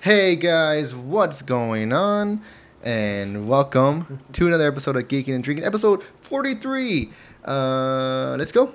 Hey 0.00 0.36
guys, 0.36 0.94
what's 0.94 1.42
going 1.42 1.92
on? 1.92 2.42
And 2.82 3.48
welcome 3.48 4.20
to 4.32 4.46
another 4.46 4.66
episode 4.66 4.96
of 4.96 5.08
Geeking 5.08 5.34
and 5.34 5.44
Drinking, 5.44 5.64
episode 5.64 6.02
43. 6.20 7.10
Uh, 7.44 8.36
let's 8.38 8.52
go. 8.52 8.72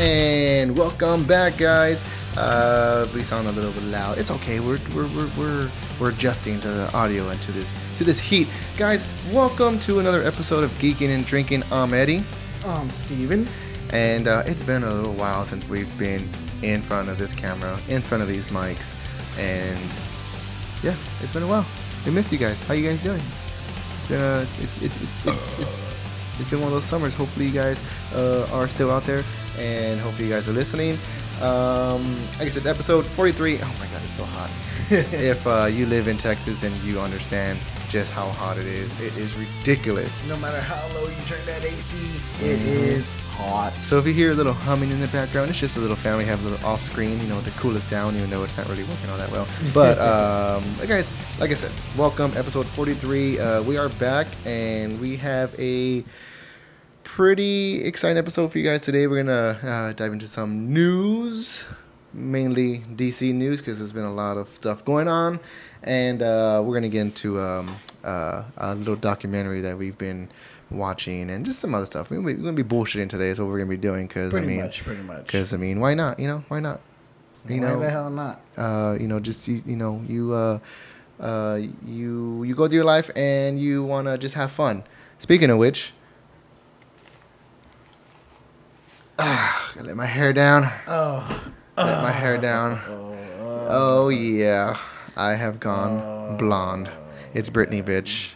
And 0.00 0.76
welcome 0.76 1.24
back, 1.24 1.56
guys. 1.56 2.04
Uh, 2.38 3.08
we 3.12 3.24
sound 3.24 3.48
a 3.48 3.50
little 3.50 3.72
bit 3.72 3.82
loud. 3.82 4.16
It's 4.16 4.30
okay. 4.30 4.60
We're 4.60 4.78
we're, 4.94 5.08
we're, 5.08 5.28
we're 5.36 5.70
we're 5.98 6.10
adjusting 6.10 6.60
to 6.60 6.68
the 6.68 6.92
audio 6.94 7.30
and 7.30 7.42
to 7.42 7.50
this 7.50 7.74
to 7.96 8.04
this 8.04 8.20
heat, 8.20 8.46
guys. 8.76 9.04
Welcome 9.32 9.80
to 9.80 9.98
another 9.98 10.22
episode 10.22 10.62
of 10.62 10.70
Geeking 10.78 11.12
and 11.12 11.26
Drinking. 11.26 11.64
I'm 11.72 11.92
Eddie, 11.92 12.22
I'm 12.64 12.90
Stephen. 12.90 13.48
and 13.90 14.28
uh, 14.28 14.44
it's 14.46 14.62
been 14.62 14.84
a 14.84 14.94
little 14.94 15.14
while 15.14 15.44
since 15.44 15.68
we've 15.68 15.98
been 15.98 16.30
in 16.62 16.80
front 16.80 17.08
of 17.08 17.18
this 17.18 17.34
camera, 17.34 17.76
in 17.88 18.02
front 18.02 18.22
of 18.22 18.28
these 18.28 18.46
mics, 18.46 18.94
and 19.36 19.76
yeah, 20.84 20.94
it's 21.20 21.32
been 21.32 21.42
a 21.42 21.48
while. 21.48 21.66
We 22.06 22.12
missed 22.12 22.30
you 22.30 22.38
guys. 22.38 22.62
How 22.62 22.74
you 22.74 22.88
guys 22.88 23.00
doing? 23.00 23.22
It's 23.98 24.06
been 24.06 24.20
a 24.20 24.46
it's 24.60 24.80
it's 24.80 24.96
it's, 25.02 25.26
it's, 25.26 25.98
it's, 26.38 26.48
been 26.48 26.60
one 26.60 26.68
of 26.68 26.74
those 26.74 26.84
summers. 26.84 27.16
Hopefully 27.16 27.46
you 27.46 27.52
guys 27.52 27.80
uh, 28.14 28.48
are 28.52 28.68
still 28.68 28.92
out 28.92 29.02
there, 29.02 29.24
and 29.58 29.98
hopefully 29.98 30.28
you 30.28 30.34
guys 30.34 30.46
are 30.46 30.52
listening. 30.52 30.96
Um, 31.42 32.18
like 32.32 32.46
I 32.46 32.48
said, 32.48 32.66
episode 32.66 33.06
43. 33.06 33.58
Oh 33.58 33.76
my 33.78 33.86
god, 33.86 34.02
it's 34.04 34.14
so 34.14 34.24
hot. 34.24 34.50
if 34.90 35.46
uh, 35.46 35.66
you 35.66 35.86
live 35.86 36.08
in 36.08 36.16
Texas 36.16 36.64
and 36.64 36.74
you 36.82 36.98
understand 37.00 37.58
just 37.88 38.12
how 38.12 38.28
hot 38.30 38.58
it 38.58 38.66
is, 38.66 38.98
it 39.00 39.16
is 39.16 39.34
ridiculous. 39.36 40.24
No 40.26 40.36
matter 40.36 40.60
how 40.60 40.82
low 40.94 41.06
you 41.08 41.16
turn 41.26 41.44
that 41.46 41.64
AC, 41.64 41.96
it 42.40 42.60
is 42.62 43.10
hot. 43.38 43.72
So 43.82 43.98
if 43.98 44.06
you 44.06 44.12
hear 44.12 44.32
a 44.32 44.34
little 44.34 44.52
humming 44.52 44.90
in 44.90 44.98
the 45.00 45.06
background, 45.08 45.48
it's 45.48 45.60
just 45.60 45.76
a 45.76 45.80
little 45.80 45.96
family 45.96 46.24
have 46.24 46.44
a 46.44 46.48
little 46.48 46.66
off 46.66 46.82
screen, 46.82 47.20
you 47.20 47.26
know, 47.28 47.40
to 47.42 47.50
cool 47.52 47.76
us 47.76 47.88
down, 47.88 48.16
even 48.16 48.30
though 48.30 48.42
it's 48.42 48.56
not 48.56 48.68
really 48.68 48.84
working 48.84 49.08
all 49.10 49.18
that 49.18 49.30
well. 49.30 49.46
But 49.72 49.98
um, 49.98 50.64
guys, 50.86 51.12
like 51.38 51.50
I 51.50 51.54
said, 51.54 51.70
welcome 51.96 52.32
episode 52.34 52.66
43. 52.66 53.38
Uh, 53.38 53.62
we 53.62 53.76
are 53.76 53.88
back 53.90 54.26
and 54.44 55.00
we 55.00 55.16
have 55.16 55.54
a 55.58 56.04
pretty 57.18 57.82
exciting 57.82 58.16
episode 58.16 58.46
for 58.46 58.58
you 58.58 58.64
guys 58.64 58.80
today. 58.80 59.08
We're 59.08 59.24
gonna 59.24 59.58
uh, 59.68 59.92
dive 59.92 60.12
into 60.12 60.28
some 60.28 60.72
news, 60.72 61.64
mainly 62.12 62.78
DC 62.94 63.34
news, 63.34 63.60
because 63.60 63.80
there's 63.80 63.90
been 63.90 64.04
a 64.04 64.14
lot 64.14 64.36
of 64.36 64.48
stuff 64.54 64.84
going 64.84 65.08
on, 65.08 65.40
and 65.82 66.22
uh, 66.22 66.62
we're 66.64 66.74
gonna 66.74 66.88
get 66.88 67.00
into 67.00 67.40
um, 67.40 67.74
uh, 68.04 68.44
a 68.58 68.76
little 68.76 68.94
documentary 68.94 69.60
that 69.62 69.76
we've 69.76 69.98
been 69.98 70.28
watching 70.70 71.28
and 71.28 71.44
just 71.44 71.58
some 71.58 71.74
other 71.74 71.86
stuff. 71.86 72.08
We're 72.08 72.18
gonna 72.18 72.28
be, 72.28 72.34
we're 72.34 72.52
gonna 72.52 72.62
be 72.62 72.62
bullshitting 72.62 73.08
today. 73.08 73.30
Is 73.30 73.40
what 73.40 73.48
we're 73.48 73.58
gonna 73.58 73.68
be 73.68 73.76
doing. 73.76 74.06
Because 74.06 74.32
I 74.32 74.40
mean, 74.40 74.60
much, 74.60 74.84
pretty 74.84 75.02
much. 75.02 75.26
because 75.26 75.52
I 75.52 75.56
mean, 75.56 75.80
why 75.80 75.94
not? 75.94 76.20
You 76.20 76.28
know, 76.28 76.44
why 76.46 76.60
not? 76.60 76.80
You 77.48 77.60
Why 77.60 77.68
know, 77.68 77.80
the 77.80 77.90
hell 77.90 78.10
not? 78.10 78.40
uh, 78.56 78.96
you 79.00 79.08
know, 79.08 79.18
just 79.18 79.48
you, 79.48 79.60
you 79.66 79.74
know, 79.74 80.00
you 80.06 80.34
uh, 80.34 80.60
uh, 81.18 81.58
you 81.84 82.44
you 82.44 82.54
go 82.54 82.68
through 82.68 82.76
your 82.76 82.84
life 82.84 83.10
and 83.16 83.58
you 83.58 83.82
wanna 83.82 84.18
just 84.18 84.36
have 84.36 84.52
fun. 84.52 84.84
Speaking 85.18 85.50
of 85.50 85.58
which, 85.58 85.94
ah, 89.18 89.72
let 89.82 89.96
my 89.96 90.06
hair 90.06 90.32
down. 90.32 90.70
Oh, 90.86 91.52
Let 91.76 92.02
my 92.02 92.10
hair 92.10 92.38
down. 92.38 92.80
Oh 93.70 94.08
yeah, 94.08 94.78
I 95.16 95.34
have 95.34 95.60
gone 95.60 96.36
blonde. 96.38 96.90
It's 97.34 97.50
Britney, 97.50 97.82
bitch. 97.82 98.34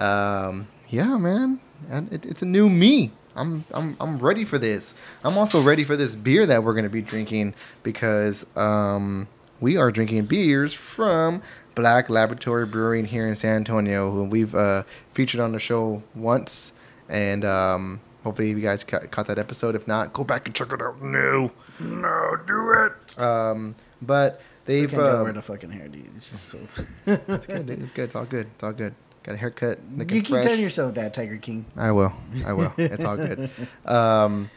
Um, 0.00 0.66
yeah, 0.88 1.16
man, 1.16 1.60
and 1.90 2.12
it, 2.12 2.26
it's 2.26 2.42
a 2.42 2.46
new 2.46 2.68
me. 2.68 3.12
I'm 3.36 3.64
I'm 3.72 3.96
I'm 4.00 4.18
ready 4.18 4.44
for 4.44 4.58
this. 4.58 4.94
I'm 5.22 5.38
also 5.38 5.62
ready 5.62 5.84
for 5.84 5.96
this 5.96 6.14
beer 6.14 6.46
that 6.46 6.64
we're 6.64 6.74
gonna 6.74 6.88
be 6.88 7.02
drinking 7.02 7.54
because 7.82 8.46
um, 8.56 9.28
we 9.60 9.76
are 9.76 9.90
drinking 9.90 10.26
beers 10.26 10.74
from 10.74 11.42
Black 11.74 12.08
Laboratory 12.10 12.66
Brewing 12.66 13.06
here 13.06 13.26
in 13.26 13.36
San 13.36 13.56
Antonio, 13.56 14.10
who 14.10 14.24
we've 14.24 14.54
uh, 14.54 14.82
featured 15.12 15.40
on 15.40 15.52
the 15.52 15.58
show 15.58 16.02
once, 16.14 16.72
and 17.08 17.44
um, 17.44 18.00
hopefully 18.24 18.50
you 18.50 18.60
guys 18.60 18.82
ca- 18.82 19.06
caught 19.10 19.26
that 19.26 19.38
episode. 19.38 19.76
If 19.76 19.86
not, 19.86 20.12
go 20.12 20.24
back 20.24 20.46
and 20.46 20.54
check 20.54 20.72
it 20.72 20.82
out. 20.82 21.00
No, 21.00 21.52
no, 21.78 22.36
do 22.46 22.72
it. 22.72 23.18
Um, 23.20 23.76
but 24.02 24.40
they've 24.64 24.90
can't 24.90 25.02
go 25.02 25.20
uh, 25.20 25.22
wear 25.22 25.32
the 25.32 25.42
fucking 25.42 25.70
hair, 25.70 25.86
dude. 25.86 26.10
It's 26.16 26.30
just 26.30 26.48
so. 26.48 26.58
it's 27.06 27.46
good. 27.46 27.66
Dude. 27.66 27.82
It's 27.82 27.92
good. 27.92 28.04
It's 28.04 28.16
all 28.16 28.24
good. 28.24 28.46
It's 28.54 28.64
all 28.64 28.72
good. 28.72 28.94
Got 29.22 29.34
a 29.34 29.38
haircut. 29.38 29.78
Looking 29.96 30.16
you 30.16 30.22
keep 30.22 30.30
fresh. 30.30 30.44
telling 30.44 30.60
yourself 30.60 30.94
that, 30.96 31.14
Tiger 31.14 31.36
King. 31.36 31.64
I 31.76 31.92
will. 31.92 32.12
I 32.44 32.52
will. 32.52 32.72
it's 32.76 33.04
all 33.04 33.16
good. 33.16 33.48
Um, 33.86 34.50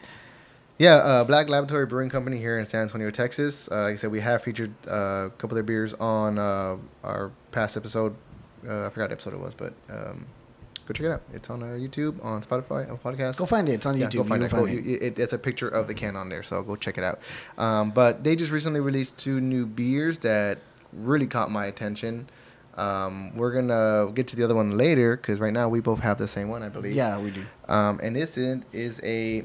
yeah, 0.78 0.96
uh, 0.96 1.24
Black 1.24 1.48
Laboratory 1.48 1.86
Brewing 1.86 2.10
Company 2.10 2.38
here 2.38 2.58
in 2.58 2.64
San 2.64 2.82
Antonio, 2.82 3.10
Texas. 3.10 3.68
Uh, 3.70 3.82
like 3.84 3.94
I 3.94 3.96
said, 3.96 4.12
we 4.12 4.20
have 4.20 4.42
featured 4.42 4.72
uh, 4.86 5.26
a 5.26 5.30
couple 5.30 5.50
of 5.50 5.54
their 5.54 5.62
beers 5.64 5.94
on 5.94 6.38
uh, 6.38 6.76
our 7.02 7.32
past 7.50 7.76
episode. 7.76 8.14
Uh, 8.66 8.86
I 8.86 8.90
forgot 8.90 9.04
what 9.04 9.12
episode 9.12 9.34
it 9.34 9.40
was, 9.40 9.54
but 9.54 9.72
um, 9.90 10.26
go 10.88 10.94
check 10.94 11.06
it 11.06 11.12
out. 11.12 11.22
It's 11.32 11.50
on 11.50 11.62
our 11.62 11.76
YouTube, 11.78 12.24
on 12.24 12.42
Spotify, 12.42 12.90
on 12.90 12.98
podcast. 12.98 13.38
Go 13.38 13.46
find 13.46 13.68
it. 13.68 13.72
It's 13.74 13.86
on 13.86 13.96
Yeah, 13.96 14.06
YouTube. 14.08 14.14
go 14.16 14.24
find 14.24 14.42
it. 14.42 14.48
can 14.50 14.58
Go- 14.60 14.64
you- 14.66 14.98
it. 15.00 15.18
It's 15.18 15.32
a 15.32 15.38
picture 15.38 15.68
of 15.68 15.86
the 15.86 15.94
can 15.94 16.16
on 16.16 16.28
there, 16.30 16.42
so 16.42 16.62
go 16.62 16.74
check 16.76 16.98
it 16.98 17.04
out. 17.04 17.20
Um, 17.58 17.90
but 17.90 18.24
they 18.24 18.34
just 18.34 18.50
recently 18.50 18.80
released 18.80 19.18
two 19.18 19.40
new 19.40 19.66
beers 19.66 20.20
that 20.20 20.58
really 20.92 21.26
caught 21.26 21.50
my 21.50 21.66
attention. 21.66 22.28
Um, 22.76 23.34
we're 23.34 23.52
gonna 23.52 24.10
get 24.14 24.28
to 24.28 24.36
the 24.36 24.44
other 24.44 24.54
one 24.54 24.78
later 24.78 25.16
because 25.16 25.40
right 25.40 25.52
now 25.52 25.68
we 25.68 25.80
both 25.80 26.00
have 26.00 26.16
the 26.18 26.28
same 26.28 26.48
one, 26.48 26.62
I 26.62 26.68
believe. 26.68 26.94
Yeah, 26.94 27.18
we 27.18 27.30
do. 27.30 27.44
Um, 27.68 28.00
and 28.02 28.14
this 28.16 28.38
is, 28.38 28.62
is 28.72 29.00
a 29.04 29.44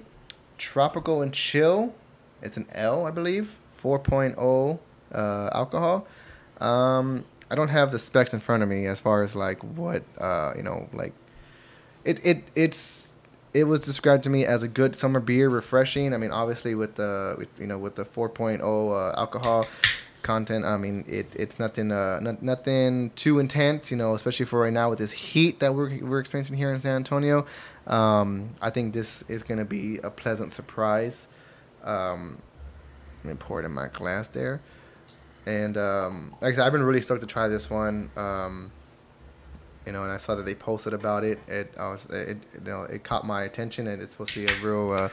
tropical 0.58 1.22
and 1.22 1.34
chill. 1.34 1.94
It's 2.42 2.58
an 2.58 2.68
L, 2.74 3.06
I 3.08 3.12
believe, 3.12 3.58
4.0 3.76 4.80
uh, 5.14 5.50
alcohol. 5.54 6.08
Um, 6.60 7.26
I 7.50 7.56
don't 7.56 7.70
have 7.70 7.92
the 7.92 8.00
specs 8.00 8.34
in 8.34 8.40
front 8.40 8.64
of 8.64 8.70
me 8.70 8.86
as 8.86 9.00
far 9.00 9.24
as 9.24 9.36
like 9.36 9.64
what 9.64 10.04
uh, 10.20 10.54
you 10.56 10.64
know, 10.64 10.88
like 10.94 11.14
it 12.06 12.26
it 12.26 12.44
it's 12.56 13.14
it 13.54 13.66
was 13.66 13.82
described 13.82 14.24
to 14.24 14.30
me 14.30 14.46
as 14.46 14.64
a 14.64 14.68
good 14.68 14.96
summer 14.96 15.20
beer, 15.20 15.48
refreshing. 15.50 16.14
I 16.14 16.18
mean, 16.18 16.32
obviously 16.32 16.76
with 16.76 16.96
the 16.96 17.36
with, 17.38 17.50
you 17.60 17.68
know 17.68 17.78
with 17.78 17.96
the 17.96 18.04
4.0 18.04 18.62
uh, 18.62 19.20
alcohol 19.20 19.66
content, 20.24 20.66
I 20.66 20.78
mean 20.78 21.06
it 21.08 21.28
it's 21.36 21.60
nothing 21.60 21.92
uh 21.92 22.20
not, 22.20 22.42
nothing 22.42 23.12
too 23.12 23.40
intense, 23.40 23.92
you 23.92 23.98
know, 23.98 24.14
especially 24.14 24.46
for 24.46 24.62
right 24.62 24.74
now 24.74 24.90
with 24.90 25.00
this 25.00 25.12
heat 25.12 25.60
that 25.60 25.76
we're 25.76 25.98
we're 26.04 26.20
experiencing 26.20 26.58
here 26.58 26.74
in 26.74 26.80
San 26.80 26.96
Antonio. 26.96 27.46
Um, 27.88 28.52
I 28.62 28.70
think 28.70 28.94
this 28.94 29.24
is 29.30 29.44
gonna 29.44 29.66
be 29.66 30.00
a 30.00 30.10
pleasant 30.10 30.54
surprise. 30.54 31.28
Um, 31.84 32.42
let 33.24 33.32
me 33.32 33.38
pour 33.38 33.62
it 33.62 33.66
in 33.66 33.72
my 33.72 33.88
glass 33.88 34.28
there. 34.30 34.62
And 35.46 35.78
um, 35.78 36.36
like 36.42 36.54
I 36.54 36.56
said, 36.56 36.66
I've 36.66 36.72
been 36.72 36.84
really 36.84 37.02
stoked 37.02 37.22
to 37.22 37.28
try 37.28 37.48
this 37.48 37.70
one. 37.70 38.10
Um, 38.16 38.72
you 39.86 39.92
know, 39.92 40.04
and 40.04 40.12
I 40.12 40.18
saw 40.18 40.36
that 40.36 40.46
they 40.46 40.56
posted 40.56 40.94
about 40.94 41.24
it. 41.24 41.40
It, 41.48 41.74
I 41.78 41.90
was, 41.90 42.06
it, 42.08 42.38
you 42.54 42.62
know, 42.72 42.84
it 42.84 43.04
caught 43.04 43.26
my 43.26 43.44
attention, 43.44 43.88
and 43.88 44.02
it's 44.02 44.14
supposed 44.14 44.34
to 44.34 44.46
be 44.46 44.52
a 44.52 44.56
real 44.66 44.92
uh, 44.92 45.10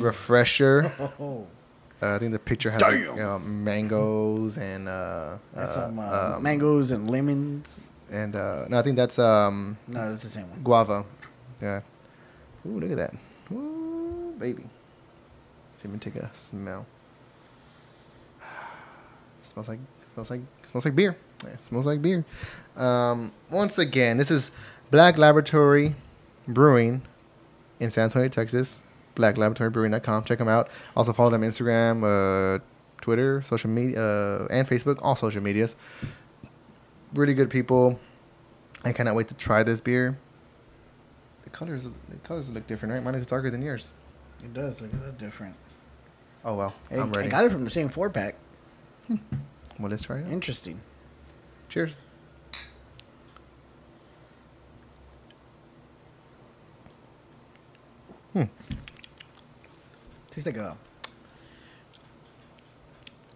refresher. 0.00 0.92
Oh, 1.18 1.46
Uh, 2.02 2.14
I 2.14 2.18
think 2.18 2.32
the 2.32 2.38
picture 2.38 2.70
has 2.70 2.82
like, 2.82 2.98
you 2.98 3.14
know, 3.16 3.38
mangoes 3.38 4.58
and 4.58 4.86
uh, 4.86 5.38
uh, 5.56 5.66
some 5.66 5.98
uh, 5.98 6.34
um, 6.36 6.42
mangoes 6.42 6.90
and 6.90 7.10
lemons. 7.10 7.86
and 8.12 8.36
uh, 8.36 8.66
no, 8.68 8.78
I 8.78 8.82
think 8.82 8.96
that's 8.96 9.18
um, 9.18 9.78
No, 9.88 10.10
that's 10.10 10.22
the 10.22 10.28
same 10.28 10.50
one. 10.50 10.62
guava. 10.62 11.06
Yeah. 11.62 11.80
Ooh, 12.66 12.78
look 12.80 12.90
at 12.90 12.98
that. 12.98 13.14
Ooh, 13.50 14.34
baby. 14.38 14.64
Let's 15.72 15.86
even 15.86 15.98
take 15.98 16.16
a 16.16 16.28
smell. 16.34 16.84
smells 19.40 19.68
like 19.70 19.78
smells 20.12 20.30
like 20.30 20.40
smells 20.70 20.84
like 20.84 20.94
beer. 20.94 21.16
Yeah, 21.44 21.50
it 21.50 21.64
smells 21.64 21.86
like 21.86 22.00
beer. 22.02 22.24
Um, 22.76 23.32
once 23.50 23.78
again, 23.78 24.16
this 24.16 24.30
is 24.30 24.52
Black 24.90 25.18
Laboratory 25.18 25.94
Brewing 26.48 27.02
in 27.80 27.90
San 27.90 28.04
Antonio, 28.04 28.28
Texas. 28.28 28.82
BlackLaboratoryBrewing.com. 29.16 30.24
Check 30.24 30.38
them 30.38 30.48
out. 30.48 30.68
Also 30.94 31.12
follow 31.14 31.30
them 31.30 31.42
on 31.42 31.48
Instagram, 31.48 32.04
uh, 32.04 32.62
Twitter, 33.00 33.40
social 33.42 33.70
media, 33.70 33.98
uh, 33.98 34.46
and 34.50 34.68
Facebook. 34.68 34.98
All 35.00 35.16
social 35.16 35.42
medias. 35.42 35.74
Really 37.14 37.32
good 37.34 37.48
people. 37.50 37.98
I 38.84 38.92
cannot 38.92 39.14
wait 39.14 39.28
to 39.28 39.34
try 39.34 39.62
this 39.62 39.80
beer. 39.80 40.18
The 41.44 41.50
colors, 41.50 41.84
the 41.84 42.16
colors 42.24 42.50
look 42.50 42.66
different, 42.66 42.92
right? 42.92 43.02
Mine 43.02 43.14
is 43.14 43.26
darker 43.26 43.50
than 43.50 43.62
yours. 43.62 43.92
It 44.44 44.52
does 44.52 44.82
look 44.82 44.92
a 44.92 44.96
little 44.96 45.12
different. 45.12 45.54
Oh 46.44 46.54
well, 46.54 46.74
I'm 46.92 47.12
I 47.14 47.18
ready. 47.18 47.28
got 47.30 47.44
it 47.44 47.52
from 47.52 47.64
the 47.64 47.70
same 47.70 47.88
four 47.88 48.10
pack. 48.10 48.34
Well, 49.08 49.90
let's 49.90 50.02
try 50.02 50.18
it. 50.18 50.26
out. 50.26 50.32
Interesting. 50.32 50.80
Cheers. 51.68 51.94
Hmm. 58.32 58.44
Tastes 60.30 60.46
like 60.46 60.56
a 60.56 60.76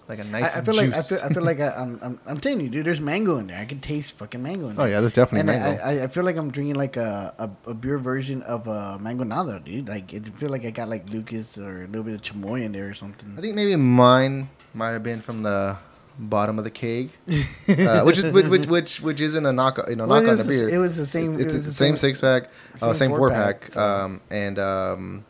like 0.09 0.19
a 0.19 0.25
nice 0.25 0.55
I, 0.57 0.59
I 0.59 0.63
feel 0.63 0.75
juice. 0.75 0.83
like 0.83 0.95
I 0.95 1.03
feel, 1.03 1.19
I 1.25 1.29
feel 1.29 1.43
like 1.45 1.61
I, 1.61 1.71
I'm, 1.71 1.99
I'm 2.03 2.21
I'm 2.27 2.37
telling 2.39 2.61
you, 2.61 2.69
dude. 2.69 2.85
There's 2.85 3.01
mango 3.01 3.39
in 3.39 3.47
there. 3.47 3.59
I 3.59 3.65
can 3.65 3.81
taste 3.81 4.13
fucking 4.19 4.43
mango 4.43 4.69
in 4.69 4.77
there. 4.77 4.85
oh 4.85 4.89
yeah, 4.89 5.01
there's 5.01 5.13
definitely 5.13 5.53
and 5.53 5.63
mango. 5.63 5.83
I, 5.83 6.01
I, 6.01 6.03
I 6.03 6.07
feel 6.09 6.25
like 6.25 6.37
I'm 6.37 6.51
drinking 6.51 6.75
like 6.75 6.97
a, 6.97 7.33
a, 7.39 7.71
a 7.71 7.75
beer 7.75 7.97
version 7.97 8.43
of 8.43 8.67
a 8.67 8.99
mangonada, 9.01 9.65
dude. 9.65 9.89
Like 9.89 10.13
it 10.13 10.27
feel 10.27 10.51
like 10.51 10.65
I 10.65 10.71
got 10.71 10.89
like 10.89 11.09
Lucas 11.09 11.57
or 11.57 11.85
a 11.85 11.87
little 11.87 12.03
bit 12.03 12.15
of 12.15 12.23
chamoy 12.23 12.65
in 12.65 12.73
there 12.73 12.89
or 12.91 12.95
something. 12.95 13.35
I 13.39 13.41
think 13.41 13.55
maybe 13.55 13.77
mine 13.77 14.51
might 14.75 14.91
have 14.91 15.03
been 15.03 15.21
from 15.21 15.43
the 15.43 15.79
bottom 16.19 16.59
of 16.59 16.65
the 16.65 16.71
keg, 16.71 17.11
uh, 17.69 18.03
which 18.03 18.19
is 18.19 18.33
which, 18.33 18.47
which 18.49 18.67
which 18.67 19.01
which 19.01 19.21
isn't 19.21 19.47
a 19.47 19.53
knock 19.53 19.79
you 19.89 19.97
know 19.97 20.07
Well, 20.07 20.21
knock 20.23 20.31
on 20.31 20.37
the 20.39 20.45
beer. 20.45 20.69
it 20.69 20.79
was 20.79 20.97
the 20.97 21.07
same- 21.07 21.35
it 21.35 21.41
it's 21.41 21.55
was 21.55 21.67
the 21.67 21.73
same, 21.73 21.97
same- 21.97 21.97
six 21.97 22.21
pack, 22.21 22.51
uh, 22.77 22.79
same 22.79 22.95
same 22.95 23.11
four 23.11 23.19
four-pack, 23.19 23.61
pack, 23.63 23.71
so- 23.73 23.81
um, 23.83 24.21
and 24.31 24.59
um, 24.59 25.25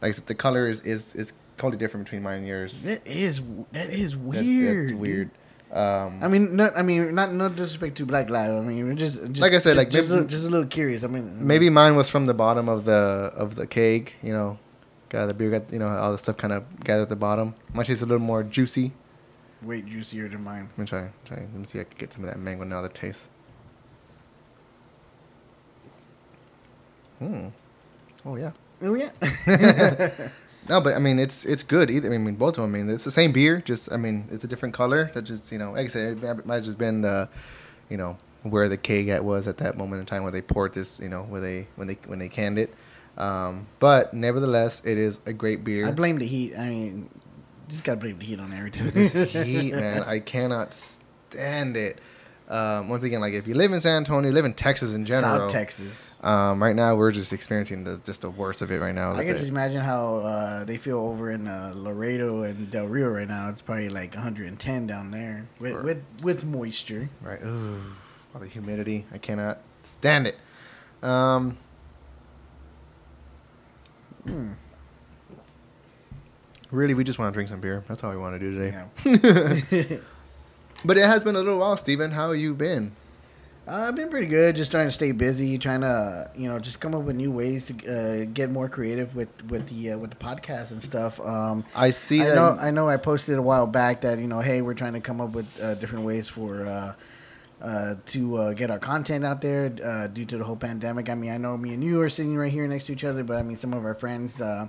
like 0.00 0.08
I 0.08 0.12
said, 0.12 0.26
the 0.26 0.34
color 0.34 0.68
is 0.68 0.80
is 0.80 1.14
is 1.14 1.32
totally 1.58 1.78
different 1.78 2.06
between 2.06 2.22
mine 2.22 2.38
and 2.38 2.46
yours. 2.46 2.82
That 2.84 3.06
is 3.06 3.40
that 3.72 3.90
is 3.90 4.12
That- 4.12 4.18
weird. 4.20 4.88
that's 4.90 4.98
weird. 4.98 5.30
Um, 5.72 6.22
I 6.22 6.28
mean, 6.28 6.54
not. 6.54 6.76
I 6.76 6.82
mean, 6.82 7.14
not 7.14 7.32
no 7.32 7.48
disrespect 7.48 7.96
to 7.96 8.04
Black 8.04 8.28
Lives. 8.28 8.52
I 8.52 8.60
mean, 8.60 8.94
just, 8.98 9.22
just 9.28 9.40
Like 9.40 9.54
I 9.54 9.58
said, 9.58 9.70
just, 9.72 9.76
like, 9.78 9.88
just, 9.90 10.08
a 10.08 10.12
maybe- 10.12 10.14
little, 10.20 10.28
just 10.28 10.44
a 10.44 10.48
little 10.50 10.66
curious. 10.66 11.02
I 11.02 11.06
mean, 11.06 11.46
maybe 11.46 11.70
mine 11.70 11.96
was 11.96 12.10
from 12.10 12.26
the 12.26 12.34
bottom 12.34 12.68
of 12.68 12.84
the 12.84 13.30
of 13.34 13.54
the 13.54 13.66
keg. 13.66 14.12
You 14.22 14.34
know, 14.34 14.58
got 15.08 15.26
the 15.26 15.34
beer 15.34 15.48
got 15.48 15.72
you 15.72 15.78
know 15.78 15.88
all 15.88 16.12
the 16.12 16.18
stuff 16.18 16.36
kind 16.36 16.52
of 16.52 16.62
gathered 16.84 17.04
at 17.04 17.08
the 17.08 17.16
bottom. 17.16 17.54
Mine 17.72 17.86
tastes 17.86 18.02
a 18.02 18.06
little 18.06 18.18
more 18.20 18.42
juicy. 18.42 18.92
Way 19.64 19.82
juicier 19.82 20.28
than 20.28 20.44
mine. 20.44 20.68
Let 20.72 20.78
me 20.78 20.86
try. 20.86 21.10
try 21.24 21.38
let 21.38 21.54
me 21.54 21.64
see 21.64 21.78
if 21.78 21.86
I 21.86 21.88
can 21.88 21.98
get 21.98 22.12
some 22.12 22.24
of 22.24 22.30
that 22.30 22.38
mango 22.38 22.64
now. 22.64 22.82
The 22.82 22.88
taste. 22.88 23.28
Hmm. 27.18 27.48
Oh 28.24 28.36
yeah. 28.36 28.52
Oh 28.82 28.94
yeah. 28.94 30.10
No, 30.68 30.80
but 30.80 30.94
I 30.94 30.98
mean 30.98 31.18
it's 31.18 31.44
it's 31.44 31.62
good. 31.62 31.90
Either 31.90 32.12
I 32.12 32.18
mean 32.18 32.36
both 32.36 32.56
of 32.58 32.62
them. 32.62 32.74
I 32.74 32.78
mean 32.78 32.90
it's 32.90 33.04
the 33.04 33.10
same 33.10 33.32
beer. 33.32 33.60
Just 33.60 33.92
I 33.92 33.96
mean 33.96 34.28
it's 34.30 34.44
a 34.44 34.48
different 34.48 34.74
color. 34.74 35.10
That 35.14 35.22
just 35.22 35.50
you 35.50 35.58
know 35.58 35.72
like 35.72 35.84
I 35.84 35.88
said 35.88 36.22
it 36.22 36.46
might 36.46 36.54
have 36.56 36.64
just 36.64 36.78
been 36.78 37.02
the, 37.02 37.28
you 37.88 37.96
know 37.96 38.16
where 38.42 38.68
the 38.68 38.76
keg 38.76 39.08
at 39.08 39.24
was 39.24 39.48
at 39.48 39.58
that 39.58 39.76
moment 39.76 40.00
in 40.00 40.06
time 40.06 40.22
where 40.22 40.32
they 40.32 40.42
poured 40.42 40.72
this. 40.74 41.00
You 41.00 41.08
know 41.08 41.22
where 41.22 41.40
they 41.40 41.66
when 41.76 41.88
they 41.88 41.98
when 42.06 42.18
they 42.18 42.28
canned 42.28 42.58
it. 42.58 42.74
Um, 43.18 43.66
but 43.78 44.14
nevertheless, 44.14 44.82
it 44.84 44.96
is 44.98 45.20
a 45.26 45.32
great 45.32 45.64
beer. 45.64 45.86
I 45.86 45.90
blame 45.90 46.18
the 46.18 46.26
heat. 46.26 46.56
I 46.56 46.68
mean, 46.70 47.10
just 47.72 47.84
gotta 47.84 47.98
blame 48.00 48.18
the 48.18 48.24
heat 48.24 48.38
on 48.40 48.52
everything. 48.52 48.90
this 48.90 49.32
heat, 49.32 49.72
man. 49.74 50.04
I 50.04 50.20
cannot 50.20 50.72
stand 50.74 51.76
it. 51.76 51.98
Um, 52.48 52.90
once 52.90 53.02
again, 53.04 53.20
like 53.22 53.32
if 53.32 53.46
you 53.46 53.54
live 53.54 53.72
in 53.72 53.80
San 53.80 53.98
Antonio, 53.98 54.28
you 54.28 54.34
live 54.34 54.44
in 54.44 54.52
Texas 54.52 54.94
in 54.94 55.04
general. 55.06 55.48
South 55.48 55.50
Texas. 55.50 56.18
Um, 56.22 56.62
right 56.62 56.76
now, 56.76 56.94
we're 56.96 57.12
just 57.12 57.32
experiencing 57.32 57.84
the 57.84 57.98
just 58.04 58.20
the 58.20 58.30
worst 58.30 58.60
of 58.60 58.70
it 58.70 58.78
right 58.78 58.94
now. 58.94 59.12
I 59.12 59.24
can 59.24 59.34
just 59.36 59.48
imagine 59.48 59.80
how 59.80 60.16
uh, 60.16 60.64
they 60.64 60.76
feel 60.76 60.98
over 60.98 61.30
in 61.30 61.48
uh, 61.48 61.72
Laredo 61.74 62.42
and 62.42 62.70
Del 62.70 62.86
Rio 62.88 63.08
right 63.08 63.28
now. 63.28 63.48
It's 63.48 63.62
probably 63.62 63.88
like 63.88 64.14
110 64.14 64.86
down 64.86 65.10
there 65.10 65.46
with 65.58 65.82
with, 65.82 66.02
with 66.20 66.44
moisture. 66.44 67.08
Right. 67.22 67.42
Ooh, 67.42 67.80
all 68.34 68.40
the 68.40 68.48
humidity. 68.48 69.06
I 69.12 69.18
cannot 69.18 69.58
stand 69.82 70.26
it. 70.26 70.36
Um, 71.02 71.56
Hmm. 74.24 74.52
Really, 76.72 76.94
we 76.94 77.04
just 77.04 77.18
want 77.18 77.32
to 77.32 77.36
drink 77.36 77.50
some 77.50 77.60
beer. 77.60 77.84
That's 77.86 78.02
all 78.02 78.10
we 78.10 78.16
want 78.16 78.34
to 78.34 78.38
do 78.40 78.58
today. 78.58 78.84
Yeah. 79.80 79.98
But 80.84 80.96
it 80.96 81.04
has 81.04 81.22
been 81.22 81.36
a 81.36 81.38
little 81.38 81.60
while, 81.60 81.76
Stephen. 81.76 82.10
How 82.10 82.32
you 82.32 82.54
been? 82.54 82.90
Uh, 83.68 83.86
I've 83.86 83.94
been 83.94 84.08
pretty 84.08 84.26
good. 84.26 84.56
Just 84.56 84.72
trying 84.72 84.88
to 84.88 84.90
stay 84.90 85.12
busy, 85.12 85.56
trying 85.58 85.82
to 85.82 86.28
you 86.34 86.48
know 86.48 86.58
just 86.58 86.80
come 86.80 86.92
up 86.92 87.02
with 87.02 87.14
new 87.14 87.30
ways 87.30 87.66
to 87.66 87.74
uh, 88.24 88.24
get 88.34 88.50
more 88.50 88.68
creative 88.68 89.14
with 89.14 89.28
with 89.44 89.68
the 89.68 89.92
uh, 89.92 89.98
with 89.98 90.10
the 90.10 90.16
podcast 90.16 90.72
and 90.72 90.82
stuff. 90.82 91.20
Um, 91.20 91.64
I 91.76 91.90
see 91.90 92.22
I 92.22 92.30
that. 92.30 92.34
know 92.34 92.56
I 92.60 92.72
know 92.72 92.88
I 92.88 92.96
posted 92.96 93.38
a 93.38 93.42
while 93.42 93.68
back 93.68 94.00
that 94.00 94.18
you 94.18 94.26
know 94.26 94.40
hey 94.40 94.60
we're 94.60 94.74
trying 94.74 94.94
to 94.94 95.00
come 95.00 95.20
up 95.20 95.30
with 95.30 95.46
uh, 95.62 95.74
different 95.76 96.04
ways 96.04 96.28
for 96.28 96.66
uh, 96.66 96.94
uh, 97.62 97.94
to 98.06 98.36
uh, 98.38 98.52
get 98.54 98.72
our 98.72 98.80
content 98.80 99.24
out 99.24 99.40
there 99.40 99.72
uh, 99.84 100.08
due 100.08 100.24
to 100.24 100.36
the 100.36 100.42
whole 100.42 100.56
pandemic. 100.56 101.08
I 101.08 101.14
mean 101.14 101.30
I 101.30 101.36
know 101.36 101.56
me 101.56 101.74
and 101.74 101.84
you 101.84 102.00
are 102.02 102.10
sitting 102.10 102.36
right 102.36 102.50
here 102.50 102.66
next 102.66 102.86
to 102.86 102.92
each 102.92 103.04
other, 103.04 103.22
but 103.22 103.36
I 103.36 103.42
mean 103.42 103.56
some 103.56 103.72
of 103.72 103.84
our 103.84 103.94
friends 103.94 104.40
uh, 104.40 104.66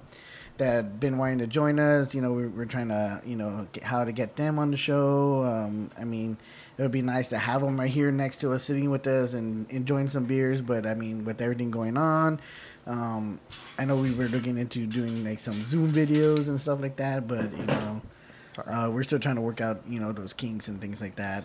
that 0.57 0.71
had 0.71 0.99
been 0.99 1.17
wanting 1.17 1.39
to 1.39 1.47
join 1.47 1.79
us, 1.79 2.13
you 2.13 2.21
know 2.21 2.33
we're, 2.33 2.49
we're 2.49 2.65
trying 2.65 2.89
to 2.89 3.21
you 3.25 3.35
know 3.35 3.67
how 3.81 4.03
to 4.03 4.11
get 4.11 4.35
them 4.35 4.59
on 4.59 4.71
the 4.71 4.77
show. 4.77 5.43
Um, 5.43 5.89
I 5.97 6.03
mean 6.03 6.37
it 6.77 6.81
would 6.81 6.91
be 6.91 7.01
nice 7.01 7.29
to 7.29 7.37
have 7.37 7.61
them 7.61 7.79
right 7.79 7.89
here 7.89 8.11
next 8.11 8.37
to 8.41 8.51
us, 8.51 8.63
sitting 8.63 8.89
with 8.89 9.05
us 9.07 9.33
and 9.33 9.69
enjoying 9.69 10.07
some 10.07 10.25
beers. 10.25 10.61
But 10.61 10.85
I 10.85 10.93
mean 10.93 11.25
with 11.25 11.41
everything 11.41 11.71
going 11.71 11.97
on. 11.97 12.39
Um, 12.85 13.39
I 13.79 13.85
know 13.85 13.95
we 13.95 14.13
were 14.13 14.27
looking 14.27 14.57
into 14.57 14.85
doing 14.85 15.23
like 15.23 15.39
some 15.39 15.63
Zoom 15.63 15.91
videos 15.91 16.49
and 16.49 16.59
stuff 16.59 16.81
like 16.81 16.97
that, 16.97 17.27
but 17.27 17.55
you 17.57 17.65
know, 17.65 18.01
uh, 18.65 18.91
we're 18.93 19.03
still 19.03 19.19
trying 19.19 19.35
to 19.35 19.41
work 19.41 19.61
out 19.61 19.81
you 19.87 19.99
know 19.99 20.11
those 20.11 20.33
kinks 20.33 20.67
and 20.67 20.81
things 20.81 21.01
like 21.01 21.15
that. 21.15 21.43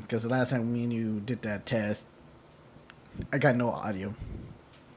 Because 0.00 0.22
the 0.22 0.28
last 0.28 0.50
time 0.50 0.72
me 0.72 0.84
and 0.84 0.92
you 0.92 1.20
did 1.20 1.42
that 1.42 1.66
test, 1.66 2.06
I 3.32 3.38
got 3.38 3.56
no 3.56 3.70
audio. 3.70 4.14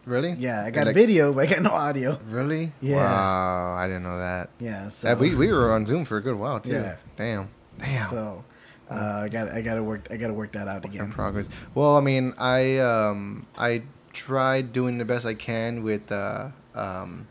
Really? 0.05 0.33
Yeah, 0.39 0.63
I 0.65 0.71
got 0.71 0.87
Like- 0.87 0.95
video, 0.95 1.33
but 1.33 1.47
I 1.49 1.53
got 1.53 1.61
no 1.61 1.71
audio. 1.71 2.19
Really? 2.29 2.71
Yeah. 2.81 2.97
Wow, 2.97 3.73
I 3.75 3.87
didn't 3.87 4.03
know 4.03 4.17
that. 4.19 4.49
Yeah, 4.59 4.89
so 4.89 5.15
we 5.15 5.35
we 5.35 5.51
were 5.51 5.71
on 5.73 5.85
Zoom 5.85 6.05
for 6.05 6.17
a 6.17 6.21
good 6.21 6.35
while 6.35 6.59
too. 6.59 6.73
Yeah. 6.73 6.95
Damn. 7.17 7.49
Damn. 7.79 8.05
so 8.07 8.43
uh, 8.91 9.21
I 9.23 9.29
got 9.29 9.49
I 9.51 9.61
got 9.61 9.75
to 9.75 9.83
work 9.83 10.07
I 10.11 10.17
got 10.17 10.27
to 10.27 10.33
work 10.33 10.51
that 10.53 10.67
out 10.67 10.83
in 10.85 10.91
again. 10.91 11.11
progress. 11.11 11.49
Well, 11.73 11.97
I 11.97 12.01
mean, 12.01 12.33
I 12.37 12.77
um, 12.79 13.45
I 13.57 13.83
tried 14.11 14.71
doing 14.73 14.97
the 14.97 15.05
best 15.05 15.25
I 15.25 15.33
can 15.33 15.83
with. 15.83 16.11
Uh, 16.11 16.49
um, 16.75 17.27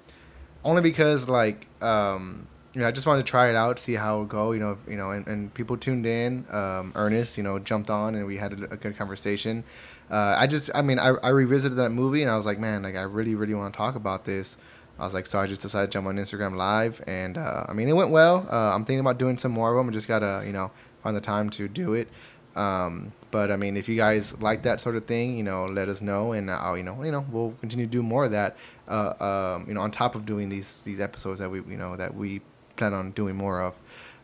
only 0.65 0.83
because 0.83 1.29
like 1.29 1.67
um, 1.83 2.47
you 2.75 2.81
know 2.81 2.89
I 2.89 2.91
just 2.91 3.07
wanted 3.07 3.25
to 3.25 3.31
try 3.31 3.49
it 3.49 3.57
out, 3.57 3.79
see 3.79 3.95
how 3.95 4.17
it 4.17 4.21
would 4.21 4.29
go. 4.29 4.53
You 4.53 4.61
know, 4.61 4.79
you 4.89 4.97
know, 4.97 5.13
and, 5.13 5.27
and 5.27 5.55
people 5.55 5.77
tuned 5.77 6.07
in. 6.07 6.45
Um, 6.51 6.93
Ernest, 6.95 7.39
you 7.39 7.45
know, 7.45 7.59
jumped 7.59 7.91
on 7.91 8.15
and 8.15 8.27
we 8.27 8.37
had 8.37 8.53
a, 8.53 8.73
a 8.73 8.77
good 8.77 8.97
conversation. 8.97 9.65
Uh, 10.11 10.37
I 10.39 10.47
just, 10.47 10.71
I 10.75 10.83
mean, 10.83 10.99
I, 10.99 11.15
I 11.23 11.31
revisited 11.31 11.79
that 11.79 11.91
movie 11.91 12.23
and 12.23 12.31
I 12.31 12.37
was 12.37 12.47
like, 12.47 12.61
man, 12.61 12.83
like 12.83 12.95
I 12.95 13.03
really, 13.03 13.35
really 13.35 13.55
want 13.55 13.73
to 13.73 13.77
talk 13.77 13.97
about 13.97 14.25
this. 14.25 14.57
I 14.99 15.03
was 15.03 15.13
like, 15.13 15.27
so 15.27 15.39
I 15.39 15.47
just 15.47 15.61
decided 15.61 15.91
to 15.91 15.93
jump 15.93 16.07
on 16.07 16.17
Instagram 16.17 16.57
live, 16.57 17.03
and 17.07 17.37
uh, 17.37 17.67
I 17.69 17.75
mean, 17.75 17.89
it 17.89 17.93
went 17.93 18.11
well. 18.11 18.47
Uh, 18.51 18.75
I'm 18.75 18.87
thinking 18.87 19.01
about 19.01 19.19
doing 19.19 19.37
some 19.37 19.53
more 19.53 19.71
of 19.71 19.77
them. 19.77 19.91
I 19.91 19.93
just 19.93 20.09
gotta, 20.09 20.43
you 20.47 20.53
know, 20.53 20.71
find 21.07 21.17
the 21.17 21.21
time 21.21 21.49
to 21.51 21.69
do 21.69 21.95
it. 21.95 22.09
Um, 22.57 23.13
but 23.31 23.53
I 23.53 23.57
mean, 23.57 23.77
if 23.77 23.89
you 23.89 23.97
guys 23.97 24.41
like 24.41 24.63
that 24.63 24.81
sort 24.81 24.97
of 24.97 25.05
thing, 25.05 25.37
you 25.37 25.45
know, 25.45 25.67
let 25.67 25.89
us 25.89 26.03
know, 26.03 26.33
and 26.33 26.51
I'll, 26.51 26.77
you 26.77 26.83
know, 26.83 27.01
you 27.05 27.13
know, 27.13 27.25
we'll 27.31 27.55
continue 27.61 27.87
to 27.87 27.93
do 27.93 28.03
more 28.03 28.25
of 28.25 28.33
that. 28.33 28.57
Uh, 28.89 29.13
um, 29.29 29.69
you 29.69 29.75
know, 29.75 29.83
on 29.83 29.91
top 29.91 30.15
of 30.17 30.27
doing 30.27 30.49
these 30.49 30.83
these 30.83 31.01
episodes 31.01 31.39
that 31.39 31.51
we, 31.51 31.59
you 31.59 31.77
know, 31.77 31.97
that 31.97 32.15
we 32.15 32.41
plan 32.77 32.93
on 32.93 33.13
doing 33.13 33.37
more 33.37 33.61
of. 33.63 33.81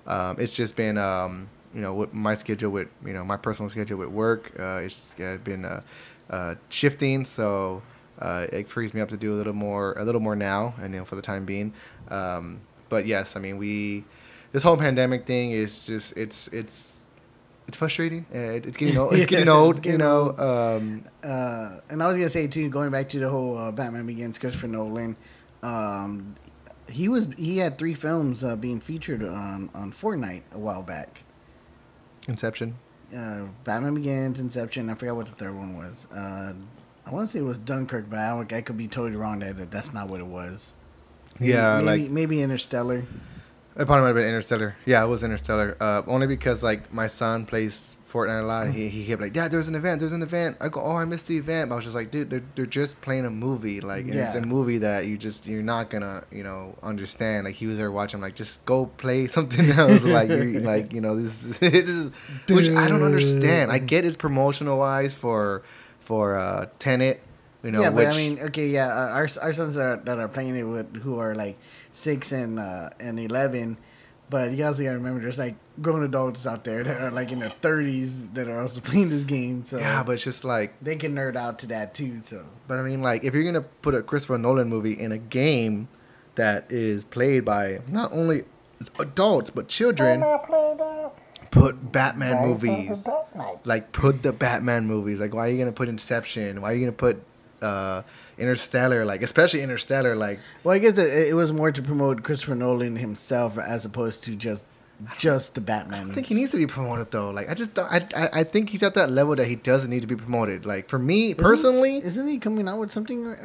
Um, 0.06 0.36
it's 0.40 0.56
just 0.56 0.74
been, 0.74 0.98
um, 0.98 1.48
you 1.74 1.82
know, 1.82 1.94
with 1.94 2.12
my 2.12 2.34
schedule 2.34 2.70
with, 2.70 2.88
you 3.06 3.12
know, 3.12 3.24
my 3.24 3.36
personal 3.36 3.68
schedule 3.70 3.98
with 3.98 4.08
work. 4.08 4.50
Uh, 4.58 4.86
it's 4.86 5.14
uh, 5.20 5.38
been 5.44 5.64
uh, 5.64 5.82
uh, 6.30 6.54
shifting, 6.68 7.24
so 7.24 7.82
uh, 8.18 8.46
it 8.52 8.66
frees 8.66 8.92
me 8.94 9.00
up 9.00 9.10
to 9.10 9.16
do 9.16 9.34
a 9.34 9.38
little 9.40 9.52
more, 9.52 9.92
a 9.98 10.04
little 10.04 10.20
more 10.20 10.34
now, 10.34 10.74
and 10.80 10.94
you 10.94 11.00
know, 11.00 11.04
for 11.04 11.16
the 11.16 11.22
time 11.22 11.44
being. 11.44 11.72
Um, 12.08 12.60
but 12.88 13.06
yes, 13.06 13.36
I 13.36 13.40
mean, 13.40 13.56
we, 13.58 14.04
this 14.52 14.62
whole 14.62 14.76
pandemic 14.76 15.26
thing 15.26 15.50
is 15.52 15.86
just, 15.86 16.16
it's, 16.16 16.48
it's, 16.48 17.08
it's 17.68 17.76
frustrating. 17.76 18.26
It- 18.30 18.66
it's 18.66 18.76
getting 18.76 18.96
old. 19.02 19.14
It's 19.14 19.26
getting 19.26 19.48
old. 19.48 19.70
it's 19.72 19.80
getting 19.80 20.00
you 20.00 20.04
know. 20.06 20.34
old. 20.36 20.40
Um, 20.40 21.04
Uh, 21.22 21.80
and 21.90 22.02
I 22.02 22.06
was 22.08 22.16
gonna 22.16 22.28
say 22.28 22.46
too, 22.48 22.68
going 22.68 22.90
back 22.90 23.08
to 23.10 23.18
the 23.18 23.28
whole 23.28 23.56
uh, 23.56 23.70
Batman 23.72 24.06
Begins, 24.06 24.36
Christopher 24.38 24.66
Nolan. 24.68 25.16
Um, 25.62 26.34
he 26.88 27.08
was 27.08 27.28
he 27.38 27.58
had 27.58 27.78
three 27.78 27.94
films 27.94 28.42
uh, 28.44 28.56
being 28.56 28.80
featured 28.80 29.22
on 29.22 29.70
on 29.74 29.92
Fortnite 29.92 30.42
a 30.52 30.58
while 30.58 30.82
back. 30.82 31.22
Inception. 32.28 32.74
uh, 33.16 33.42
Batman 33.64 33.94
Begins, 33.94 34.40
Inception. 34.40 34.90
I 34.90 34.94
forgot 34.94 35.16
what 35.16 35.26
the 35.26 35.34
third 35.34 35.54
one 35.56 35.76
was. 35.76 36.06
Uh, 36.14 36.52
I 37.06 37.10
want 37.10 37.28
to 37.28 37.32
say 37.32 37.38
it 37.38 37.42
was 37.46 37.58
Dunkirk, 37.58 38.10
but 38.10 38.18
I, 38.18 38.38
I 38.56 38.60
could 38.62 38.76
be 38.76 38.88
totally 38.88 39.16
wrong 39.16 39.38
that 39.40 39.56
that 39.56 39.70
that's 39.70 39.92
not 39.94 40.08
what 40.08 40.20
it 40.20 40.26
was. 40.26 40.74
Maybe- 41.38 41.52
Yeah, 41.52 41.80
maybe, 41.82 42.02
like 42.02 42.10
maybe 42.10 42.42
Interstellar. 42.42 43.04
It 43.74 43.86
probably 43.86 44.00
might 44.02 44.06
have 44.08 44.16
been 44.16 44.28
Interstellar. 44.28 44.76
Yeah, 44.84 45.02
it 45.02 45.08
was 45.08 45.24
Interstellar. 45.24 45.76
Uh, 45.80 46.02
only 46.06 46.26
because 46.26 46.62
like 46.62 46.92
my 46.92 47.06
son 47.06 47.46
plays 47.46 47.96
Fortnite 48.12 48.42
a 48.42 48.46
lot. 48.46 48.66
And 48.66 48.74
he 48.74 48.88
he 48.88 49.06
kept 49.06 49.22
like, 49.22 49.32
Dad, 49.32 49.50
there's 49.50 49.68
an 49.68 49.74
event. 49.74 50.00
There's 50.00 50.12
an 50.12 50.22
event. 50.22 50.58
I 50.60 50.68
go, 50.68 50.82
oh, 50.82 50.96
I 50.96 51.04
missed 51.04 51.28
the 51.28 51.38
event. 51.38 51.70
But 51.70 51.74
I 51.74 51.76
was 51.76 51.84
just 51.84 51.96
like, 51.96 52.10
dude, 52.10 52.28
they're, 52.28 52.42
they're 52.54 52.66
just 52.66 53.00
playing 53.00 53.24
a 53.24 53.30
movie. 53.30 53.80
Like, 53.80 54.04
and 54.04 54.14
it's 54.14 54.34
a 54.34 54.42
movie 54.42 54.78
that 54.78 55.06
you 55.06 55.16
just 55.16 55.46
you're 55.46 55.62
not 55.62 55.88
gonna 55.88 56.24
you 56.30 56.42
know 56.42 56.76
understand. 56.82 57.46
Like 57.46 57.54
he 57.54 57.66
was 57.66 57.78
there 57.78 57.90
watching. 57.90 58.20
like, 58.20 58.34
just 58.34 58.64
go 58.66 58.86
play 58.86 59.26
something 59.36 59.70
else. 59.70 60.04
like 60.04 60.28
you 60.28 60.60
like 60.60 60.92
you 60.92 61.00
know 61.00 61.16
this 61.16 61.44
is 61.44 61.58
this 61.58 61.88
is 61.88 62.10
which 62.48 62.68
I 62.70 62.88
don't 62.88 63.02
understand. 63.02 63.72
I 63.72 63.78
get 63.78 64.04
it's 64.04 64.16
promotional 64.16 64.78
wise 64.78 65.14
for 65.14 65.62
for 66.00 66.36
uh, 66.36 66.66
Tenet. 66.78 67.20
You 67.62 67.70
know, 67.70 67.80
yeah, 67.80 67.90
which 67.90 68.08
but 68.08 68.14
I 68.14 68.16
mean, 68.16 68.40
okay, 68.40 68.66
yeah, 68.66 68.88
uh, 68.88 69.14
our 69.14 69.28
our 69.40 69.52
sons 69.52 69.76
that 69.76 69.82
are, 69.82 69.96
that 70.04 70.18
are 70.18 70.26
playing 70.26 70.56
it 70.56 70.64
with 70.64 70.96
who 70.96 71.20
are 71.20 71.32
like 71.32 71.56
six 71.92 72.32
and 72.32 72.58
uh, 72.58 72.90
and 73.00 73.18
eleven, 73.20 73.76
But 74.30 74.52
you 74.52 74.64
also 74.64 74.82
gotta 74.82 74.96
remember, 74.96 75.20
there's 75.20 75.38
like 75.38 75.56
grown 75.80 76.02
adults 76.04 76.46
out 76.46 76.64
there 76.64 76.82
that 76.84 77.00
are 77.00 77.10
like 77.10 77.32
in 77.32 77.38
their 77.40 77.50
30s 77.50 78.32
that 78.34 78.48
are 78.48 78.60
also 78.60 78.80
playing 78.88 79.08
this 79.10 79.24
game. 79.24 79.62
So 79.62 79.78
Yeah, 79.78 80.02
but 80.02 80.12
it's 80.12 80.24
just 80.24 80.44
like, 80.44 80.74
they 80.80 80.96
can 80.96 81.14
nerd 81.14 81.36
out 81.36 81.58
to 81.60 81.66
that 81.68 81.94
too. 81.94 82.20
So 82.22 82.44
but 82.68 82.78
I 82.78 82.82
mean, 82.82 83.02
like, 83.02 83.24
if 83.24 83.34
you're 83.34 83.44
gonna 83.44 83.60
put 83.82 83.94
a 83.94 84.02
Christopher 84.02 84.38
Nolan 84.38 84.68
movie 84.68 84.92
in 84.94 85.12
a 85.12 85.18
game 85.18 85.88
that 86.34 86.70
is 86.72 87.04
played 87.04 87.44
by 87.44 87.80
not 87.88 88.12
only 88.12 88.42
adults 88.98 89.50
but 89.50 89.68
children, 89.68 90.22
put 91.50 91.92
Batman 91.92 92.48
movies. 92.48 93.06
Like, 93.64 93.92
put 93.92 94.22
the 94.22 94.32
Batman 94.32 94.86
movies. 94.86 95.20
Like, 95.20 95.34
why 95.34 95.46
are 95.46 95.50
you 95.50 95.58
gonna 95.58 95.72
put 95.72 95.88
Inception? 95.88 96.60
Why 96.62 96.72
are 96.72 96.74
you 96.74 96.80
gonna 96.80 96.92
put 96.92 97.22
uh, 97.60 98.02
Interstellar? 98.42 99.04
Like, 99.04 99.22
especially 99.22 99.62
Interstellar. 99.62 100.14
Like, 100.16 100.38
Well, 100.64 100.74
I 100.74 100.78
guess 100.78 100.98
it, 100.98 101.28
it 101.28 101.34
was 101.34 101.52
more 101.52 101.72
to 101.72 101.82
promote 101.82 102.22
Christopher 102.22 102.54
Nolan 102.54 102.96
himself 102.96 103.56
as 103.58 103.84
opposed 103.84 104.24
to 104.24 104.36
just 104.36 104.66
just 105.18 105.56
the 105.56 105.60
Batman. 105.60 106.10
I 106.10 106.14
think 106.14 106.26
he 106.26 106.34
needs 106.34 106.52
to 106.52 106.58
be 106.58 106.66
promoted 106.66 107.10
though. 107.10 107.30
Like, 107.30 107.48
I 107.50 107.54
just 107.54 107.74
don't. 107.74 107.90
I, 107.90 108.06
I 108.16 108.28
I 108.40 108.44
think 108.44 108.70
he's 108.70 108.82
at 108.82 108.94
that 108.94 109.10
level 109.10 109.34
that 109.36 109.46
he 109.46 109.56
doesn't 109.56 109.90
need 109.90 110.02
to 110.02 110.06
be 110.06 110.16
promoted. 110.16 110.66
Like, 110.66 110.88
for 110.88 110.98
me 110.98 111.34
personally, 111.34 111.96
Isn't 111.96 112.28
he 112.28 112.38
coming 112.38 112.68
out 112.68 112.78
with 112.78 112.90
something? 112.90 113.36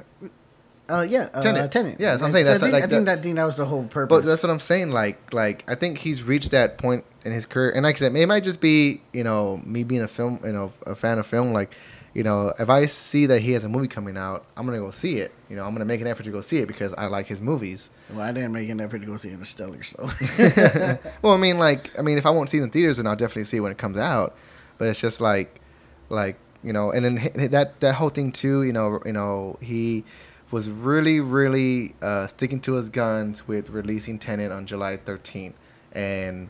Uh, 0.89 1.01
yeah, 1.01 1.29
uh, 1.33 1.41
Tenet. 1.41 1.71
Tenet. 1.71 1.99
Yeah, 1.99 2.11
that's 2.11 2.21
what 2.21 2.27
I'm 2.27 2.33
saying. 2.33 2.45
That's 2.45 2.63
I 2.63 2.65
think, 2.65 2.73
like 2.73 2.83
I 2.83 2.87
think 2.87 3.05
that, 3.05 3.21
think 3.21 3.35
that 3.35 3.43
was 3.43 3.57
the 3.57 3.65
whole 3.65 3.83
purpose. 3.83 4.15
But 4.15 4.25
that's 4.25 4.43
what 4.43 4.49
I'm 4.49 4.59
saying. 4.59 4.91
Like, 4.91 5.33
like 5.33 5.63
I 5.67 5.75
think 5.75 5.97
he's 5.97 6.23
reached 6.23 6.51
that 6.51 6.77
point 6.77 7.03
in 7.25 7.31
his 7.33 7.45
career, 7.45 7.71
and 7.71 7.83
like 7.83 7.95
I 7.97 7.99
said, 7.99 8.15
it 8.15 8.25
might 8.27 8.43
just 8.43 8.61
be 8.61 9.01
you 9.11 9.23
know 9.23 9.61
me 9.65 9.83
being 9.83 10.01
a 10.01 10.07
film, 10.07 10.39
you 10.45 10.51
know, 10.51 10.71
a 10.85 10.95
fan 10.95 11.19
of 11.19 11.27
film. 11.27 11.51
Like, 11.51 11.75
you 12.17 12.23
know, 12.23 12.51
if 12.57 12.67
I 12.67 12.87
see 12.87 13.27
that 13.27 13.41
he 13.41 13.51
has 13.51 13.63
a 13.63 13.69
movie 13.69 13.87
coming 13.87 14.17
out, 14.17 14.43
I'm 14.57 14.65
gonna 14.65 14.79
go 14.79 14.89
see 14.89 15.17
it. 15.19 15.31
You 15.49 15.55
know, 15.55 15.63
I'm 15.63 15.73
gonna 15.73 15.85
make 15.85 16.01
an 16.01 16.07
effort 16.07 16.23
to 16.23 16.31
go 16.31 16.41
see 16.41 16.57
it 16.57 16.67
because 16.67 16.91
I 16.95 17.05
like 17.05 17.27
his 17.27 17.41
movies. 17.41 17.91
well, 18.09 18.21
I 18.21 18.31
didn't 18.31 18.53
make 18.53 18.67
an 18.69 18.81
effort 18.81 19.01
to 19.01 19.05
go 19.05 19.17
see 19.17 19.29
Interstellar, 19.29 19.83
so 19.83 20.09
well, 21.21 21.35
I 21.35 21.37
mean, 21.37 21.59
like, 21.59 21.91
I 21.95 22.01
mean, 22.01 22.17
if 22.17 22.25
I 22.25 22.31
won't 22.31 22.49
see 22.49 22.57
it 22.57 22.63
in 22.63 22.71
theaters, 22.71 22.97
then 22.97 23.05
I'll 23.05 23.15
definitely 23.15 23.43
see 23.43 23.57
it 23.57 23.59
when 23.59 23.71
it 23.71 23.77
comes 23.77 23.99
out. 23.99 24.35
But 24.79 24.87
it's 24.87 24.99
just 24.99 25.21
like, 25.21 25.61
like 26.09 26.37
you 26.63 26.73
know, 26.73 26.89
and 26.89 27.05
then 27.05 27.49
that 27.51 27.81
that 27.81 27.93
whole 27.93 28.09
thing 28.09 28.31
too. 28.31 28.63
You 28.63 28.73
know, 28.73 28.99
you 29.05 29.13
know, 29.13 29.59
he 29.61 30.03
was 30.49 30.71
really, 30.71 31.19
really 31.19 31.93
uh, 32.01 32.25
sticking 32.25 32.61
to 32.61 32.73
his 32.73 32.89
guns 32.89 33.47
with 33.47 33.69
releasing 33.69 34.17
Tenet 34.17 34.51
on 34.51 34.65
July 34.65 34.97
13th, 34.97 35.53
and 35.91 36.49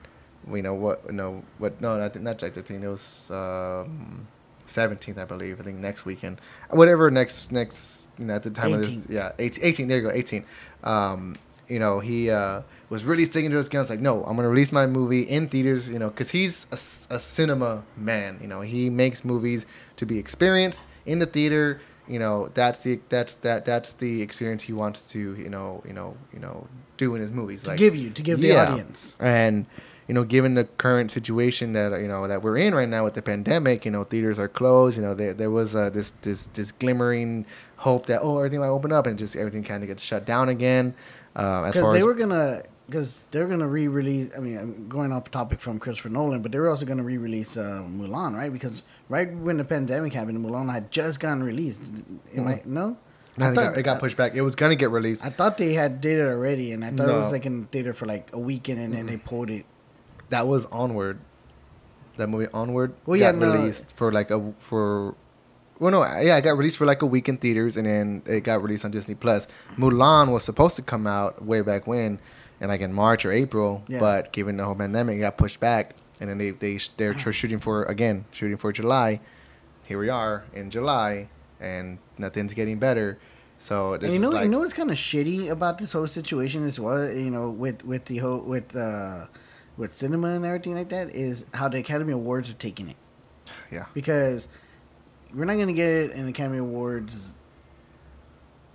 you 0.50 0.62
know 0.62 0.74
what, 0.74 1.02
you 1.08 1.12
know 1.12 1.44
what? 1.58 1.82
No, 1.82 1.98
not 1.98 2.16
not 2.22 2.38
July 2.38 2.52
13th. 2.52 2.84
It 2.84 2.88
was. 2.88 3.32
Um, 3.32 4.28
17th, 4.68 5.18
I 5.18 5.26
believe. 5.26 5.60
I 5.60 5.64
think 5.64 5.80
next 5.80 6.06
weekend, 6.06 6.40
whatever 6.70 7.10
next 7.10 7.52
next 7.52 8.10
you 8.20 8.26
know 8.26 8.36
at 8.36 8.44
the 8.44 8.52
time 8.52 8.74
of 8.74 8.84
this, 8.84 9.08
yeah, 9.10 9.32
18, 9.40 9.64
18 9.64 9.88
There 9.88 9.98
you 9.98 10.04
go, 10.04 10.12
18. 10.12 10.46
Um, 10.84 11.38
you 11.68 11.80
know, 11.80 12.00
he 12.00 12.30
uh, 12.30 12.62
was 12.90 13.04
really 13.04 13.26
sticking 13.26 13.52
to 13.52 13.58
his 13.58 13.68
guns. 13.68 13.90
Like, 13.90 14.00
no, 14.00 14.24
I'm 14.24 14.36
gonna 14.36 14.50
release 14.50 14.72
my 14.72 14.86
movie 14.88 15.24
in 15.24 15.50
theaters. 15.50 15.90
You 15.90 16.00
know, 16.00 16.10
because 16.10 16.32
he's 16.32 16.66
a 17.10 17.20
cinema 17.20 17.84
man. 17.96 18.38
You 18.42 18.48
know, 18.48 18.62
he 18.62 18.90
makes 18.90 19.26
movies 19.26 19.66
to 19.98 20.06
be 20.06 20.18
experienced 20.18 20.88
in 21.06 21.20
the 21.20 21.26
theater. 21.26 21.82
You 22.08 22.20
know, 22.20 22.50
that's 22.54 22.80
the 22.80 23.00
that's 23.10 23.34
that 23.36 23.66
that's 23.66 23.94
the 23.94 24.22
experience 24.22 24.64
he 24.64 24.74
wants 24.74 25.10
to 25.12 25.36
you 25.36 25.50
know 25.50 25.84
you 25.86 25.94
know 25.94 26.16
you 26.34 26.40
know 26.40 26.68
do 26.96 27.16
in 27.16 27.22
his 27.22 27.32
movies. 27.32 27.64
to 27.64 27.70
like 27.70 27.80
give 27.80 27.96
you 27.96 28.10
to 28.12 28.22
give 28.22 28.40
the 28.40 28.56
audience. 28.56 29.18
And 29.20 29.66
you 30.08 30.14
know, 30.14 30.24
given 30.24 30.54
the 30.54 30.64
current 30.64 31.12
situation 31.12 31.74
that 31.74 32.00
you 32.02 32.08
know 32.08 32.28
that 32.28 32.42
we're 32.42 32.58
in 32.58 32.74
right 32.74 32.88
now 32.90 33.04
with 33.04 33.14
the 33.14 33.22
pandemic, 33.22 33.84
you 33.86 33.92
know, 33.92 34.04
theaters 34.04 34.40
are 34.40 34.48
closed. 34.48 34.98
You 34.98 35.04
know, 35.04 35.14
there 35.14 35.34
there 35.34 35.52
was 35.52 35.76
uh, 35.76 35.90
this 35.90 36.12
this 36.22 36.46
this 36.48 36.72
glimmering 36.72 37.46
hope 37.78 38.06
that 38.08 38.22
oh 38.22 38.38
everything 38.38 38.60
might 38.60 38.68
open 38.68 38.92
up 38.92 39.06
and 39.06 39.18
just 39.20 39.36
everything 39.36 39.64
kind 39.64 39.84
of 39.84 39.88
gets 39.88 40.02
shut 40.02 40.26
down 40.26 40.50
again. 40.50 40.94
Uh, 41.36 41.66
Because 41.68 41.82
far 41.82 41.94
they 41.94 42.04
were 42.04 42.16
gonna, 42.16 42.64
because 42.88 43.28
they're 43.32 43.46
gonna 43.48 43.68
re-release. 43.68 44.32
I 44.36 44.40
mean, 44.40 44.58
I'm 44.58 44.88
going 44.90 45.12
off 45.12 45.30
topic 45.30 45.60
from 45.60 45.78
Christopher 45.78 46.10
Nolan, 46.10 46.42
but 46.42 46.52
they 46.52 46.58
were 46.60 46.70
also 46.70 46.86
gonna 46.86 47.04
re-release 47.04 47.58
uh, 47.58 47.84
Mulan, 47.88 48.36
right? 48.36 48.52
Because 48.52 48.82
right 49.10 49.32
when 49.32 49.58
the 49.58 49.64
pandemic 49.64 50.14
happened, 50.14 50.44
Mulan 50.44 50.72
had 50.72 50.90
just 50.90 51.20
gotten 51.20 51.44
released. 51.44 51.82
Am 52.36 52.48
I 52.48 52.62
no? 52.66 52.98
no, 53.38 53.46
I 53.46 53.52
it, 53.52 53.54
thought- 53.56 53.64
got, 53.74 53.78
it 53.78 53.84
got 53.84 54.00
pushed 54.00 54.18
back. 54.18 54.34
It 54.36 54.42
was 54.42 54.56
gonna 54.56 54.76
get 54.76 54.90
released. 54.90 55.24
I 55.24 55.30
thought 55.30 55.58
they 55.60 55.74
had 55.74 56.02
did 56.02 56.18
it 56.18 56.24
already, 56.24 56.72
and 56.72 56.84
I 56.84 56.90
thought 56.92 57.10
it 57.10 57.14
was 57.14 57.32
like 57.32 57.46
in 57.46 57.66
theater 57.66 57.94
for 57.94 58.06
like 58.08 58.30
a 58.34 58.40
weekend, 58.40 58.80
and 58.80 58.94
then 58.94 59.06
they 59.06 59.18
pulled 59.18 59.50
it. 59.52 59.66
That 60.30 60.48
was 60.48 60.66
Onward. 60.68 61.20
That 62.18 62.28
movie 62.28 62.48
Onward 62.54 62.94
Well, 63.06 63.16
yeah, 63.18 63.32
got 63.32 63.40
no. 63.40 63.54
released 63.54 63.96
for 63.96 64.12
like 64.12 64.32
a 64.32 64.54
for. 64.58 65.16
Well, 65.80 65.92
no, 65.92 66.02
yeah, 66.04 66.38
it 66.38 66.42
got 66.42 66.58
released 66.58 66.78
for 66.78 66.86
like 66.88 67.04
a 67.04 67.06
week 67.06 67.30
in 67.30 67.38
theaters, 67.38 67.78
and 67.78 67.86
then 67.86 68.24
it 68.26 68.42
got 68.42 68.64
released 68.64 68.84
on 68.84 68.90
Disney 68.90 69.14
Plus. 69.14 69.48
Mulan 69.78 70.32
was 70.32 70.44
supposed 70.44 70.76
to 70.78 70.82
come 70.82 71.06
out 71.06 71.46
way 71.46 71.62
back 71.62 71.86
when, 71.86 72.18
in 72.60 72.68
like 72.70 72.82
in 72.82 72.92
March 72.92 73.24
or 73.26 73.32
April, 73.32 73.84
Yeah. 73.88 74.00
but 74.00 74.34
given 74.34 74.58
the 74.58 74.66
whole 74.66 74.74
pandemic, 74.74 75.18
it 75.18 75.22
got 75.22 75.38
pushed 75.38 75.60
back, 75.60 75.96
and 76.20 76.28
then 76.32 76.40
they 76.40 76.50
they 76.50 76.80
they're 76.98 77.14
tr- 77.14 77.32
shooting 77.40 77.60
for 77.60 77.84
again, 77.84 78.26
shooting 78.32 78.58
for 78.58 78.72
July. 78.72 79.20
Here 79.84 80.00
we 80.00 80.10
are 80.10 80.44
in 80.54 80.72
July, 80.72 81.30
and 81.62 82.00
nothing's 82.18 82.56
getting 82.56 82.80
better. 82.80 83.20
So 83.60 83.94
And 83.94 84.12
you 84.12 84.18
know, 84.20 84.30
like 84.30 84.46
you 84.46 84.50
know 84.50 84.60
what's 84.60 84.74
kind 84.74 84.90
of 84.90 84.98
shitty 84.98 85.50
about 85.52 85.78
this 85.78 85.92
whole 85.92 86.08
situation 86.08 86.66
as 86.66 86.80
well. 86.80 87.08
You 87.08 87.30
know, 87.30 87.52
with 87.52 87.86
with 87.86 88.06
the 88.06 88.18
whole 88.18 88.40
with 88.40 88.76
uh, 88.76 89.26
with 89.78 89.92
cinema 89.92 90.30
and 90.30 90.46
everything 90.46 90.76
like 90.76 90.90
that 90.90 91.12
is 91.12 91.46
how 91.54 91.68
the 91.70 91.78
Academy 91.78 92.14
Awards 92.14 92.50
are 92.50 92.54
taking 92.54 92.90
it. 92.90 92.98
Yeah. 93.72 93.86
Because 93.94 94.48
we're 95.34 95.46
not 95.46 95.58
gonna 95.58 95.74
get 95.74 95.90
it 95.90 96.12
in 96.12 96.28
Academy 96.28 96.58
Awards 96.58 97.36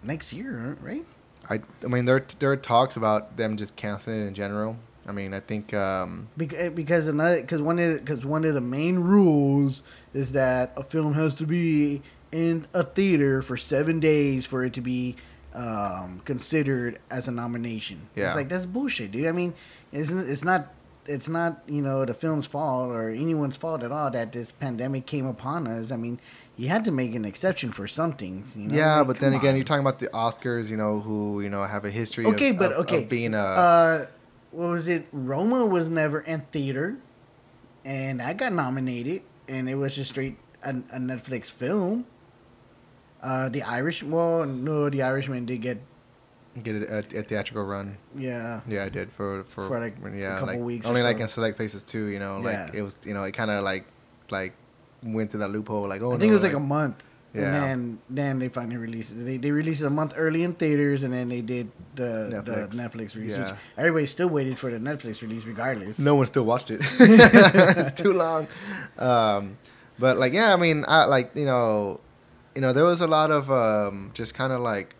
next 0.02 0.32
year, 0.32 0.76
right? 0.80 1.04
I 1.50 1.60
I 1.84 1.88
mean 1.88 2.04
there 2.04 2.24
there 2.38 2.52
are 2.52 2.56
talks 2.56 2.96
about 2.96 3.36
them 3.36 3.56
just 3.56 3.76
canceling 3.76 4.22
it 4.22 4.26
in 4.26 4.34
general. 4.34 4.76
I 5.06 5.12
mean 5.12 5.34
I 5.34 5.40
think 5.40 5.74
um, 5.74 6.28
Because 6.36 6.70
because 6.70 7.08
another 7.08 7.40
because 7.40 7.60
one 7.60 7.78
of 7.78 7.98
because 7.98 8.24
one 8.24 8.44
of 8.44 8.54
the 8.54 8.60
main 8.60 8.98
rules 9.00 9.82
is 10.14 10.32
that 10.32 10.72
a 10.76 10.84
film 10.84 11.14
has 11.14 11.34
to 11.36 11.46
be 11.46 12.02
in 12.30 12.66
a 12.72 12.82
theater 12.84 13.42
for 13.42 13.56
seven 13.56 14.00
days 14.00 14.46
for 14.46 14.64
it 14.64 14.72
to 14.74 14.80
be 14.80 15.16
um, 15.54 16.20
considered 16.24 16.98
as 17.10 17.28
a 17.28 17.30
nomination. 17.30 18.08
Yeah. 18.14 18.26
It's 18.26 18.36
like 18.36 18.48
that's 18.48 18.66
bullshit, 18.66 19.10
dude. 19.12 19.26
I 19.26 19.32
mean, 19.32 19.54
it's 19.92 20.10
it's 20.10 20.44
not 20.44 20.72
it's 21.06 21.28
not 21.28 21.62
you 21.66 21.82
know 21.82 22.04
the 22.04 22.14
film's 22.14 22.46
fault 22.46 22.90
or 22.90 23.10
anyone's 23.10 23.56
fault 23.56 23.82
at 23.82 23.90
all 23.92 24.10
that 24.10 24.32
this 24.32 24.52
pandemic 24.52 25.06
came 25.06 25.26
upon 25.26 25.66
us. 25.66 25.90
I 25.90 25.96
mean, 25.96 26.20
you 26.56 26.68
had 26.68 26.84
to 26.84 26.90
make 26.92 27.14
an 27.14 27.24
exception 27.24 27.72
for 27.72 27.88
some 27.88 28.12
things. 28.12 28.56
You 28.56 28.68
know? 28.68 28.76
yeah, 28.76 28.98
Like, 28.98 29.06
but 29.08 29.16
then 29.18 29.32
again, 29.34 29.50
on. 29.50 29.56
you're 29.56 29.64
talking 29.64 29.80
about 29.80 29.98
the 29.98 30.08
Oscars, 30.08 30.70
you 30.70 30.76
know, 30.76 31.00
who 31.00 31.40
you 31.40 31.48
know 31.48 31.62
have 31.64 31.84
a 31.84 31.90
history. 31.90 32.26
Okay, 32.26 32.50
of, 32.50 32.58
but 32.58 32.72
of- 32.72 32.78
okay, 32.86 33.02
of 33.04 33.08
being 33.08 33.34
a 33.34 33.38
uh, 33.38 34.06
what 34.50 34.68
was 34.68 34.88
it? 34.88 35.06
Roma 35.12 35.66
was 35.66 35.88
never 35.88 36.20
in 36.20 36.40
theater, 36.52 36.98
and 37.84 38.20
I 38.22 38.32
got 38.34 38.52
nominated, 38.52 39.22
and 39.48 39.68
it 39.68 39.74
was 39.76 39.94
just 39.94 40.10
straight 40.12 40.36
a, 40.62 40.70
a 40.70 40.98
Netflix 40.98 41.50
film. 41.50 42.06
Uh, 43.22 43.48
the 43.48 43.62
Irish, 43.62 44.02
well, 44.02 44.44
no, 44.44 44.90
the 44.90 45.02
Irishman 45.02 45.46
did 45.46 45.62
get, 45.62 45.80
get 46.62 46.74
a, 46.76 46.96
a, 46.96 46.98
a 46.98 47.22
theatrical 47.22 47.64
run. 47.64 47.96
yeah, 48.16 48.60
Yeah, 48.66 48.84
I 48.84 48.88
did 48.88 49.10
for 49.12 49.44
for, 49.44 49.66
For, 49.68 49.80
like, 49.80 49.96
yeah, 50.14 50.36
a 50.36 50.38
couple 50.38 50.54
like 50.54 50.64
weeks 50.64 50.86
only 50.86 51.02
like 51.02 51.16
so. 51.18 51.22
in 51.22 51.28
select 51.28 51.56
places 51.56 51.84
too. 51.84 52.06
You 52.06 52.18
know, 52.18 52.38
like 52.38 52.54
Yeah. 52.54 52.70
it 52.74 52.82
was 52.82 52.96
you 53.04 53.14
know 53.14 53.24
it 53.24 53.32
kind 53.32 53.50
of 53.50 53.62
like 53.64 53.86
like 54.30 54.54
went 55.02 55.30
through 55.30 55.40
that 55.40 55.50
loophole. 55.50 55.88
Like 55.88 56.02
oh, 56.02 56.08
I 56.08 56.18
think 56.18 56.24
no, 56.24 56.28
it 56.30 56.32
was 56.32 56.42
like, 56.42 56.54
a 56.54 56.60
month. 56.60 57.02
Yeah. 57.34 57.44
And 57.44 57.54
then, 57.54 57.98
then 58.10 58.38
they 58.40 58.48
finally 58.50 58.76
released 58.76 59.12
it. 59.12 59.24
They, 59.24 59.38
they 59.38 59.50
released 59.52 59.80
it 59.80 59.86
a 59.86 59.90
month 59.90 60.12
early 60.16 60.42
in 60.42 60.52
theaters, 60.52 61.02
and 61.02 61.14
then 61.14 61.30
they 61.30 61.40
did 61.40 61.70
the 61.94 62.28
Netflix. 62.30 62.70
the 62.72 62.76
Netflix 62.76 63.14
release. 63.16 63.32
Yeah. 63.32 63.44
Which 63.52 63.54
everybody 63.78 64.04
still 64.06 64.28
waited 64.28 64.58
for 64.58 64.70
the 64.70 64.76
Netflix 64.76 65.22
release, 65.22 65.46
regardless. 65.46 65.98
no 65.98 66.14
one 66.14 66.26
still 66.26 66.44
watched 66.44 66.70
it. 66.70 66.80
it's 67.00 67.94
too 67.94 68.12
long. 68.12 68.48
Um, 68.98 69.56
but 69.98 70.18
like, 70.18 70.34
yeah, 70.34 70.52
I 70.52 70.56
mean, 70.56 70.84
I 70.86 71.06
like 71.06 71.34
you 71.34 71.46
know, 71.46 72.00
you 72.54 72.60
know, 72.60 72.74
there 72.74 72.84
was 72.84 73.00
a 73.00 73.06
lot 73.06 73.30
of 73.30 73.50
um, 73.50 74.10
just 74.12 74.34
kind 74.34 74.52
of 74.52 74.60
like 74.60 74.94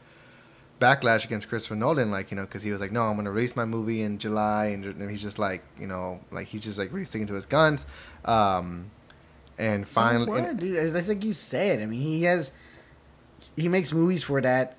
backlash 0.83 1.25
against 1.25 1.49
Christopher 1.49 1.77
Nolan, 1.77 2.11
like 2.11 2.31
you 2.31 2.37
know, 2.37 2.43
because 2.43 2.63
he 2.63 2.71
was 2.73 2.81
like, 2.81 2.93
no, 2.93 3.03
I'm 3.05 3.17
gonna 3.17 3.31
release 3.31 3.55
my 3.57 3.65
movie 3.65 4.03
in 4.03 4.19
July, 4.19 4.67
and, 4.75 4.85
and 4.85 5.11
he's 5.11 5.23
just 5.23 5.39
like, 5.39 5.63
you 5.79 5.87
know, 5.87 6.21
like 6.31 6.47
he's 6.49 6.65
just 6.65 6.79
like 6.79 6.93
really 6.93 7.05
sticking 7.05 7.27
to 7.29 7.35
his 7.35 7.47
guns. 7.47 7.87
Um, 8.25 8.91
and 9.59 9.87
So 9.87 9.93
finally, 9.93 10.27
what, 10.27 10.41
and- 10.43 10.59
dude? 10.61 10.93
That's 10.93 11.09
like 11.09 11.25
you 11.25 11.33
said. 11.33 11.81
I 11.81 11.87
mean, 11.87 12.01
he 12.01 12.25
has 12.25 12.51
he 13.57 13.69
makes 13.69 13.93
movies 13.93 14.25
for 14.25 14.41
that 14.41 14.77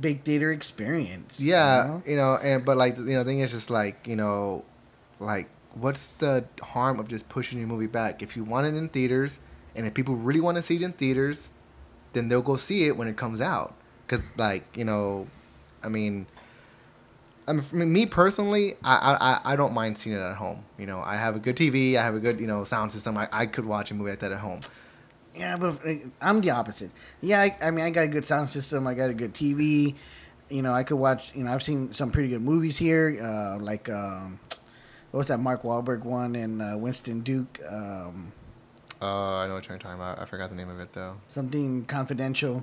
big 0.00 0.22
theater 0.22 0.52
experience. 0.52 1.40
you 1.40 1.50
Yeah, 1.52 1.84
know? 1.88 2.02
you 2.06 2.16
know, 2.16 2.38
and 2.42 2.64
but 2.64 2.76
like 2.76 2.96
you 2.98 3.04
know, 3.04 3.24
the 3.24 3.30
thing 3.30 3.40
is 3.40 3.50
just 3.50 3.70
like 3.70 4.06
you 4.06 4.16
know, 4.16 4.64
like 5.20 5.48
what's 5.74 6.12
the 6.12 6.44
harm 6.62 7.00
of 7.00 7.08
just 7.08 7.28
pushing 7.28 7.58
your 7.58 7.68
movie 7.68 7.86
back? 7.86 8.22
If 8.22 8.36
you 8.36 8.44
want 8.44 8.66
it 8.66 8.74
in 8.74 8.88
theaters, 8.88 9.38
and 9.74 9.86
if 9.86 9.94
people 9.94 10.14
really 10.16 10.40
want 10.40 10.56
to 10.58 10.62
see 10.62 10.76
it 10.76 10.82
in 10.82 10.92
theaters, 10.92 11.50
then 12.12 12.28
they'll 12.28 12.42
go 12.42 12.56
see 12.56 12.84
it 12.86 12.96
when 12.96 13.08
it 13.08 13.16
comes 13.16 13.40
out. 13.40 13.74
Cause 14.12 14.32
like 14.36 14.76
you 14.76 14.84
know, 14.84 15.26
I 15.82 15.88
mean, 15.88 16.26
I 17.48 17.52
mean, 17.54 17.90
me- 17.92 18.04
personally, 18.06 18.76
I, 18.84 19.40
I 19.44 19.52
I- 19.52 19.56
don't 19.56 19.72
mind 19.72 19.96
seeing 19.96 20.14
it 20.14 20.20
at 20.20 20.36
home. 20.36 20.64
You 20.78 20.84
know, 20.86 21.00
I 21.00 21.16
have 21.16 21.34
a 21.34 21.38
good 21.38 21.56
TV, 21.56 21.96
I 21.96 22.02
have 22.02 22.14
a 22.14 22.20
good 22.20 22.38
you 22.38 22.46
know 22.46 22.62
sound 22.64 22.92
system. 22.92 23.16
I, 23.16 23.26
I 23.32 23.46
could 23.46 23.64
watch 23.64 23.90
a 23.90 23.94
movie 23.94 24.10
like 24.10 24.18
that 24.18 24.32
at 24.32 24.38
home. 24.40 24.60
yeah, 25.34 25.56
but 25.56 25.80
uh, 25.86 25.94
I'm 26.20 26.42
the 26.42 26.50
opposite. 26.50 26.90
Yeah, 27.22 27.40
I, 27.40 27.56
I 27.62 27.70
mean, 27.70 27.86
I 27.86 27.90
got 27.90 28.04
a 28.04 28.08
good 28.08 28.26
sound 28.26 28.50
system. 28.50 28.86
I 28.86 28.92
got 28.92 29.08
a 29.08 29.14
good 29.14 29.32
TV. 29.32 29.94
You 30.50 30.60
know, 30.60 30.74
I 30.74 30.82
could 30.82 30.96
watch. 30.98 31.34
You 31.34 31.44
know, 31.44 31.52
I've 31.54 31.62
seen 31.62 31.90
some 31.92 32.10
pretty 32.10 32.28
good 32.28 32.42
movies 32.42 32.76
here, 32.76 33.18
uh, 33.22 33.58
like 33.64 33.88
um, 33.88 34.38
what 35.10 35.18
was 35.18 35.28
that 35.28 35.38
Mark 35.38 35.62
Wahlberg 35.62 36.04
one 36.04 36.36
and 36.36 36.60
uh, 36.60 36.76
Winston 36.76 37.20
Duke? 37.22 37.60
Um, 37.66 38.30
Uh, 39.00 39.38
I 39.42 39.48
know 39.48 39.54
what 39.54 39.66
you're 39.68 39.78
talking 39.78 39.96
about. 39.96 40.20
I 40.20 40.26
forgot 40.26 40.50
the 40.50 40.54
name 40.56 40.68
of 40.68 40.78
it 40.80 40.92
though. 40.92 41.16
something 41.28 41.86
confidential. 41.86 42.62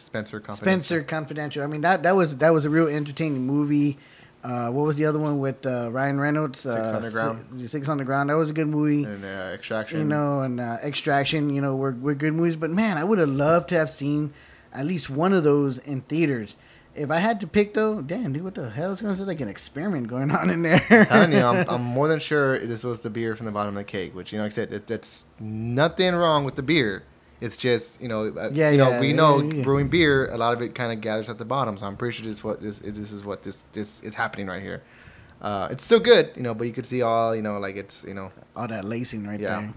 Spencer 0.00 0.40
Confidential. 0.40 0.82
Spencer 0.84 1.02
Confidential. 1.04 1.62
I 1.62 1.66
mean 1.66 1.80
that 1.82 2.02
that 2.02 2.14
was 2.16 2.36
that 2.38 2.50
was 2.52 2.64
a 2.64 2.70
real 2.70 2.88
entertaining 2.88 3.46
movie. 3.46 3.98
Uh, 4.42 4.70
what 4.70 4.84
was 4.84 4.96
the 4.96 5.04
other 5.04 5.18
one 5.18 5.38
with 5.38 5.66
uh, 5.66 5.90
Ryan 5.92 6.18
Reynolds? 6.18 6.60
Six 6.60 6.90
uh, 6.90 6.96
Underground. 6.96 7.44
Si- 7.52 7.66
Six 7.66 7.88
Underground. 7.90 8.30
That 8.30 8.36
was 8.36 8.48
a 8.48 8.54
good 8.54 8.68
movie. 8.68 9.04
and 9.04 9.22
uh, 9.22 9.52
Extraction. 9.52 9.98
you 9.98 10.04
know, 10.06 10.40
and 10.40 10.58
uh, 10.58 10.78
Extraction, 10.82 11.50
you 11.50 11.60
know, 11.60 11.76
were, 11.76 11.92
were 11.92 12.14
good 12.14 12.32
movies. 12.32 12.56
But 12.56 12.70
man, 12.70 12.96
I 12.96 13.04
would 13.04 13.18
have 13.18 13.28
loved 13.28 13.68
to 13.68 13.74
have 13.74 13.90
seen 13.90 14.32
at 14.72 14.86
least 14.86 15.10
one 15.10 15.34
of 15.34 15.44
those 15.44 15.76
in 15.78 16.00
theaters. 16.02 16.56
If 16.94 17.10
I 17.10 17.18
had 17.18 17.38
to 17.40 17.46
pick 17.46 17.74
though, 17.74 18.00
damn, 18.00 18.32
dude, 18.32 18.42
what 18.42 18.54
the 18.54 18.70
hell 18.70 18.92
is 18.92 19.02
going 19.02 19.14
to 19.14 19.22
like 19.24 19.40
an 19.40 19.48
experiment 19.48 20.08
going 20.08 20.30
on 20.30 20.48
in 20.48 20.62
there? 20.62 20.84
I'm 20.88 21.06
telling 21.06 21.32
you, 21.32 21.40
I'm, 21.40 21.68
I'm 21.68 21.82
more 21.82 22.08
than 22.08 22.18
sure 22.18 22.58
this 22.60 22.82
was 22.82 23.02
the 23.02 23.10
beer 23.10 23.36
from 23.36 23.44
the 23.44 23.52
bottom 23.52 23.76
of 23.76 23.80
the 23.80 23.84
cake. 23.84 24.14
Which 24.14 24.32
you 24.32 24.38
know, 24.38 24.44
like 24.44 24.52
I 24.52 24.54
said, 24.54 24.72
it, 24.72 24.86
that's 24.86 25.26
nothing 25.38 26.14
wrong 26.14 26.44
with 26.44 26.54
the 26.56 26.62
beer. 26.62 27.04
It's 27.40 27.56
just 27.56 28.02
you 28.02 28.08
know, 28.08 28.28
uh, 28.28 28.50
Yeah, 28.52 28.70
you 28.70 28.78
know, 28.78 28.90
yeah, 28.90 29.00
we 29.00 29.08
yeah, 29.08 29.14
know 29.14 29.42
yeah. 29.42 29.62
brewing 29.62 29.88
beer, 29.88 30.26
a 30.30 30.36
lot 30.36 30.52
of 30.54 30.60
it 30.62 30.74
kind 30.74 30.92
of 30.92 31.00
gathers 31.00 31.30
at 31.30 31.38
the 31.38 31.44
bottom. 31.44 31.76
So 31.78 31.86
I'm 31.86 31.96
pretty 31.96 32.16
sure 32.16 32.26
this 32.26 32.44
what 32.44 32.60
this 32.60 32.80
is. 32.80 32.98
This 32.98 33.12
is 33.12 33.24
what 33.24 33.42
this 33.42 33.62
this 33.72 34.02
is 34.02 34.14
happening 34.14 34.46
right 34.46 34.60
here. 34.62 34.82
Uh, 35.40 35.68
it's 35.70 35.82
still 35.82 36.00
good, 36.00 36.30
you 36.36 36.42
know, 36.42 36.52
but 36.52 36.66
you 36.66 36.72
could 36.74 36.84
see 36.84 37.00
all 37.00 37.34
you 37.34 37.40
know, 37.40 37.58
like 37.58 37.76
it's 37.76 38.04
you 38.04 38.12
know, 38.14 38.30
All 38.54 38.68
that 38.68 38.84
lacing 38.84 39.26
right 39.26 39.40
Yeah. 39.40 39.60
there. 39.60 39.74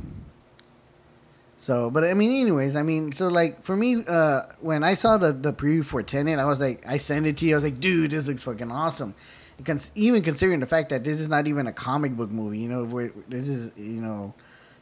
So, 1.57 1.89
but 1.89 2.03
I 2.03 2.13
mean, 2.13 2.41
anyways, 2.41 2.75
I 2.75 2.83
mean, 2.83 3.13
so 3.13 3.29
like 3.29 3.63
for 3.63 3.77
me, 3.77 4.03
uh, 4.05 4.41
when 4.59 4.83
I 4.83 4.95
saw 4.95 5.17
the 5.17 5.31
the 5.31 5.53
preview 5.53 5.85
for 5.85 6.03
Tenet, 6.03 6.37
I 6.39 6.45
was 6.45 6.59
like, 6.59 6.83
I 6.85 6.97
sent 6.97 7.25
it 7.25 7.37
to 7.37 7.45
you. 7.45 7.53
I 7.53 7.57
was 7.57 7.63
like, 7.63 7.79
dude, 7.79 8.11
this 8.11 8.27
looks 8.27 8.43
fucking 8.43 8.69
awesome. 8.71 9.15
Cons- 9.63 9.91
even 9.95 10.21
considering 10.23 10.59
the 10.59 10.65
fact 10.65 10.89
that 10.89 11.05
this 11.05 11.21
is 11.21 11.29
not 11.29 11.47
even 11.47 11.67
a 11.67 11.71
comic 11.71 12.17
book 12.17 12.31
movie, 12.31 12.57
you 12.59 12.67
know, 12.67 12.83
where 12.83 13.13
this 13.29 13.47
is, 13.47 13.71
you 13.77 14.01
know, 14.01 14.33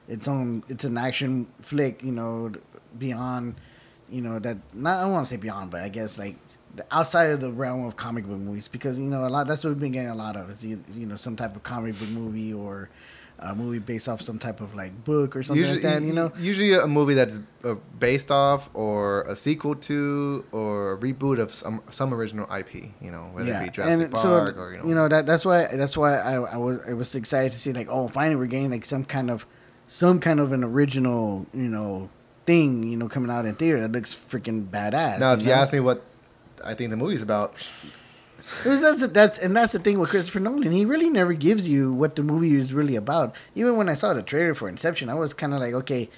its 0.08 0.28
own, 0.28 0.64
it's 0.70 0.84
an 0.86 0.98
action 0.98 1.46
flick, 1.60 2.02
you 2.02 2.12
know, 2.14 2.52
beyond, 2.98 3.56
you 4.10 4.22
know, 4.22 4.40
that 4.40 4.58
not 4.74 5.00
I 5.00 5.04
don't 5.04 5.12
want 5.12 5.26
to 5.26 5.30
say 5.34 5.38
beyond, 5.38 5.72
but 5.72 5.82
I 5.82 5.90
guess 5.90 6.18
like 6.18 6.36
the 6.76 6.86
outside 6.92 7.32
of 7.32 7.42
the 7.42 7.52
realm 7.52 7.86
of 7.86 7.96
comic 7.96 8.26
book 8.26 8.38
movies 8.38 8.68
because 8.68 8.98
you 8.98 9.06
know 9.06 9.26
a 9.26 9.30
lot 9.30 9.46
that's 9.46 9.64
what 9.64 9.72
we've 9.72 9.80
been 9.80 9.92
getting 9.92 10.10
a 10.10 10.16
lot 10.16 10.38
of 10.38 10.50
is 10.50 10.64
you 10.64 10.82
you 10.94 11.06
know 11.06 11.18
some 11.18 11.36
type 11.36 11.54
of 11.56 11.64
comic 11.64 12.00
book 12.00 12.10
movie 12.10 12.54
or 12.54 12.90
a 13.42 13.56
movie 13.56 13.80
based 13.80 14.08
off 14.08 14.22
some 14.22 14.38
type 14.38 14.62
of 14.62 14.76
like 14.76 15.04
book 15.04 15.36
or 15.36 15.44
something 15.44 15.60
usually 15.60 15.82
like 15.82 15.94
that. 15.94 16.04
You 16.04 16.14
know, 16.14 16.32
usually 16.38 16.74
a 16.74 16.88
movie 16.88 17.16
that's 17.16 17.40
uh, 17.64 17.76
based 17.98 18.32
off 18.32 18.70
or 18.74 19.24
a 19.24 19.36
sequel 19.36 19.76
to 19.76 20.46
or 20.52 20.94
a 20.94 20.98
reboot 20.98 21.40
of 21.40 21.54
some 21.54 21.82
some 21.90 22.14
original 22.14 22.48
IP. 22.54 22.92
You 23.02 23.12
know, 23.12 23.30
whether 23.34 23.52
it 23.52 23.64
be 23.64 23.70
Jurassic 23.72 24.12
Park 24.12 24.58
or 24.58 24.80
you 24.86 24.94
know, 24.94 25.08
that 25.08 25.26
that's 25.26 25.44
why 25.44 25.68
that's 25.74 25.98
why 25.98 26.18
I, 26.18 26.34
I 26.36 26.58
was 26.58 26.80
I 26.88 26.94
was 26.94 27.16
excited 27.16 27.52
to 27.52 27.58
see 27.58 27.74
like 27.74 27.88
oh 27.90 28.08
finally 28.08 28.36
we're 28.36 28.46
getting 28.46 28.70
like 28.70 28.86
some 28.86 29.06
kind 29.06 29.32
of 29.32 29.48
some 29.88 30.20
kind 30.20 30.40
of 30.40 30.52
an 30.52 30.64
original 30.64 31.48
you 31.54 31.68
know 31.68 32.10
thing 32.52 32.90
you 32.90 32.98
know 32.98 33.08
coming 33.08 33.32
out 33.32 33.46
in 33.46 33.56
theater 33.56 33.80
that 33.82 33.92
looks 33.92 34.14
freaking 34.14 34.68
badass. 34.68 35.20
Now, 35.20 35.34
if 35.34 35.42
you 35.42 35.48
know? 35.48 35.54
ask 35.54 35.72
me 35.72 35.80
what 35.80 36.04
I 36.66 36.74
think 36.74 36.90
the 36.90 36.98
movie's 36.98 37.22
about, 37.22 37.54
was, 38.66 38.82
that's 38.82 39.08
that's 39.08 39.38
and 39.40 39.56
that's 39.56 39.72
the 39.72 39.80
thing 39.80 40.00
with 40.00 40.10
Christopher 40.10 40.42
Nolan. 40.42 40.72
He 40.72 40.84
really 40.84 41.10
never 41.10 41.34
gives 41.34 41.68
you 41.68 41.94
what 41.94 42.16
the 42.18 42.24
movie 42.24 42.56
is 42.56 42.74
really 42.74 42.98
about. 42.98 43.36
Even 43.56 43.78
when 43.78 43.88
I 43.88 43.94
saw 43.94 44.14
the 44.14 44.22
trailer 44.22 44.54
for 44.54 44.68
Inception, 44.68 45.08
I 45.10 45.14
was 45.14 45.34
kind 45.34 45.54
of 45.54 45.62
like, 45.62 45.74
okay, 45.74 46.10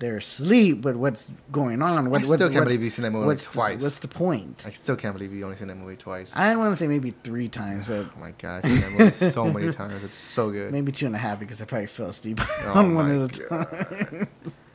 they're 0.00 0.16
asleep, 0.16 0.82
but 0.82 0.96
what's 0.96 1.30
going 1.52 1.80
on? 1.80 2.10
What, 2.10 2.22
I 2.22 2.26
what's, 2.26 2.34
still 2.34 2.50
can't 2.50 2.64
believe 2.64 2.82
you've 2.82 2.92
seen 2.92 3.04
that 3.04 3.12
movie 3.12 3.26
what's 3.26 3.46
the- 3.46 3.52
twice. 3.52 3.82
what's 3.82 3.98
the 4.00 4.08
point? 4.08 4.64
I 4.66 4.70
still 4.70 4.96
can't 4.96 5.14
believe 5.14 5.32
you 5.32 5.44
only 5.44 5.56
seen 5.56 5.68
that 5.68 5.76
movie 5.76 5.96
twice. 5.96 6.34
I 6.36 6.54
want 6.56 6.72
to 6.72 6.76
say 6.76 6.88
maybe 6.88 7.14
three 7.22 7.48
times, 7.48 7.86
but 7.86 8.06
oh 8.16 8.20
my 8.20 8.32
god, 8.32 8.66
seen 8.66 8.80
that 8.80 8.92
movie 8.98 9.10
so 9.12 9.50
many 9.52 9.70
times. 9.72 10.02
It's 10.02 10.18
so 10.18 10.50
good. 10.50 10.72
maybe 10.76 10.90
two 10.90 11.06
and 11.06 11.14
a 11.14 11.18
half 11.18 11.38
because 11.38 11.62
I 11.62 11.64
probably 11.66 11.86
fell 11.86 12.08
asleep 12.08 12.40
Oh 12.64 12.72
on 12.74 12.94
one 12.96 13.10
of 13.10 13.20
the 13.20 13.28
times. 13.28 14.54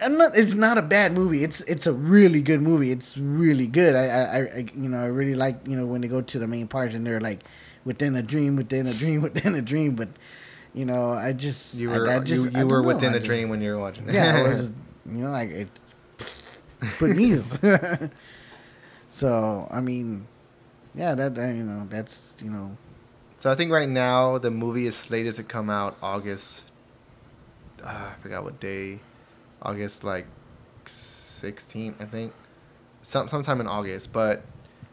I'm 0.00 0.18
not, 0.18 0.36
it's 0.36 0.54
not 0.54 0.76
a 0.78 0.82
bad 0.82 1.12
movie. 1.12 1.44
It's 1.44 1.60
it's 1.62 1.86
a 1.86 1.92
really 1.92 2.42
good 2.42 2.60
movie. 2.60 2.90
It's 2.90 3.16
really 3.16 3.66
good. 3.66 3.94
I, 3.94 4.06
I, 4.06 4.38
I 4.38 4.66
you 4.74 4.88
know 4.88 4.98
I 4.98 5.06
really 5.06 5.34
like 5.34 5.66
you 5.66 5.76
know 5.76 5.86
when 5.86 6.00
they 6.00 6.08
go 6.08 6.20
to 6.20 6.38
the 6.38 6.46
main 6.46 6.66
parts 6.68 6.94
and 6.94 7.06
they're 7.06 7.20
like 7.20 7.44
within 7.84 8.16
a 8.16 8.22
dream, 8.22 8.56
within 8.56 8.86
a 8.86 8.94
dream, 8.94 9.22
within 9.28 9.54
a 9.54 9.62
dream. 9.62 9.94
But 9.94 10.08
you 10.74 10.84
know 10.84 11.12
I 11.12 11.32
just 11.32 11.76
You 11.76 11.90
were 11.90 12.08
I, 12.08 12.18
just, 12.20 12.52
you, 12.52 12.60
you 12.60 12.66
were 12.66 12.82
know. 12.82 12.88
within 12.88 13.14
I 13.14 13.18
a 13.18 13.20
dream 13.20 13.48
when 13.48 13.60
you 13.62 13.72
were 13.72 13.78
watching 13.78 14.08
it. 14.08 14.14
Yeah, 14.14 14.42
I 14.44 14.48
was 14.48 14.72
you 15.06 15.18
know 15.18 15.30
like 15.30 15.50
it 15.50 15.68
put 16.98 17.16
me. 17.16 17.36
so 19.08 19.68
I 19.70 19.80
mean, 19.80 20.26
yeah, 20.94 21.14
that, 21.14 21.34
that 21.36 21.54
you 21.54 21.62
know 21.62 21.86
that's 21.88 22.34
you 22.44 22.50
know 22.50 22.76
so 23.38 23.50
I 23.50 23.54
think 23.54 23.70
right 23.70 23.88
now 23.88 24.38
the 24.38 24.50
movie 24.50 24.86
is 24.86 24.96
slated 24.96 25.34
to 25.34 25.42
come 25.42 25.68
out 25.68 25.96
August. 26.02 26.64
Uh, 27.82 28.12
I 28.12 28.22
forgot 28.22 28.42
what 28.42 28.58
day. 28.58 29.00
August 29.64 30.04
like 30.04 30.26
16th, 30.84 32.00
I 32.00 32.04
think. 32.04 32.32
Some 33.02 33.28
sometime 33.28 33.60
in 33.60 33.66
August, 33.66 34.12
but 34.12 34.42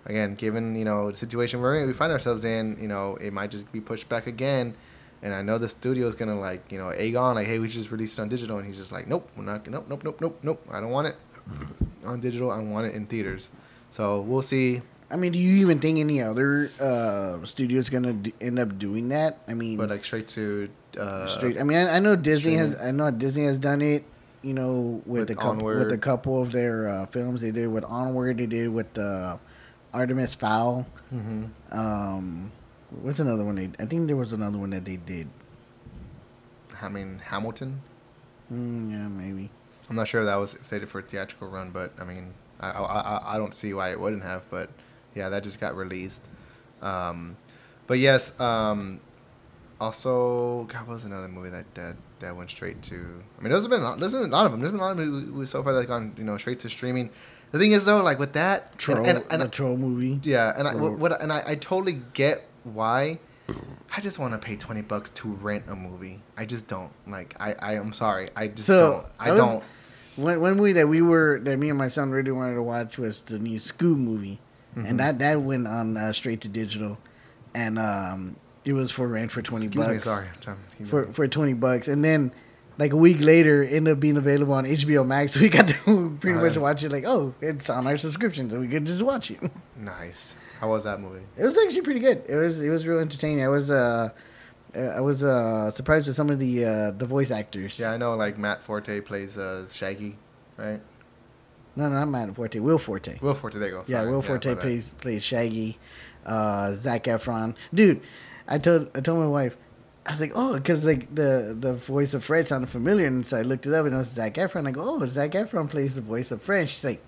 again, 0.05 0.36
given 0.36 0.75
you 0.75 0.84
know 0.84 1.12
the 1.12 1.17
situation 1.17 1.62
we're 1.62 1.79
in, 1.79 1.88
we 1.88 1.93
find 1.93 2.12
ourselves 2.12 2.43
in, 2.43 2.77
you 2.81 2.88
know, 2.88 3.15
it 3.21 3.31
might 3.31 3.51
just 3.51 3.71
be 3.71 3.79
pushed 3.79 4.10
back 4.10 4.27
again. 4.27 4.75
And 5.23 5.34
I 5.34 5.41
know 5.43 5.57
the 5.57 5.69
studio 5.69 6.07
is 6.07 6.15
gonna 6.15 6.38
like, 6.39 6.71
you 6.71 6.77
know, 6.77 6.86
Aegon, 6.88 7.36
like, 7.36 7.47
hey, 7.47 7.60
we 7.60 7.67
just 7.69 7.89
released 7.91 8.17
it 8.19 8.21
on 8.23 8.27
digital, 8.27 8.57
and 8.57 8.65
he's 8.67 8.75
just 8.77 8.91
like, 8.91 9.07
nope, 9.07 9.29
we're 9.38 9.43
not, 9.43 9.65
nope, 9.67 9.86
nope, 9.88 10.03
nope, 10.03 10.17
nope, 10.19 10.39
nope, 10.43 10.67
I 10.71 10.81
don't 10.81 10.89
want 10.89 11.07
it 11.07 11.15
on 12.05 12.19
digital. 12.19 12.51
I 12.51 12.60
want 12.60 12.88
it 12.88 12.95
in 12.95 13.05
theaters. 13.05 13.49
So 13.89 14.21
we'll 14.21 14.41
see. 14.41 14.81
I 15.10 15.15
mean, 15.17 15.31
do 15.34 15.39
you 15.39 15.62
even 15.62 15.79
think 15.79 15.99
any 15.99 16.21
other 16.21 16.71
uh, 16.81 17.45
studios 17.45 17.88
gonna 17.89 18.13
d- 18.13 18.34
end 18.41 18.60
up 18.60 18.77
doing 18.79 19.10
that? 19.10 19.39
I 19.47 19.53
mean, 19.53 19.77
But 19.77 19.89
like 19.89 20.03
straight 20.03 20.27
to 20.29 20.69
uh, 20.99 21.27
straight. 21.27 21.60
I 21.60 21.63
mean, 21.63 21.77
I, 21.77 21.97
I 21.97 21.99
know 21.99 22.15
Disney 22.15 22.55
has. 22.55 22.75
I 22.75 22.91
know 22.91 23.10
Disney 23.12 23.45
has 23.45 23.57
done 23.57 23.81
it. 23.81 24.03
You 24.43 24.54
know, 24.56 25.01
with, 25.06 25.19
With 25.21 25.27
the 25.27 25.36
couple, 25.36 25.65
with 25.65 25.91
a 25.91 25.97
couple 25.99 26.41
of 26.41 26.51
their 26.51 26.88
uh, 26.89 27.06
films, 27.08 27.41
they 27.41 27.51
did 27.51 27.67
with 27.67 27.84
Onward. 27.84 28.38
They 28.39 28.47
did 28.47 28.69
with 28.69 28.97
uh, 28.97 29.38
Artemis 29.93 30.34
Fowl. 30.36 30.88
hmm 31.12 31.45
Um, 31.71 32.51
what's 32.89 33.19
another 33.19 33.45
one? 33.45 33.56
They 33.56 33.69
I 33.80 33.86
think 33.86 34.08
there 34.08 34.15
was 34.17 34.34
another 34.34 34.58
one 34.58 34.71
that 34.71 34.84
they 34.86 34.97
did. 34.97 35.27
I 36.82 36.89
mean 36.89 37.21
Hamilton. 37.23 37.82
Mm, 38.51 38.91
yeah, 38.91 39.08
maybe. 39.08 39.49
I'm 39.89 39.95
not 39.95 40.08
sure 40.08 40.21
if 40.21 40.25
that 40.27 40.36
was 40.38 40.58
slated 40.63 40.89
for 40.89 40.99
a 40.99 41.04
theatrical 41.04 41.47
run, 41.49 41.71
but 41.71 41.93
I 41.99 42.04
mean, 42.04 42.34
I, 42.60 42.71
I 42.71 42.82
I- 43.01 43.36
I 43.36 43.38
don't 43.38 43.54
see 43.54 43.73
why 43.73 43.91
it 43.91 43.99
wouldn't 43.99 44.23
have. 44.23 44.49
But 44.49 44.69
yeah, 45.13 45.30
that 45.30 45.43
just 45.43 45.60
got 45.60 45.75
released. 45.75 46.27
Um, 46.82 47.38
but 47.88 47.99
yes, 47.99 48.39
um, 48.39 49.01
also, 49.82 50.63
God, 50.65 50.88
what 50.88 50.94
was 50.94 51.06
another 51.06 51.28
movie 51.28 51.50
that 51.50 51.74
that, 51.76 51.96
that 52.20 52.36
went 52.36 52.50
straight 52.50 52.82
to? 52.84 52.96
I 52.96 53.41
mean, 53.41 53.52
there's 53.52 53.67
been 53.67 53.82
a 53.82 53.84
lot- 53.84 54.00
there's 54.00 54.12
been 54.13 54.24
a 54.24 54.28
lot 54.28 54.46
of 54.46 54.52
them. 54.52 54.62
There's 54.62 54.72
been 54.72 54.80
a 54.80 54.84
lot 54.84 54.91
of 54.91 54.98
movies 55.00 55.50
so 55.50 55.63
far 55.63 55.74
that 55.74 55.86
gone 55.88 56.13
you 56.17 56.24
know 56.24 56.38
straight 56.38 56.60
to 56.62 56.70
streaming. 56.70 57.10
The 57.52 57.60
thing 57.60 57.72
is 57.74 57.86
though, 57.86 58.02
like 58.04 58.20
with 58.20 58.34
that, 58.34 58.78
Troll, 58.78 59.06
and, 59.06 59.26
and, 59.30 59.41
and 59.41 59.52
troll 59.52 59.76
movie. 59.76 60.22
yeah, 60.24 60.54
and 60.56 60.67
I 60.67 60.76
what, 60.76 60.94
what 60.94 61.22
and 61.22 61.34
I, 61.34 61.44
I 61.46 61.56
totally 61.56 62.00
get 62.13 62.48
why. 62.63 63.20
I 63.94 64.00
just 64.00 64.20
want 64.20 64.32
to 64.34 64.38
pay 64.39 64.56
twenty 64.56 64.82
bucks 64.82 65.10
to 65.10 65.28
rent 65.28 65.65
a 65.67 65.76
movie. 65.76 66.22
I 66.38 66.46
just 66.46 66.67
don't 66.67 66.94
like. 67.08 67.36
I 67.39 67.54
I 67.60 67.74
am 67.76 67.91
sorry. 67.91 68.30
I 68.36 68.48
just 68.48 68.67
So, 68.67 68.78
don't. 68.91 69.06
I 69.20 69.32
was- 69.32 69.39
don't. 69.39 69.63
One, 70.17 70.41
one 70.41 70.56
movie 70.58 70.74
that 70.74 70.88
we 70.89 71.02
were 71.02 71.39
that 71.44 71.58
me 71.58 71.70
and 71.70 71.78
my 71.78 71.88
son 71.88 72.12
really 72.12 72.32
wanted 72.32 72.56
to 72.56 72.62
watch 72.63 72.98
was 72.98 73.22
the 73.22 73.39
new 73.39 73.58
Scoob 73.58 73.98
movie, 73.98 74.39
Mhm. 74.78 74.89
and 74.89 75.00
that 75.00 75.20
that 75.20 75.41
went 75.41 75.67
on 75.67 75.98
uh, 75.98 76.12
straight 76.13 76.41
to 76.41 76.50
digital, 76.50 76.98
and 77.56 77.80
um, 77.80 78.36
it 78.65 78.74
was 78.74 78.91
for 78.91 79.08
rent 79.08 79.32
for 79.32 79.41
twenty 79.41 79.67
Excuse 79.67 79.86
bucks. 79.86 80.06
me. 80.06 80.12
Sorry. 80.12 80.28
I'm 80.28 80.39
trying 80.41 80.58
to 80.58 80.78
keep 80.78 80.88
for 80.88 81.06
for 81.13 81.28
twenty 81.28 81.54
bucks, 81.54 81.88
and 81.88 82.04
then 82.04 82.32
like 82.78 82.93
a 82.93 82.97
week 82.97 83.19
later, 83.19 83.63
ended 83.63 83.93
up 83.93 84.00
being 84.00 84.17
available 84.17 84.54
on 84.54 84.65
HBO 84.65 85.06
Max. 85.06 85.36
We 85.41 85.50
got 85.50 85.67
to 85.67 86.17
pretty 86.19 86.39
much 86.39 86.58
watch 86.58 86.84
it. 86.84 86.91
Like, 86.91 87.04
oh, 87.06 87.34
it's 87.41 87.69
on 87.69 87.86
our 87.88 87.97
subscription, 87.97 88.50
so 88.50 88.60
we 88.60 88.67
could 88.67 88.86
just 88.86 89.02
watch 89.02 89.32
it. 89.32 89.39
nice. 89.78 90.36
How 90.60 90.69
was 90.69 90.84
that 90.84 91.00
movie? 91.00 91.21
It 91.38 91.43
was 91.43 91.58
actually 91.58 91.82
pretty 91.82 92.00
good. 92.00 92.24
It 92.28 92.36
was 92.36 92.62
it 92.62 92.69
was 92.69 92.86
real 92.86 93.00
entertaining. 93.00 93.43
I 93.43 93.50
was 93.50 93.69
uh. 93.71 94.10
uh, 94.76 94.80
I 94.80 95.02
was 95.02 95.24
uh, 95.24 95.69
surprised 95.69 96.08
with 96.08 96.15
some 96.15 96.30
of 96.30 96.39
the 96.39 96.65
uh, 96.65 96.91
the 96.91 97.06
voice 97.06 97.32
actors. 97.32 97.80
Yeah, 97.80 97.91
I 97.91 97.97
know. 97.97 98.15
Like 98.15 98.38
Matt 98.38 98.62
Forte 98.62 99.02
plays 99.02 99.38
uh, 99.38 99.67
Shaggy, 99.67 100.17
right? 100.58 100.80
No, 101.76 101.89
no, 101.89 102.00
not 102.00 102.10
Matt 102.10 102.36
Forte. 102.36 102.60
Will 102.60 102.78
Forte. 102.78 103.17
Will 103.21 103.34
Forte. 103.34 103.58
There 103.60 103.69
you 103.69 103.74
go. 103.76 103.84
Yeah, 103.88 104.04
Will 104.04 104.21
Forte 104.21 104.54
bad. 104.54 104.60
plays 104.60 104.93
plays 105.02 105.24
Shaggy. 105.24 105.78
Uh, 106.26 106.71
Zac 106.74 107.06
Efron, 107.06 107.56
dude. 107.74 108.02
I 108.52 108.58
told 108.58 108.90
I 108.94 109.00
told 109.00 109.20
my 109.20 109.28
wife, 109.28 109.56
I 110.06 110.12
was 110.12 110.20
like, 110.20 110.34
oh, 110.36 110.56
because 110.56 110.84
like 110.84 111.14
the 111.16 111.56
the 111.58 111.74
voice 111.74 112.14
of 112.14 112.24
Fred 112.24 112.46
sounded 112.46 112.68
familiar, 112.68 113.08
and 113.08 113.26
so 113.26 113.38
I 113.38 113.44
looked 113.44 113.66
it 113.66 113.74
up, 113.74 113.86
and 113.86 113.96
it 113.96 113.98
was 113.98 114.10
Zac 114.10 114.34
Efron. 114.34 114.68
I 114.68 114.72
go, 114.72 114.82
oh, 114.84 115.06
Zac 115.06 115.32
Efron 115.32 115.70
plays 115.70 115.96
the 115.96 116.02
voice 116.02 116.32
of 116.32 116.42
Fred. 116.42 116.68
She's 116.68 116.84
like, 116.84 117.02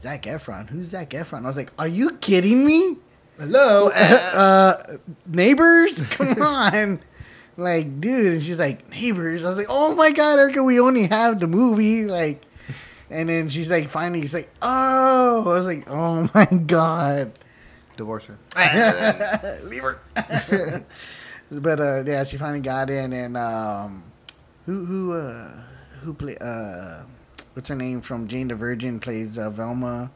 Zac 0.00 0.22
Efron, 0.22 0.70
who's 0.70 0.86
Zac 0.86 1.10
Efron? 1.10 1.44
I 1.44 1.48
was 1.48 1.56
like, 1.56 1.70
are 1.78 1.86
you 1.86 2.12
kidding 2.12 2.64
me? 2.64 2.96
Hello. 3.38 3.88
uh, 3.94 4.96
neighbors, 5.26 6.00
come 6.10 6.40
on. 6.40 7.00
Like, 7.58 8.00
dude, 8.00 8.32
and 8.32 8.42
she's 8.42 8.58
like, 8.58 8.88
neighbors. 8.88 9.44
I 9.44 9.48
was 9.48 9.58
like, 9.58 9.66
oh 9.68 9.94
my 9.94 10.12
god, 10.12 10.38
Erica, 10.38 10.62
we 10.62 10.80
only 10.80 11.08
have 11.08 11.40
the 11.40 11.46
movie. 11.46 12.04
Like, 12.04 12.42
and 13.10 13.28
then 13.28 13.50
she's 13.50 13.70
like, 13.70 13.88
finally, 13.88 14.20
he's 14.20 14.34
like, 14.34 14.50
oh. 14.62 15.42
I 15.46 15.52
was 15.52 15.66
like, 15.66 15.90
oh 15.90 16.30
my 16.34 16.46
god. 16.46 17.32
Divorce 17.96 18.26
her. 18.26 18.38
Leave 19.64 19.82
her. 19.82 20.00
but 21.50 21.80
uh, 21.80 22.02
yeah, 22.06 22.24
she 22.24 22.36
finally 22.36 22.60
got 22.60 22.90
in, 22.90 23.12
and 23.12 23.36
um, 23.36 24.02
who 24.66 24.84
who 24.84 25.12
uh, 25.12 25.50
who 26.02 26.12
play 26.14 26.36
uh, 26.40 27.02
what's 27.54 27.68
her 27.68 27.74
name 27.76 28.00
from 28.00 28.28
Jane 28.28 28.48
the 28.48 28.54
Virgin 28.54 29.00
plays 29.00 29.38
uh, 29.38 29.50
Velma. 29.50 30.10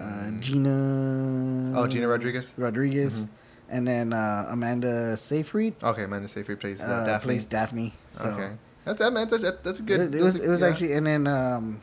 Uh, 0.00 0.30
Gina. 0.40 1.72
Oh, 1.78 1.86
Gina 1.86 2.08
Rodriguez? 2.08 2.54
Rodriguez, 2.56 3.22
Mhm. 3.22 3.28
and 3.68 3.86
then 3.88 4.12
uh, 4.12 4.46
Amanda 4.48 5.16
Seyfried 5.16 5.74
Okay, 5.82 6.04
Amanda 6.04 6.26
Seyfried 6.28 6.58
plays 6.60 6.80
uh, 6.80 7.04
Daphne. 7.04 7.24
plays 7.26 7.44
Daphne. 7.44 7.92
So. 8.12 8.24
Okay, 8.24 8.52
that's 8.84 9.00
that 9.00 9.12
man. 9.12 9.28
That's, 9.28 9.42
that's 9.62 9.80
a 9.80 9.82
good. 9.82 10.14
It, 10.14 10.20
it 10.20 10.22
was 10.22 10.40
a- 10.40 10.44
it 10.44 10.48
was 10.48 10.60
yeah. 10.62 10.68
actually 10.68 10.92
and 10.94 11.06
then 11.06 11.26
um, 11.26 11.80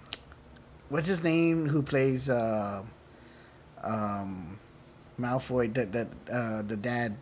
what's 0.90 1.08
his 1.08 1.24
name 1.24 1.68
who 1.70 1.82
plays 1.84 2.30
uh, 2.30 2.82
um, 3.84 4.58
Malfoy 5.20 5.74
that 5.74 5.92
that 5.92 6.08
uh, 6.32 6.62
the 6.63 6.76
dad 6.78 7.16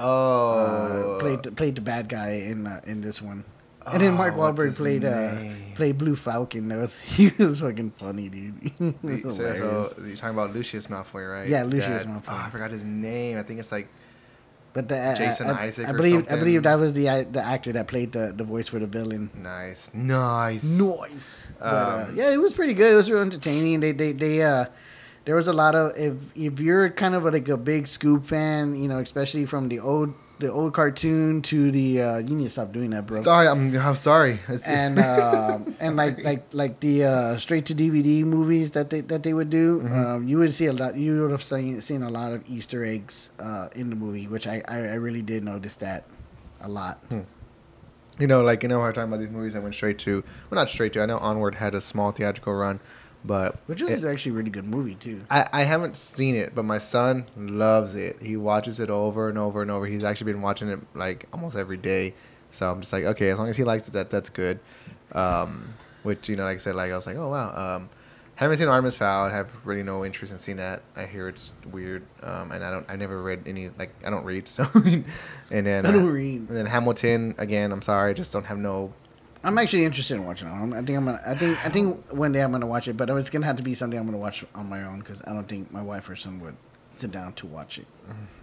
Oh, 0.00 1.16
uh, 1.16 1.20
played 1.20 1.42
the, 1.44 1.52
played 1.52 1.74
the 1.76 1.80
bad 1.80 2.08
guy 2.08 2.30
in 2.30 2.66
uh, 2.66 2.80
in 2.84 3.00
this 3.00 3.22
one. 3.22 3.44
And 3.86 4.00
then 4.00 4.14
Mark 4.14 4.34
Oh, 4.34 4.38
Wahlberg 4.40 4.76
played 4.76 5.04
uh, 5.04 5.36
played 5.76 5.98
Blue 5.98 6.16
Falcon. 6.16 6.68
That 6.68 6.78
was 6.78 6.98
he 7.00 7.30
was 7.38 7.60
fucking 7.60 7.90
funny, 7.92 8.28
dude. 8.28 8.72
So, 9.30 9.30
so 9.30 9.94
you're 10.04 10.16
talking 10.16 10.34
about 10.34 10.52
Lucius 10.54 10.86
Malfoy, 10.88 11.30
right? 11.30 11.48
Yeah, 11.48 11.62
Lucius 11.64 12.04
Dad. 12.04 12.12
Malfoy. 12.12 12.28
Oh, 12.28 12.42
I 12.46 12.50
forgot 12.50 12.70
his 12.70 12.84
name. 12.84 13.38
I 13.38 13.42
think 13.42 13.60
it's 13.60 13.70
like 13.70 13.88
But 14.72 14.88
the, 14.88 14.98
uh, 14.98 15.14
Jason 15.14 15.46
I, 15.50 15.64
Isaac 15.66 15.86
I 15.86 15.92
believe 15.92 16.26
I 16.32 16.36
believe 16.36 16.62
that 16.64 16.78
was 16.80 16.94
the 16.94 17.08
uh, 17.08 17.24
the 17.30 17.42
actor 17.42 17.72
that 17.74 17.86
played 17.86 18.10
the, 18.12 18.32
the 18.36 18.42
voice 18.44 18.66
for 18.66 18.80
the 18.80 18.86
villain. 18.88 19.30
nice, 19.34 19.92
nice, 19.94 20.64
Noise. 20.78 21.52
But, 21.60 21.64
uh, 21.64 22.06
Um, 22.08 22.16
yeah, 22.16 22.32
it 22.32 22.38
was 22.38 22.52
pretty 22.52 22.74
good. 22.74 22.92
It 22.92 22.96
was 22.96 23.08
real 23.10 23.22
entertaining. 23.22 23.78
They 23.80 23.92
they 23.92 24.12
they 24.12 24.42
uh 24.42 24.64
there 25.24 25.34
was 25.36 25.48
a 25.48 25.52
lot 25.52 25.74
of 25.74 25.96
if 25.96 26.14
if 26.36 26.60
you're 26.60 26.90
kind 26.90 27.14
of 27.14 27.24
like 27.24 27.48
a 27.48 27.56
big 27.56 27.84
Scoob 27.84 28.24
fan, 28.26 28.74
you 28.80 28.88
know, 28.88 28.98
especially 28.98 29.46
from 29.46 29.68
the 29.68 29.80
old 29.80 30.14
the 30.40 30.50
old 30.50 30.74
cartoon 30.74 31.40
to 31.42 31.70
the 31.70 32.02
uh 32.02 32.16
you 32.18 32.34
need 32.34 32.44
to 32.44 32.50
stop 32.50 32.72
doing 32.72 32.90
that, 32.90 33.06
bro. 33.06 33.22
Sorry, 33.22 33.46
I'm, 33.46 33.74
I'm 33.78 33.94
sorry. 33.94 34.40
And 34.66 34.98
um 34.98 35.74
and 35.80 35.94
like 35.96 36.22
like 36.24 36.42
like 36.52 36.80
the 36.80 37.04
uh, 37.04 37.36
straight 37.38 37.66
to 37.66 37.74
DVD 37.74 38.24
movies 38.24 38.72
that 38.72 38.90
they 38.90 39.00
that 39.02 39.22
they 39.22 39.32
would 39.32 39.48
do, 39.50 39.80
Mm-hmm. 39.80 39.94
um, 39.94 40.28
you 40.28 40.38
would 40.38 40.52
see 40.52 40.66
a 40.66 40.72
lot. 40.72 40.96
You 40.96 41.22
would 41.22 41.30
have 41.30 41.42
seen 41.42 41.80
seen 41.80 42.02
a 42.02 42.10
lot 42.10 42.32
of 42.32 42.42
Easter 42.48 42.84
eggs 42.84 43.30
uh, 43.38 43.68
in 43.76 43.90
the 43.90 43.96
movie, 43.96 44.26
which 44.26 44.46
I, 44.46 44.62
I 44.68 44.76
I 44.78 44.94
really 44.98 45.22
did 45.22 45.44
notice 45.44 45.76
that 45.76 46.04
a 46.60 46.68
lot. 46.68 46.98
you 48.18 48.26
know, 48.26 48.42
like 48.42 48.62
you 48.62 48.68
know, 48.68 48.78
we're 48.78 48.92
talking 48.92 49.08
about 49.08 49.20
these 49.20 49.30
movies 49.30 49.54
that 49.54 49.62
went 49.62 49.74
straight 49.74 49.98
to. 50.00 50.22
Well, 50.50 50.56
not 50.60 50.68
straight 50.68 50.92
to. 50.94 51.02
I 51.02 51.06
know 51.06 51.18
Onward 51.18 51.56
had 51.56 51.74
a 51.74 51.80
small 51.80 52.10
theatrical 52.12 52.54
run, 52.54 52.80
but 53.24 53.56
Which 53.66 53.80
is 53.80 54.04
actually 54.04 54.32
a 54.32 54.34
really 54.34 54.50
good 54.50 54.66
movie 54.66 54.94
too. 54.96 55.22
I, 55.30 55.48
I 55.52 55.62
haven't 55.62 55.96
seen 55.96 56.34
it, 56.34 56.54
but 56.54 56.64
my 56.64 56.78
son 56.78 57.26
loves 57.36 57.94
it. 57.94 58.20
He 58.20 58.36
watches 58.36 58.80
it 58.80 58.90
over 58.90 59.28
and 59.28 59.38
over 59.38 59.62
and 59.62 59.70
over. 59.70 59.86
He's 59.86 60.04
actually 60.04 60.32
been 60.32 60.42
watching 60.42 60.68
it 60.68 60.80
like 60.94 61.26
almost 61.32 61.56
every 61.56 61.78
day. 61.78 62.14
So 62.50 62.70
I'm 62.70 62.80
just 62.80 62.92
like, 62.92 63.04
okay, 63.04 63.30
as 63.30 63.38
long 63.38 63.48
as 63.48 63.56
he 63.56 63.64
likes 63.64 63.88
it, 63.88 63.92
that 63.92 64.10
that's 64.10 64.30
good. 64.30 64.60
Um, 65.12 65.74
which 66.02 66.28
you 66.28 66.36
know, 66.36 66.44
like 66.44 66.56
I 66.56 66.58
said, 66.58 66.74
like 66.74 66.92
I 66.92 66.96
was 66.96 67.06
like, 67.06 67.16
oh 67.16 67.30
wow. 67.30 67.76
Um, 67.76 67.88
haven't 68.36 68.58
seen 68.58 68.68
Artemis 68.68 68.96
Fowl. 68.96 69.26
I 69.26 69.30
have 69.30 69.50
really 69.64 69.82
no 69.82 70.04
interest 70.04 70.32
in 70.32 70.38
seeing 70.38 70.56
that. 70.56 70.82
I 70.96 71.06
hear 71.06 71.28
it's 71.28 71.52
weird, 71.70 72.02
um, 72.22 72.50
and 72.50 72.64
I 72.64 72.70
don't. 72.70 72.84
I 72.90 72.96
never 72.96 73.22
read 73.22 73.44
any 73.46 73.70
like 73.78 73.90
I 74.04 74.10
don't 74.10 74.24
read. 74.24 74.48
So, 74.54 74.66
and 74.74 75.66
then 75.66 75.86
I 75.86 75.90
don't 75.90 76.08
uh, 76.08 76.12
read. 76.12 76.48
And 76.48 76.56
then 76.56 76.66
Hamilton 76.66 77.34
again. 77.38 77.72
I'm 77.72 77.82
sorry, 77.82 78.10
I 78.10 78.12
just 78.14 78.32
don't 78.32 78.44
have 78.44 78.58
no. 78.58 78.92
I'm 79.44 79.58
actually 79.58 79.84
interested 79.84 80.14
in 80.14 80.24
watching 80.24 80.48
it. 80.48 80.52
I'm- 80.52 80.70
think 80.72 80.90
I'm 80.98 81.04
gonna. 81.04 81.20
I 81.26 81.34
think 81.34 81.64
I 81.64 81.68
think 81.68 82.12
one 82.12 82.32
day 82.32 82.42
I'm 82.42 82.50
gonna 82.52 82.66
watch 82.66 82.88
it, 82.88 82.96
but 82.96 83.10
it's 83.10 83.30
gonna 83.30 83.46
have 83.46 83.56
to 83.56 83.62
be 83.62 83.74
something 83.74 83.98
I'm 83.98 84.06
gonna 84.06 84.18
watch 84.18 84.44
on 84.54 84.68
my 84.68 84.84
own 84.84 84.98
because 85.00 85.22
I 85.26 85.32
don't 85.32 85.46
think 85.48 85.70
my 85.72 85.82
wife 85.82 86.08
or 86.08 86.16
son 86.16 86.40
would 86.40 86.56
sit 86.90 87.10
down 87.10 87.32
to 87.34 87.46
watch 87.46 87.78
it. 87.78 87.86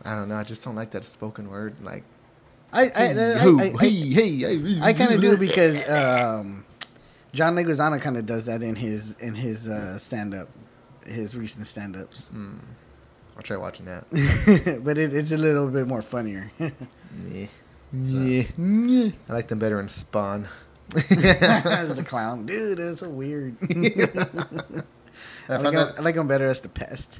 I 0.05 0.13
don't 0.15 0.29
know. 0.29 0.35
I 0.35 0.43
just 0.43 0.63
don't 0.63 0.75
like 0.75 0.91
that 0.91 1.03
spoken 1.03 1.49
word. 1.49 1.75
Like, 1.81 2.03
I 2.73 2.83
I 2.83 2.85
I? 2.85 3.03
I, 3.03 3.61
I, 3.63 3.73
hey, 3.79 3.91
hey, 3.91 4.35
hey, 4.37 4.79
I 4.81 4.93
kind 4.93 5.13
of 5.13 5.21
do 5.21 5.37
because 5.37 5.87
um, 5.89 6.65
John 7.33 7.55
Leguizamo 7.55 7.99
kind 8.01 8.17
of 8.17 8.25
does 8.25 8.45
that 8.45 8.61
in 8.63 8.75
his 8.75 9.13
in 9.19 9.33
his 9.35 9.67
uh, 9.67 9.97
stand 9.97 10.33
up, 10.33 10.49
his 11.05 11.35
recent 11.35 11.65
stand 11.67 11.95
ups. 11.97 12.27
Hmm. 12.29 12.57
I'll 13.37 13.43
try 13.43 13.57
watching 13.57 13.85
that. 13.85 14.05
but 14.83 14.97
it, 14.97 15.13
it's 15.13 15.31
a 15.31 15.37
little 15.37 15.67
bit 15.67 15.87
more 15.87 16.01
funnier. 16.01 16.51
Yeah. 17.29 17.47
Yeah. 17.93 19.09
I 19.27 19.33
like 19.33 19.49
them 19.49 19.59
better 19.59 19.77
in 19.81 19.89
Spawn. 19.89 20.47
As 20.95 21.95
the 21.95 22.04
clown, 22.06 22.45
dude, 22.45 22.77
that's 22.77 22.99
so 22.99 23.10
weird. 23.10 23.56
I 25.49 25.54
I, 25.54 25.58
like 25.58 25.65
him, 25.65 25.73
that- 25.73 25.95
I 25.97 26.01
like 26.01 26.15
him 26.15 26.27
better 26.27 26.45
as 26.47 26.62
the 26.62 26.69
pest. 26.69 27.19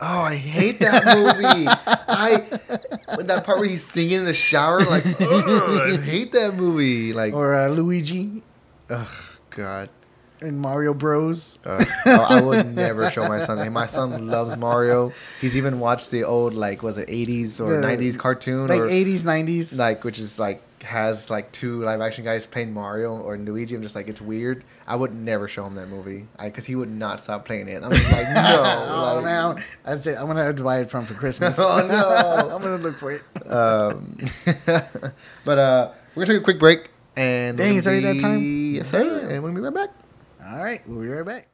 oh, 0.00 0.20
I 0.22 0.34
hate 0.36 0.78
that 0.80 1.04
movie. 1.04 1.66
I 2.08 2.38
when 3.16 3.26
that 3.28 3.44
part 3.44 3.58
where 3.60 3.68
he's 3.68 3.84
singing 3.84 4.18
in 4.20 4.24
the 4.24 4.34
shower, 4.34 4.80
like, 4.80 5.04
I 5.20 5.96
hate 5.96 6.32
that 6.32 6.54
movie. 6.54 7.12
Like, 7.12 7.34
Or 7.34 7.54
uh, 7.54 7.68
Luigi 7.68 8.42
oh 8.90 9.10
God. 9.50 9.90
And 10.40 10.60
Mario 10.60 10.94
Bros. 10.94 11.58
Uh, 11.66 11.84
oh, 12.06 12.26
I 12.30 12.40
would 12.40 12.66
never 12.76 13.10
show 13.10 13.26
my 13.26 13.40
son. 13.40 13.72
My 13.72 13.86
son 13.86 14.28
loves 14.28 14.56
Mario. 14.56 15.12
He's 15.40 15.56
even 15.56 15.80
watched 15.80 16.12
the 16.12 16.22
old 16.22 16.54
like 16.54 16.80
was 16.80 16.96
it 16.96 17.08
80s 17.08 17.60
or 17.60 17.66
90s 17.82 18.16
cartoon 18.16 18.68
Like 18.68 18.82
80s, 18.82 19.22
90s. 19.22 19.76
like 19.76 20.04
which 20.04 20.20
is 20.20 20.38
like 20.38 20.62
has 20.88 21.28
like 21.28 21.52
two 21.52 21.84
live 21.84 22.00
action 22.00 22.24
guys 22.24 22.46
playing 22.46 22.72
Mario 22.72 23.18
or 23.18 23.36
Luigi. 23.36 23.74
I'm 23.74 23.82
just 23.82 23.94
like 23.94 24.08
it's 24.08 24.22
weird. 24.22 24.64
I 24.86 24.96
would 24.96 25.14
never 25.14 25.46
show 25.46 25.66
him 25.66 25.74
that 25.74 25.88
movie 25.88 26.26
because 26.42 26.64
he 26.64 26.74
would 26.74 26.90
not 26.90 27.20
stop 27.20 27.44
playing 27.44 27.68
it. 27.68 27.82
I'm 27.82 27.90
just 27.90 28.10
like 28.10 28.26
no. 28.34 28.86
oh 28.88 29.12
like, 29.16 29.24
man, 29.24 29.64
I'd 29.84 30.02
say 30.02 30.16
I'm 30.16 30.26
gonna 30.26 30.52
buy 30.54 30.80
it 30.80 30.90
from 30.90 31.04
for 31.04 31.14
Christmas. 31.14 31.58
Oh, 31.68 31.86
no. 31.86 32.50
I'm 32.54 32.62
gonna 32.62 32.78
look 32.78 32.96
for 32.96 33.12
it. 33.12 33.22
Um, 33.46 34.16
but 35.44 35.58
uh, 35.58 35.92
we're 36.14 36.24
gonna 36.24 36.34
take 36.34 36.40
a 36.40 36.44
quick 36.44 36.58
break 36.58 36.90
and 37.16 37.58
Dang, 37.58 37.76
it's 37.76 37.86
already 37.86 38.02
that 38.02 38.20
time? 38.20 38.74
Yes, 38.74 38.88
sir. 38.90 39.04
Damn. 39.04 39.30
And 39.30 39.42
we're 39.42 39.50
gonna 39.50 39.70
be 39.70 39.76
right 39.76 39.88
back. 39.88 39.90
All 40.50 40.58
right, 40.58 40.88
we'll 40.88 41.02
be 41.02 41.08
right 41.08 41.26
back. 41.26 41.48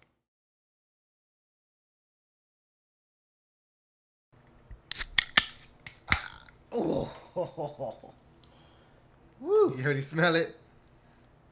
Oh, 6.77 8.14
woo! 9.45 9.75
You 9.77 9.85
already 9.85 10.01
smell 10.01 10.35
it. 10.37 10.57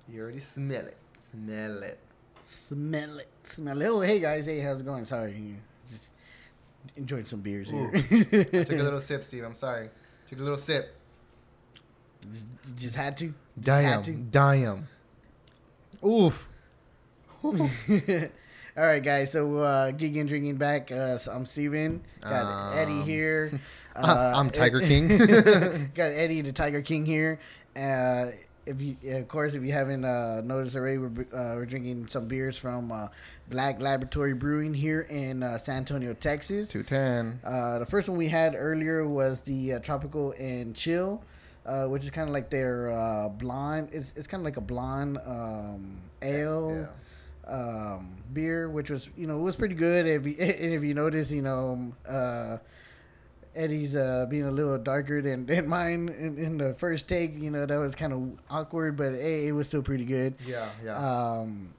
You 0.09 0.23
already 0.23 0.41
smell 0.41 0.87
it. 0.87 0.97
Smell 1.33 1.83
it. 1.83 1.99
Smell 2.47 3.19
it, 3.19 3.29
smell 3.45 3.81
it. 3.83 3.87
Oh, 3.87 4.01
hey 4.01 4.19
guys, 4.21 4.47
hey, 4.47 4.59
how's 4.61 4.81
it 4.81 4.85
going? 4.85 5.05
Sorry, 5.05 5.57
just 5.91 6.11
enjoying 6.97 7.25
some 7.25 7.41
beers 7.41 7.71
Ooh. 7.73 7.89
here. 7.91 8.47
I 8.53 8.65
took 8.65 8.79
a 8.79 8.83
little 8.83 9.01
sip, 9.01 9.25
Steve. 9.25 9.45
I'm 9.45 9.55
sorry. 9.55 9.89
Took 10.29 10.41
a 10.41 10.43
little 10.43 10.59
sip. 10.59 10.95
just, 12.31 12.47
just 12.77 12.95
had 12.97 13.17
to. 13.19 13.33
Just 13.61 13.83
had 13.83 14.03
to. 14.05 14.13
Damn. 14.13 14.87
Oof. 16.05 16.47
All 17.45 18.85
right, 18.87 19.03
guys. 19.03 19.33
So, 19.33 19.59
uh, 19.59 19.93
gigging, 19.93 20.27
drinking 20.29 20.57
back. 20.57 20.91
Uh, 20.91 21.17
so 21.19 21.33
I'm 21.33 21.45
Stephen. 21.47 22.03
Got 22.21 22.77
Eddie 22.77 22.93
Um, 22.93 23.03
here. 23.05 23.61
I'm- 23.97 24.35
I'm 24.37 24.51
Tiger 24.51 24.81
King. 24.81 25.09
got 25.95 26.11
Eddie, 26.13 26.41
the 26.41 26.53
Tiger 26.53 26.81
King 26.83 27.05
here. 27.07 27.39
Uh, 27.77 28.33
if 28.65 28.81
you, 28.81 28.97
of 29.17 29.29
course, 29.29 29.55
if 29.55 29.63
you 29.63 29.73
haven't 29.73 30.05
uh, 30.05 30.41
noticed 30.43 30.77
already, 30.77 30.99
we're, 30.99 31.23
uh, 31.33 31.57
we're 31.57 31.67
drinking 31.67 32.07
some 32.07 32.29
beers 32.29 32.57
from 32.57 32.93
uh, 32.93 33.09
Black 33.49 33.81
Laboratory 33.81 34.35
Brewing 34.35 34.73
here 34.73 35.01
in 35.11 35.43
uh, 35.43 35.59
San 35.59 35.79
Antonio, 35.79 36.15
Texas. 36.15 36.69
210. 36.69 37.41
Uh, 37.45 37.79
the 37.81 37.87
first 37.87 38.09
one 38.09 38.17
we 38.17 38.29
had 38.29 38.55
earlier 38.57 39.07
was 39.07 39.41
the 39.43 39.75
uh, 39.75 39.79
tropical 39.81 40.33
and 40.39 40.77
chill, 40.77 41.25
uh, 41.67 41.87
which 41.87 42.05
is 42.05 42.11
kind 42.11 42.29
of 42.29 42.33
like 42.33 42.51
their 42.51 42.93
uh, 42.93 43.29
blonde. 43.29 43.89
It's 43.93 44.13
it's 44.17 44.27
kind 44.27 44.41
of 44.41 44.45
like 44.45 44.57
a 44.57 44.63
blonde 44.63 45.19
um, 45.27 45.99
ale 46.23 46.89
um, 47.49 48.17
beer, 48.33 48.71
which 48.71 48.91
was 48.91 49.09
you 49.17 49.27
know 49.27 49.39
it 49.39 49.43
was 49.43 49.57
pretty 49.57 49.75
good. 49.75 50.07
If 50.07 50.25
you, 50.27 50.37
and 50.39 50.73
if 50.73 50.85
you 50.85 50.95
notice, 50.95 51.31
you 51.31 51.43
know. 51.43 51.93
Uh, 53.55 53.59
Eddie's 53.61 53.95
uh, 53.95 54.27
being 54.29 54.45
a 54.45 54.51
little 54.51 54.79
darker 54.79 55.23
than, 55.23 55.47
than 55.47 55.69
mine 55.69 56.09
in, 56.09 56.39
in 56.39 56.59
the 56.59 56.75
first 56.75 57.09
take. 57.09 57.37
You 57.37 57.51
know 57.51 57.67
that 57.67 57.79
was 57.79 57.95
kind 57.95 58.13
of 58.13 58.39
awkward, 58.51 58.97
but 58.97 59.13
hey, 59.13 59.47
it 59.49 59.53
was 59.53 59.67
still 59.69 59.83
pretty 59.83 60.05
good. 60.05 60.35
Yeah, 60.47 60.69
yeah. 60.85 60.97
Um, 60.97 61.75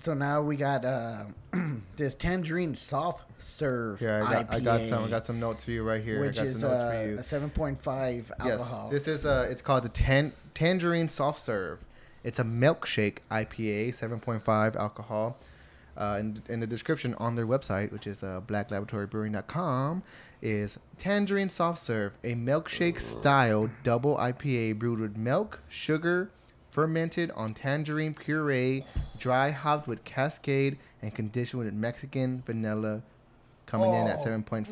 so 0.00 0.14
now 0.14 0.42
we 0.42 0.56
got 0.56 0.84
uh, 0.84 1.24
this 1.96 2.14
tangerine 2.14 2.74
soft 2.74 3.30
serve. 3.42 4.00
yeah, 4.00 4.24
I 4.26 4.32
got, 4.32 4.54
I 4.54 4.60
got 4.60 4.86
some. 4.86 5.04
I 5.04 5.08
got 5.08 5.26
some 5.26 5.40
notes 5.40 5.64
for 5.64 5.70
you 5.70 5.82
right 5.82 6.02
here. 6.02 6.20
which 6.20 6.38
I 6.38 6.42
got 6.42 6.46
is 6.46 6.60
some 6.60 6.70
notes 6.70 6.82
uh, 6.82 6.90
for 7.02 7.10
you. 7.10 7.18
a 7.18 7.22
seven 7.22 7.50
point 7.50 7.82
five 7.82 8.30
alcohol. 8.38 8.88
Yes, 8.92 9.04
this 9.04 9.08
is 9.08 9.24
a. 9.26 9.48
it's 9.50 9.62
called 9.62 9.84
the 9.84 9.88
tan- 9.88 10.32
Tangerine 10.54 11.08
Soft 11.08 11.40
Serve. 11.40 11.78
It's 12.24 12.40
a 12.40 12.44
milkshake 12.44 13.18
IPA, 13.30 13.90
7.5 13.90 14.74
alcohol. 14.74 15.36
Uh, 15.96 16.18
in, 16.20 16.36
in 16.48 16.60
the 16.60 16.66
description 16.66 17.14
on 17.14 17.34
their 17.36 17.46
website, 17.46 17.90
which 17.90 18.06
is 18.06 18.22
uh, 18.22 18.40
blacklaboratorybrewing.com, 18.46 20.02
is 20.42 20.78
Tangerine 20.98 21.48
Soft 21.48 21.78
Serve, 21.78 22.12
a 22.24 22.34
milkshake 22.34 23.00
style 23.00 23.70
double 23.82 24.16
IPA 24.16 24.78
brewed 24.78 25.00
with 25.00 25.16
milk, 25.16 25.60
sugar, 25.68 26.30
fermented 26.70 27.30
on 27.32 27.54
tangerine 27.54 28.12
puree, 28.14 28.84
dry 29.18 29.50
hopped 29.50 29.88
with 29.88 30.04
Cascade, 30.04 30.76
and 31.00 31.14
conditioned 31.14 31.64
with 31.64 31.72
Mexican 31.72 32.42
vanilla 32.44 33.02
coming 33.64 33.88
in 33.94 34.06
at 34.06 34.18
Oh, 34.20 34.24
7.5. 34.24 34.66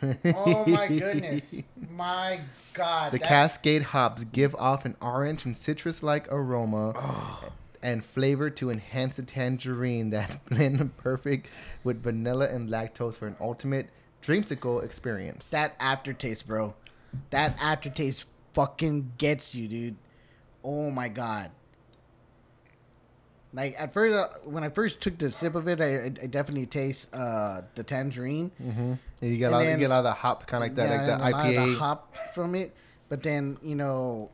Mm. 0.00 0.34
oh 0.36 0.64
my 0.66 0.88
goodness, 0.88 1.62
my 1.90 2.40
God! 2.72 3.12
The 3.12 3.18
that- 3.18 3.28
Cascade 3.28 3.82
hops 3.82 4.24
give 4.24 4.54
off 4.54 4.84
an 4.86 4.96
orange 5.02 5.44
and 5.44 5.56
citrus-like 5.56 6.32
aroma 6.32 6.94
Oh. 6.96 7.52
And 7.82 8.04
flavor 8.04 8.48
to 8.50 8.70
enhance 8.70 9.16
the 9.16 9.22
tangerine 9.22 10.10
that 10.10 10.44
blend 10.48 10.96
perfect 10.96 11.48
with 11.84 12.02
vanilla 12.02 12.46
and 12.48 12.68
lactose 12.68 13.16
for 13.16 13.26
an 13.26 13.36
ultimate 13.40 13.88
dreamsicle 14.22 14.82
experience. 14.84 15.48
That 15.50 15.74
aftertaste, 15.80 16.46
bro. 16.46 16.74
That 17.30 17.56
aftertaste 17.60 18.26
fucking 18.52 19.12
gets 19.18 19.54
you, 19.54 19.66
dude. 19.68 19.96
Oh 20.64 20.90
my 20.90 21.08
god. 21.08 21.50
Like 23.54 23.74
at 23.78 23.92
first, 23.92 24.14
uh, 24.16 24.28
when 24.44 24.64
I 24.64 24.70
first 24.70 25.00
took 25.02 25.18
the 25.18 25.30
sip 25.30 25.54
of 25.54 25.68
it, 25.68 25.78
I, 25.80 26.04
I 26.06 26.08
definitely 26.08 26.64
taste 26.66 27.14
uh, 27.14 27.62
the 27.74 27.82
tangerine. 27.82 28.50
hmm 28.56 28.94
You 29.20 29.36
get 29.36 29.52
a 29.52 29.56
And 29.56 29.66
lot, 29.66 29.70
you 29.72 29.76
get 29.76 29.86
a 29.86 29.88
lot 29.88 29.98
of 29.98 30.04
the 30.04 30.12
hop, 30.12 30.46
kind 30.46 30.62
of 30.62 30.70
like 30.70 30.76
that, 30.76 30.88
Yeah, 30.88 30.96
like 30.96 31.06
the 31.06 31.24
and 31.26 31.34
a 31.34 31.36
IPA. 31.60 31.72
the 31.74 31.78
hop 31.78 32.16
from 32.34 32.54
it. 32.54 32.74
But 33.10 33.22
then 33.22 33.58
you 33.62 33.74
know 33.76 34.30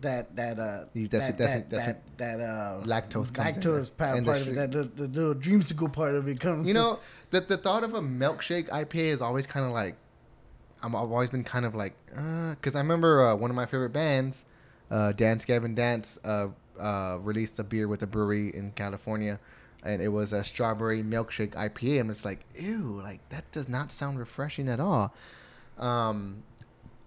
that 0.00 0.36
that 0.36 0.58
uh 0.58 0.84
that's- 0.94 1.10
that, 1.28 1.38
that's- 1.38 1.58
that, 1.58 1.70
that's 1.70 1.86
that, 1.86 2.18
that 2.18 2.40
uh 2.40 2.82
Lactose 2.84 3.32
comes 3.32 3.56
lactose 3.56 3.62
there. 3.96 4.12
part, 4.12 4.24
part 4.24 4.40
of 4.40 4.48
it, 4.48 4.54
that 4.54 4.72
the, 4.72 4.84
the 4.84 5.08
little 5.08 5.34
dreamsicle 5.34 5.92
part 5.92 6.14
of 6.14 6.28
it 6.28 6.38
comes. 6.40 6.68
You 6.68 6.74
know, 6.74 6.98
the 7.30 7.40
the 7.40 7.56
thought 7.56 7.84
of 7.84 7.94
a 7.94 8.00
milkshake 8.00 8.68
IPA 8.68 8.94
is 9.14 9.20
always 9.22 9.46
kind 9.46 9.66
of 9.66 9.72
like, 9.72 9.96
I'm, 10.82 10.94
I've 10.94 11.10
always 11.10 11.30
been 11.30 11.44
kind 11.44 11.64
of 11.64 11.74
like, 11.74 11.94
because 12.06 12.74
I 12.76 12.78
remember 12.80 13.26
uh, 13.26 13.34
one 13.36 13.50
of 13.50 13.56
my 13.56 13.66
favorite 13.66 13.92
bands, 13.92 14.44
uh, 14.90 15.12
Dance 15.12 15.44
Gavin 15.44 15.74
Dance, 15.74 16.18
uh, 16.24 16.48
uh, 16.78 17.18
released 17.20 17.58
a 17.58 17.64
beer 17.64 17.88
with 17.88 18.02
a 18.04 18.06
brewery 18.06 18.54
in 18.54 18.70
California, 18.72 19.40
and 19.82 20.00
it 20.00 20.08
was 20.08 20.32
a 20.32 20.44
strawberry 20.44 21.02
milkshake 21.02 21.50
IPA. 21.54 22.00
And 22.02 22.10
it's 22.10 22.24
like, 22.24 22.44
ew, 22.56 23.00
like 23.02 23.28
that 23.30 23.50
does 23.50 23.68
not 23.68 23.90
sound 23.90 24.18
refreshing 24.20 24.68
at 24.68 24.78
all. 24.78 25.12
Um, 25.78 26.42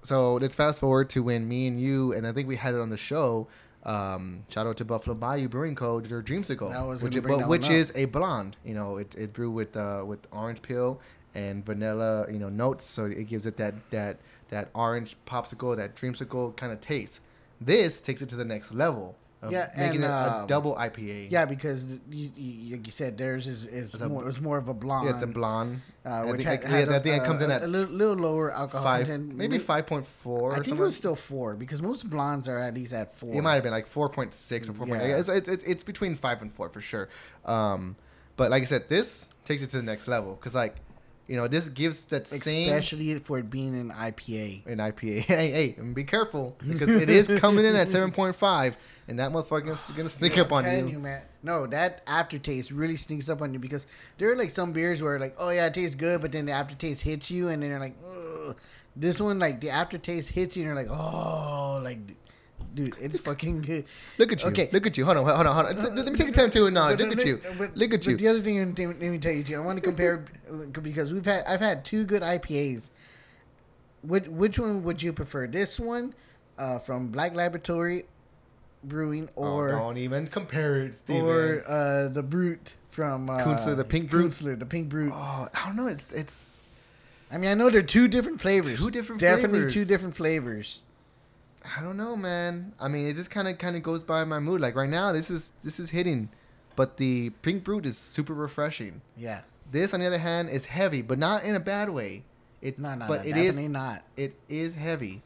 so 0.03 0.35
let's 0.35 0.55
fast 0.55 0.79
forward 0.79 1.09
to 1.11 1.23
when 1.23 1.47
me 1.47 1.67
and 1.67 1.79
you, 1.79 2.13
and 2.13 2.25
I 2.25 2.31
think 2.31 2.47
we 2.47 2.55
had 2.55 2.73
it 2.73 2.79
on 2.79 2.89
the 2.89 2.97
show. 2.97 3.47
Um, 3.83 4.43
shout 4.49 4.67
out 4.67 4.77
to 4.77 4.85
Buffalo 4.85 5.15
Bayou 5.15 5.47
Brewing 5.47 5.75
Co. 5.75 5.99
Their 5.99 6.21
Dreamsicle, 6.21 6.71
which, 7.01 7.15
but, 7.23 7.47
which 7.47 7.69
is 7.69 7.91
a 7.95 8.05
blonde. 8.05 8.57
You 8.63 8.75
know, 8.75 8.97
it 8.97 9.15
it 9.15 9.33
brewed 9.33 9.53
with 9.53 9.75
uh, 9.75 10.03
with 10.05 10.27
orange 10.31 10.61
peel 10.61 10.99
and 11.33 11.65
vanilla. 11.65 12.31
You 12.31 12.39
know, 12.39 12.49
notes, 12.49 12.85
so 12.85 13.05
it 13.05 13.27
gives 13.27 13.45
it 13.45 13.57
that 13.57 13.73
that 13.89 14.19
that 14.49 14.69
orange 14.75 15.17
popsicle, 15.25 15.75
that 15.77 15.95
dreamsicle 15.95 16.55
kind 16.55 16.71
of 16.71 16.79
taste. 16.79 17.21
This 17.59 18.01
takes 18.01 18.21
it 18.21 18.29
to 18.29 18.35
the 18.35 18.45
next 18.45 18.73
level. 18.73 19.15
Yeah, 19.49 19.71
making 19.75 20.03
and, 20.03 20.03
it 20.03 20.07
a 20.07 20.41
um, 20.41 20.47
double 20.47 20.75
IPA. 20.75 21.31
Yeah, 21.31 21.45
because 21.45 21.97
you, 22.11 22.29
you, 22.35 22.75
like 22.77 22.85
you 22.85 22.91
said, 22.91 23.17
theirs 23.17 23.47
is, 23.47 23.65
is 23.65 23.93
It's 23.93 24.01
a- 24.03 24.07
more, 24.07 24.29
it's 24.29 24.39
more 24.39 24.57
of 24.59 24.67
a 24.67 24.73
blonde. 24.73 25.07
yeah, 25.07 25.13
it's 25.15 25.23
a 25.23 25.27
blonde. 25.27 25.81
Uh, 26.05 26.09
I 26.09 26.31
which 26.31 26.43
think, 26.43 26.63
had, 26.63 26.89
yeah, 26.89 26.93
a- 26.93 26.99
I 26.99 26.99
think 26.99 27.23
it 27.23 27.25
comes 27.25 27.41
in 27.41 27.49
at 27.49 27.63
a 27.63 27.67
little, 27.67 27.91
little 27.91 28.15
lower 28.15 28.51
alcohol 28.51 28.83
five, 28.83 29.07
content. 29.07 29.33
maybe 29.35 29.57
five 29.57 29.87
point 29.87 30.05
four. 30.05 30.53
I 30.53 30.57
think 30.59 30.77
it 30.77 30.81
was 30.81 30.95
still 30.95 31.15
four 31.15 31.55
because 31.55 31.81
most 31.81 32.07
blondes 32.07 32.47
are 32.47 32.59
at 32.59 32.75
least 32.75 32.93
at 32.93 33.15
four. 33.15 33.33
It 33.33 33.41
might 33.41 33.55
have 33.55 33.63
been 33.63 33.71
like 33.71 33.87
four 33.87 34.09
point 34.09 34.33
six 34.35 34.69
or 34.69 34.73
four 34.73 34.85
point 34.85 35.01
eight. 35.01 35.09
Yeah. 35.09 35.17
It's, 35.17 35.29
it's, 35.29 35.47
it's 35.47 35.63
it's 35.63 35.83
between 35.83 36.15
five 36.15 36.41
and 36.43 36.53
four 36.53 36.69
for 36.69 36.81
sure. 36.81 37.09
Um, 37.45 37.95
but 38.37 38.51
like 38.51 38.61
I 38.61 38.65
said, 38.65 38.89
this 38.89 39.27
takes 39.43 39.63
it 39.63 39.67
to 39.67 39.77
the 39.77 39.83
next 39.83 40.07
level 40.07 40.35
because 40.35 40.53
like, 40.53 40.75
you 41.31 41.37
know, 41.37 41.47
this 41.47 41.69
gives 41.69 42.03
that 42.07 42.27
same 42.27 42.67
especially 42.67 43.17
for 43.19 43.39
it 43.39 43.49
being 43.49 43.73
an 43.79 43.89
IPA. 43.91 44.65
an 44.65 44.79
IPA. 44.79 45.21
Hey, 45.31 45.49
hey, 45.49 45.75
and 45.77 45.95
be 45.95 46.03
careful 46.03 46.57
because 46.67 46.89
it 46.89 47.09
is 47.09 47.29
coming 47.39 47.63
in 47.63 47.73
at 47.73 47.87
seven 47.95 48.11
point 48.11 48.35
five, 48.35 48.77
and 49.07 49.17
that 49.17 49.31
motherfucker's 49.31 49.89
gonna 49.95 50.09
sneak 50.09 50.33
Dude, 50.33 50.41
up 50.41 50.51
I'm 50.51 50.57
on 50.57 50.63
telling 50.65 50.89
you. 50.89 50.99
man. 50.99 51.21
No, 51.41 51.67
that 51.67 52.01
aftertaste 52.05 52.69
really 52.71 52.97
sneaks 52.97 53.29
up 53.29 53.41
on 53.41 53.53
you 53.53 53.59
because 53.59 53.87
there 54.17 54.29
are 54.29 54.35
like 54.35 54.49
some 54.49 54.73
beers 54.73 55.01
where 55.01 55.17
like, 55.19 55.35
oh 55.39 55.51
yeah, 55.51 55.67
it 55.67 55.73
tastes 55.73 55.95
good, 55.95 56.19
but 56.19 56.33
then 56.33 56.47
the 56.47 56.51
aftertaste 56.51 57.01
hits 57.01 57.31
you, 57.31 57.47
and 57.47 57.63
then 57.63 57.69
you're 57.69 57.79
like, 57.79 57.95
Ugh. 58.05 58.57
this 58.97 59.21
one 59.21 59.39
like 59.39 59.61
the 59.61 59.69
aftertaste 59.69 60.31
hits 60.31 60.57
you, 60.57 60.63
and 60.63 60.67
you're 60.67 60.75
like, 60.75 60.91
oh, 60.91 61.79
like, 61.81 61.97
dude, 62.73 62.95
it's 62.99 63.19
fucking 63.19 63.61
good. 63.61 63.85
Look 64.17 64.31
at 64.31 64.43
you. 64.43 64.49
Okay. 64.49 64.69
Look 64.71 64.85
at 64.87 64.97
you. 64.97 65.05
Hold 65.05 65.17
on. 65.17 65.25
Hold 65.25 65.47
on. 65.47 65.65
Hold 65.65 65.77
on. 65.85 65.95
Let 65.95 66.05
me 66.05 66.15
take 66.15 66.29
a 66.29 66.31
time 66.31 66.49
to 66.51 66.65
acknowledge. 66.67 66.97
But- 66.99 67.09
Look 67.09 67.19
at 67.19 67.25
you. 67.25 67.41
but- 67.57 67.75
Look 67.77 67.93
at 67.93 67.99
but 68.01 68.07
you. 68.07 68.17
The 68.17 68.27
other 68.27 68.41
thing, 68.41 68.75
let 68.75 68.99
me- 68.99 69.17
tell 69.19 69.31
you, 69.31 69.43
too, 69.43 69.55
I 69.55 69.59
want 69.59 69.77
to 69.77 69.81
compare 69.81 70.25
because 70.81 71.13
we've 71.13 71.25
had 71.25 71.43
I've 71.45 71.59
had 71.59 71.83
two 71.85 72.05
good 72.05 72.21
IPAs. 72.21 72.89
Which 74.03 74.25
which 74.27 74.57
one 74.57 74.83
would 74.83 75.01
you 75.03 75.13
prefer? 75.13 75.47
This 75.47 75.79
one 75.79 76.13
uh, 76.57 76.79
from 76.79 77.09
Black 77.09 77.35
Laboratory 77.35 78.05
Brewing, 78.83 79.29
Oh, 79.37 79.43
or 79.43 79.71
don't 79.73 79.97
even 79.97 80.25
compare 80.27 80.77
it, 80.81 80.95
Stephen. 80.97 81.21
or 81.25 81.63
uh, 81.67 82.07
the 82.07 82.23
Brute 82.23 82.75
from 82.89 83.29
uh, 83.29 83.37
Kunstler, 83.43 83.77
the 83.77 83.83
Pink 83.85 84.09
Brute? 84.09 84.31
Kunstler, 84.31 84.57
the 84.57 84.65
Pink 84.65 84.89
Brute. 84.89 85.11
oh, 85.13 85.47
I 85.53 85.65
don't 85.67 85.75
know. 85.75 85.85
It's 85.87 86.11
it's. 86.13 86.67
I 87.31 87.37
mean, 87.37 87.51
I 87.51 87.53
know 87.53 87.69
they're 87.69 87.83
two 87.83 88.07
different 88.07 88.41
flavors. 88.41 88.77
Two 88.79 88.89
different 88.89 89.21
flavors. 89.21 89.37
definitely 89.37 89.59
flavors. 89.59 89.73
two 89.73 89.85
different 89.85 90.15
flavors. 90.15 90.83
I 91.65 91.81
don't 91.81 91.97
know, 91.97 92.15
man. 92.15 92.73
I 92.79 92.87
mean, 92.87 93.07
it 93.07 93.15
just 93.15 93.29
kind 93.29 93.47
of 93.47 93.57
kind 93.57 93.75
of 93.75 93.83
goes 93.83 94.03
by 94.03 94.23
my 94.23 94.39
mood. 94.39 94.61
Like 94.61 94.75
right 94.75 94.89
now, 94.89 95.11
this 95.11 95.29
is 95.29 95.53
this 95.61 95.79
is 95.79 95.89
hitting, 95.89 96.29
but 96.75 96.97
the 96.97 97.29
pink 97.41 97.63
brute 97.63 97.85
is 97.85 97.97
super 97.97 98.33
refreshing. 98.33 99.01
Yeah, 99.17 99.41
This, 99.69 99.93
on 99.93 99.99
the 99.99 100.07
other 100.07 100.17
hand, 100.17 100.49
is 100.49 100.65
heavy, 100.65 101.01
but 101.01 101.17
not 101.19 101.43
in 101.43 101.55
a 101.55 101.59
bad 101.59 101.89
way. 101.89 102.23
It, 102.61 102.77
no, 102.77 102.93
no, 102.95 103.07
but 103.07 103.23
no, 103.25 103.29
it 103.29 103.37
is 103.37 103.59
not. 103.61 104.03
it 104.17 104.35
is 104.47 104.75
heavy, 104.75 105.23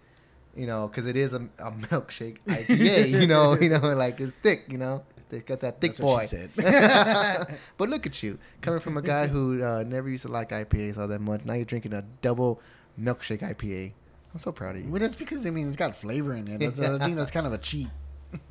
you 0.56 0.66
know, 0.66 0.88
because 0.88 1.06
it 1.06 1.16
is 1.16 1.34
a, 1.34 1.50
a 1.60 1.72
milkshake 1.72 2.38
IPA. 2.48 3.10
you 3.10 3.28
know, 3.28 3.56
you 3.56 3.70
know, 3.70 3.94
like 3.94 4.20
it's 4.20 4.36
thick. 4.36 4.66
You 4.70 4.78
know, 4.78 5.04
they 5.30 5.40
got 5.42 5.60
that 5.62 5.82
thick 5.82 5.96
That's 5.96 6.00
boy. 6.00 6.50
but 7.78 7.90
look 7.90 8.06
at 8.06 8.22
you, 8.24 8.38
coming 8.62 8.80
from 8.80 8.98
a 8.98 9.02
guy 9.02 9.28
who 9.34 9.64
uh, 9.64 9.84
never 9.84 10.10
used 10.10 10.24
to 10.24 10.32
like 10.32 10.50
IPAs 10.52 10.98
all 10.98 11.08
that 11.08 11.22
much. 11.22 11.46
Now 11.46 11.54
you're 11.54 11.66
drinking 11.66 11.94
a 11.94 12.04
double 12.22 12.62
milkshake 13.00 13.42
IPA. 13.42 13.94
I'm 14.36 14.40
so 14.40 14.52
proud 14.52 14.76
of 14.76 14.84
you. 14.84 14.92
Well, 14.92 15.00
that's 15.00 15.16
because 15.16 15.48
I 15.48 15.50
mean 15.50 15.70
it's 15.70 15.78
got 15.78 15.96
flavor 15.96 16.34
in 16.36 16.50
it. 16.50 16.60
That's, 16.60 16.78
I 16.78 17.00
think 17.06 17.16
that's 17.16 17.32
kind 17.32 17.48
of 17.48 17.54
a 17.54 17.58
cheat. 17.58 17.88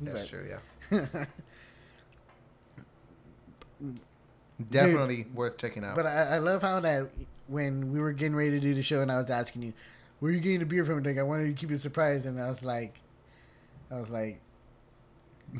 That's 0.01 0.21
But- 0.21 0.29
true, 0.29 0.47
yeah. 0.91 1.25
Definitely 4.71 5.27
worth 5.33 5.57
checking 5.57 5.83
out. 5.83 5.95
But 5.95 6.07
I, 6.07 6.23
I 6.23 6.37
love 6.39 6.61
how 6.63 6.79
that 6.79 7.09
when 7.47 7.91
we 7.93 7.99
were 7.99 8.13
getting 8.13 8.35
ready 8.35 8.51
to 8.51 8.59
do 8.59 8.73
the 8.73 8.81
show 8.81 9.01
and 9.01 9.11
I 9.11 9.17
was 9.17 9.29
asking 9.29 9.61
you, 9.61 9.73
where 10.19 10.31
are 10.31 10.33
you 10.33 10.39
getting 10.39 10.59
the 10.59 10.65
beer 10.65 10.83
from? 10.85 11.03
Like 11.03 11.19
I 11.19 11.23
wanted 11.23 11.45
to 11.47 11.53
keep 11.53 11.69
it 11.71 11.79
surprised, 11.79 12.25
and 12.25 12.39
I 12.41 12.47
was 12.47 12.63
like, 12.63 12.95
I 13.91 13.95
was 13.95 14.09
like, 14.09 14.39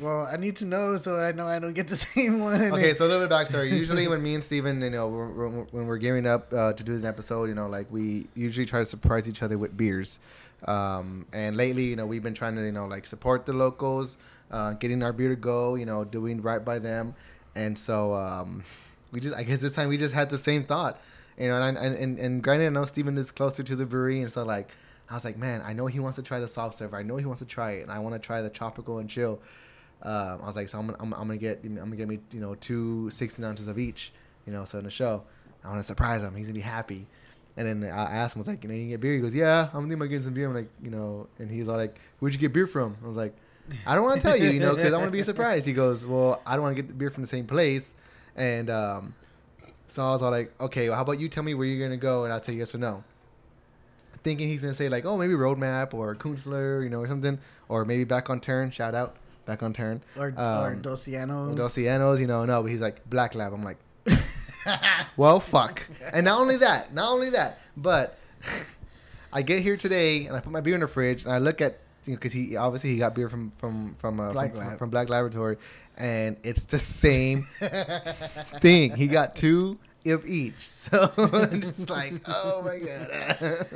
well, 0.01 0.27
I 0.31 0.37
need 0.37 0.57
to 0.57 0.65
know 0.65 0.97
so 0.97 1.15
I 1.17 1.31
know 1.31 1.47
I 1.47 1.59
don't 1.59 1.73
get 1.73 1.87
the 1.87 1.95
same 2.13 2.39
one. 2.39 2.61
Okay, 2.61 2.81
then- 2.87 2.95
so 2.95 3.05
a 3.05 3.07
little 3.07 3.27
bit 3.27 3.33
backstory. 3.33 3.69
Usually, 3.71 4.07
when 4.07 4.21
me 4.21 4.35
and 4.35 4.43
Stephen, 4.43 4.81
you 4.81 4.89
know, 4.89 5.07
we're, 5.07 5.29
we're, 5.29 5.49
when 5.49 5.87
we're 5.87 5.97
gearing 5.97 6.25
up 6.27 6.51
uh, 6.53 6.73
to 6.73 6.83
do 6.83 6.95
an 6.95 7.05
episode, 7.05 7.45
you 7.45 7.55
know, 7.55 7.67
like 7.67 7.91
we 7.91 8.27
usually 8.35 8.65
try 8.65 8.79
to 8.79 8.85
surprise 8.85 9.29
each 9.29 9.41
other 9.41 9.57
with 9.57 9.75
beers. 9.77 10.19
Um, 10.65 11.25
and 11.33 11.55
lately, 11.57 11.83
you 11.85 11.95
know, 11.95 12.05
we've 12.05 12.23
been 12.23 12.33
trying 12.33 12.55
to, 12.55 12.63
you 12.65 12.71
know, 12.71 12.87
like 12.87 13.05
support 13.05 13.45
the 13.45 13.53
locals, 13.53 14.17
uh, 14.51 14.73
getting 14.73 15.03
our 15.03 15.13
beer 15.13 15.29
to 15.29 15.35
go, 15.35 15.75
you 15.75 15.85
know, 15.85 16.03
doing 16.03 16.41
right 16.41 16.63
by 16.63 16.79
them. 16.79 17.13
And 17.55 17.77
so 17.77 18.13
um, 18.13 18.63
we 19.11 19.19
just, 19.19 19.35
I 19.35 19.43
guess 19.43 19.61
this 19.61 19.73
time 19.73 19.89
we 19.89 19.97
just 19.97 20.13
had 20.13 20.29
the 20.29 20.37
same 20.37 20.63
thought, 20.63 20.99
you 21.37 21.47
know. 21.47 21.61
And 21.61 21.77
and 21.77 21.95
and, 21.95 22.19
and 22.19 22.43
granted, 22.43 22.65
I 22.65 22.69
know 22.69 22.85
Steven 22.85 23.17
is 23.17 23.31
closer 23.31 23.63
to 23.63 23.75
the 23.75 23.85
brewery, 23.85 24.21
and 24.21 24.31
so 24.31 24.43
like. 24.43 24.69
I 25.07 25.13
was 25.13 25.23
like, 25.23 25.37
man, 25.37 25.61
I 25.63 25.73
know 25.73 25.85
he 25.85 25.99
wants 25.99 26.15
to 26.15 26.23
try 26.23 26.39
the 26.39 26.47
soft 26.47 26.73
serve. 26.79 26.95
I 26.95 27.03
know 27.03 27.17
he 27.17 27.25
wants 27.25 27.39
to 27.39 27.45
try 27.45 27.73
it, 27.73 27.83
and 27.83 27.91
I 27.91 27.99
want 27.99 28.15
to 28.15 28.19
try 28.19 28.41
the 28.41 28.49
tropical 28.49 28.97
and 28.97 29.07
chill. 29.07 29.39
Um, 30.05 30.39
I 30.43 30.45
was 30.45 30.55
like, 30.55 30.69
so 30.69 30.77
I'm, 30.79 30.85
gonna- 30.87 30.97
I'm, 31.01 31.13
I'm 31.13 31.27
gonna 31.27 31.37
get 31.37 31.61
I'm 31.63 31.75
gonna 31.75 31.95
get 31.95 32.07
me 32.07 32.19
you 32.31 32.39
know 32.39 32.53
two 32.55 33.09
16 33.09 33.43
ounces 33.43 33.67
of 33.67 33.79
each, 33.79 34.11
you 34.45 34.53
know. 34.53 34.63
So 34.65 34.77
in 34.77 34.83
the 34.85 34.89
show, 34.91 35.23
I 35.63 35.69
want 35.69 35.79
to 35.79 35.83
surprise 35.83 36.21
him. 36.23 36.35
He's 36.35 36.45
gonna 36.47 36.53
be 36.55 36.61
happy. 36.61 37.07
And 37.57 37.65
then 37.83 37.89
I 37.89 38.03
asked 38.17 38.35
him, 38.35 38.39
I 38.39 38.41
was 38.41 38.47
like, 38.49 38.63
you 38.63 38.69
know, 38.69 38.75
you 38.75 38.89
get 38.89 38.99
beer. 38.99 39.13
He 39.15 39.19
goes, 39.21 39.33
yeah, 39.33 39.69
I'm 39.73 39.81
thinking 39.83 39.93
about 39.93 40.05
getting 40.05 40.21
some 40.23 40.33
beer. 40.33 40.47
I'm 40.47 40.53
like, 40.53 40.69
you 40.83 40.91
know, 40.91 41.27
and 41.39 41.49
he's 41.49 41.69
all 41.69 41.77
like, 41.77 41.97
where'd 42.19 42.33
you 42.33 42.39
get 42.39 42.51
beer 42.53 42.67
from? 42.67 42.97
I 43.03 43.07
was 43.07 43.15
like, 43.17 43.33
I 43.87 43.95
don't 43.95 44.03
want 44.03 44.19
to 44.19 44.27
tell 44.27 44.35
you, 44.37 44.49
you 44.49 44.59
know, 44.59 44.75
because 44.75 44.91
I 44.93 44.97
want 44.97 45.07
to 45.07 45.11
be 45.11 45.21
a 45.21 45.23
surprise. 45.25 45.65
He 45.65 45.71
goes, 45.73 46.05
well, 46.05 46.41
I 46.45 46.53
don't 46.55 46.63
want 46.63 46.75
to 46.75 46.81
get 46.83 46.89
the 46.89 46.93
beer 46.93 47.09
from 47.09 47.23
the 47.23 47.27
same 47.27 47.47
place. 47.47 47.95
And 48.35 48.69
um, 48.69 49.15
so 49.87 50.03
I 50.03 50.11
was 50.11 50.21
all 50.21 50.31
like, 50.31 50.51
okay, 50.59 50.89
well, 50.89 50.97
how 50.97 51.03
about 51.03 51.19
you 51.21 51.29
tell 51.29 51.43
me 51.43 51.53
where 51.53 51.65
you're 51.65 51.87
gonna 51.87 51.95
go, 51.97 52.25
and 52.25 52.33
I'll 52.33 52.41
tell 52.41 52.53
you 52.53 52.59
yes 52.59 52.75
or 52.75 52.77
no. 52.77 53.03
Thinking 54.23 54.47
he's 54.47 54.61
gonna 54.61 54.73
say 54.73 54.89
like, 54.89 55.05
oh, 55.05 55.17
maybe 55.17 55.33
Roadmap 55.33 55.93
or 55.93 56.13
Kunstler, 56.15 56.83
you 56.83 56.89
know, 56.89 56.99
or 57.01 57.07
something, 57.07 57.37
or 57.69 57.85
maybe 57.85 58.03
Back 58.03 58.29
on 58.29 58.39
Turn. 58.39 58.69
Shout 58.71 58.95
out, 58.95 59.15
Back 59.45 59.61
on 59.63 59.73
Turn. 59.73 60.01
or, 60.17 60.27
or 60.37 60.73
Um, 60.73 60.81
Docianos. 60.81 61.55
Docianos, 61.55 62.19
you 62.19 62.27
know, 62.27 62.45
no, 62.45 62.61
but 62.63 62.71
he's 62.71 62.81
like 62.81 63.07
Black 63.09 63.35
Lab. 63.35 63.53
I'm 63.53 63.63
like, 63.63 63.77
well, 65.17 65.39
fuck. 65.39 65.83
And 66.13 66.25
not 66.25 66.39
only 66.39 66.57
that, 66.57 66.93
not 66.93 67.11
only 67.11 67.29
that, 67.31 67.59
but 67.77 68.17
I 69.33 69.41
get 69.41 69.61
here 69.61 69.77
today 69.77 70.25
and 70.25 70.35
I 70.35 70.39
put 70.39 70.51
my 70.51 70.61
beer 70.61 70.75
in 70.75 70.81
the 70.81 70.87
fridge 70.87 71.23
and 71.23 71.31
I 71.33 71.37
look 71.39 71.61
at 71.61 71.79
you 72.05 72.13
know 72.13 72.17
because 72.17 72.33
he 72.33 72.55
obviously 72.55 72.91
he 72.91 72.97
got 72.97 73.15
beer 73.15 73.29
from 73.29 73.51
from 73.51 73.93
from 73.95 74.19
uh, 74.19 74.31
Black 74.31 74.53
from, 74.55 74.77
from 74.77 74.89
Black 74.89 75.09
Laboratory 75.09 75.57
and 75.97 76.37
it's 76.43 76.65
the 76.65 76.79
same 76.79 77.47
thing. 78.61 78.95
He 78.95 79.07
got 79.07 79.35
two 79.35 79.77
of 80.07 80.23
each, 80.27 80.59
so 80.69 81.11
I'm 81.17 81.31
like, 81.89 82.13
oh 82.27 82.61
my 82.63 82.77
god, 82.77 83.67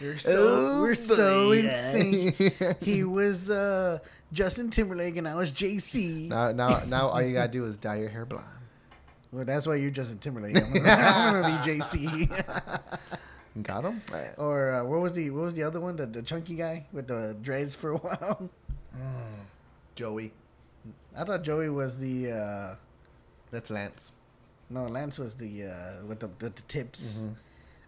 We're 0.00 0.16
so 0.18 0.30
Oh, 0.36 0.80
we're 0.82 0.94
so 0.94 1.48
boy. 1.48 1.58
in. 1.58 2.76
He 2.80 3.02
was 3.04 3.50
uh, 3.50 3.98
Justin 4.32 4.70
Timberlake 4.70 5.16
and 5.16 5.28
I 5.28 5.34
was 5.34 5.52
JC. 5.52 6.28
now 6.28 6.52
now 6.52 6.80
now 6.88 7.08
all 7.08 7.20
you 7.22 7.32
gotta 7.34 7.50
do 7.52 7.64
is 7.64 7.76
dye 7.76 7.96
your 7.98 8.08
hair 8.08 8.24
blonde. 8.24 8.46
Well, 9.30 9.44
that's 9.44 9.66
why 9.66 9.76
you're 9.76 9.90
Justin 9.90 10.18
Timberlake. 10.18 10.56
I'm 10.56 10.72
gonna, 10.72 10.88
I'm 10.90 11.42
gonna 11.42 11.62
be 11.64 11.70
JC. 11.80 12.44
Got 13.62 13.84
him. 13.84 14.00
or 14.38 14.72
uh, 14.72 14.84
what 14.84 15.00
was 15.00 15.12
the 15.12 15.30
what 15.30 15.44
was 15.44 15.54
the 15.54 15.62
other 15.62 15.80
one? 15.80 15.96
The, 15.96 16.06
the 16.06 16.22
chunky 16.22 16.54
guy 16.54 16.86
with 16.92 17.06
the 17.08 17.36
dreads 17.42 17.74
for 17.74 17.92
a 17.92 17.96
while. 17.98 18.48
Joey. 19.94 20.32
I 21.16 21.24
thought 21.24 21.42
Joey 21.42 21.68
was 21.68 21.98
the 21.98 22.32
uh, 22.32 22.74
That's 23.50 23.70
Lance. 23.70 24.12
no 24.70 24.86
Lance 24.86 25.18
was 25.18 25.34
the 25.36 25.64
uh, 25.64 26.06
with 26.06 26.20
the 26.20 26.28
with 26.40 26.54
the 26.56 26.62
tips. 26.62 27.24
Mhm. 27.26 27.34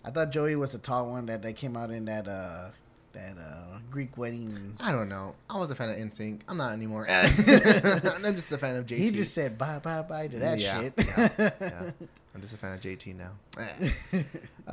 I 0.05 0.11
thought 0.11 0.31
Joey 0.31 0.55
was 0.57 0.73
the 0.73 0.79
tall 0.79 1.09
one 1.11 1.25
that, 1.27 1.41
they 1.41 1.55
came 1.55 1.79
out 1.79 1.91
in 1.91 2.05
that 2.05 2.29
uh, 2.29 2.69
that 3.15 3.39
uh, 3.39 3.79
Greek 3.91 4.17
wedding. 4.19 4.77
I 4.81 4.93
don't 4.93 5.09
know. 5.09 5.35
I 5.49 5.59
was 5.59 5.71
a 5.71 5.75
fan 5.75 5.89
of 5.91 5.97
NSYNC. 5.97 6.41
I'm 6.49 6.57
not 6.57 6.73
anymore. 6.73 7.07
I'm 7.11 8.35
just 8.35 8.53
a 8.53 8.59
fan 8.59 8.77
of 8.77 8.87
JT. 8.87 8.97
He 8.97 9.11
just 9.11 9.33
said 9.35 9.57
bye 9.57 9.79
bye 9.79 10.03
bye 10.03 10.29
to 10.29 10.39
that 10.41 10.59
yeah, 10.59 10.81
shit. 10.81 10.93
yeah, 10.99 11.29
yeah. 11.39 11.91
I'm 12.35 12.41
just 12.41 12.55
a 12.55 12.59
fan 12.59 12.75
of 12.75 12.81
JT 12.81 13.17
now. 13.17 13.33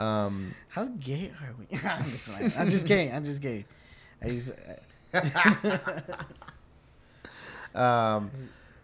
um, 0.04 0.54
How 0.70 0.86
gay 0.86 1.32
are 1.42 1.54
we? 1.60 1.68
I'm 1.88 2.04
just. 2.06 2.30
I'm 2.58 2.70
just 2.70 2.88
gay. 2.88 3.12
I'm 3.12 3.24
just 3.24 3.42
gay. 3.42 3.66
I 4.24 4.28
used, 4.28 4.52
um, 7.76 8.32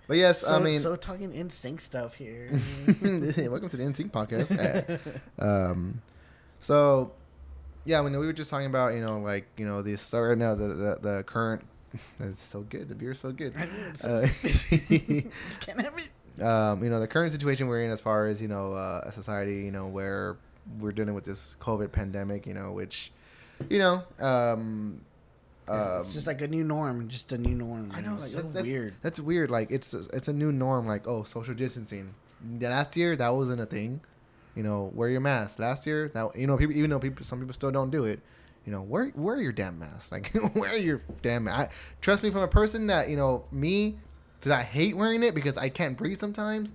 but 0.08 0.18
yes, 0.18 0.42
so, 0.42 0.56
I 0.56 0.60
mean, 0.60 0.80
so 0.80 0.96
talking 0.96 1.34
in 1.34 1.50
sync 1.50 1.82
stuff 1.82 2.14
here. 2.16 2.50
welcome 2.86 3.70
to 3.70 3.78
the 3.78 3.84
NSYNC 3.84 4.12
podcast. 4.12 5.20
um, 5.40 6.02
so 6.60 7.12
yeah, 7.88 8.00
I 8.00 8.04
mean, 8.04 8.12
we 8.20 8.26
were 8.28 8.34
just 8.34 8.52
talking 8.52 8.68
about 8.68 8.94
you 8.94 9.02
know 9.02 9.20
like 9.20 9.46
you 9.58 9.66
know 9.66 9.82
the 9.82 9.96
sorry 9.98 10.36
no 10.36 10.54
the 10.56 10.68
the, 10.68 10.98
the 11.02 11.24
current. 11.24 11.64
It's 12.20 12.44
so 12.44 12.62
good. 12.62 12.90
The 12.90 12.96
beer's 12.96 13.20
so 13.20 13.32
good. 13.32 13.56
I 13.56 13.62
know, 13.66 13.72
it's 13.90 14.06
Uh, 14.06 14.22
just 14.22 15.62
can't 15.66 15.80
have 15.82 15.98
it. 15.98 16.44
um, 16.44 16.84
you 16.84 16.90
know 16.92 17.00
the 17.00 17.08
current 17.08 17.32
situation 17.32 17.68
we're 17.68 17.84
in 17.84 17.92
as 17.92 18.02
far 18.02 18.28
as 18.28 18.42
you 18.42 18.48
know 18.50 18.74
uh, 18.74 19.02
a 19.06 19.12
society 19.12 19.64
you 19.64 19.72
know 19.72 19.88
where 19.88 20.36
we're 20.80 20.92
dealing 20.92 21.16
with 21.16 21.24
this 21.24 21.56
COVID 21.62 21.92
pandemic 21.94 22.46
you 22.46 22.54
know 22.54 22.74
which 22.74 23.12
you 23.70 23.80
know 23.80 24.04
um, 24.20 25.02
It's, 25.64 25.72
um, 25.72 26.02
it's 26.02 26.14
just 26.14 26.28
like 26.28 26.42
a 26.42 26.48
new 26.48 26.64
norm, 26.64 27.08
just 27.08 27.32
a 27.32 27.38
new 27.38 27.56
norm. 27.56 27.92
I 27.96 28.02
know 28.02 28.16
like 28.16 28.30
so 28.30 28.42
that's, 28.42 28.54
that's 28.54 28.66
weird. 28.66 28.94
that's 29.02 29.20
weird 29.20 29.50
like 29.50 29.72
it's 29.72 29.94
it's 29.94 30.28
a 30.28 30.34
new 30.34 30.52
norm 30.52 30.88
like 30.88 31.08
oh 31.08 31.24
social 31.24 31.56
distancing 31.56 32.14
last 32.60 32.96
year 32.98 33.16
that 33.16 33.30
wasn't 33.34 33.62
a 33.62 33.66
thing 33.66 34.02
you 34.58 34.64
know 34.64 34.90
wear 34.94 35.08
your 35.10 35.22
mask 35.22 35.60
last 35.60 35.86
year 35.86 36.10
that 36.16 36.36
you 36.36 36.48
know 36.48 36.58
people 36.58 36.76
even 36.76 36.90
though 36.90 37.00
people 37.00 37.24
some 37.24 37.40
people 37.40 37.54
still 37.54 37.72
don't 37.72 37.92
do 37.92 38.06
it 38.06 38.20
you 38.66 38.72
know 38.74 38.82
wear 38.82 39.12
wear 39.16 39.40
your 39.40 39.52
damn 39.54 39.78
mask 39.80 40.12
like 40.16 40.32
wear 40.56 40.76
your 40.78 41.00
damn 41.22 41.44
mask. 41.46 41.70
I, 41.72 41.74
trust 42.02 42.24
me 42.24 42.32
from 42.32 42.42
a 42.42 42.48
person 42.48 42.88
that 42.88 43.08
you 43.10 43.16
know 43.16 43.46
me 43.52 44.00
that 44.42 44.52
I 44.52 44.64
hate 44.64 44.96
wearing 44.98 45.22
it 45.24 45.34
because 45.36 45.58
I 45.58 45.70
can't 45.70 45.96
breathe 45.98 46.18
sometimes 46.18 46.74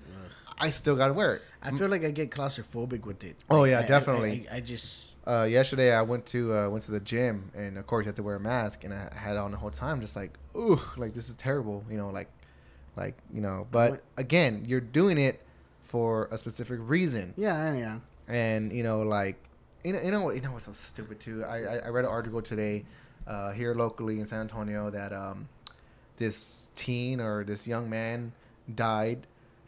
I 0.58 0.70
still 0.70 0.94
gotta 0.96 1.12
wear 1.12 1.34
it 1.36 1.42
I 1.62 1.70
feel 1.72 1.88
like 1.88 2.04
I 2.04 2.10
get 2.10 2.30
claustrophobic 2.30 3.04
with 3.04 3.24
it. 3.24 3.36
Oh, 3.50 3.60
Like, 3.62 3.70
yeah, 3.70 3.78
I- 3.78 3.82
I- 3.82 3.86
definitely. 3.86 4.46
I, 4.52 4.56
I 4.56 4.60
just 4.60 5.18
uh, 5.26 5.46
yesterday 5.48 5.92
I 5.92 6.02
went 6.02 6.26
to 6.26 6.52
uh, 6.52 6.68
went 6.68 6.84
to 6.84 6.90
the 6.92 7.00
gym 7.00 7.50
and 7.54 7.78
of 7.78 7.86
course 7.86 8.04
you 8.04 8.08
have 8.08 8.16
to 8.16 8.22
wear 8.22 8.36
a 8.36 8.40
mask 8.40 8.84
and 8.84 8.92
I 8.92 9.10
had 9.16 9.32
it 9.36 9.38
on 9.38 9.50
the 9.50 9.56
whole 9.56 9.70
time 9.70 10.00
just 10.00 10.14
like 10.16 10.32
ooh 10.56 10.80
like 10.96 11.14
this 11.14 11.28
is 11.28 11.36
terrible 11.36 11.84
you 11.90 11.96
know 11.96 12.10
like 12.10 12.28
like 12.96 13.16
you 13.32 13.40
know 13.40 13.66
but 13.72 14.02
again 14.16 14.64
you're 14.66 14.80
doing 14.80 15.18
it 15.18 15.40
for 15.92 16.26
a 16.30 16.38
specific 16.38 16.78
reason 16.96 17.34
yeah 17.36 17.74
yeah. 17.84 17.98
and 18.28 18.72
you 18.72 18.82
know 18.82 18.98
like 19.02 19.36
you 19.84 19.92
know 19.92 20.00
you 20.06 20.10
know 20.10 20.22
what 20.24 20.34
you 20.36 20.40
know 20.44 20.52
what's 20.52 20.64
so 20.64 20.72
stupid 20.72 21.20
too 21.20 21.44
I 21.44 21.56
I, 21.72 21.74
I 21.86 21.88
read 21.96 22.04
an 22.06 22.10
article 22.18 22.40
today 22.40 22.84
uh, 23.26 23.52
here 23.52 23.74
locally 23.74 24.16
in 24.20 24.26
San 24.26 24.40
Antonio 24.40 24.88
that 24.98 25.12
um 25.12 25.48
this 26.16 26.70
teen 26.74 27.20
or 27.20 27.44
this 27.44 27.68
young 27.68 27.90
man 27.90 28.32
died 28.74 29.20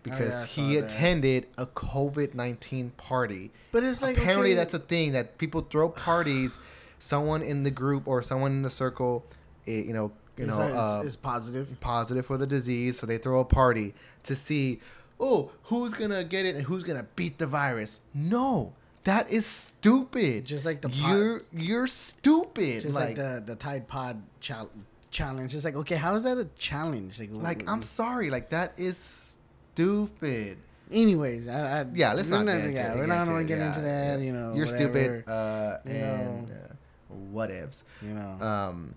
because 0.02 0.34
Oh, 0.40 0.44
I 0.44 0.46
he 0.46 0.76
that. 0.76 0.84
attended 0.84 1.46
a 1.58 1.66
COVID 1.66 2.34
nineteen 2.34 2.87
party 2.96 3.50
But 3.72 3.84
it's 3.84 4.00
like 4.02 4.16
apparently 4.16 4.50
okay, 4.52 4.56
that's 4.60 4.74
a 4.74 4.78
thing 4.78 5.12
that 5.12 5.37
people 5.38 5.60
throw 5.72 5.88
parties. 5.90 6.58
Someone 6.98 7.42
in 7.42 7.64
the 7.64 7.70
group 7.70 8.08
or 8.08 8.22
someone 8.22 8.52
in 8.52 8.62
the 8.62 8.70
circle, 8.70 9.26
eh, 9.66 9.72
you 9.88 9.92
know, 9.92 10.10
you 10.38 10.44
it's, 10.44 10.48
know, 10.48 10.58
like- 10.58 10.74
uh, 10.74 11.02
it's 11.04 11.16
positive. 11.16 11.66
positive 11.80 12.24
for 12.24 12.38
the 12.38 12.46
disease, 12.46 12.98
so 12.98 13.04
they 13.06 13.18
throw 13.18 13.40
a 13.40 13.44
party 13.44 13.92
to 14.22 14.34
see, 14.34 14.80
oh, 15.20 15.50
who's 15.64 15.94
gonna 15.94 16.24
get 16.24 16.46
it 16.46 16.55
and 16.57 16.64
who's 16.64 16.83
gonna 16.85 17.07
beat 17.16 17.38
the 17.38 17.46
virus. 17.46 18.00
No, 18.14 18.72
that 19.05 19.31
is 19.31 19.46
stupid. 19.46 20.44
Just 20.44 20.64
like 20.64 20.81
the 20.83 20.88
pot- 20.88 21.11
you're 21.11 21.42
you're 21.53 21.87
stupid. 21.87 22.83
Just 22.83 22.94
like 22.94 23.09
like, 23.09 23.16
the 23.16 23.42
the 23.44 23.55
Tide 23.57 23.87
Pod 23.88 24.22
chal- 24.40 24.70
challenge. 25.11 25.55
It's 25.55 25.64
like 25.64 25.77
okay, 25.77 25.96
how 25.96 26.14
is 26.14 26.22
that 26.24 26.38
a 26.38 26.46
challenge? 26.57 27.18
Like, 27.20 27.31
like 27.33 27.68
I'm 27.70 27.83
sorry, 27.83 28.31
like 28.31 28.50
that 28.50 28.72
is 28.79 29.38
stupid. 29.74 30.59
Anyways, 30.92 31.48
I, 31.48 31.81
I 31.81 31.87
Yeah, 31.94 32.12
let's 32.12 32.29
we're 32.29 32.42
not 32.42 32.46
get 32.53 32.64
into 32.66 32.81
yeah, 32.81 32.92
it, 32.92 32.96
we're 32.98 33.07
not 33.07 33.27
gonna 33.27 33.44
get 33.44 33.59
yeah, 33.59 33.68
into 33.68 33.81
that. 33.81 34.18
yeah. 34.18 34.24
You 34.24 34.33
know, 34.33 34.55
You're 34.55 34.66
whatever, 34.66 35.22
stupid. 35.22 35.29
Uh, 35.29 35.79
you 35.87 35.92
and 35.92 36.48
know. 36.48 36.55
uh, 36.55 37.14
what 37.31 37.50
ifs. 37.50 37.85
You 38.03 38.11
know, 38.11 38.37
Um, 38.46 38.94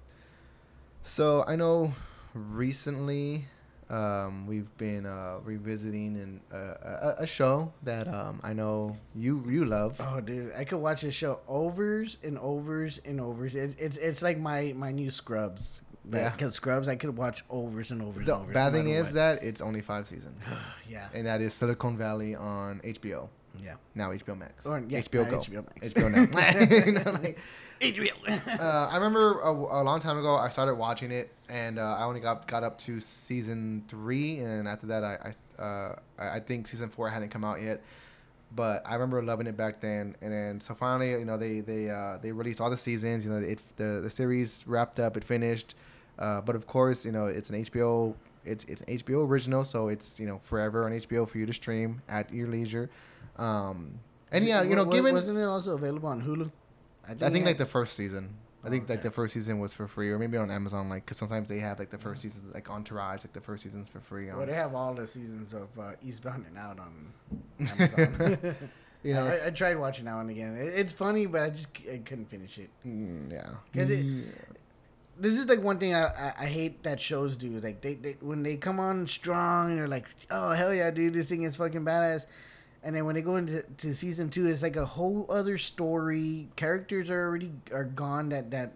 so 1.02 1.44
I 1.48 1.56
know 1.56 1.94
recently 2.34 3.46
um, 3.90 4.48
we've 4.48 4.76
been 4.78 5.06
uh, 5.06 5.38
revisiting 5.44 6.16
an, 6.18 6.42
uh, 6.54 7.14
a, 7.18 7.24
a 7.24 7.28
show 7.28 7.72
that 7.84 8.08
um, 8.08 8.40
I 8.44 8.54
know 8.54 8.98
you 9.16 9.44
you 9.48 9.66
love. 9.66 9.96
oh 10.00 10.20
dude, 10.22 10.52
I 10.58 10.64
could 10.66 10.80
watch 10.80 11.02
this 11.02 11.14
show 11.16 11.40
overs 11.48 12.18
and 12.24 12.38
overs 12.38 13.00
and 13.06 13.22
overs. 13.22 13.56
It's 13.56 13.76
it's 13.76 13.98
it's 13.98 14.22
like 14.22 14.38
my 14.38 14.74
my 14.76 14.92
new 14.92 15.12
Scrubs. 15.12 15.82
Yeah. 16.10 16.30
because 16.30 16.56
Scrubs 16.56 16.88
I 16.88 16.96
could 16.96 17.18
watch 17.18 17.44
overs 17.50 17.92
and 17.92 18.02
overs. 18.02 18.26
The 18.26 18.34
and 18.34 18.44
overs, 18.44 18.54
bad 18.54 18.72
no 18.72 18.80
thing 18.80 18.90
is 18.92 19.08
what. 19.08 19.14
that 19.16 19.44
it's 19.44 19.60
only 19.60 19.82
five 19.82 20.08
seasons, 20.08 20.42
yeah, 20.90 21.10
and 21.14 21.26
that 21.28 21.42
is 21.42 21.54
Silicon 21.54 21.98
Valley 21.98 22.34
on 22.34 22.80
HBO. 22.80 23.28
Yeah. 23.64 23.76
Now 23.96 24.12
HBO 24.12 24.38
Max. 24.38 24.66
Or, 24.66 24.84
yeah, 24.88 25.00
HBO 25.00 25.30
Go. 25.30 25.40
HBO 25.40 25.66
Max. 25.66 25.90
HBO 25.90 26.12
now. 26.12 26.84
You 26.86 26.92
know, 26.94 27.12
like, 27.22 27.40
HBO. 27.80 28.60
uh, 28.60 28.90
I 28.92 28.96
remember 28.96 29.40
a, 29.40 29.52
a 29.52 29.84
long 29.84 30.00
time 30.00 30.18
ago 30.18 30.36
I 30.36 30.50
started 30.50 30.76
watching 30.76 31.12
it, 31.12 31.32
and 31.50 31.78
uh, 31.80 31.98
I 32.00 32.04
only 32.06 32.20
got 32.20 32.48
got 32.48 32.64
up 32.64 32.78
to 32.80 33.00
season 33.00 33.84
three, 33.88 34.40
and 34.40 34.68
after 34.68 34.88
that 34.88 35.04
I 35.04 35.34
I, 35.60 35.62
uh, 35.62 35.96
I 36.18 36.30
I 36.38 36.40
think 36.40 36.68
season 36.68 36.90
four 36.90 37.10
hadn't 37.10 37.30
come 37.30 37.44
out 37.44 37.62
yet. 37.62 37.82
But 38.56 38.82
I 38.86 38.94
remember 38.94 39.22
loving 39.22 39.46
it 39.48 39.58
back 39.58 39.82
then, 39.82 40.16
and 40.22 40.32
then 40.32 40.62
so 40.62 40.74
finally, 40.74 41.12
you 41.12 41.26
know, 41.26 41.38
they 41.38 41.60
they 41.60 41.90
uh, 41.90 42.18
they 42.22 42.32
released 42.32 42.62
all 42.62 42.70
the 42.70 42.78
seasons. 42.78 43.26
You 43.26 43.32
know, 43.32 43.38
it 43.40 43.60
the 43.76 44.00
the 44.02 44.10
series 44.10 44.64
wrapped 44.68 45.00
up, 45.00 45.18
it 45.18 45.24
finished. 45.24 45.76
Uh, 46.18 46.42
but 46.42 46.56
of 46.56 46.66
course, 46.66 47.06
you 47.06 47.12
know, 47.12 47.28
it's 47.28 47.50
an 47.50 47.64
HBO. 47.64 48.16
It's 48.46 48.64
it's 48.66 48.82
an 48.82 48.98
HBO 48.98 49.28
original, 49.28 49.66
so 49.66 49.90
it's 49.90 50.20
you 50.20 50.26
know 50.26 50.40
forever 50.44 50.86
on 50.86 50.94
HBO 50.94 51.28
for 51.28 51.38
you 51.38 51.46
to 51.46 51.54
stream 51.54 52.02
at 52.08 52.34
your 52.34 52.48
leisure. 52.48 52.90
Um, 53.38 54.00
and 54.32 54.46
yeah, 54.46 54.62
you 54.64 54.76
know, 54.76 54.86
given 54.86 55.14
wasn't 55.14 55.38
it 55.38 55.44
also 55.44 55.76
available 55.76 56.10
on 56.10 56.22
Hulu? 56.22 56.52
I 57.06 57.14
think 57.14 57.22
it 57.22 57.40
like 57.40 57.46
had- 57.46 57.58
the 57.60 57.66
first 57.66 57.94
season. 57.96 58.36
I 58.64 58.70
think 58.70 58.90
like 58.90 59.02
the 59.02 59.12
first 59.12 59.34
season 59.34 59.60
was 59.60 59.74
for 59.74 59.88
free, 59.88 60.10
or 60.12 60.20
maybe 60.20 60.36
on 60.36 60.52
Amazon. 60.52 60.90
Like, 60.90 61.06
cause 61.06 61.16
sometimes 61.16 61.48
they 61.48 61.60
have 61.60 61.80
like 61.80 61.90
the 61.90 61.98
first 61.98 62.22
seasons, 62.22 62.54
like 62.54 62.70
Entourage, 62.70 63.24
like 63.24 63.32
the 63.32 63.40
first 63.40 63.64
season's 63.64 63.88
for 63.88 64.02
free. 64.02 64.30
On, 64.30 64.36
Well, 64.38 64.46
they 64.46 64.54
have 64.56 64.76
all 64.76 64.94
the 64.94 65.08
seasons 65.08 65.54
of 65.54 65.68
uh, 65.80 65.92
Eastbound 66.04 66.46
and 66.48 66.58
Out 66.58 66.78
on 66.80 67.14
Amazon. 67.60 68.38
you 69.04 69.14
know, 69.14 69.26
I, 69.26 69.48
I 69.48 69.50
tried 69.52 69.78
watching 69.78 70.04
that 70.06 70.16
one 70.16 70.28
again. 70.30 70.58
It, 70.58 70.74
it's 70.76 70.92
funny, 70.92 71.28
but 71.28 71.44
I 71.44 71.50
just 71.52 71.68
I 71.90 72.00
couldn't 72.00 72.26
finish 72.26 72.58
it. 72.58 72.70
mm, 72.86 73.32
yeah, 73.32 73.48
'Cause 73.74 73.90
it- 73.90 74.00
Yeah. 74.04 74.24
This 75.20 75.38
is 75.38 75.48
like 75.48 75.64
one 75.64 75.80
thing 75.80 75.96
I, 75.96 76.04
I, 76.08 76.34
I 76.42 76.46
hate 76.46 76.84
that 76.84 77.00
shows 77.00 77.38
do. 77.38 77.60
Like 77.60 77.80
they, 77.82 77.94
they 77.96 78.18
when 78.20 78.44
they 78.44 78.56
come 78.58 78.80
on 78.80 79.08
strong, 79.08 79.76
they're 79.78 79.88
like, 79.88 80.06
oh 80.30 80.52
hell 80.52 80.74
yeah, 80.74 80.92
dude, 80.92 81.14
this 81.14 81.30
thing 81.30 81.44
is 81.44 81.56
fucking 81.56 81.86
badass. 81.86 82.26
And 82.88 82.96
then 82.96 83.04
when 83.04 83.16
they 83.16 83.22
go 83.22 83.36
into 83.36 83.64
to 83.64 83.94
season 83.94 84.30
two, 84.30 84.48
it's 84.48 84.64
like 84.64 84.78
a 84.78 84.86
whole 84.86 85.26
other 85.30 85.58
story. 85.58 86.48
Characters 86.56 87.10
are 87.10 87.28
already 87.28 87.52
are 87.74 87.84
gone 87.84 88.30
that 88.30 88.52
that 88.52 88.72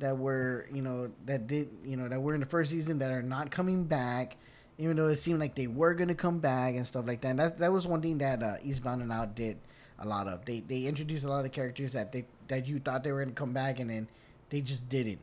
that 0.00 0.18
were 0.18 0.66
you 0.74 0.82
know 0.82 1.12
that 1.26 1.46
did 1.46 1.68
you 1.84 1.96
know 1.96 2.08
that 2.08 2.20
were 2.20 2.34
in 2.34 2.40
the 2.40 2.46
first 2.46 2.72
season 2.72 2.98
that 2.98 3.12
are 3.12 3.22
not 3.22 3.52
coming 3.52 3.84
back, 3.84 4.36
even 4.76 4.96
though 4.96 5.06
it 5.06 5.18
seemed 5.18 5.38
like 5.38 5.54
they 5.54 5.68
were 5.68 5.94
gonna 5.94 6.16
come 6.16 6.40
back 6.40 6.74
and 6.74 6.84
stuff 6.84 7.06
like 7.06 7.20
that. 7.20 7.28
And 7.28 7.38
that 7.38 7.58
that 7.58 7.70
was 7.70 7.86
one 7.86 8.02
thing 8.02 8.18
that 8.18 8.42
uh, 8.42 8.54
Eastbound 8.64 9.02
and 9.02 9.12
Out 9.12 9.36
did 9.36 9.56
a 10.00 10.04
lot 10.04 10.26
of. 10.26 10.44
They 10.44 10.58
they 10.58 10.86
introduced 10.86 11.24
a 11.24 11.28
lot 11.28 11.44
of 11.44 11.52
characters 11.52 11.92
that 11.92 12.10
they 12.10 12.24
that 12.48 12.66
you 12.66 12.80
thought 12.80 13.04
they 13.04 13.12
were 13.12 13.22
gonna 13.22 13.36
come 13.36 13.52
back 13.52 13.78
and 13.78 13.88
then 13.88 14.08
they 14.50 14.62
just 14.62 14.88
didn't. 14.88 15.20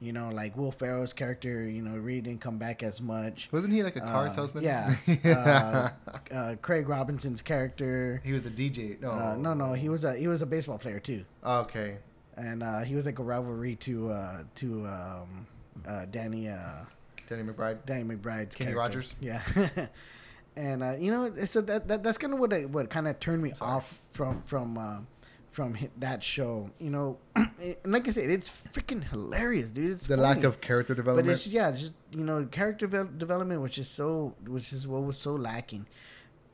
You 0.00 0.12
know, 0.12 0.28
like 0.28 0.56
Will 0.56 0.72
Ferrell's 0.72 1.12
character, 1.12 1.64
you 1.68 1.80
know, 1.80 1.96
really 1.96 2.20
didn't 2.20 2.40
come 2.40 2.58
back 2.58 2.82
as 2.82 3.00
much. 3.00 3.48
wasn't 3.52 3.72
he 3.72 3.82
like 3.82 3.96
a 3.96 4.00
car 4.00 4.26
Uh, 4.26 4.28
salesman? 4.28 4.64
Yeah. 4.64 4.94
uh, 5.24 6.34
uh, 6.34 6.54
Craig 6.60 6.88
Robinson's 6.88 7.40
character. 7.42 8.20
he 8.24 8.32
was 8.32 8.44
a 8.44 8.50
DJ. 8.50 9.00
No, 9.00 9.10
Uh, 9.12 9.36
no, 9.38 9.54
no, 9.54 9.72
he 9.72 9.88
was 9.88 10.04
a 10.04 10.14
he 10.14 10.28
was 10.28 10.42
a 10.42 10.46
baseball 10.46 10.78
player 10.78 11.00
too, 11.00 11.24
Okay, 11.44 11.98
and 12.36 12.62
uh, 12.62 12.80
he 12.80 12.94
was 12.96 13.06
like 13.06 13.18
a 13.18 13.22
rivalry 13.22 13.76
to 13.76 14.10
uh, 14.10 14.42
to 14.56 14.84
um, 14.86 15.46
uh, 15.86 16.04
Danny 16.10 16.48
uh, 16.48 16.84
Danny 17.26 17.42
McBride. 17.44 17.86
Danny 17.86 18.04
McBride's 18.04 18.54
Kenny 18.56 18.72
character. 18.72 18.76
Rogers? 18.98 19.14
Yeah. 19.20 19.42
and 20.56 20.82
uh, 20.82 20.96
you 20.98 21.10
know, 21.10 21.32
so 21.46 21.60
that, 21.62 21.88
that 21.88 22.02
that's 22.02 22.18
kind 22.18 22.32
of 22.34 22.38
what 22.40 22.52
I, 22.52 22.66
what 22.66 22.90
kind 22.90 23.08
of 23.08 23.18
turned 23.20 23.42
me 23.42 23.52
Sorry. 23.54 23.70
off 23.72 24.02
from 24.12 24.42
from 24.42 24.76
uh, 24.76 24.98
from 25.54 25.76
that 25.98 26.22
show. 26.22 26.68
You 26.78 26.90
know, 26.90 27.18
and 27.36 27.76
like 27.86 28.08
I 28.08 28.10
said, 28.10 28.28
it's 28.28 28.50
freaking 28.50 29.02
hilarious, 29.08 29.70
dude. 29.70 29.92
It's 29.92 30.06
The 30.06 30.16
funny. 30.16 30.22
lack 30.34 30.44
of 30.44 30.60
character 30.60 30.94
but 30.94 31.00
development. 31.02 31.28
it's 31.30 31.46
yeah, 31.46 31.70
just 31.70 31.94
you 32.10 32.24
know, 32.24 32.44
character 32.50 32.88
devel- 32.88 33.16
development, 33.16 33.62
which 33.62 33.78
is 33.78 33.88
so, 33.88 34.34
which 34.46 34.72
is 34.72 34.86
what 34.88 35.02
was 35.04 35.16
so 35.16 35.34
lacking. 35.34 35.86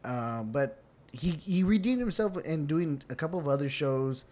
Uh, 0.05 0.43
but 0.43 0.83
he 1.13 1.31
he 1.31 1.63
redeemed 1.65 2.01
himself 2.01 2.37
in 2.45 2.67
doing 2.67 3.03
a 3.11 3.15
couple 3.15 3.39
of 3.39 3.49
other 3.49 3.69
shows 3.69 4.25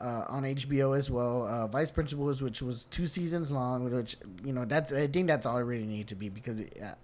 uh, 0.00 0.24
on 0.28 0.44
HBO 0.44 0.96
as 0.96 1.10
well. 1.10 1.46
Uh, 1.46 1.66
Vice 1.66 1.90
Principals, 1.90 2.40
which 2.42 2.62
was 2.62 2.84
two 2.86 3.06
seasons 3.06 3.50
long, 3.52 3.92
which 3.92 4.16
you 4.44 4.52
know 4.52 4.64
that's 4.64 4.92
I 4.92 5.06
think 5.08 5.26
that's 5.26 5.46
all 5.46 5.58
it 5.58 5.62
really 5.62 5.86
needed 5.86 6.08
to 6.08 6.14
be 6.14 6.28
because 6.28 6.60
it, 6.60 6.76
uh, 6.82 6.94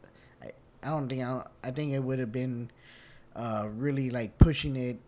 I 0.45 0.53
I 0.83 0.91
don't 0.91 1.09
think 1.09 1.23
I, 1.23 1.27
don't, 1.27 1.47
I 1.65 1.71
think 1.73 1.93
it 1.93 1.99
would 2.01 2.19
have 2.21 2.33
been 2.33 2.71
uh, 3.37 3.69
really 3.77 4.11
like 4.11 4.39
pushing 4.39 4.75
it, 4.77 4.99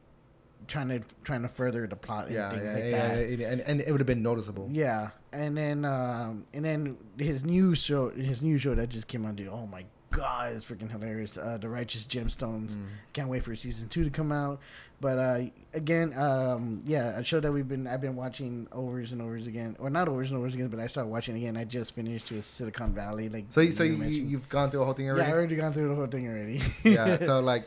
trying 0.70 0.88
to 0.88 1.00
trying 1.24 1.42
to 1.42 1.48
further 1.48 1.86
the 1.86 1.96
plot 1.96 2.26
and 2.26 2.34
Yeah, 2.34 2.50
things 2.50 2.62
yeah, 2.64 2.72
like 2.74 2.84
yeah, 2.84 3.14
that. 3.14 3.38
yeah, 3.38 3.48
and, 3.52 3.60
and 3.62 3.80
it 3.80 3.90
would 3.90 4.00
have 4.00 4.06
been 4.06 4.22
noticeable. 4.22 4.68
Yeah, 4.72 5.10
and 5.32 5.56
then 5.56 5.84
um, 5.84 6.46
and 6.54 6.64
then 6.64 6.96
his 7.18 7.44
new 7.44 7.74
show, 7.74 8.10
his 8.10 8.40
new 8.42 8.56
show 8.58 8.74
that 8.74 8.88
just 8.88 9.06
came 9.08 9.26
out, 9.26 9.36
dude. 9.36 9.48
Oh 9.48 9.66
my 9.66 9.84
god, 10.12 10.52
it's 10.54 10.64
freaking 10.66 10.90
hilarious. 10.90 11.36
Uh, 11.38 11.58
the 11.60 11.68
Righteous 11.68 12.04
Gemstones. 12.04 12.76
Mm. 12.76 12.86
Can't 13.12 13.28
wait 13.28 13.42
for 13.44 13.54
season 13.54 13.88
two 13.88 14.04
to 14.04 14.10
come 14.10 14.32
out. 14.32 14.60
But 15.00 15.18
uh, 15.18 15.40
again, 15.72 16.12
um, 16.18 16.82
yeah, 16.84 17.18
a 17.18 17.24
show 17.24 17.40
that 17.40 17.50
we've 17.50 17.66
been 17.68 17.86
I've 17.86 18.00
been 18.02 18.16
watching 18.16 18.66
overs 18.72 19.12
and 19.12 19.22
overs 19.22 19.46
again, 19.46 19.76
or 19.78 19.88
not 19.90 20.08
overs 20.08 20.30
and 20.30 20.38
overs 20.38 20.54
again, 20.54 20.68
but 20.68 20.78
I 20.78 20.86
started 20.88 21.08
watching 21.10 21.36
again. 21.36 21.56
I 21.56 21.64
just 21.64 21.94
finished 21.94 22.30
with 22.30 22.44
Silicon 22.44 22.92
Valley. 22.92 23.28
Like 23.28 23.46
So, 23.48 23.60
you- 23.62 23.72
so 23.72 23.82
you, 23.84 23.96
mentioned. 23.96 24.30
you've 24.30 24.48
gone 24.48 24.70
through 24.70 24.80
the 24.80 24.84
whole 24.84 24.94
thing 24.94 25.06
yeah, 25.06 25.12
already. 25.12 25.30
I 25.30 25.32
already 25.32 25.56
gone 25.56 25.72
through 25.72 25.88
the 25.88 25.94
whole 25.94 26.06
thing 26.06 26.28
already. 26.28 26.60
yeah. 26.84 27.16
So 27.16 27.40
like, 27.52 27.64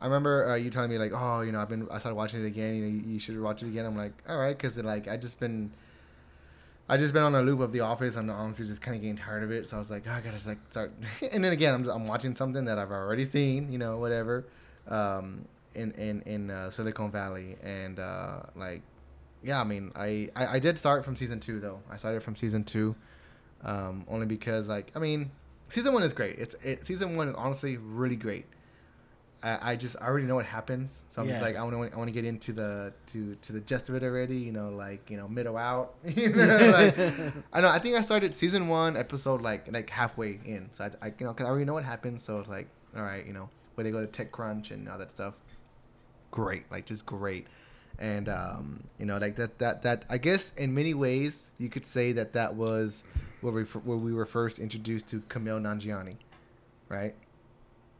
I 0.00 0.06
remember 0.06 0.50
uh, 0.50 0.54
you 0.54 0.70
telling 0.70 0.90
me 0.90 0.98
like, 0.98 1.12
oh, 1.14 1.40
you 1.40 1.50
know, 1.50 1.60
I've 1.60 1.68
been 1.68 1.88
I 1.90 1.98
started 1.98 2.14
watching 2.14 2.42
it 2.42 2.46
again. 2.46 2.76
You 2.76 2.82
know, 2.82 2.88
you, 2.88 3.12
you 3.14 3.18
should 3.18 3.40
watch 3.40 3.62
it 3.62 3.66
again. 3.68 3.84
I'm 3.84 3.96
like, 3.96 4.12
all 4.28 4.38
right, 4.38 4.56
because 4.56 4.76
like 4.78 5.08
I 5.08 5.16
just 5.16 5.40
been, 5.40 5.72
I 6.88 6.96
just 6.96 7.12
been 7.12 7.24
on 7.24 7.34
a 7.34 7.42
loop 7.42 7.60
of 7.60 7.72
The 7.72 7.80
Office. 7.80 8.16
I'm 8.16 8.30
honestly 8.30 8.64
just 8.64 8.80
kind 8.80 8.94
of 8.94 9.02
getting 9.02 9.16
tired 9.16 9.42
of 9.42 9.50
it. 9.50 9.68
So 9.68 9.76
I 9.76 9.78
was 9.80 9.90
like, 9.90 10.04
oh, 10.06 10.12
I 10.12 10.20
gotta 10.20 10.48
like 10.48 10.58
start. 10.70 10.92
and 11.32 11.44
then 11.44 11.52
again, 11.52 11.74
I'm 11.74 11.88
I'm 11.88 12.06
watching 12.06 12.34
something 12.34 12.64
that 12.66 12.78
I've 12.78 12.92
already 12.92 13.24
seen. 13.24 13.72
You 13.72 13.78
know, 13.78 13.98
whatever. 13.98 14.46
Um, 14.86 15.44
in 15.74 15.92
in 15.92 16.22
in 16.22 16.50
uh, 16.50 16.70
Silicon 16.70 17.10
Valley 17.10 17.56
and 17.62 17.98
uh, 17.98 18.40
like, 18.54 18.82
yeah, 19.42 19.60
I 19.60 19.64
mean, 19.64 19.92
I, 19.96 20.28
I 20.36 20.46
I 20.46 20.58
did 20.58 20.78
start 20.78 21.04
from 21.04 21.16
season 21.16 21.40
two 21.40 21.60
though. 21.60 21.80
I 21.90 21.96
started 21.96 22.22
from 22.22 22.36
season 22.36 22.64
two, 22.64 22.94
um, 23.64 24.04
only 24.08 24.26
because 24.26 24.68
like 24.68 24.92
I 24.94 24.98
mean, 24.98 25.30
season 25.68 25.92
one 25.92 26.02
is 26.02 26.12
great. 26.12 26.38
It's 26.38 26.54
it, 26.62 26.86
season 26.86 27.16
one 27.16 27.28
is 27.28 27.34
honestly 27.34 27.76
really 27.76 28.16
great. 28.16 28.46
I, 29.42 29.72
I 29.72 29.76
just 29.76 29.96
I 30.00 30.06
already 30.06 30.26
know 30.26 30.34
what 30.34 30.46
happens, 30.46 31.04
so 31.08 31.22
I'm 31.22 31.28
just 31.28 31.42
like 31.42 31.56
I 31.56 31.62
want 31.62 31.76
to 31.76 31.94
I 31.94 31.96
want 31.96 32.08
to 32.08 32.14
get 32.14 32.24
into 32.24 32.52
the 32.52 32.92
to 33.06 33.36
to 33.36 33.52
the 33.52 33.60
gist 33.60 33.88
of 33.88 33.94
it 33.94 34.02
already. 34.02 34.36
You 34.36 34.52
know, 34.52 34.70
like 34.70 35.08
you 35.10 35.16
know, 35.16 35.28
middle 35.28 35.56
out. 35.56 35.94
you 36.04 36.30
know, 36.30 36.44
like, 36.72 36.98
I 37.52 37.60
know. 37.60 37.68
I 37.68 37.78
think 37.78 37.96
I 37.96 38.00
started 38.00 38.34
season 38.34 38.66
one 38.66 38.96
episode 38.96 39.40
like 39.40 39.72
like 39.72 39.90
halfway 39.90 40.40
in, 40.44 40.68
so 40.72 40.84
I, 40.84 41.06
I 41.06 41.12
you 41.18 41.26
know 41.26 41.32
because 41.32 41.46
I 41.46 41.50
already 41.50 41.66
know 41.66 41.74
what 41.74 41.84
happens. 41.84 42.24
So 42.24 42.40
it's 42.40 42.48
like 42.48 42.66
all 42.96 43.02
right, 43.02 43.24
you 43.24 43.32
know, 43.32 43.48
where 43.74 43.84
they 43.84 43.92
go 43.92 44.04
to 44.04 44.24
TechCrunch 44.24 44.72
and 44.72 44.88
all 44.88 44.98
that 44.98 45.12
stuff. 45.12 45.34
Great, 46.32 46.64
like 46.72 46.84
just 46.84 47.06
great, 47.06 47.46
and 48.00 48.28
um, 48.28 48.84
you 48.98 49.06
know, 49.06 49.18
like 49.18 49.36
that 49.36 49.58
that 49.60 49.82
that 49.82 50.04
I 50.08 50.18
guess 50.18 50.52
in 50.56 50.74
many 50.74 50.94
ways 50.94 51.52
you 51.58 51.68
could 51.68 51.84
say 51.84 52.10
that 52.12 52.32
that 52.32 52.54
was 52.54 53.04
where 53.40 53.52
we 53.52 53.62
where 53.62 53.98
we 53.98 54.12
were 54.12 54.26
first 54.26 54.58
introduced 54.58 55.06
to 55.08 55.20
Kumail 55.20 55.60
Nanjiani, 55.60 56.16
right? 56.88 57.14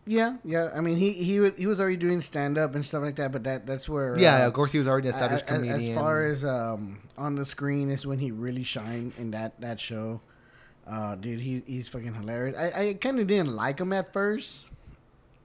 Yeah, 0.09 0.39
yeah. 0.43 0.71
I 0.75 0.81
mean, 0.81 0.97
he 0.97 1.13
he 1.13 1.51
he 1.51 1.67
was 1.67 1.81
already 1.81 1.99
doing 1.99 2.21
stand 2.23 2.57
up 2.57 2.75
and 2.75 2.83
stuff 2.83 3.03
like 3.03 3.17
that, 3.17 3.31
but 3.31 3.45
that 3.45 3.67
that's 3.67 3.89
where 3.89 4.19
Yeah, 4.19 4.43
uh, 4.45 4.47
of 4.49 4.55
course 4.55 4.73
he 4.73 4.79
was 4.79 4.89
already 4.89 5.09
an 5.09 5.15
established 5.15 5.45
as, 5.45 5.59
comedian. 5.59 5.91
As 5.93 5.95
far 5.95 6.25
as 6.25 6.45
um, 6.47 6.99
on 7.19 7.35
the 7.35 7.45
screen 7.45 7.91
is 7.91 8.07
when 8.07 8.19
he 8.19 8.31
really 8.31 8.63
shined 8.63 9.13
in 9.19 9.31
that 9.33 9.61
that 9.61 9.79
show. 9.79 10.23
Uh, 10.87 11.15
dude, 11.17 11.41
he 11.41 11.63
he's 11.67 11.89
fucking 11.91 12.15
hilarious. 12.15 12.57
I, 12.57 12.89
I 12.89 12.95
kind 12.95 13.21
of 13.21 13.27
didn't 13.27 13.55
like 13.55 13.79
him 13.79 13.93
at 13.93 14.11
first 14.15 14.69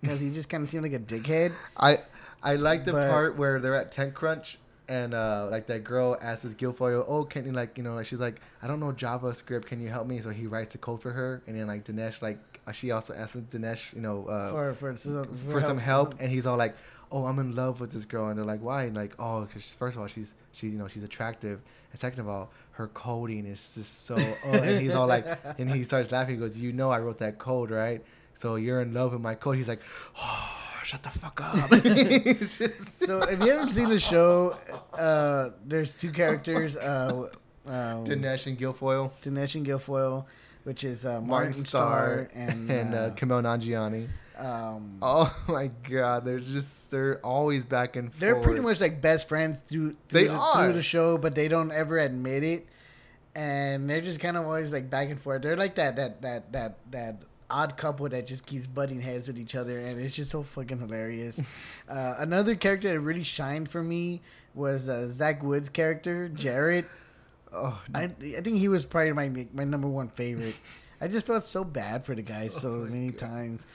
because 0.02 0.22
he 0.22 0.32
just 0.32 0.48
kind 0.48 0.64
of 0.64 0.70
seemed 0.70 0.84
like 0.84 0.94
a 0.94 1.00
dickhead. 1.00 1.52
I 1.76 2.00
I 2.42 2.56
like 2.56 2.86
the 2.86 2.94
But- 2.94 3.10
part 3.12 3.38
where 3.38 3.60
they're 3.60 3.76
at 3.76 3.92
TechCrunch 3.92 4.56
and 4.88 5.14
uh, 5.14 5.48
like 5.52 5.68
that 5.68 5.84
girl 5.84 6.18
asks 6.22 6.56
Gilfoyle, 6.56 7.04
"Oh, 7.08 7.26
can 7.26 7.46
you 7.46 7.52
like 7.52 7.78
you 7.78 7.84
know 7.84 7.96
like 7.96 8.06
she's 8.06 8.20
like 8.22 8.40
I 8.62 8.68
don't 8.68 8.80
know 8.80 8.94
JavaScript, 8.94 9.66
can 9.66 9.82
you 9.82 9.90
help 9.90 10.08
me?" 10.08 10.20
So 10.20 10.30
he 10.30 10.48
writes 10.48 10.74
a 10.76 10.78
code 10.78 11.02
for 11.02 11.12
her, 11.12 11.42
and 11.48 11.58
then 11.58 11.68
like 11.68 11.84
Dinesh 11.84 12.22
like 12.22 12.53
she 12.72 12.92
also 12.92 13.14
asks 13.14 13.36
Dinesh, 13.36 13.94
you 13.94 14.02
know, 14.02 14.26
uh, 14.28 14.52
For 14.52 14.74
for 14.74 14.98
some, 14.98 15.26
for 15.52 15.62
some 15.62 15.78
help, 15.78 16.16
and 16.20 16.32
he's 16.32 16.48
all 16.48 16.58
like, 16.58 16.76
"Oh, 17.12 17.26
I'm 17.26 17.40
in 17.40 17.56
love 17.56 17.80
with 17.82 17.92
this 17.92 18.06
girl," 18.06 18.30
and 18.30 18.38
they're 18.38 18.46
like, 18.46 18.62
"Why?" 18.62 18.84
And 18.84 18.96
like, 18.96 19.14
"Oh, 19.20 19.46
first 19.46 19.96
of 19.96 19.98
all, 20.02 20.08
she's 20.08 20.34
she 20.54 20.68
you 20.68 20.78
know 20.78 20.88
she's 20.88 21.04
attractive, 21.04 21.62
and 21.92 22.00
second 22.00 22.22
of 22.22 22.28
all, 22.30 22.52
her 22.72 22.88
coding 22.88 23.46
is 23.46 23.76
just 23.76 24.06
so." 24.06 24.16
Oh, 24.46 24.52
and 24.52 24.80
he's 24.82 24.96
all 24.96 25.08
like, 25.08 25.26
and 25.60 25.70
he 25.70 25.84
starts 25.84 26.12
laughing. 26.12 26.36
He 26.36 26.40
goes, 26.40 26.58
"You 26.58 26.72
know, 26.74 26.90
I 26.90 27.00
wrote 27.00 27.18
that 27.20 27.38
code, 27.38 27.70
right? 27.72 28.04
So 28.34 28.56
you're 28.56 28.82
in 28.82 28.94
love 28.94 29.12
with 29.14 29.22
my 29.22 29.36
code." 29.36 29.58
He's 29.58 29.68
like, 29.68 29.82
"Oh, 30.18 30.58
shut 30.84 31.04
the 31.04 31.10
fuck 31.10 31.42
up." 31.42 31.70
So 33.08 33.24
if 33.24 33.40
you 33.40 33.52
haven't 33.52 33.72
seen 33.72 33.90
the 33.90 34.00
show, 34.00 34.56
uh, 34.94 35.50
there's 35.66 35.94
two 35.94 36.12
characters, 36.12 36.78
uh, 36.78 37.30
uh, 37.68 37.72
Dinesh 38.04 38.48
and 38.48 38.58
Gilfoyle, 38.58 39.12
Dinesh 39.22 39.56
and 39.56 39.66
Gilfoyle, 39.66 40.26
which 40.64 40.84
is 40.84 41.06
uh, 41.06 41.14
Martin 41.22 41.28
Martin 41.28 41.54
Starr, 41.54 42.30
Starr 42.30 42.30
and 42.34 42.72
and 42.72 42.94
uh, 42.94 42.98
uh, 42.98 43.12
Nanjiani. 43.16 44.08
um, 44.38 44.98
Oh 45.02 45.36
my 45.48 45.70
god, 45.90 46.26
they're 46.26 46.40
just 46.40 46.92
they're 46.92 47.20
always 47.20 47.66
back 47.66 47.96
and 47.96 48.10
forth. 48.12 48.20
They're 48.20 48.40
pretty 48.42 48.62
much 48.62 48.82
like 48.82 49.02
best 49.02 49.28
friends 49.30 49.60
through, 49.66 49.96
through 50.10 50.20
They 50.22 50.28
the, 50.28 50.34
are. 50.34 50.56
through 50.66 50.74
the 50.74 50.82
show, 50.82 51.18
but 51.18 51.36
they 51.36 51.48
don't 51.48 51.72
ever 51.72 51.98
admit 52.00 52.44
it. 52.44 52.68
And 53.36 53.90
they're 53.90 54.02
just 54.02 54.20
kind 54.20 54.38
of 54.38 54.46
always 54.46 54.72
like 54.72 54.90
back 54.90 55.10
and 55.10 55.20
forth. 55.20 55.42
They're 55.42 55.58
like 55.58 55.76
that 55.76 55.96
that 55.96 56.22
that 56.22 56.52
that 56.52 56.78
that 56.92 57.22
odd 57.50 57.78
couple 57.78 58.08
that 58.10 58.26
just 58.28 58.46
keeps 58.46 58.66
butting 58.68 59.02
heads 59.02 59.28
with 59.28 59.38
each 59.40 59.56
other, 59.56 59.80
and 59.80 60.00
it's 60.00 60.16
just 60.16 60.30
so 60.32 60.44
fucking 60.44 60.80
hilarious. 60.80 61.42
uh, 61.90 62.16
another 62.20 62.56
character 62.56 62.90
that 62.92 63.00
really 63.00 63.24
shined 63.24 63.70
for 63.70 63.84
me 63.84 64.22
was 64.56 64.88
uh, 64.88 65.08
Zach 65.08 65.42
Wood's 65.44 65.70
character, 65.70 66.30
Jared. 66.30 66.86
Oh, 67.54 67.80
I 67.94 68.04
I 68.06 68.42
think 68.42 68.58
he 68.58 68.68
was 68.68 68.84
probably 68.86 69.14
my 69.14 69.48
my 69.54 69.64
number 69.64 69.88
one 69.88 70.10
favorite. 70.10 70.60
I 71.00 71.08
just 71.08 71.28
felt 71.28 71.44
so 71.44 71.64
bad 71.64 72.06
for 72.06 72.16
the 72.16 72.22
guy 72.22 72.48
so 72.50 72.72
Oh 72.74 72.86
many 72.86 73.10
God. 73.10 73.18
times. 73.20 73.68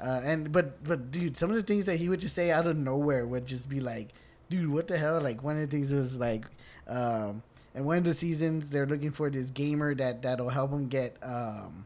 Uh, 0.00 0.20
and 0.24 0.52
but 0.52 0.82
but 0.84 1.10
dude, 1.10 1.36
some 1.36 1.50
of 1.50 1.56
the 1.56 1.62
things 1.62 1.84
that 1.86 1.96
he 1.96 2.08
would 2.08 2.20
just 2.20 2.34
say 2.34 2.50
out 2.50 2.66
of 2.66 2.76
nowhere 2.76 3.26
would 3.26 3.46
just 3.46 3.68
be 3.68 3.80
like, 3.80 4.08
dude, 4.50 4.68
what 4.70 4.86
the 4.88 4.96
hell? 4.98 5.20
Like 5.20 5.42
one 5.42 5.56
of 5.56 5.62
the 5.62 5.66
things 5.68 5.90
was 5.90 6.18
like, 6.18 6.44
um, 6.88 7.42
and 7.74 7.84
one 7.84 7.98
of 7.98 8.04
the 8.04 8.14
seasons 8.14 8.70
they're 8.70 8.86
looking 8.86 9.10
for 9.10 9.30
this 9.30 9.50
gamer 9.50 9.94
that 9.94 10.22
that'll 10.22 10.50
help 10.50 10.70
him 10.70 10.88
get 10.88 11.16
um, 11.22 11.84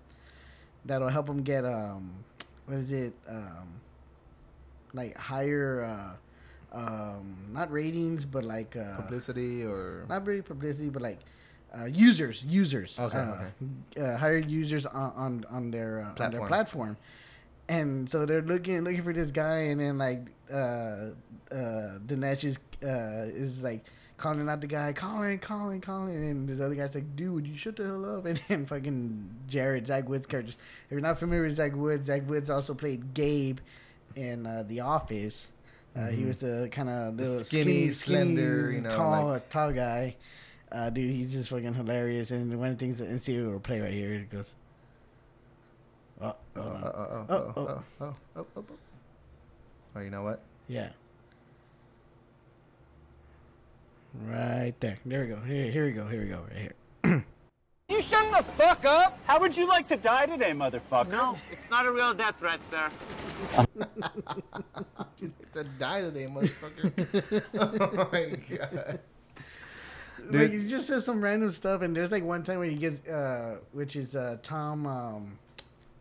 that'll 0.84 1.08
help 1.08 1.28
him 1.28 1.42
get 1.42 1.64
um, 1.64 2.12
what 2.66 2.78
is 2.78 2.92
it 2.92 3.12
um, 3.28 3.68
like 4.92 5.16
higher 5.16 5.84
uh, 6.74 6.76
um, 6.76 7.36
not 7.52 7.70
ratings 7.70 8.24
but 8.24 8.44
like 8.44 8.76
uh, 8.76 8.96
publicity 8.96 9.64
or 9.64 10.04
not 10.08 10.26
really 10.26 10.42
publicity, 10.42 10.88
but 10.90 11.02
like 11.02 11.18
uh, 11.78 11.84
users, 11.86 12.44
users. 12.44 12.98
Okay, 12.98 13.18
uh, 13.18 14.00
Uh, 14.00 14.16
higher 14.16 14.38
users 14.38 14.86
on 14.86 15.12
on, 15.16 15.44
on 15.50 15.70
their 15.70 16.00
uh, 16.18 16.24
on 16.24 16.30
their 16.32 16.46
Platform. 16.46 16.96
And 17.68 18.08
so 18.10 18.26
they're 18.26 18.42
looking 18.42 18.80
looking 18.82 19.02
for 19.02 19.12
this 19.12 19.30
guy, 19.30 19.58
and 19.70 19.80
then 19.80 19.96
like 19.98 20.22
uh, 20.52 20.56
uh, 21.52 21.98
Dinesh 22.06 22.42
is 22.44 22.58
uh, 22.82 23.30
is 23.30 23.62
like 23.62 23.84
calling 24.16 24.48
out 24.48 24.60
the 24.60 24.66
guy, 24.66 24.92
calling, 24.92 25.38
calling, 25.38 25.80
calling, 25.80 26.14
and 26.16 26.48
this 26.48 26.60
other 26.60 26.74
guy's 26.74 26.94
like, 26.96 27.14
"Dude, 27.14 27.46
you 27.46 27.56
shut 27.56 27.76
the 27.76 27.84
hell 27.84 28.16
up!" 28.18 28.26
And 28.30 28.36
then 28.48 28.66
fucking 28.66 29.30
Jared 29.46 29.86
Zach 29.86 30.08
Woods 30.08 30.26
characters. 30.26 30.58
If 30.86 30.90
you're 30.90 31.00
not 31.00 31.18
familiar 31.18 31.44
with 31.44 31.54
Zach 31.54 31.76
Woods, 31.76 32.06
Zach 32.06 32.28
Woods 32.28 32.50
also 32.50 32.74
played 32.74 33.14
Gabe 33.14 33.58
in 34.16 34.46
uh, 34.46 34.64
The 34.66 34.80
Office. 34.80 35.52
Uh, 35.96 36.08
He 36.08 36.22
Mhm. 36.22 36.26
was 36.26 36.36
the 36.38 36.68
kind 36.72 36.88
of 36.88 37.16
The 37.16 37.22
the 37.24 37.38
skinny, 37.44 37.90
skinny, 37.90 37.90
slender, 37.90 38.72
you 38.72 38.80
know, 38.80 38.90
tall, 38.90 39.26
like- 39.28 39.48
tall 39.48 39.72
guy. 39.72 40.16
Uh, 40.72 40.88
dude, 40.90 41.10
he's 41.14 41.32
just 41.32 41.50
fucking 41.50 41.74
hilarious. 41.74 42.30
And 42.30 42.58
one 42.58 42.70
of 42.70 42.78
the 42.78 42.84
things 42.84 42.98
that 42.98 43.10
NCAA 43.10 43.50
will 43.50 43.60
play 43.60 43.80
right 43.80 43.92
here, 43.92 44.12
it 44.12 44.30
goes. 44.30 44.54
Oh, 46.22 46.34
Oh, 46.56 46.60
oh, 46.60 46.62
oh, 46.84 46.92
oh, 46.94 47.26
Oh, 47.28 47.34
oh, 47.34 47.52
oh. 47.56 47.84
oh, 48.00 48.14
oh, 48.36 48.46
oh, 48.56 48.64
oh. 48.70 48.78
Oh, 49.96 50.00
you 50.00 50.10
know 50.10 50.22
what? 50.22 50.40
yeah. 50.68 50.90
Right 54.26 54.74
there. 54.80 54.98
There 55.06 55.22
we 55.22 55.26
go. 55.28 55.36
Here, 55.40 55.70
here 55.70 55.86
we 55.86 55.92
go. 55.92 56.06
Here 56.06 56.20
we 56.22 56.28
go. 56.28 56.42
Right 56.50 56.72
here. 57.04 57.24
You 57.88 58.00
shut 58.00 58.30
the 58.30 58.42
fuck 58.52 58.84
up! 58.84 59.18
How 59.26 59.40
would 59.40 59.56
you 59.56 59.66
like 59.66 59.88
to 59.88 59.96
die 59.96 60.26
today, 60.26 60.52
motherfucker? 60.52 61.08
No, 61.10 61.36
it's 61.50 61.68
not 61.70 61.86
a 61.86 61.92
real 61.92 62.14
death 62.14 62.36
threat, 62.38 62.60
sir. 62.70 62.88
It's 65.20 65.56
a 65.56 65.64
die 65.64 66.00
today, 66.02 66.26
motherfucker. 66.26 67.42
oh 67.98 68.08
my 68.12 68.56
god. 68.56 69.00
Like 70.30 70.50
he 70.50 70.66
just 70.66 70.86
says 70.86 71.04
some 71.04 71.22
random 71.22 71.50
stuff, 71.50 71.82
and 71.82 71.96
there's 71.96 72.12
like 72.12 72.24
one 72.24 72.42
time 72.42 72.58
where 72.58 72.68
he 72.68 72.76
gets, 72.76 73.06
uh, 73.08 73.58
which 73.72 73.96
is 73.96 74.16
uh, 74.16 74.36
Tom, 74.42 74.86
um, 74.86 75.38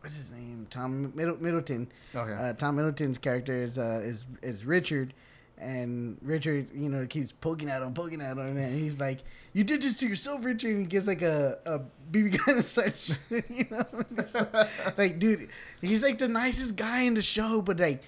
what's 0.00 0.16
his 0.16 0.32
name? 0.32 0.66
Tom 0.70 1.12
Middle- 1.14 1.38
Middleton. 1.40 1.88
Okay. 2.14 2.32
Uh, 2.32 2.52
Tom 2.54 2.76
Middleton's 2.76 3.18
character 3.18 3.52
is 3.52 3.78
uh, 3.78 4.00
is 4.04 4.24
is 4.42 4.64
Richard, 4.64 5.14
and 5.58 6.16
Richard, 6.22 6.68
you 6.74 6.88
know, 6.88 7.06
keeps 7.06 7.32
poking 7.32 7.68
at 7.70 7.82
him, 7.82 7.92
poking 7.94 8.20
at 8.20 8.36
him, 8.36 8.56
and 8.56 8.74
he's 8.78 8.98
like, 9.00 9.18
"You 9.52 9.64
did 9.64 9.82
this 9.82 9.96
to 9.98 10.06
yourself, 10.06 10.44
Richard." 10.44 10.70
And 10.70 10.80
he 10.80 10.86
gets 10.86 11.06
like 11.06 11.22
a 11.22 11.58
a 11.66 11.80
BB 12.12 12.38
gun 12.46 12.56
and 12.56 12.64
starts, 12.64 13.18
you 13.30 13.66
know, 13.70 13.84
like, 14.10 14.98
like, 14.98 15.18
dude, 15.18 15.48
he's 15.80 16.02
like 16.02 16.18
the 16.18 16.28
nicest 16.28 16.76
guy 16.76 17.02
in 17.02 17.14
the 17.14 17.22
show, 17.22 17.62
but 17.62 17.78
like. 17.78 18.02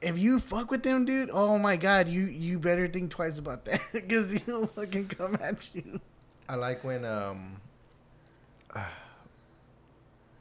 If 0.00 0.18
you 0.18 0.38
fuck 0.38 0.70
with 0.70 0.82
them, 0.82 1.04
dude, 1.04 1.30
oh 1.32 1.58
my 1.58 1.76
god, 1.76 2.08
you 2.08 2.22
you 2.26 2.58
better 2.58 2.88
think 2.88 3.10
twice 3.10 3.38
about 3.38 3.64
that 3.64 3.80
because 3.92 4.30
he'll 4.30 4.66
fucking 4.68 5.08
come 5.08 5.36
at 5.42 5.68
you. 5.74 6.00
I 6.48 6.54
like 6.54 6.84
when 6.84 7.04
um 7.04 7.60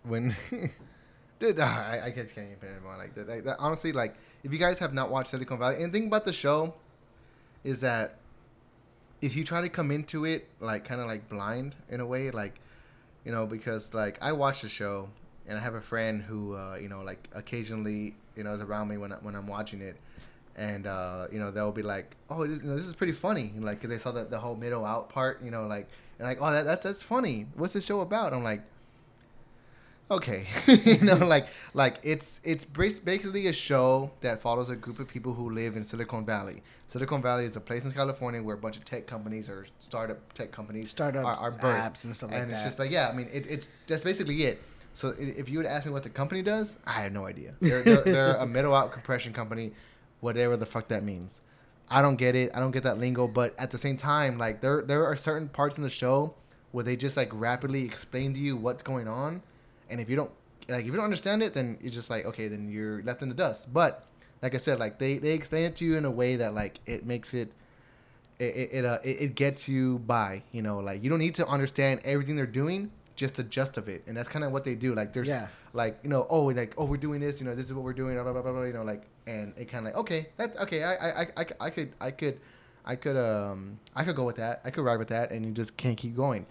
when 0.04 0.34
dude 1.40 1.60
I, 1.60 2.02
I 2.06 2.12
just 2.12 2.36
can't 2.36 2.48
even 2.48 2.60
put 2.60 2.70
it 2.70 2.84
more 2.84 2.98
like 2.98 3.16
that. 3.16 3.46
That. 3.46 3.58
Honestly, 3.60 3.92
like 3.92 4.16
if 4.44 4.54
you 4.54 4.60
guys 4.60 4.80
have 4.80 4.94
not 4.94 5.10
watched 5.10 5.32
Silicon 5.32 5.60
Valley, 5.60 5.84
and 5.84 5.92
thing 5.92 6.08
about 6.08 6.26
the 6.26 6.34
show 6.34 6.74
is 7.64 7.82
that 7.82 8.18
if 9.22 9.36
you 9.36 9.44
try 9.44 9.62
to 9.62 9.70
come 9.70 9.92
into 9.92 10.26
it 10.26 10.48
like 10.60 10.86
kind 10.86 11.02
of 11.02 11.08
like 11.08 11.28
blind 11.28 11.76
in 11.90 12.00
a 12.00 12.06
way, 12.06 12.30
like 12.32 12.62
you 13.26 13.32
know, 13.32 13.46
because 13.46 13.94
like 13.94 14.18
I 14.22 14.34
watched 14.34 14.62
the 14.62 14.70
show 14.70 15.10
and 15.48 15.58
I 15.58 15.62
have 15.62 15.76
a 15.76 15.82
friend 15.82 16.22
who 16.22 16.54
uh, 16.56 16.78
you 16.82 16.90
know 16.90 17.02
like 17.02 17.28
occasionally 17.34 18.16
you 18.36 18.44
know 18.44 18.52
is 18.54 18.62
around 18.62 18.88
me 18.90 18.98
when 18.98 19.12
I, 19.12 19.16
when 19.16 19.36
I'm 19.36 19.48
watching 19.48 19.82
it. 19.82 19.96
And 20.60 20.88
uh, 20.88 21.28
you 21.32 21.38
know 21.38 21.52
they'll 21.52 21.72
be 21.72 21.84
like, 21.84 22.16
"Oh, 22.32 22.48
this, 22.48 22.64
you 22.64 22.70
know, 22.70 22.76
this 22.76 22.88
is 22.88 22.96
pretty 22.96 23.14
funny," 23.14 23.52
and, 23.56 23.64
like 23.64 23.80
'cause 23.80 23.92
they 23.92 24.00
saw 24.00 24.12
the, 24.12 24.24
the 24.26 24.40
whole 24.40 24.56
middle 24.56 24.86
out 24.86 25.08
part, 25.08 25.40
you 25.44 25.52
know, 25.52 25.68
like 25.68 25.88
and 26.18 26.28
like, 26.28 26.40
"Oh, 26.42 26.52
that, 26.52 26.66
that's 26.66 26.84
that's 26.84 27.04
funny. 27.04 27.46
What's 27.56 27.74
the 27.74 27.82
show 27.82 28.00
about?" 28.02 28.34
I'm 28.34 28.44
like, 28.44 28.64
okay 30.10 30.48
you 30.86 31.02
know 31.02 31.16
like 31.36 31.48
like 31.74 32.00
it's 32.02 32.40
it's 32.44 32.64
basically 32.64 33.48
a 33.48 33.54
show 33.54 34.10
that 34.22 34.40
follows 34.42 34.70
a 34.70 34.76
group 34.76 35.00
of 35.00 35.08
people 35.08 35.34
who 35.34 35.50
live 35.50 35.76
in 35.76 35.84
silicon 35.84 36.26
valley 36.26 36.62
silicon 36.88 37.22
valley 37.22 37.44
is 37.44 37.58
a 37.58 37.60
place 37.60 37.84
in 37.84 37.92
california 37.92 38.42
where 38.42 38.56
a 38.56 38.58
bunch 38.58 38.78
of 38.78 38.86
tech 38.86 39.06
companies 39.06 39.50
or 39.50 39.66
startup 39.80 40.32
tech 40.34 40.52
companies 40.52 40.90
are 41.26 41.52
apps 41.92 42.06
and 42.06 42.16
stuff 42.16 42.32
like 42.32 42.42
and 42.42 42.52
it's 42.52 42.64
just 42.64 42.80
like 42.80 42.90
yeah 42.90 43.10
i 43.10 43.14
mean 43.14 43.28
it, 43.34 43.46
it's 43.48 43.68
that's 43.86 44.04
basically 44.06 44.44
it 44.44 44.62
so 44.98 45.14
if 45.20 45.48
you 45.48 45.60
would 45.60 45.68
ask 45.68 45.86
me 45.86 45.92
what 45.92 46.02
the 46.02 46.10
company 46.10 46.42
does 46.42 46.78
i 46.88 47.02
have 47.02 47.12
no 47.12 47.26
idea. 47.26 47.54
They're, 47.62 47.84
they're, 47.84 48.02
they're 48.02 48.36
a 48.36 48.48
middle 48.58 48.74
out 48.74 48.92
compression 48.92 49.32
company 49.32 49.72
whatever 50.22 50.58
the 50.58 50.66
fuck 50.66 50.88
that 50.88 51.04
means. 51.04 51.42
I 51.90 52.02
don't 52.02 52.16
get 52.16 52.36
it. 52.36 52.52
I 52.56 52.60
don't 52.60 52.72
get 52.72 52.84
that 52.84 52.98
lingo 52.98 53.28
but 53.28 53.54
at 53.60 53.70
the 53.72 53.78
same 53.78 53.96
time 53.96 54.38
like 54.38 54.62
there 54.62 54.82
there 54.82 55.06
are 55.06 55.16
certain 55.16 55.50
parts 55.50 55.78
in 55.78 55.84
the 55.84 55.90
show 55.90 56.34
where 56.72 56.84
they 56.84 56.96
just 56.96 57.16
like 57.16 57.30
rapidly 57.32 57.86
explain 57.86 58.34
to 58.34 58.40
you 58.40 58.58
what's 58.58 58.82
going 58.82 59.08
on. 59.08 59.44
And 59.90 60.02
if 60.02 60.10
you 60.10 60.16
don't 60.16 60.32
like 60.68 60.82
if 60.82 60.88
you 60.88 60.94
don't 60.94 61.04
understand 61.04 61.44
it 61.44 61.54
then 61.54 61.78
you're 61.80 61.92
just 61.92 62.10
like 62.10 62.26
okay 62.26 62.48
then 62.48 62.68
you're 62.70 63.04
left 63.04 63.22
in 63.22 63.30
the 63.30 63.36
dust. 63.36 63.72
But 63.72 64.06
like 64.42 64.56
i 64.56 64.58
said 64.58 64.80
like 64.80 64.98
they 64.98 65.20
they 65.20 65.34
explain 65.34 65.66
it 65.66 65.76
to 65.76 65.86
you 65.86 65.96
in 65.96 66.06
a 66.06 66.12
way 66.12 66.38
that 66.38 66.54
like 66.54 66.80
it 66.86 67.06
makes 67.06 67.34
it 67.34 67.52
it 68.40 68.44
it, 68.44 68.70
it, 68.74 68.86
uh, 68.86 69.00
it, 69.04 69.22
it 69.22 69.36
gets 69.36 69.70
you 69.70 70.00
by 70.00 70.42
you 70.52 70.64
know? 70.64 70.80
Like 70.80 71.04
you 71.04 71.10
don't 71.12 71.20
need 71.20 71.36
to 71.36 71.48
understand 71.48 72.02
everything 72.04 72.36
they're 72.36 72.48
doing 72.48 72.92
just 73.18 73.36
the 73.36 73.44
gist 73.44 73.78
of 73.78 73.90
it. 73.90 74.04
And 74.08 74.16
that's 74.16 74.30
kind 74.30 74.46
of 74.46 74.54
what 74.54 74.64
they 74.64 74.76
do. 74.76 74.96
Like 74.96 75.12
there's 75.12 75.28
Yeah. 75.28 75.48
like 75.74 76.00
you 76.04 76.10
know 76.10 76.26
oh 76.30 76.46
like 76.46 76.74
oh 76.78 76.86
we're 76.86 76.96
doing 77.08 77.20
this 77.20 77.42
you 77.42 77.46
know 77.46 77.54
this 77.56 77.66
is 77.66 77.74
what 77.74 77.84
we're 77.84 77.92
doing 77.94 78.14
blah 78.16 78.24
blah 78.24 78.42
blah, 78.42 78.54
blah, 78.54 78.64
you 78.64 78.74
know 78.74 78.84
like 78.84 79.04
and 79.28 79.54
it 79.58 79.66
kind 79.66 79.86
of 79.86 79.92
like 79.94 80.00
okay 80.02 80.28
that 80.38 80.56
okay 80.62 80.84
I, 80.84 80.94
I 80.94 81.22
I 81.22 81.28
I 81.42 81.46
I 81.60 81.70
could 81.70 81.94
I 82.00 82.12
could 82.12 82.40
I 82.86 82.96
could 82.96 83.18
um 83.18 83.80
I 83.96 84.06
could 84.06 84.16
go 84.16 84.24
with 84.24 84.38
that. 84.38 84.62
I 84.64 84.70
could 84.72 84.86
ride 84.86 85.00
with 85.00 85.10
that 85.10 85.32
and 85.32 85.46
you 85.46 85.52
just 85.52 85.76
can't 85.76 85.98
keep 85.98 86.16
going. 86.16 86.46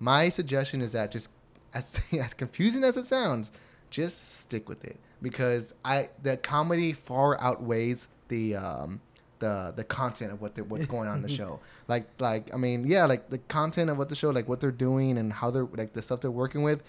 My 0.00 0.30
suggestion 0.30 0.80
is 0.80 0.92
that 0.92 1.10
just 1.10 1.30
as 1.74 2.00
as 2.18 2.32
confusing 2.34 2.84
as 2.84 2.96
it 2.96 3.04
sounds, 3.06 3.52
just 3.90 4.40
stick 4.40 4.68
with 4.68 4.84
it. 4.84 4.98
Because 5.20 5.74
I 5.84 6.08
the 6.22 6.36
comedy 6.36 6.92
far 6.92 7.40
outweighs 7.40 8.08
the 8.28 8.56
um 8.56 9.00
the 9.38 9.72
the 9.74 9.84
content 9.84 10.32
of 10.32 10.40
what 10.40 10.54
they 10.54 10.62
what's 10.62 10.86
going 10.86 11.08
on 11.08 11.16
in 11.16 11.22
the 11.22 11.28
show. 11.40 11.60
Like 11.88 12.06
like 12.20 12.52
I 12.54 12.56
mean 12.56 12.86
yeah 12.86 13.06
like 13.06 13.30
the 13.30 13.38
content 13.38 13.90
of 13.90 13.98
what 13.98 14.08
the 14.08 14.14
show 14.14 14.30
like 14.30 14.48
what 14.48 14.60
they're 14.60 14.70
doing 14.70 15.18
and 15.18 15.32
how 15.32 15.50
they're 15.50 15.68
like 15.76 15.92
the 15.92 16.02
stuff 16.02 16.20
they're 16.20 16.30
working 16.30 16.62
with, 16.62 16.82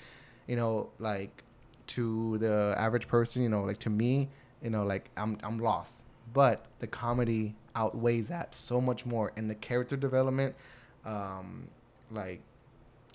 you 0.47 0.55
know 0.55 0.89
like 0.99 1.43
to 1.87 2.37
the 2.39 2.73
average 2.77 3.07
person 3.07 3.43
you 3.43 3.49
know 3.49 3.63
like 3.63 3.77
to 3.77 3.91
me 3.91 4.27
you 4.63 4.69
know 4.69 4.83
like 4.83 5.09
I'm 5.17 5.37
I'm 5.43 5.59
lost. 5.59 6.03
But 6.33 6.65
the 6.79 6.87
comedy 6.87 7.55
outweighs 7.75 8.29
that 8.29 8.55
so 8.55 8.81
much 8.81 9.05
more 9.05 9.31
and 9.35 9.49
the 9.49 9.55
character 9.55 9.95
development, 9.95 10.55
um 11.05 11.67
like 12.11 12.41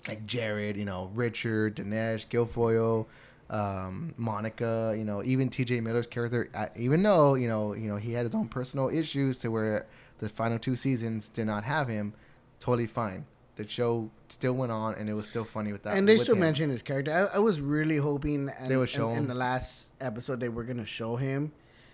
like 0.07 0.25
Jared, 0.25 0.77
you 0.77 0.85
know, 0.85 1.11
Richard, 1.13 1.75
Dinesh, 1.75 2.27
Gilfoyle, 2.27 3.05
um, 3.51 4.13
Monica, 4.17 4.95
you 4.97 5.03
know, 5.03 5.21
even 5.23 5.49
T.J. 5.49 5.81
Miller's 5.81 6.07
character. 6.07 6.49
Even 6.75 7.03
though 7.03 7.35
you 7.35 7.47
know, 7.47 7.73
you 7.73 7.89
know, 7.89 7.97
he 7.97 8.13
had 8.13 8.25
his 8.25 8.33
own 8.33 8.47
personal 8.47 8.89
issues 8.89 9.39
to 9.39 9.49
where 9.51 9.85
the 10.19 10.29
final 10.29 10.57
two 10.57 10.75
seasons 10.75 11.29
did 11.29 11.45
not 11.45 11.63
have 11.63 11.87
him, 11.87 12.13
totally 12.59 12.87
fine. 12.87 13.25
The 13.57 13.67
show 13.67 14.09
still 14.29 14.53
went 14.53 14.71
on, 14.71 14.95
and 14.95 15.09
it 15.09 15.13
was 15.13 15.25
still 15.25 15.43
funny 15.43 15.71
with 15.73 15.83
that. 15.83 15.93
and 15.95 16.07
they 16.07 16.17
still 16.17 16.35
him. 16.35 16.39
mentioned 16.41 16.71
his 16.71 16.81
character. 16.81 17.11
I, 17.11 17.35
I 17.35 17.39
was 17.39 17.59
really 17.59 17.97
hoping 17.97 18.49
and, 18.57 18.71
They 18.71 18.77
would 18.77 18.89
show 18.89 19.09
in, 19.09 19.17
him. 19.17 19.23
in 19.23 19.27
the 19.29 19.35
last 19.35 19.91
episode 19.99 20.39
they 20.39 20.49
were 20.49 20.63
gonna 20.63 20.85
show 20.85 21.17
him, 21.17 21.51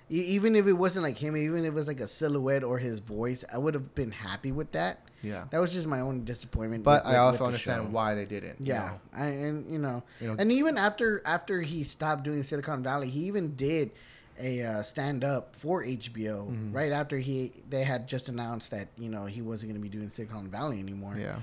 E- 0.10 0.22
even 0.22 0.56
if 0.56 0.68
it 0.68 0.74
wasn't 0.74 1.04
like 1.04 1.18
him, 1.18 1.36
even 1.36 1.60
if 1.66 1.70
it 1.70 1.74
was 1.74 1.88
like 1.88 2.00
a 2.00 2.08
silhouette 2.08 2.64
or 2.64 2.78
his 2.78 3.00
voice. 3.00 3.44
I 3.52 3.58
would 3.58 3.74
have 3.74 3.96
been 3.96 4.12
happy 4.12 4.52
with 4.52 4.72
that. 4.74 5.02
Yeah. 5.24 5.46
That 5.52 5.60
was 5.60 5.74
just 5.74 5.88
my 5.88 6.00
own 6.02 6.24
disappointment. 6.26 6.84
But 6.84 7.06
with- 7.06 7.14
I 7.16 7.18
also 7.18 7.46
understand 7.46 7.84
show. 7.86 7.90
why 7.90 8.16
they 8.16 8.26
didn't. 8.26 8.60
you 8.60 8.74
Yeah, 8.74 8.92
know. 8.92 9.00
I, 9.14 9.26
and 9.28 9.72
you 9.72 9.80
know, 9.80 10.04
You 10.22 10.28
know- 10.30 10.36
and 10.40 10.52
even 10.52 10.78
after 10.78 11.22
after 11.26 11.62
he 11.62 11.84
stopped 11.84 12.24
doing 12.24 12.44
Silicon 12.44 12.84
Valley, 12.84 13.10
he 13.10 13.22
even 13.26 13.56
did 13.56 13.92
a 14.40 14.62
uh, 14.64 14.82
stand 14.84 15.24
up 15.24 15.56
for 15.56 15.84
HBO 15.84 16.48
Mm-hmm. 16.48 16.72
right 16.72 16.92
after 16.92 17.18
he 17.18 17.52
they 17.70 17.84
had 17.84 18.08
just 18.08 18.30
announced 18.30 18.70
that 18.72 18.88
you 18.98 19.10
know 19.10 19.26
he 19.26 19.42
wasn't 19.42 19.72
going 19.72 19.82
to 19.82 19.90
be 19.90 19.96
doing 19.96 20.10
Silicon 20.10 20.50
Valley 20.50 20.80
anymore. 20.80 21.16
Yeah. 21.20 21.38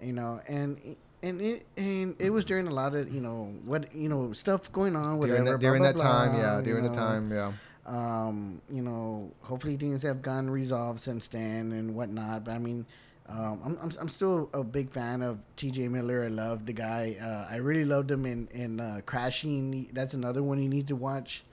you 0.00 0.12
know, 0.12 0.40
and 0.48 0.78
and 1.22 1.40
it 1.40 1.66
and 1.76 2.14
it 2.20 2.30
was 2.30 2.44
during 2.44 2.68
a 2.68 2.72
lot 2.72 2.94
of 2.94 3.12
you 3.12 3.20
know 3.20 3.52
what 3.64 3.92
you 3.94 4.08
know 4.08 4.32
stuff 4.32 4.70
going 4.70 4.94
on 4.94 5.18
whatever 5.18 5.38
During 5.38 5.44
that, 5.46 5.50
blah, 5.52 5.68
during 5.68 5.82
blah, 5.82 5.92
that 5.92 5.98
time, 5.98 6.30
blah, 6.32 6.40
yeah. 6.40 6.56
you 6.58 6.62
During 6.64 6.84
the 6.84 6.94
time, 6.94 7.32
yeah. 7.32 7.52
Um, 7.86 8.60
you 8.70 8.82
know, 8.82 9.30
hopefully 9.42 9.76
things 9.76 10.02
have 10.02 10.20
gotten 10.22 10.50
resolved 10.50 10.98
since 11.00 11.28
then 11.28 11.72
and 11.72 11.94
whatnot. 11.94 12.44
But 12.44 12.52
I 12.54 12.58
mean, 12.58 12.84
um, 13.28 13.60
I'm, 13.64 13.78
I'm 13.82 13.90
I'm 14.02 14.08
still 14.08 14.48
a 14.54 14.62
big 14.62 14.90
fan 14.90 15.20
of 15.22 15.38
T.J. 15.56 15.88
Miller. 15.88 16.24
I 16.24 16.28
love 16.28 16.64
the 16.66 16.72
guy. 16.72 17.16
Uh, 17.20 17.52
I 17.52 17.56
really 17.56 17.84
loved 17.84 18.10
him 18.10 18.24
in 18.26 18.48
in 18.52 18.80
uh, 18.80 19.00
Crashing. 19.04 19.88
That's 19.92 20.14
another 20.14 20.42
one 20.42 20.62
you 20.62 20.68
need 20.68 20.86
to 20.88 20.96
watch. 20.96 21.44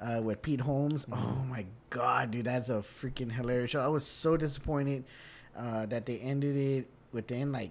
Uh, 0.00 0.20
with 0.20 0.42
Pete 0.42 0.60
Holmes. 0.60 1.06
Oh 1.10 1.44
my 1.48 1.64
god, 1.88 2.32
dude, 2.32 2.44
that's 2.46 2.68
a 2.68 2.74
freaking 2.82 3.30
hilarious 3.32 3.70
show. 3.70 3.80
I 3.80 3.86
was 3.88 4.04
so 4.04 4.36
disappointed 4.36 5.04
uh, 5.56 5.86
that 5.86 6.04
they 6.04 6.18
ended 6.18 6.56
it 6.56 6.88
within 7.12 7.52
like 7.52 7.70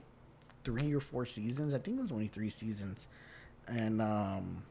three 0.64 0.96
or 0.96 1.02
four 1.02 1.26
seasons. 1.26 1.74
I 1.74 1.78
think 1.80 2.00
it 2.00 2.02
was 2.02 2.12
only 2.12 2.28
three 2.28 2.50
seasons, 2.50 3.08
and 3.68 4.02
um, 4.02 4.64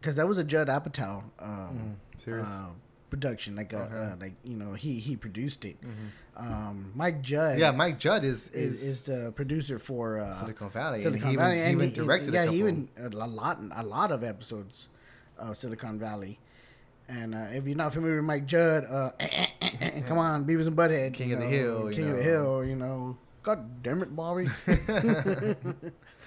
because 0.00 0.16
that 0.16 0.26
was 0.26 0.36
a 0.38 0.44
Judd 0.44 0.68
Apatow 0.68 1.22
um, 1.38 1.96
Mm, 2.16 2.20
serious? 2.20 2.48
uh, 2.48 2.66
production, 3.14 3.54
like 3.60 3.72
a 3.74 3.82
Okay. 3.84 3.94
uh, 3.94 4.16
like 4.24 4.34
you 4.42 4.56
know 4.56 4.72
he 4.72 4.92
he 4.98 5.12
produced 5.16 5.64
it. 5.70 5.76
Um, 6.36 6.92
Mike 6.94 7.20
Judd, 7.20 7.58
Yeah, 7.58 7.70
Mike 7.82 7.98
Judd 8.04 8.24
is 8.24 8.48
is, 8.48 8.82
is, 8.82 8.98
the 9.04 9.30
producer 9.32 9.78
for 9.78 10.18
uh, 10.18 10.32
Silicon 10.32 10.70
Valley, 10.70 11.00
Silicon 11.02 11.28
he 11.28 11.32
even- 11.34 11.44
Valley, 11.44 11.58
he 11.58 11.62
and 11.64 11.72
even 11.82 11.92
directed 11.92 12.30
a 12.34 12.36
Yeah, 12.38 12.50
he 12.50 12.58
even 12.64 12.88
a 12.96 13.08
lot 13.42 13.60
a 13.82 13.84
lot 13.84 14.10
of 14.16 14.24
episodes 14.24 14.88
of 15.38 15.56
Silicon 15.56 15.98
Valley. 15.98 16.38
And 17.08 17.34
uh, 17.34 17.48
if 17.58 17.66
you're 17.66 17.76
not 17.76 17.92
familiar 17.92 18.16
with 18.16 18.24
Mike 18.24 18.46
Judd, 18.46 18.84
uh, 18.88 19.10
come 20.08 20.16
on, 20.18 20.46
Beavis 20.46 20.66
and 20.66 20.76
Butthead, 20.76 21.12
King 21.12 21.30
you 21.30 21.34
of 21.36 21.40
the 21.42 21.46
know, 21.46 21.56
Hill, 21.58 21.90
you 21.90 21.96
King 21.96 22.10
of 22.10 22.16
the. 22.16 22.22
Hill, 22.22 22.64
you 22.64 22.76
know. 22.76 23.18
God 23.42 23.82
damn 23.82 24.00
it, 24.02 24.14
Bobby. 24.16 24.46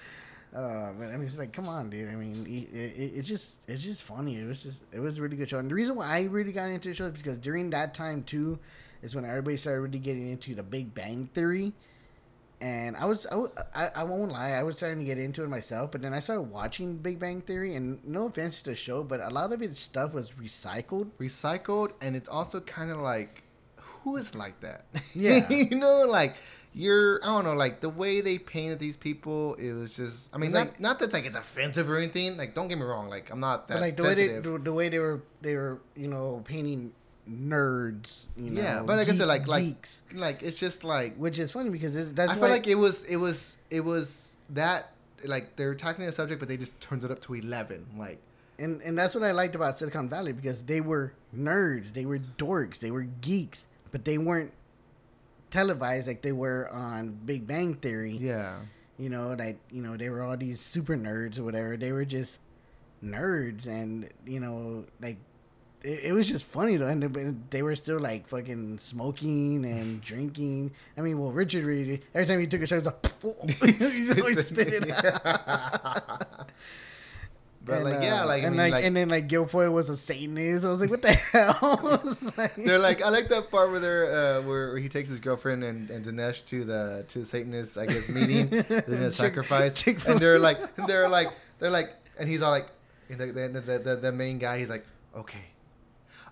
Uh, 0.56 0.92
but 0.98 1.10
I 1.10 1.12
mean, 1.12 1.24
it's 1.24 1.38
like, 1.38 1.52
come 1.52 1.68
on, 1.68 1.90
dude. 1.90 2.08
I 2.10 2.16
mean, 2.16 2.46
it, 2.48 2.74
it, 2.74 3.12
it's 3.16 3.28
just, 3.28 3.58
it's 3.68 3.82
just 3.84 4.02
funny. 4.02 4.38
It 4.38 4.46
was 4.46 4.62
just, 4.62 4.82
it 4.90 5.00
was 5.00 5.18
a 5.18 5.22
really 5.22 5.36
good 5.36 5.50
show. 5.50 5.58
And 5.58 5.70
the 5.70 5.74
reason 5.74 5.96
why 5.96 6.06
I 6.08 6.22
really 6.22 6.52
got 6.52 6.70
into 6.70 6.88
the 6.88 6.94
show 6.94 7.06
is 7.06 7.12
because 7.12 7.36
during 7.36 7.70
that 7.70 7.92
time 7.92 8.22
too, 8.22 8.58
is 9.02 9.14
when 9.14 9.26
everybody 9.26 9.58
started 9.58 9.82
really 9.82 9.98
getting 9.98 10.30
into 10.30 10.54
the 10.54 10.62
Big 10.62 10.94
Bang 10.94 11.28
Theory. 11.34 11.74
And 12.60 12.96
I 12.96 13.04
was, 13.04 13.26
I, 13.74 13.90
I 13.96 14.04
won't 14.04 14.32
lie, 14.32 14.52
I 14.52 14.62
was 14.62 14.78
starting 14.78 15.00
to 15.00 15.04
get 15.04 15.18
into 15.18 15.44
it 15.44 15.48
myself. 15.48 15.92
But 15.92 16.00
then 16.00 16.14
I 16.14 16.20
started 16.20 16.44
watching 16.44 16.96
Big 16.96 17.18
Bang 17.18 17.42
Theory, 17.42 17.74
and 17.74 18.02
no 18.02 18.26
offense 18.28 18.62
to 18.62 18.70
the 18.70 18.76
show, 18.76 19.04
but 19.04 19.20
a 19.20 19.28
lot 19.28 19.52
of 19.52 19.60
its 19.60 19.78
stuff 19.78 20.14
was 20.14 20.30
recycled. 20.32 21.10
recycled 21.20 21.92
and 22.00 22.16
it's 22.16 22.30
also 22.30 22.60
kind 22.60 22.90
of 22.90 22.98
like 22.98 23.42
who 23.76 24.16
is 24.16 24.34
like 24.34 24.58
that 24.60 24.86
Yeah. 25.14 25.46
you 25.50 25.76
know 25.76 26.06
like 26.06 26.36
you're 26.76 27.18
i 27.24 27.26
don't 27.26 27.44
know 27.44 27.54
like 27.54 27.80
the 27.80 27.88
way 27.88 28.20
they 28.20 28.38
painted 28.38 28.78
these 28.78 28.98
people 28.98 29.54
it 29.54 29.72
was 29.72 29.96
just 29.96 30.32
i 30.34 30.36
mean 30.36 30.52
not, 30.52 30.58
like- 30.58 30.80
not 30.80 30.98
that's 30.98 31.14
like 31.14 31.24
it's 31.24 31.36
offensive 31.36 31.90
or 31.90 31.96
anything 31.96 32.36
like 32.36 32.54
don't 32.54 32.68
get 32.68 32.76
me 32.76 32.84
wrong 32.84 33.08
like 33.08 33.30
i'm 33.30 33.40
not 33.40 33.66
that 33.66 33.74
But 33.74 33.80
like 33.80 33.96
the 33.96 34.02
way 34.02 34.14
they, 34.14 34.26
the, 34.38 34.58
the 34.58 34.72
way 34.72 34.88
they 34.90 34.98
were, 34.98 35.22
they 35.40 35.54
were, 35.54 35.80
you 35.96 36.08
know, 36.08 36.42
painting 36.44 36.92
nerds. 37.28 38.26
You 38.36 38.50
know, 38.50 38.60
yeah 38.60 38.82
but 38.84 38.98
like 38.98 39.08
i 39.08 39.12
said 39.12 39.26
like 39.26 39.48
like 39.48 39.64
geeks. 39.64 40.02
like 40.14 40.42
it's 40.42 40.58
just 40.58 40.84
like 40.84 41.16
which 41.16 41.38
is 41.38 41.50
funny 41.50 41.70
because 41.70 41.96
it's, 41.96 42.12
that's 42.12 42.30
i 42.30 42.34
feel 42.36 42.48
like 42.48 42.66
it 42.68 42.76
was 42.76 43.02
it 43.04 43.16
was 43.16 43.56
it 43.70 43.80
was 43.80 44.42
that 44.50 44.92
like 45.24 45.56
they're 45.56 45.74
tackling 45.74 46.06
a 46.08 46.12
subject 46.12 46.38
but 46.38 46.48
they 46.48 46.56
just 46.56 46.80
turned 46.80 47.02
it 47.02 47.10
up 47.10 47.20
to 47.22 47.34
11 47.34 47.86
like 47.96 48.20
and 48.58 48.80
and 48.82 48.96
that's 48.96 49.14
what 49.14 49.22
I 49.24 49.32
liked 49.32 49.54
about 49.54 49.78
Silicon 49.78 50.08
Valley 50.08 50.32
because 50.32 50.62
they 50.64 50.80
were 50.80 51.12
nerds, 51.36 51.92
they 51.92 52.06
were 52.06 52.18
dorks, 52.38 52.78
they 52.78 52.90
were 52.90 53.02
geeks, 53.20 53.66
but 53.92 54.04
they 54.04 54.16
weren't 54.18 54.52
televised 55.50 56.08
like 56.08 56.22
they 56.22 56.32
were 56.32 56.68
on 56.72 57.18
Big 57.24 57.46
Bang 57.46 57.74
Theory. 57.74 58.16
yeah 58.16 58.60
You 58.98 59.10
know, 59.10 59.34
like 59.38 59.58
you 59.70 59.82
know, 59.82 59.96
they 59.96 60.08
were 60.08 60.22
all 60.22 60.36
these 60.36 60.60
super 60.60 60.96
nerds 60.96 61.38
or 61.38 61.44
whatever. 61.44 61.76
They 61.76 61.92
were 61.92 62.04
just 62.04 62.40
nerds 63.04 63.66
and 63.66 64.08
you 64.26 64.40
know, 64.40 64.84
like 65.00 65.18
it, 65.82 66.04
it 66.04 66.12
was 66.12 66.28
just 66.28 66.44
funny 66.46 66.76
though, 66.76 66.88
and 66.88 67.02
they, 67.02 67.34
they 67.50 67.62
were 67.62 67.74
still 67.76 68.00
like 68.00 68.28
fucking 68.28 68.78
smoking 68.78 69.64
and 69.64 70.00
drinking. 70.10 70.72
I 70.96 71.02
mean, 71.02 71.18
well, 71.18 71.32
Richard 71.32 71.64
Reed 71.64 72.02
every 72.14 72.26
time 72.26 72.40
he 72.40 72.46
took 72.46 72.62
a 72.62 72.66
shot, 72.66 72.82
he 72.82 72.88
was 72.88 73.62
like, 73.62 73.76
he's 73.76 74.18
always 74.20 74.46
spitting. 74.46 74.90
But 77.66 77.78
And, 77.78 77.84
like, 77.84 78.00
yeah, 78.00 78.22
uh, 78.22 78.26
like, 78.26 78.42
I 78.44 78.46
and 78.46 78.56
mean, 78.56 78.64
like, 78.64 78.72
like, 78.74 78.84
and 78.84 78.96
then 78.96 79.08
like 79.08 79.28
Gilfoyle 79.28 79.72
was 79.72 79.88
a 79.90 79.96
Satanist. 79.96 80.64
I 80.64 80.68
was 80.70 80.80
like, 80.80 80.88
what 80.88 81.02
the 81.02 81.12
hell? 81.32 82.16
like, 82.38 82.54
they're 82.54 82.78
like, 82.78 83.02
I 83.02 83.08
like 83.08 83.28
that 83.30 83.50
part 83.50 83.70
where 83.72 83.80
they're 83.80 84.04
uh, 84.14 84.42
where, 84.42 84.68
where 84.68 84.78
he 84.78 84.88
takes 84.88 85.08
his 85.08 85.18
girlfriend 85.20 85.64
and, 85.64 85.90
and 85.90 86.04
Dinesh 86.04 86.44
to 86.46 86.64
the 86.64 87.04
to 87.08 87.18
the 87.18 87.26
Satanist, 87.26 87.76
I 87.76 87.86
guess, 87.86 88.08
meeting, 88.08 88.48
the 88.50 88.62
Chick- 88.62 89.12
sacrifice, 89.12 89.74
Chick-fil-A. 89.74 90.12
and 90.14 90.20
they're 90.22 90.38
like, 90.38 90.58
and 90.78 90.86
they're 90.88 91.08
like, 91.08 91.28
they're 91.58 91.70
like, 91.70 91.92
and 92.18 92.28
he's 92.28 92.40
all 92.42 92.52
like, 92.52 92.68
the, 93.08 93.16
the, 93.26 93.78
the, 93.82 93.96
the 93.96 94.12
main 94.12 94.38
guy, 94.38 94.58
he's 94.58 94.70
like, 94.70 94.86
okay. 95.16 95.42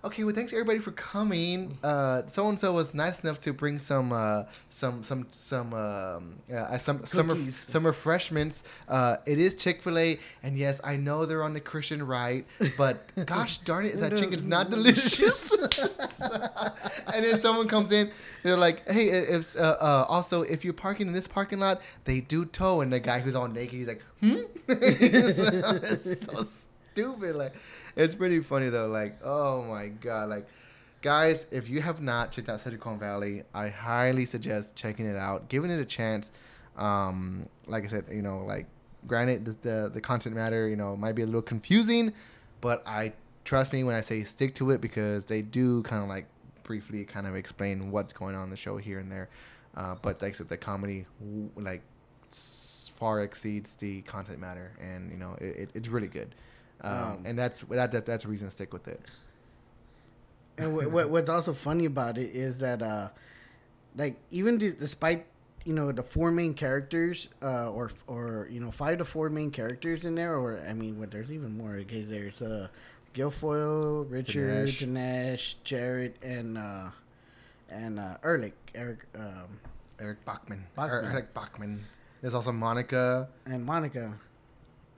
Okay, 0.05 0.23
well, 0.23 0.35
thanks 0.35 0.53
everybody 0.53 0.77
for 0.77 0.91
coming. 0.91 1.79
Uh, 1.83 2.21
so 2.27 2.47
and 2.47 2.59
so 2.59 2.71
was 2.73 2.93
nice 2.93 3.21
enough 3.21 3.39
to 3.39 3.51
bring 3.51 3.79
some, 3.79 4.13
uh, 4.13 4.43
some, 4.69 5.03
some, 5.03 5.25
some, 5.31 5.73
um, 5.73 6.35
uh, 6.55 6.77
some, 6.77 7.03
some, 7.07 7.29
ref- 7.29 7.39
some 7.49 7.83
refreshments. 7.83 8.63
Uh, 8.87 9.17
it 9.25 9.39
is 9.39 9.55
Chick 9.55 9.81
Fil 9.81 9.97
A, 9.97 10.19
and 10.43 10.55
yes, 10.55 10.79
I 10.83 10.95
know 10.95 11.25
they're 11.25 11.41
on 11.41 11.55
the 11.55 11.59
Christian 11.59 12.05
right, 12.05 12.45
but 12.77 13.01
gosh 13.25 13.57
darn 13.57 13.87
it, 13.87 13.99
that 13.99 14.15
chicken's 14.15 14.45
not 14.45 14.69
delicious. 14.69 15.51
and 17.11 17.25
then 17.25 17.39
someone 17.39 17.67
comes 17.67 17.91
in, 17.91 18.11
they're 18.43 18.57
like, 18.57 18.87
"Hey, 18.87 19.07
if 19.07 19.57
uh, 19.57 19.75
uh, 19.81 20.05
also 20.07 20.43
if 20.43 20.63
you're 20.63 20.73
parking 20.73 21.07
in 21.07 21.13
this 21.13 21.27
parking 21.27 21.57
lot, 21.57 21.81
they 22.03 22.19
do 22.21 22.45
tow." 22.45 22.81
And 22.81 22.93
the 22.93 22.99
guy 22.99 23.21
who's 23.21 23.35
all 23.35 23.47
naked, 23.47 23.73
he's 23.73 23.87
like, 23.87 24.03
"Hmm." 24.21 24.41
it's 24.67 26.25
so 26.25 26.43
stupid. 26.95 27.35
Like, 27.35 27.53
it's 27.95 28.15
pretty 28.15 28.39
funny 28.39 28.69
though. 28.69 28.87
Like, 28.87 29.19
oh 29.23 29.63
my 29.63 29.87
god, 29.87 30.29
like. 30.29 30.47
Guys, 31.01 31.45
if 31.51 31.69
you 31.69 31.81
have 31.81 32.01
not 32.01 32.31
checked 32.31 32.49
out 32.49 32.59
Silicon 32.59 32.97
Valley, 32.97 33.43
I 33.53 33.67
highly 33.69 34.25
suggest 34.25 34.75
checking 34.75 35.05
it 35.05 35.15
out, 35.15 35.49
giving 35.49 35.69
it 35.69 35.79
a 35.79 35.85
chance. 35.85 36.31
Um, 36.77 37.47
like 37.67 37.83
I 37.83 37.87
said, 37.87 38.05
you 38.11 38.23
know, 38.23 38.43
like 38.43 38.65
granted, 39.05 39.45
the, 39.45 39.51
the 39.61 39.89
the 39.93 40.01
content 40.01 40.33
matter, 40.35 40.67
you 40.67 40.75
know, 40.75 40.97
might 40.97 41.13
be 41.13 41.21
a 41.21 41.25
little 41.27 41.43
confusing, 41.43 42.11
but 42.59 42.81
I 42.87 43.13
trust 43.43 43.71
me 43.71 43.83
when 43.83 43.95
I 43.95 44.01
say 44.01 44.23
stick 44.23 44.55
to 44.55 44.71
it 44.71 44.81
because 44.81 45.25
they 45.25 45.43
do 45.43 45.83
kind 45.83 46.01
of 46.01 46.09
like 46.09 46.25
briefly 46.63 47.05
kind 47.05 47.27
of 47.27 47.35
explain 47.35 47.91
what's 47.91 48.11
going 48.11 48.35
on 48.35 48.45
in 48.45 48.49
the 48.49 48.55
show 48.55 48.77
here 48.77 48.97
and 48.97 49.11
there. 49.11 49.29
Uh, 49.77 49.93
but 50.01 50.23
like 50.23 50.29
I 50.29 50.33
said, 50.33 50.49
the 50.49 50.57
comedy 50.57 51.05
like 51.55 51.83
far 52.31 53.21
exceeds 53.21 53.75
the 53.75 54.01
content 54.01 54.39
matter, 54.39 54.71
and 54.81 55.11
you 55.11 55.17
know, 55.17 55.35
it, 55.39 55.55
it, 55.57 55.69
it's 55.75 55.87
really 55.87 56.07
good. 56.07 56.33
Um, 56.81 57.23
and 57.25 57.37
that's 57.37 57.61
that, 57.61 57.91
that 57.91 58.05
that's 58.05 58.25
a 58.25 58.27
reason 58.27 58.47
to 58.47 58.51
stick 58.51 58.73
with 58.73 58.87
it. 58.87 59.01
And 60.57 60.75
what, 60.75 60.91
what 60.91 61.09
what's 61.09 61.29
also 61.29 61.53
funny 61.53 61.85
about 61.85 62.17
it 62.17 62.29
is 62.33 62.59
that, 62.59 62.81
uh, 62.81 63.09
like, 63.95 64.17
even 64.31 64.57
d- 64.57 64.71
despite 64.77 65.25
you 65.65 65.73
know 65.73 65.91
the 65.91 66.03
four 66.03 66.31
main 66.31 66.53
characters, 66.53 67.29
uh, 67.41 67.71
or 67.71 67.91
or 68.07 68.47
you 68.51 68.59
know 68.59 68.71
five 68.71 68.99
to 68.99 69.05
four 69.05 69.29
main 69.29 69.51
characters 69.51 70.05
in 70.05 70.15
there, 70.15 70.35
or 70.37 70.63
I 70.67 70.73
mean, 70.73 70.99
what 70.99 71.11
there's 71.11 71.31
even 71.31 71.57
more 71.57 71.73
because 71.73 72.09
there's 72.09 72.41
uh, 72.41 72.67
Gilfoyle, 73.13 74.09
Richard, 74.09 74.67
Dinesh. 74.67 74.85
Dinesh, 74.85 75.55
Jared, 75.63 76.13
and 76.21 76.57
uh, 76.57 76.89
and 77.69 77.99
uh, 77.99 78.17
Erlich, 78.23 78.53
Eric, 78.73 78.99
um, 79.15 79.59
Eric 79.99 80.23
Bachman. 80.25 80.65
Bachman. 80.75 81.05
Or 81.05 81.11
Eric 81.11 81.33
Bachman. 81.33 81.83
There's 82.21 82.33
also 82.35 82.51
Monica. 82.51 83.27
and 83.45 83.63
Monica. 83.65 84.13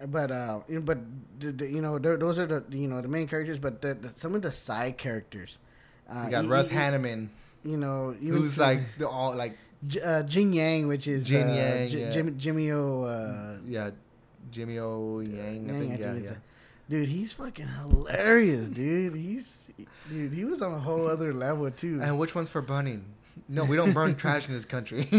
But 0.05 0.29
uh, 0.31 0.59
but 0.81 0.99
you 1.39 1.81
know, 1.81 1.97
those 1.97 2.37
are 2.37 2.45
the 2.45 2.63
you 2.69 2.87
know 2.87 3.01
the 3.01 3.07
main 3.07 3.27
characters, 3.27 3.57
but 3.57 3.81
the, 3.81 3.95
the, 3.95 4.09
some 4.09 4.35
of 4.35 4.41
the 4.43 4.51
side 4.51 4.97
characters. 4.97 5.57
Uh, 6.09 6.23
You 6.25 6.31
got 6.31 6.45
e- 6.45 6.47
Russ 6.47 6.71
e- 6.71 6.75
Hanneman, 6.75 7.29
You 7.63 7.77
know, 7.77 8.15
even 8.21 8.37
who's 8.41 8.55
to- 8.55 8.61
like 8.61 8.79
the 8.97 9.09
all 9.09 9.35
like 9.35 9.57
J- 9.87 10.01
uh, 10.01 10.23
Jin 10.23 10.53
Yang, 10.53 10.87
which 10.87 11.07
is 11.07 11.25
Jin 11.25 11.49
uh, 11.49 11.53
Yang, 11.55 11.89
J- 11.89 11.99
yeah. 12.01 12.09
Jim, 12.11 12.37
Jimmy 12.37 12.71
O. 12.71 13.03
Uh, 13.03 13.57
yeah, 13.65 13.89
Jimmy 14.51 14.77
O 14.79 15.19
Yang. 15.19 15.69
I 15.69 15.73
think, 15.73 15.99
yeah, 15.99 16.13
yeah. 16.13 16.31
dude, 16.89 17.07
he's 17.09 17.33
fucking 17.33 17.67
hilarious, 17.67 18.69
dude. 18.69 19.15
He's 19.15 19.73
dude, 20.09 20.31
he 20.33 20.45
was 20.45 20.61
on 20.61 20.73
a 20.73 20.79
whole 20.79 21.07
other 21.07 21.33
level 21.33 21.69
too. 21.71 21.99
And 22.03 22.17
which 22.19 22.35
one's 22.35 22.49
for 22.51 22.61
burning? 22.61 23.03
No, 23.49 23.65
we 23.65 23.75
don't 23.75 23.93
burn 23.93 24.15
trash 24.23 24.47
in 24.47 24.53
this 24.53 24.65
country. 24.65 25.03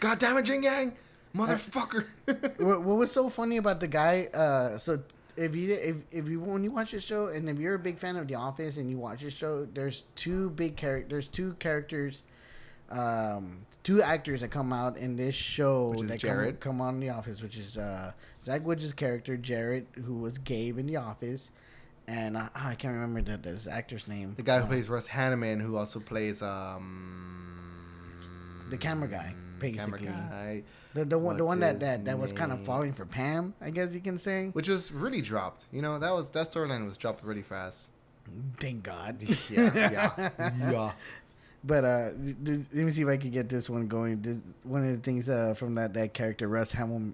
God 0.00 0.18
damn 0.18 0.36
it, 0.38 0.42
Jing 0.44 0.62
Yang, 0.62 0.94
motherfucker! 1.34 2.06
what, 2.58 2.82
what 2.82 2.96
was 2.96 3.10
so 3.12 3.28
funny 3.28 3.56
about 3.56 3.80
the 3.80 3.88
guy? 3.88 4.28
Uh, 4.34 4.78
so 4.78 5.02
if 5.36 5.54
you 5.56 5.72
if 5.72 5.96
if 6.10 6.28
you 6.28 6.40
when 6.40 6.64
you 6.64 6.70
watch 6.70 6.90
this 6.92 7.04
show, 7.04 7.28
and 7.28 7.48
if 7.48 7.58
you're 7.58 7.74
a 7.74 7.78
big 7.78 7.98
fan 7.98 8.16
of 8.16 8.26
The 8.28 8.34
Office 8.34 8.76
and 8.78 8.90
you 8.90 8.98
watch 8.98 9.22
this 9.22 9.34
show, 9.34 9.66
there's 9.72 10.04
two 10.16 10.50
big 10.50 10.76
characters, 10.76 11.28
two 11.28 11.54
characters, 11.58 12.22
um, 12.90 13.64
two 13.82 14.02
actors 14.02 14.40
that 14.40 14.48
come 14.48 14.72
out 14.72 14.96
in 14.96 15.16
this 15.16 15.34
show 15.34 15.90
Which 15.90 16.02
is 16.02 16.08
that 16.08 16.18
Jared. 16.20 16.60
come, 16.60 16.78
come 16.78 16.80
on 16.80 17.00
The 17.00 17.10
Office, 17.10 17.40
which 17.42 17.56
is 17.56 17.78
uh, 17.78 18.12
Zach 18.42 18.64
Woods' 18.66 18.92
character 18.92 19.36
Jared, 19.36 19.86
who 20.04 20.14
was 20.14 20.38
Gabe 20.38 20.78
in 20.78 20.86
The 20.86 20.96
Office, 20.96 21.50
and 22.08 22.36
uh, 22.36 22.48
I 22.54 22.74
can't 22.74 22.94
remember 22.94 23.22
the, 23.22 23.36
this 23.38 23.66
actor's 23.68 24.08
name. 24.08 24.34
the 24.36 24.42
guy 24.42 24.58
who 24.58 24.64
Uh, 24.64 24.68
plays 24.68 24.88
Russ 24.90 25.08
Hanneman, 25.08 25.60
who 25.62 25.76
also 25.76 26.00
plays 26.00 26.42
um 26.42 27.56
The 28.70 28.78
camera 28.78 29.08
guy, 29.08 29.34
camera 29.60 29.60
basically. 29.60 30.06
guy, 30.06 30.62
the 30.94 31.04
the 31.04 31.18
one 31.18 31.36
the 31.36 31.44
one 31.44 31.60
that 31.60 31.80
that, 31.80 32.04
that 32.04 32.18
was 32.18 32.32
kind 32.32 32.52
of 32.52 32.64
falling 32.64 32.92
for 32.92 33.04
Pam, 33.04 33.54
I 33.60 33.70
guess 33.70 33.94
you 33.94 34.00
can 34.00 34.16
say. 34.18 34.48
which 34.52 34.68
was 34.68 34.90
really 34.92 35.20
dropped. 35.20 35.64
You 35.72 35.82
know, 35.82 35.98
that 35.98 36.12
was 36.12 36.30
that 36.30 36.46
storyline 36.50 36.84
was 36.86 36.96
dropped 36.96 37.24
really 37.24 37.42
fast. 37.42 37.90
Thank 38.58 38.84
God. 38.84 39.20
Yeah, 39.50 39.70
yeah, 39.74 40.30
yeah. 40.70 40.92
But 41.64 41.84
uh, 41.84 42.10
th- 42.24 42.36
th- 42.44 42.60
let 42.72 42.84
me 42.86 42.90
see 42.92 43.02
if 43.02 43.08
I 43.08 43.16
can 43.16 43.30
get 43.30 43.48
this 43.48 43.68
one 43.68 43.86
going. 43.88 44.22
This, 44.22 44.38
one 44.62 44.82
of 44.86 44.92
the 44.96 45.02
things 45.02 45.28
uh, 45.28 45.52
from 45.54 45.74
that, 45.74 45.92
that 45.94 46.14
character, 46.14 46.48
Russ 46.48 46.72
Hamil- 46.72 47.12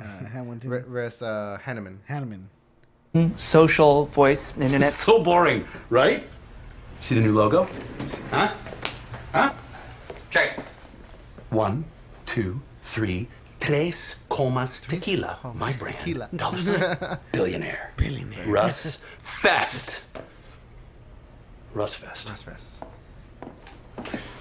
uh, 0.00 0.04
Hamilton, 0.32 0.72
R- 0.72 0.84
Russ 0.86 1.20
uh, 1.20 1.58
Hanneman. 1.62 1.98
Hanneman. 2.08 2.44
Social 3.38 4.06
voice, 4.06 4.56
internet. 4.56 4.92
So 4.94 5.22
boring, 5.22 5.66
right? 5.90 6.26
See 7.02 7.16
the 7.16 7.20
new 7.20 7.32
logo? 7.32 7.68
Huh? 8.30 8.54
Huh? 9.32 9.52
Check 10.30 10.58
it. 10.58 10.64
One, 11.52 11.84
two, 12.26 12.60
three. 12.82 13.28
Tres 13.60 14.16
comas 14.28 14.80
tequila. 14.80 15.38
comas 15.40 15.60
My 15.60 15.72
brand. 15.72 15.98
tequila. 15.98 16.28
Dollar 16.34 16.58
sign. 16.58 17.18
Billionaire. 17.30 17.92
Billionaire. 17.96 18.46
Russ 18.48 18.98
Fest. 19.22 20.06
Russ 21.74 21.94
Fest. 21.94 22.28
Russ 22.28 22.42
Fest. 22.42 22.84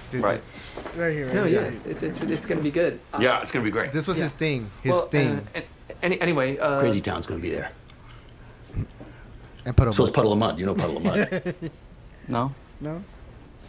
Dude, 0.09 0.24
Right. 0.24 0.36
this, 0.36 0.45
Right 0.97 1.14
here. 1.14 1.26
Right 1.28 1.36
No, 1.36 1.43
here. 1.45 1.72
yeah, 1.86 1.91
it's 1.91 2.03
it's 2.03 2.22
it's 2.22 2.45
gonna 2.45 2.62
be 2.62 2.72
good. 2.72 2.99
Uh, 3.14 3.20
Yeah, 3.22 3.39
it's 3.41 3.51
gonna 3.51 3.64
be 3.64 3.72
great. 3.72 3.91
this 3.91 4.07
was 4.07 4.18
Yeah. 4.18 4.24
his 4.26 4.34
thing. 4.34 4.72
His 4.82 4.91
well, 4.91 5.07
thing. 5.07 5.47
uh, 5.55 5.62
any, 6.01 6.20
anyway, 6.20 6.57
uh, 6.57 6.80
Crazy 6.80 6.99
Town's 7.01 7.28
gonna 7.28 7.39
be 7.39 7.51
there. 7.51 7.70
and 9.66 9.78
put 9.78 9.86
him. 9.88 9.93
So 9.93 10.03
it's 10.03 10.12
Puddle 10.12 10.34
of 10.34 10.39
Mudd. 10.39 10.57
You 10.59 10.66
know 10.66 10.74
Puddle 10.74 10.97
of 10.97 11.03
Mudd. 11.03 11.55
No. 12.28 12.53
No. 12.80 13.03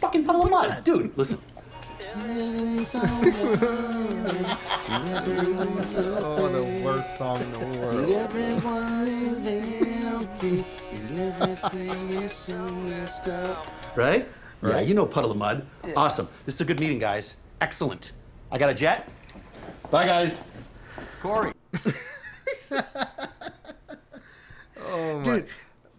Fucking 0.01 0.23
Puddle 0.25 0.43
of 0.43 0.49
Mudd, 0.51 0.83
dude. 0.83 1.15
Listen. 1.17 1.37
Oh, 2.15 2.19
the 6.51 6.81
worst 6.83 7.17
song 7.17 7.41
in 7.41 7.51
the 7.51 7.57
world. 7.57 8.05
Right? 13.95 14.27
Yeah, 14.61 14.79
you 14.81 14.93
know 14.93 15.05
Puddle 15.07 15.31
of 15.31 15.37
Mudd. 15.37 15.65
Awesome. 15.95 16.27
This 16.45 16.55
is 16.55 16.61
a 16.61 16.65
good 16.65 16.79
meeting, 16.79 16.99
guys. 16.99 17.35
Excellent. 17.61 18.11
I 18.51 18.59
got 18.59 18.69
a 18.69 18.75
jet. 18.75 19.09
Bye, 19.89 20.05
guys. 20.05 20.43
Corey. 21.21 21.53
Oh 24.95 25.17
my. 25.19 25.23
Dude, 25.23 25.47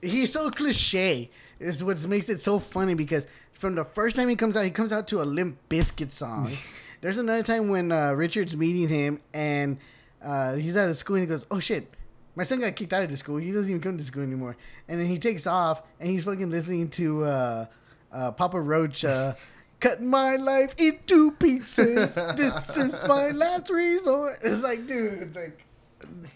he's 0.03 0.33
so 0.33 0.51
cliche. 0.51 1.31
Is 1.59 1.83
what 1.83 2.05
makes 2.07 2.29
it 2.29 2.41
so 2.41 2.59
funny 2.59 2.95
because 2.95 3.27
from 3.55 3.75
the 3.75 3.85
first 3.85 4.17
time 4.17 4.29
he 4.29 4.37
comes 4.37 4.57
out, 4.57 4.65
he 4.65 4.71
comes 4.71 4.93
out 4.93 5.07
to 5.09 5.23
a 5.23 5.25
Limp 5.25 5.57
Bizkit 5.71 6.11
song. 6.11 6.49
There's 7.01 7.19
another 7.19 7.43
time 7.43 7.69
when 7.69 7.93
uh, 7.93 8.13
Richard's 8.13 8.57
meeting 8.57 8.89
him 8.89 9.21
and 9.33 9.79
uh, 10.23 10.55
he's 10.55 10.77
out 10.77 10.89
of 10.89 10.97
school 10.97 11.17
and 11.17 11.23
he 11.25 11.29
goes, 11.29 11.47
"Oh 11.51 11.61
shit, 11.61 11.93
my 12.35 12.45
son 12.45 12.61
got 12.61 12.75
kicked 12.77 12.93
out 12.93 13.05
of 13.05 13.11
the 13.11 13.17
school. 13.17 13.37
He 13.37 13.51
doesn't 13.53 13.69
even 13.71 13.81
come 13.81 13.97
to 13.99 14.05
school 14.05 14.23
anymore." 14.23 14.57
And 14.89 15.01
then 15.01 15.07
he 15.07 15.19
takes 15.19 15.47
off 15.47 15.83
and 16.01 16.11
he's 16.11 16.25
fucking 16.25 16.51
listening 16.51 16.89
to 16.91 17.25
uh, 17.25 17.67
uh, 18.13 18.33
Papa 18.33 18.61
Roach. 18.61 19.05
Uh, 19.05 19.35
Cut 19.81 20.01
my 20.01 20.37
life 20.37 20.75
into 20.79 21.33
pieces. 21.33 22.15
This 22.15 22.77
is 22.77 23.05
my 23.07 23.31
last 23.33 23.69
resort. 23.69 24.39
It's 24.43 24.63
like, 24.63 24.87
dude, 24.87 25.37
like 25.37 25.67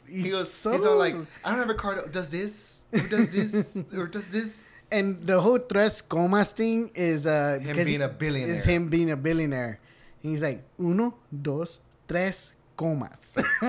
he's 0.07 0.27
He 0.27 0.31
goes, 0.33 0.53
so 0.53 0.73
he's 0.73 0.85
all 0.85 0.99
like, 0.99 1.15
I 1.45 1.51
don't 1.51 1.59
have 1.59 1.71
a 1.71 1.75
car. 1.75 2.07
Does 2.09 2.31
this? 2.31 2.85
Or 2.93 2.99
does 3.09 3.33
this? 3.33 3.95
or 3.95 4.07
does 4.07 4.31
this? 4.33 4.78
And 4.91 5.27
the 5.27 5.41
whole 5.41 5.59
tres 5.59 6.01
comas 6.03 6.53
thing 6.53 6.91
is 6.95 7.27
uh 7.27 7.59
Him 7.61 7.69
because 7.69 7.85
being 7.85 8.03
a 8.03 8.09
billionaire. 8.09 8.57
Is 8.57 8.65
him 8.65 8.89
being 8.89 9.11
a 9.11 9.17
billionaire. 9.17 9.81
And 10.23 10.33
he's 10.33 10.43
like 10.43 10.63
uno, 10.79 11.15
dos, 11.31 11.81
tres 12.07 12.55
comas. 12.77 13.35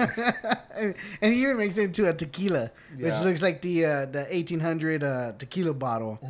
and 1.22 1.34
he 1.34 1.41
even 1.43 1.57
makes 1.57 1.78
it 1.78 1.86
into 1.86 2.09
a 2.09 2.13
tequila, 2.13 2.72
which 2.97 3.20
looks 3.22 3.41
like 3.41 3.61
the 3.61 3.86
uh, 3.86 4.05
the 4.05 4.20
1800 4.32 5.03
uh, 5.03 5.34
tequila 5.38 5.74
bottle. 5.74 6.20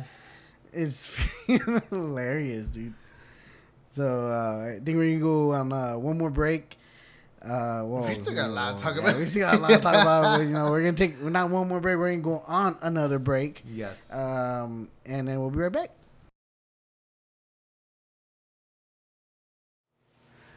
It's 0.72 1.16
hilarious, 1.90 2.68
dude. 2.70 2.94
So 3.90 4.06
uh, 4.06 4.76
I 4.76 4.84
think 4.84 4.98
we're 4.98 5.18
gonna 5.18 5.20
go 5.20 5.52
on 5.52 5.72
uh, 5.72 5.98
one 5.98 6.16
more 6.16 6.30
break. 6.30 6.78
Uh, 7.42 7.82
well, 7.86 8.06
We 8.06 8.12
still 8.14 8.34
got 8.34 8.48
a 8.48 8.52
lot 8.52 8.76
to 8.76 8.82
talk 8.82 8.96
yeah, 8.96 9.02
about. 9.02 9.16
We 9.16 9.24
still 9.24 9.50
got 9.50 9.54
a 9.54 9.58
lot 9.58 9.68
to 9.70 9.78
talk 9.78 9.94
about. 9.94 10.40
You 10.40 10.50
know, 10.50 10.70
we're 10.70 10.82
gonna 10.82 10.92
take 10.92 11.20
not 11.22 11.48
one 11.48 11.68
more 11.68 11.80
break. 11.80 11.96
We're 11.96 12.10
gonna 12.10 12.22
go 12.22 12.44
on 12.46 12.76
another 12.82 13.18
break. 13.18 13.64
Yes. 13.72 14.12
Um, 14.14 14.88
and 15.06 15.26
then 15.26 15.40
we'll 15.40 15.50
be 15.50 15.58
right 15.58 15.72
back. 15.72 15.90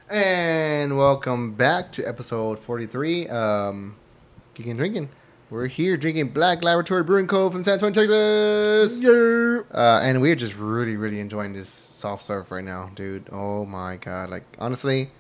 And 0.10 0.98
welcome 0.98 1.54
back 1.54 1.92
to 1.94 2.06
episode 2.06 2.60
43, 2.60 3.30
um, 3.30 3.96
Geeking 4.54 4.76
Drinking. 4.76 5.10
We're 5.50 5.68
here 5.68 5.96
drinking 5.96 6.30
Black 6.30 6.64
Laboratory 6.64 7.04
Brewing 7.04 7.28
Co. 7.28 7.50
from 7.50 7.64
San 7.64 7.76
Antonio, 7.76 7.94
Texas. 7.94 9.00
Yeah. 9.00 9.62
Uh, 9.72 10.02
and 10.04 10.22
we're 10.22 10.36
just 10.36 10.58
really, 10.58 10.98
really 10.98 11.20
enjoying 11.20 11.54
this 11.54 11.70
soft 11.70 12.24
serve 12.24 12.52
right 12.52 12.64
now, 12.64 12.92
dude. 12.94 13.30
Oh 13.32 13.64
my 13.64 13.96
god! 13.98 14.30
Like 14.30 14.44
honestly, 14.60 15.12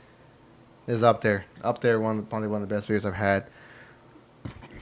it's 0.87 1.03
up 1.03 1.21
there, 1.21 1.45
up 1.63 1.81
there. 1.81 1.99
One, 1.99 2.25
probably 2.25 2.47
one 2.47 2.61
of 2.61 2.67
the 2.69 2.73
best 2.75 2.87
beers 2.87 3.05
I've 3.05 3.13
had. 3.13 3.45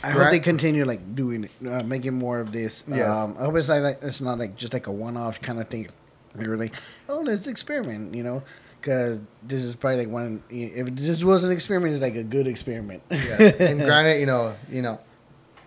I 0.04 0.10
hope 0.10 0.22
Right. 0.22 0.32
they 0.32 0.40
continue 0.40 0.84
like 0.84 1.16
doing 1.16 1.44
it, 1.44 1.68
uh, 1.68 1.84
making 1.84 2.14
more 2.14 2.40
of 2.40 2.52
this. 2.52 2.84
Yes. 2.88 3.08
Um, 3.08 3.36
I 3.40 3.44
hope 3.44 3.56
it's 3.56 3.70
like, 3.70 3.82
like 3.84 4.00
it's 4.02 4.20
not 4.22 4.40
like 4.40 4.56
just 4.56 4.74
like 4.74 4.88
a 4.88 4.92
one-off 4.92 5.40
kind 5.42 5.60
of 5.62 5.68
thing. 5.68 5.90
They're 6.34 6.58
like, 6.58 6.74
oh, 7.08 7.20
let's 7.22 7.46
experiment, 7.46 8.16
you 8.16 8.24
know, 8.24 8.42
because 8.80 9.22
this 9.44 9.64
is 9.64 9.76
probably 9.76 9.98
like 10.06 10.08
one. 10.08 10.42
If 10.50 10.96
this 10.96 11.24
was 11.24 11.44
an 11.44 11.52
experiment, 11.52 11.94
it's 11.94 12.02
like 12.02 12.16
a 12.16 12.24
good 12.24 12.48
experiment. 12.48 13.04
Yes. 13.12 13.56
and 13.60 13.80
granted, 13.80 14.20
you 14.20 14.26
know, 14.26 14.56
you 14.70 14.82
know, 14.82 15.00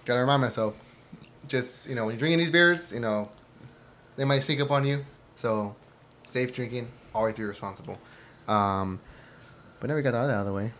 gotta 0.05 0.20
remind 0.20 0.43
myself, 0.43 0.74
just 1.47 1.89
you 1.89 1.95
know, 1.95 2.07
when 2.07 2.14
you're 2.14 2.18
drinking 2.18 2.39
these 2.41 2.51
beers, 2.51 2.93
you 2.93 3.01
know, 3.01 3.28
they 4.16 4.24
might 4.24 4.41
sneak 4.41 4.61
up 4.61 4.70
on 4.72 4.85
you. 4.85 5.05
So, 5.37 5.76
safe 6.24 6.53
drinking, 6.53 6.89
always 7.14 7.35
be 7.37 7.45
responsible. 7.45 7.99
Um, 8.49 9.01
but 9.85 9.91
now 9.91 9.97
we 9.97 10.01
got 10.01 10.12
that 10.12 10.30
out 10.30 10.41
of 10.41 10.47
the 10.47 10.53
way. 10.55 10.72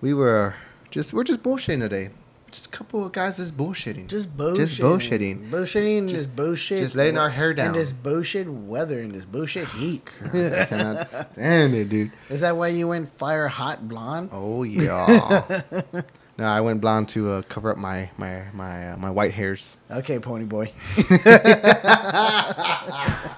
We 0.00 0.12
were 0.12 0.56
just 0.90 1.14
we're 1.14 1.22
just 1.22 1.40
bullshitting 1.40 1.78
today. 1.78 2.10
Just 2.50 2.66
a 2.66 2.70
couple 2.76 3.06
of 3.06 3.12
guys 3.12 3.36
just 3.36 3.56
bullshitting. 3.56 4.08
Just 4.08 4.36
bullshitting. 4.36 4.56
Just 4.56 4.80
bullshitting. 4.80 5.50
Bullshitting, 5.50 6.08
Just- 6.08 6.34
bullshit. 6.34 6.80
just 6.80 6.96
letting 6.96 7.16
our 7.16 7.30
hair 7.30 7.54
down. 7.54 7.68
In 7.68 7.72
this 7.74 7.92
bullshit 7.92 8.48
weather, 8.48 8.98
in 8.98 9.12
this 9.12 9.24
bullshit 9.24 9.68
heat. 9.78 10.10
I 10.34 10.64
cannot 10.64 11.06
stand 11.06 11.76
it, 11.76 11.90
dude. 11.90 12.10
Is 12.28 12.40
that 12.40 12.56
why 12.56 12.68
you 12.68 12.88
went 12.88 13.08
fire 13.18 13.46
hot 13.46 13.86
blonde? 13.86 14.30
Oh 14.32 14.64
yeah. 14.64 15.60
no, 16.38 16.44
I 16.44 16.60
went 16.60 16.80
blonde 16.80 17.08
to 17.10 17.30
uh, 17.30 17.42
cover 17.42 17.70
up 17.70 17.78
my 17.78 18.10
my 18.18 18.46
my 18.52 18.94
uh, 18.94 18.96
my 18.96 19.10
white 19.10 19.34
hairs. 19.34 19.76
Okay, 19.92 20.18
pony 20.18 20.44
boy. 20.44 20.72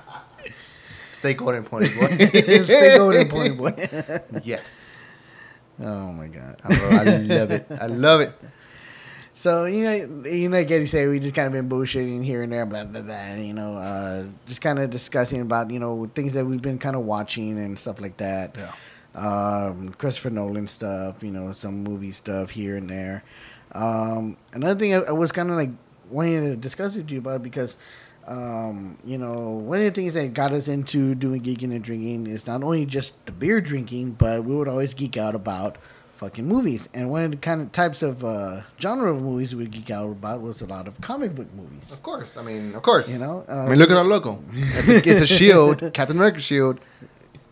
Stay 1.20 1.34
golden, 1.34 1.64
pony 1.64 1.86
boy. 1.88 2.16
Stay 2.62 2.96
golden, 2.96 3.28
pony 3.28 3.50
boy. 3.50 3.74
yes. 4.42 5.14
oh 5.78 6.12
my 6.12 6.28
god. 6.28 6.56
I 6.64 7.18
love, 7.18 7.50
it. 7.50 7.66
I 7.78 7.86
love 7.88 8.20
it. 8.22 8.32
So 9.34 9.66
you 9.66 9.84
know, 9.84 9.92
you 10.26 10.48
know, 10.48 10.56
like 10.56 10.70
Eddie 10.70 10.86
said, 10.86 11.10
we 11.10 11.18
just 11.18 11.34
kind 11.34 11.46
of 11.46 11.52
been 11.52 11.68
bullshitting 11.68 12.24
here 12.24 12.42
and 12.42 12.50
there, 12.50 12.64
blah 12.64 12.84
blah 12.84 13.02
blah. 13.02 13.34
You 13.34 13.52
know, 13.52 13.76
uh, 13.76 14.24
just 14.46 14.62
kind 14.62 14.78
of 14.78 14.88
discussing 14.88 15.42
about 15.42 15.70
you 15.70 15.78
know 15.78 16.10
things 16.14 16.32
that 16.32 16.46
we've 16.46 16.62
been 16.62 16.78
kind 16.78 16.96
of 16.96 17.02
watching 17.02 17.58
and 17.58 17.78
stuff 17.78 18.00
like 18.00 18.16
that. 18.16 18.56
Yeah. 18.56 18.72
Um, 19.14 19.92
Christopher 19.98 20.30
Nolan 20.30 20.68
stuff, 20.68 21.22
you 21.22 21.32
know, 21.32 21.52
some 21.52 21.84
movie 21.84 22.12
stuff 22.12 22.48
here 22.48 22.78
and 22.78 22.88
there. 22.88 23.24
Um, 23.72 24.38
another 24.54 24.80
thing 24.80 24.94
I, 24.94 25.00
I 25.00 25.12
was 25.12 25.32
kind 25.32 25.50
of 25.50 25.56
like 25.56 25.70
wanting 26.08 26.44
to 26.44 26.56
discuss 26.56 26.96
with 26.96 27.10
you 27.10 27.18
about 27.18 27.42
because, 27.42 27.76
um, 28.26 28.96
you 29.04 29.18
know, 29.18 29.50
one 29.50 29.78
of 29.78 29.84
the 29.84 29.90
things 29.90 30.14
that 30.14 30.34
got 30.34 30.52
us 30.52 30.68
into 30.68 31.14
doing 31.14 31.42
geeking 31.42 31.72
and 31.72 31.82
drinking 31.82 32.26
is 32.26 32.46
not 32.46 32.62
only 32.62 32.86
just 32.86 33.24
the 33.26 33.32
beer 33.32 33.60
drinking, 33.60 34.12
but 34.12 34.44
we 34.44 34.54
would 34.54 34.68
always 34.68 34.94
geek 34.94 35.16
out 35.16 35.34
about 35.34 35.76
fucking 36.16 36.46
movies. 36.46 36.88
And 36.92 37.10
one 37.10 37.24
of 37.24 37.30
the 37.30 37.38
kind 37.38 37.62
of 37.62 37.72
types 37.72 38.02
of 38.02 38.24
uh, 38.24 38.60
genre 38.78 39.10
of 39.12 39.22
movies 39.22 39.54
we 39.54 39.62
would 39.62 39.72
geek 39.72 39.90
out 39.90 40.10
about 40.10 40.42
was 40.42 40.60
a 40.60 40.66
lot 40.66 40.86
of 40.86 41.00
comic 41.00 41.34
book 41.34 41.48
movies. 41.54 41.92
Of 41.92 42.02
course. 42.02 42.36
I 42.36 42.42
mean, 42.42 42.74
of 42.74 42.82
course. 42.82 43.10
You 43.10 43.18
know, 43.18 43.44
uh, 43.48 43.64
I 43.64 43.68
mean, 43.70 43.78
look 43.78 43.90
at 43.90 43.96
our 43.96 44.04
logo. 44.04 44.42
It's 44.52 44.88
a, 44.88 45.10
it's 45.10 45.20
a 45.22 45.26
shield, 45.26 45.92
Captain 45.94 46.16
America 46.16 46.40
shield. 46.40 46.78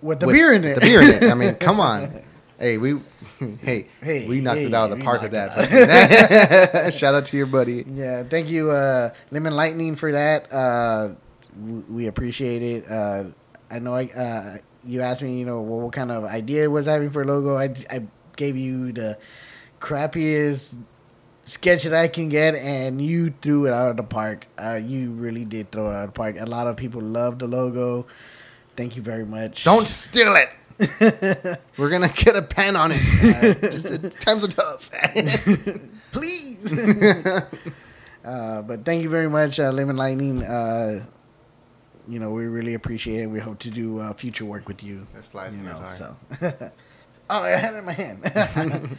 With 0.03 0.21
the 0.21 0.27
with 0.27 0.35
beer 0.37 0.53
in 0.53 0.65
it. 0.65 0.75
The 0.75 0.81
beer 0.83 1.01
in 1.03 1.23
it. 1.23 1.31
I 1.31 1.35
mean, 1.35 1.55
come 1.57 1.81
on. 1.81 2.23
Hey, 2.61 2.77
we, 2.77 2.99
hey, 3.61 3.87
Hey, 4.01 4.29
we 4.29 4.41
knocked 4.41 4.61
it 4.61 4.75
out 4.75 4.91
of 4.91 4.99
the 4.99 5.05
park 5.05 5.23
with 5.23 5.33
that. 5.33 6.93
Shout 6.99 7.15
out 7.15 7.25
to 7.27 7.37
your 7.37 7.47
buddy. 7.47 7.85
Yeah, 7.87 8.23
thank 8.25 8.49
you, 8.49 8.71
uh, 8.71 9.11
Lemon 9.31 9.55
Lightning, 9.55 9.97
for 9.97 10.13
that. 10.13 10.53
Uh, 10.53 11.11
we 11.89 12.07
appreciate 12.07 12.63
it. 12.63 12.91
Uh, 12.91 13.25
I 13.71 13.79
know 13.79 13.95
I, 13.95 14.05
uh, 14.07 14.57
you 14.85 15.03
asked 15.03 15.23
me, 15.23 15.39
you 15.39 15.45
know, 15.45 15.61
what, 15.61 15.81
what 15.81 15.93
kind 15.93 16.11
of 16.11 16.25
idea 16.25 16.65
I 16.65 16.69
was 16.69 16.87
having 16.87 17.11
for 17.11 17.23
a 17.23 17.25
logo. 17.25 17.57
I, 17.57 17.75
I 17.91 18.03
gave 18.37 18.57
you 18.57 18.93
the 18.93 19.19
crappiest 19.81 20.79
sketch 21.45 21.85
that 21.85 21.95
I 21.95 22.09
can 22.09 22.29
get, 22.29 22.55
and 22.55 23.01
you 23.01 23.31
threw 23.43 23.67
it 23.67 23.73
out 23.73 23.91
of 23.91 23.97
the 23.97 24.03
park. 24.03 24.47
Uh, 24.59 24.81
you 24.83 25.13
really 25.13 25.45
did 25.45 25.71
throw 25.71 25.91
it 25.91 25.95
out 25.95 26.05
of 26.05 26.13
the 26.15 26.19
park. 26.19 26.37
A 26.39 26.47
lot 26.47 26.67
of 26.67 26.77
people 26.77 27.01
love 27.01 27.39
the 27.39 27.47
logo. 27.47 28.07
Thank 28.77 28.97
you 28.97 29.03
very 29.03 29.25
much. 29.25 29.65
Don't 29.65 29.89
steal 29.89 30.37
it. 30.37 30.49
We're 30.79 31.91
gonna 31.91 32.09
get 32.09 32.37
a 32.37 32.43
pen 32.43 32.77
on 32.77 32.93
it. 32.93 33.03
Uh, 33.29 33.71
just, 33.71 33.93
uh, 33.93 34.09
times 34.21 34.45
are 34.45 34.49
tough. 34.49 34.91
please. 36.13 36.73
uh, 38.25 38.63
but 38.63 38.85
thank 38.85 39.03
you 39.03 39.09
very 39.09 39.29
much, 39.29 39.59
uh, 39.59 39.71
Lemon 39.71 39.97
Lightning. 39.97 40.43
Uh, 40.43 41.05
you 42.09 42.21
know, 42.21 42.31
we 42.31 42.47
really 42.47 42.75
appreciate 42.75 43.23
it. 43.23 43.27
We 43.27 43.41
hope 43.41 43.59
to 43.61 43.71
do 43.71 43.99
uh, 43.99 44.13
future 44.15 44.45
work 44.45 44.67
with 44.69 44.83
you. 44.83 45.07
This 45.15 45.27
flies 45.27 45.55
you 45.55 45.61
in 45.61 45.67
know, 45.67 45.87
so. 45.89 46.17
oh, 46.41 47.43
I 47.43 47.51
had 47.51 47.75
it 47.75 47.79
in 47.79 47.85
my 47.85 47.93
hand. 47.93 48.97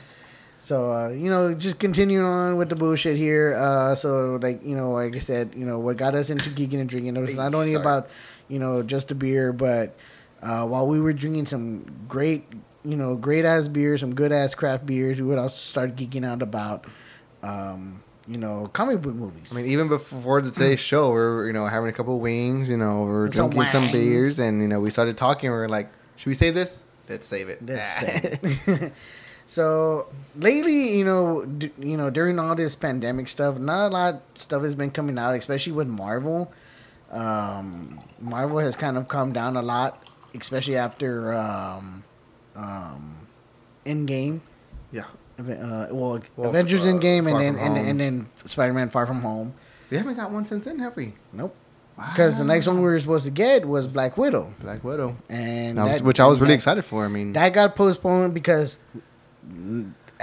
so, 0.60 0.92
uh, 0.92 1.10
you 1.10 1.30
know, 1.30 1.54
just 1.54 1.80
continuing 1.80 2.26
on 2.26 2.58
with 2.58 2.70
the 2.70 2.76
bullshit 2.76 3.18
here. 3.18 3.56
Uh, 3.56 3.96
so, 3.96 4.38
like, 4.42 4.64
you 4.64 4.76
know, 4.76 4.92
like 4.92 5.16
I 5.16 5.20
said, 5.20 5.56
you 5.56 5.66
know, 5.66 5.80
what 5.80 5.98
got 5.98 6.14
us 6.14 6.30
into 6.30 6.50
geeking 6.50 6.80
and 6.80 6.90
drinking, 6.90 7.16
it 7.16 7.22
was 7.22 7.36
not 7.36 7.54
only 7.54 7.72
Sorry. 7.72 7.82
about, 7.82 8.10
you 8.48 8.60
know, 8.60 8.84
just 8.84 9.08
the 9.08 9.16
beer, 9.16 9.54
but 9.54 9.96
uh, 10.42 10.66
while 10.66 10.88
we 10.88 11.00
were 11.00 11.14
drinking 11.14 11.46
some 11.46 11.86
great, 12.08 12.46
you 12.84 12.96
know, 12.96 13.16
great 13.16 13.46
ass 13.46 13.68
beers, 13.68 14.02
some 14.02 14.16
good 14.16 14.32
ass 14.32 14.56
craft 14.56 14.86
beers, 14.86 15.20
we 15.20 15.28
would 15.28 15.38
also 15.38 15.58
start 15.58 15.96
geeking 15.96 16.26
out 16.26 16.42
about, 16.42 16.86
um, 17.44 18.02
you 18.28 18.38
know, 18.38 18.68
comic 18.74 19.02
book 19.02 19.16
movies. 19.16 19.52
I 19.52 19.56
mean, 19.56 19.66
even 19.72 19.88
before 19.88 20.42
the 20.42 20.52
today's 20.52 20.80
show, 20.80 21.12
we're 21.12 21.48
you 21.48 21.54
know 21.54 21.66
having 21.66 21.90
a 21.90 21.94
couple 21.94 22.16
of 22.16 22.22
wings. 22.22 22.70
You 22.70 22.78
know, 22.78 23.02
we're 23.04 23.32
Some 23.32 23.50
drinking 23.50 23.72
some 23.72 23.92
beers, 23.92 24.40
and 24.40 24.62
you 24.62 24.68
know 24.68 24.80
we 24.80 24.90
started 24.92 25.18
talking. 25.18 25.50
We 25.50 25.56
are 25.58 25.68
like, 25.70 25.90
should 26.16 26.28
we 26.28 26.36
save 26.36 26.54
this? 26.54 26.84
Let's 27.10 27.26
save 27.26 27.50
it. 27.50 27.66
That's 27.66 28.04
it. 28.04 28.94
so 29.48 30.08
lately, 30.36 30.96
you 30.98 31.04
know, 31.04 31.44
d- 31.44 31.72
you 31.80 31.98
know, 31.98 32.12
during 32.12 32.38
all 32.38 32.54
this 32.56 32.76
pandemic 32.76 33.28
stuff, 33.28 33.58
not 33.58 33.88
a 33.88 33.90
lot 33.90 34.14
of 34.14 34.22
stuff 34.36 34.62
has 34.62 34.76
been 34.76 34.92
coming 34.92 35.18
out, 35.18 35.34
especially 35.34 35.74
with 35.74 35.88
Marvel. 35.88 36.54
Um, 37.12 38.00
Marvel 38.22 38.60
has 38.60 38.76
kind 38.76 38.96
of 38.96 39.08
come 39.08 39.34
down 39.34 39.58
a 39.58 39.64
lot, 39.64 40.04
especially 40.34 40.76
after 40.78 41.34
um, 41.34 42.04
um, 42.56 43.28
Endgame. 43.86 44.42
yeah. 44.92 45.04
Uh, 45.40 45.88
well, 45.92 46.20
Well, 46.36 46.50
Avengers 46.50 46.82
uh, 46.82 46.86
Endgame, 46.86 47.32
and 47.32 47.40
then 47.40 47.56
and, 47.56 47.78
and 47.78 48.00
then 48.00 48.28
Spider 48.46 48.74
Man 48.74 48.90
Far 48.90 49.08
From 49.08 49.22
Home. 49.22 49.54
We 49.90 49.96
haven't 49.98 50.16
got 50.16 50.32
one 50.32 50.46
since 50.46 50.66
then, 50.66 50.80
have 50.80 50.96
we? 50.98 51.14
Nope. 51.32 51.56
Because 51.96 52.38
the 52.38 52.44
next 52.46 52.68
one 52.68 52.78
we 52.78 52.84
were 52.84 53.00
supposed 53.00 53.26
to 53.26 53.32
get 53.32 53.66
was 53.66 53.88
Black 53.88 54.18
Widow, 54.18 54.54
Black 54.62 54.84
Widow, 54.84 55.16
and 55.30 55.78
And 55.78 55.80
I 55.80 55.84
was- 55.86 56.04
which 56.04 56.20
I 56.20 56.26
was 56.28 56.40
really 56.42 56.52
that- 56.52 56.56
excited 56.56 56.84
for. 56.86 57.04
I 57.06 57.08
mean, 57.08 57.34
That 57.34 57.54
got 57.54 57.76
postponed 57.76 58.34
because 58.34 58.80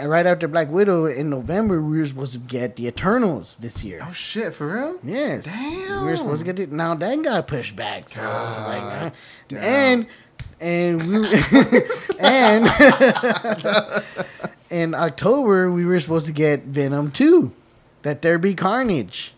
right 0.02 0.26
after 0.26 0.46
Black 0.48 0.70
Widow 0.70 1.06
in 1.06 1.30
November, 1.30 1.80
we 1.80 1.98
were 2.00 2.06
supposed 2.06 2.32
to 2.32 2.38
get 2.38 2.76
the 2.76 2.86
Eternals 2.86 3.56
this 3.60 3.82
year. 3.84 4.00
oh 4.06 4.12
shit, 4.12 4.54
for 4.54 4.66
real? 4.66 4.98
Yes, 5.02 5.44
Damn. 5.44 6.02
we 6.02 6.10
were 6.10 6.16
supposed 6.16 6.40
to 6.40 6.44
get 6.44 6.58
it. 6.58 6.72
Now 6.72 6.94
that 6.94 7.22
got 7.22 7.46
pushed 7.46 7.76
back. 7.76 8.08
So 8.08 8.22
like, 8.22 9.12
uh, 9.52 9.56
and 9.56 10.06
and 10.60 11.02
we 11.02 11.16
and 12.20 12.66
in 14.70 14.94
October 14.94 15.70
we 15.70 15.84
were 15.84 16.00
supposed 16.00 16.26
to 16.26 16.32
get 16.32 16.64
Venom 16.64 17.10
two, 17.10 17.52
that 18.02 18.22
there 18.22 18.38
be 18.38 18.54
Carnage. 18.54 19.32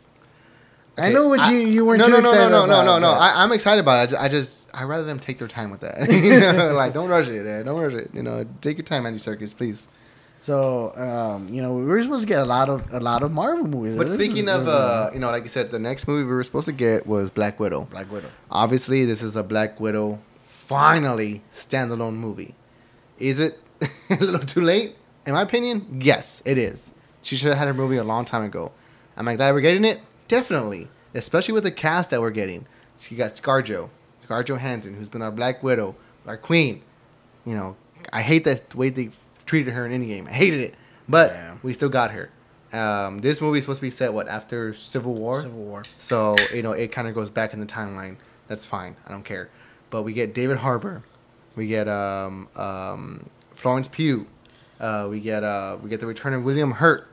I 0.97 1.13
know 1.13 1.29
what 1.29 1.53
you 1.53 1.59
you 1.59 1.85
weren't 1.87 2.01
no, 2.01 2.09
no, 2.09 2.19
no, 2.21 2.33
no, 2.33 2.49
no, 2.49 2.67
no, 2.67 2.99
no, 2.99 3.01
but- 3.13 3.21
I, 3.21 3.45
I'm 3.45 3.53
excited 3.53 3.79
about 3.81 3.99
it. 3.99 4.01
I 4.01 4.07
just, 4.07 4.23
I 4.23 4.29
just, 4.29 4.69
I 4.75 4.83
rather 4.83 5.05
them 5.05 5.21
take 5.21 5.39
their 5.39 5.47
time 5.47 5.71
with 5.71 5.81
that. 5.83 6.11
you 6.11 6.41
know, 6.41 6.75
like 6.75 6.93
don't 6.93 7.09
rush 7.09 7.29
it. 7.29 7.47
eh, 7.47 7.63
Don't 7.63 7.81
rush 7.81 7.93
it. 7.93 8.11
You 8.13 8.23
know, 8.25 8.45
take 8.61 8.79
your 8.79 8.85
time, 8.85 9.07
Andy 9.07 9.21
Serkis, 9.21 9.57
please. 9.57 9.89
So 10.39 10.95
um, 10.97 11.53
you 11.53 11.61
know 11.61 11.75
we 11.75 11.85
were 11.85 12.01
supposed 12.01 12.23
to 12.23 12.27
get 12.27 12.41
a 12.41 12.45
lot 12.45 12.69
of 12.71 12.95
a 12.95 13.01
lot 13.01 13.23
of 13.25 13.33
Marvel 13.33 13.67
movies. 13.67 13.97
But 13.99 14.07
This 14.07 14.15
speaking 14.15 14.49
of, 14.49 14.69
uh, 14.69 15.11
you 15.13 15.19
know, 15.19 15.31
like 15.31 15.43
you 15.43 15.49
said, 15.49 15.71
the 15.71 15.81
next 15.81 16.07
movie 16.07 16.25
we 16.25 16.33
were 16.33 16.45
supposed 16.45 16.67
to 16.67 16.73
get 16.73 17.07
was 17.07 17.29
Black 17.29 17.59
Widow. 17.59 17.89
Black 17.91 18.11
Widow. 18.11 18.31
Obviously, 18.51 19.05
this 19.05 19.23
is 19.23 19.35
a 19.35 19.43
Black 19.43 19.81
Widow 19.81 20.21
finally 20.39 21.43
standalone 21.53 22.15
movie. 22.15 22.55
Is 23.19 23.41
it 23.41 23.59
a 24.11 24.17
little 24.17 24.41
too 24.41 24.63
late? 24.63 24.95
in 25.27 25.35
my 25.35 25.43
opinion, 25.43 25.99
yes, 26.01 26.43
it 26.47 26.57
is. 26.57 26.93
She 27.21 27.37
should 27.37 27.49
have 27.49 27.59
had 27.59 27.69
her 27.69 27.75
movie 27.75 27.99
a 27.99 28.05
long 28.05 28.25
time 28.25 28.45
ago. 28.45 28.73
Am 29.17 29.29
I 29.29 29.37
glad 29.37 29.53
we're 29.53 29.61
getting 29.61 29.85
it? 29.85 30.01
Definitely, 30.27 30.89
especially 31.13 31.53
with 31.53 31.65
the 31.65 31.71
cast 31.71 32.11
that 32.11 32.21
we're 32.23 32.31
getting. 32.31 32.65
So 32.97 33.09
you 33.11 33.19
got 33.19 33.33
ScarJo, 33.33 33.91
ScarJo 34.27 34.47
Johansson, 34.47 34.95
who's 34.95 35.11
been 35.11 35.21
our 35.21 35.31
Black 35.31 35.63
Widow, 35.63 35.97
our 36.27 36.39
Queen. 36.39 36.81
You 37.45 37.57
know, 37.57 37.77
I 38.11 38.23
hate 38.23 38.45
that 38.45 38.71
the 38.71 38.77
way 38.79 38.89
they 38.89 39.11
treated 39.49 39.73
her 39.75 39.85
in 39.87 39.91
Endgame. 39.93 40.29
I 40.29 40.33
hated 40.33 40.61
it, 40.61 40.75
but 41.09 41.33
Yeah. 41.33 41.55
we 41.65 41.73
still 41.73 41.89
got 41.89 42.13
her. 42.13 42.31
Um, 42.73 43.21
this 43.21 43.41
movie 43.41 43.59
is 43.59 43.65
supposed 43.65 43.81
to 43.81 43.87
be 43.87 43.91
set 43.91 44.13
what 44.13 44.29
after 44.29 44.75
Civil 44.75 45.15
War. 45.15 45.41
Civil 45.43 45.65
War. 45.65 45.83
So 45.99 46.37
you 46.55 46.63
know 46.63 46.73
it 46.73 46.93
kind 46.93 47.09
of 47.09 47.15
goes 47.15 47.31
back 47.31 47.53
in 47.55 47.61
the 47.61 47.67
timeline. 47.67 48.17
That's 48.47 48.65
fine. 48.67 48.95
I 49.07 49.11
don't 49.11 49.25
care. 49.25 49.49
But 49.91 50.03
we 50.03 50.13
get 50.13 50.35
David 50.35 50.59
Harbour, 50.59 51.03
we 51.57 51.67
get 51.67 51.89
um, 51.89 52.47
um, 52.57 53.31
Florence 53.53 53.89
Pugh, 53.89 54.27
uh, 54.81 55.09
we 55.11 55.19
get 55.19 55.43
uh, 55.43 55.79
we 55.83 55.89
get 55.89 56.01
the 56.01 56.07
return 56.07 56.35
of 56.35 56.45
William 56.45 56.73
Hurt. 56.73 57.09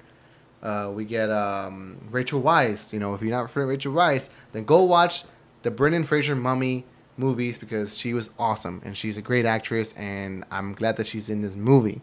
Uh, 0.62 0.92
we 0.94 1.06
get 1.06 1.30
um, 1.32 1.98
Rachel 2.12 2.42
Weisz. 2.42 2.92
You 2.92 3.00
know, 3.00 3.14
if 3.14 3.22
you're 3.22 3.32
not 3.32 3.50
familiar 3.50 3.68
with 3.72 3.78
Rachel 3.78 3.94
Weisz, 3.94 4.30
then 4.52 4.66
go 4.66 4.84
watch 4.84 5.24
the 5.62 5.72
Brendan 5.72 6.04
Fraser 6.04 6.36
Mummy 6.36 6.86
movies 7.18 7.58
because 7.58 7.98
she 7.98 8.14
was 8.14 8.30
awesome 8.38 8.82
and 8.84 8.98
she's 8.98 9.16
a 9.18 9.22
great 9.22 9.46
actress 9.46 9.94
and 9.94 10.44
I'm 10.52 10.74
glad 10.74 10.98
that 10.98 11.08
she's 11.08 11.30
in 11.30 11.42
this 11.42 11.56
movie. 11.56 12.02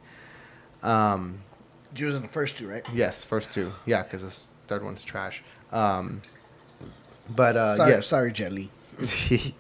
Um, 0.82 1.42
was 1.98 2.14
in 2.14 2.22
the 2.22 2.28
first 2.28 2.56
two, 2.58 2.68
right? 2.68 2.86
yes, 2.92 3.22
first 3.24 3.52
two, 3.52 3.72
yeah, 3.86 4.02
because 4.02 4.22
this 4.22 4.54
third 4.66 4.82
one's 4.82 5.04
trash. 5.04 5.42
Um, 5.70 6.22
but 7.30 7.56
uh, 7.56 7.76
sorry, 7.76 7.90
yes, 7.90 8.06
sorry, 8.06 8.32
Jelly. 8.32 8.70
oh, 9.00 9.52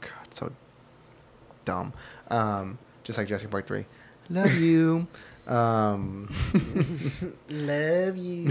God, 0.00 0.30
so 0.30 0.52
dumb. 1.64 1.92
Um, 2.28 2.78
just 3.04 3.18
like 3.18 3.28
Jurassic 3.28 3.50
Park 3.50 3.66
three. 3.66 3.84
Love 4.28 4.54
you. 4.54 5.06
um, 5.46 6.32
Love 7.50 8.16
you. 8.16 8.48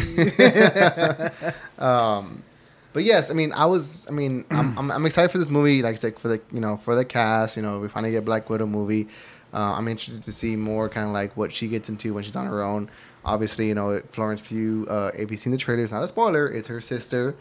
um, 1.80 2.44
but 2.92 3.04
yes, 3.04 3.32
I 3.32 3.34
mean, 3.34 3.54
I 3.54 3.66
was, 3.66 4.08
I 4.10 4.12
mean, 4.12 4.46
I'm, 4.50 4.78
I'm, 4.78 4.92
I'm 4.92 5.06
excited 5.06 5.32
for 5.32 5.38
this 5.38 5.50
movie. 5.50 5.82
Like 5.82 5.94
I 5.94 5.96
said, 5.96 6.20
for 6.20 6.28
the, 6.28 6.42
you 6.52 6.60
know, 6.60 6.76
for 6.76 6.96
the 6.96 7.06
cast. 7.06 7.56
You 7.56 7.64
know, 7.64 7.80
we 7.80 7.88
finally 7.88 8.12
get 8.12 8.18
a 8.18 8.22
Black 8.24 8.50
Widow 8.50 8.66
movie. 8.66 9.08
Uh, 9.54 9.74
I'm 9.78 9.88
interested 9.88 10.24
to 10.24 10.32
see 10.32 10.56
more 10.56 10.90
kind 10.90 11.08
of 11.08 11.14
like 11.14 11.36
what 11.36 11.52
she 11.52 11.68
gets 11.68 11.90
into 11.90 12.14
when 12.14 12.24
she's 12.24 12.36
on 12.36 12.46
her 12.46 12.62
own. 12.62 12.90
Obviously, 13.26 13.68
you 13.68 13.76
know, 13.76 14.02
Florence 14.12 14.42
Pugh. 14.42 14.86
Uh, 14.90 15.12
if 15.18 15.32
you've 15.32 15.40
seen 15.40 15.52
the 15.52 15.58
trailer, 15.58 15.82
it's 15.84 15.92
not 15.92 16.04
a 16.04 16.08
spoiler. 16.08 16.48
It's 16.52 16.68
her 16.68 16.80
sister. 16.82 17.36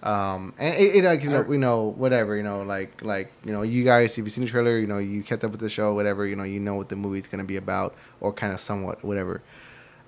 Um, 0.00 0.54
and 0.58 0.76
it, 0.76 0.96
it 0.96 1.04
like, 1.04 1.24
you 1.24 1.30
know, 1.30 1.42
we 1.42 1.56
know 1.56 1.86
whatever, 1.86 2.36
you 2.36 2.44
know, 2.44 2.62
like, 2.62 3.02
like, 3.02 3.32
you 3.44 3.50
know, 3.52 3.62
you 3.62 3.82
guys, 3.82 4.12
if 4.16 4.18
you've 4.24 4.32
seen 4.32 4.44
the 4.44 4.50
trailer, 4.50 4.78
you 4.78 4.86
know, 4.86 4.98
you 4.98 5.24
kept 5.24 5.42
up 5.42 5.50
with 5.50 5.60
the 5.60 5.68
show, 5.68 5.92
whatever, 5.94 6.24
you 6.24 6.36
know, 6.36 6.44
you 6.44 6.60
know 6.60 6.76
what 6.76 6.88
the 6.88 6.94
movie's 6.94 7.26
going 7.26 7.42
to 7.42 7.46
be 7.46 7.56
about 7.56 7.96
or 8.20 8.32
kind 8.32 8.52
of 8.52 8.60
somewhat, 8.60 9.02
whatever. 9.04 9.42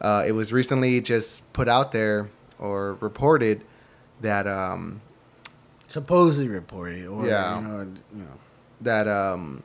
Uh, 0.00 0.22
it 0.26 0.30
was 0.32 0.52
recently 0.52 1.00
just 1.00 1.52
put 1.52 1.68
out 1.68 1.90
there 1.90 2.28
or 2.60 2.94
reported 3.00 3.62
that, 4.20 4.46
um, 4.46 5.00
Supposedly 5.88 6.48
reported, 6.48 7.08
or 7.08 7.26
Yeah. 7.26 7.56
you 7.60 7.66
know, 7.66 7.78
you 8.14 8.22
know. 8.22 8.38
that 8.82 9.08
um 9.08 9.64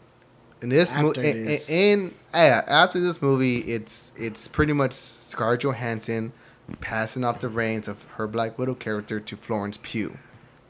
in 0.66 0.70
this 0.70 0.93
movie 0.99 1.07
After 1.09 1.22
in, 1.22 1.45
this. 1.45 1.70
in 1.70 2.13
yeah, 2.34 2.63
after 2.68 2.99
this 2.99 3.22
movie 3.22 3.59
it's 3.59 4.13
it's 4.18 4.47
pretty 4.47 4.74
much 4.74 4.93
Scarlett 4.93 5.61
Johansson 5.61 6.34
passing 6.82 7.24
off 7.24 7.39
the 7.39 7.49
reins 7.49 7.88
of 7.88 8.05
her 8.13 8.26
Black 8.26 8.57
Widow 8.57 8.74
character 8.74 9.20
to 9.20 9.38
Florence 9.38 9.78
Pugh. 9.84 10.18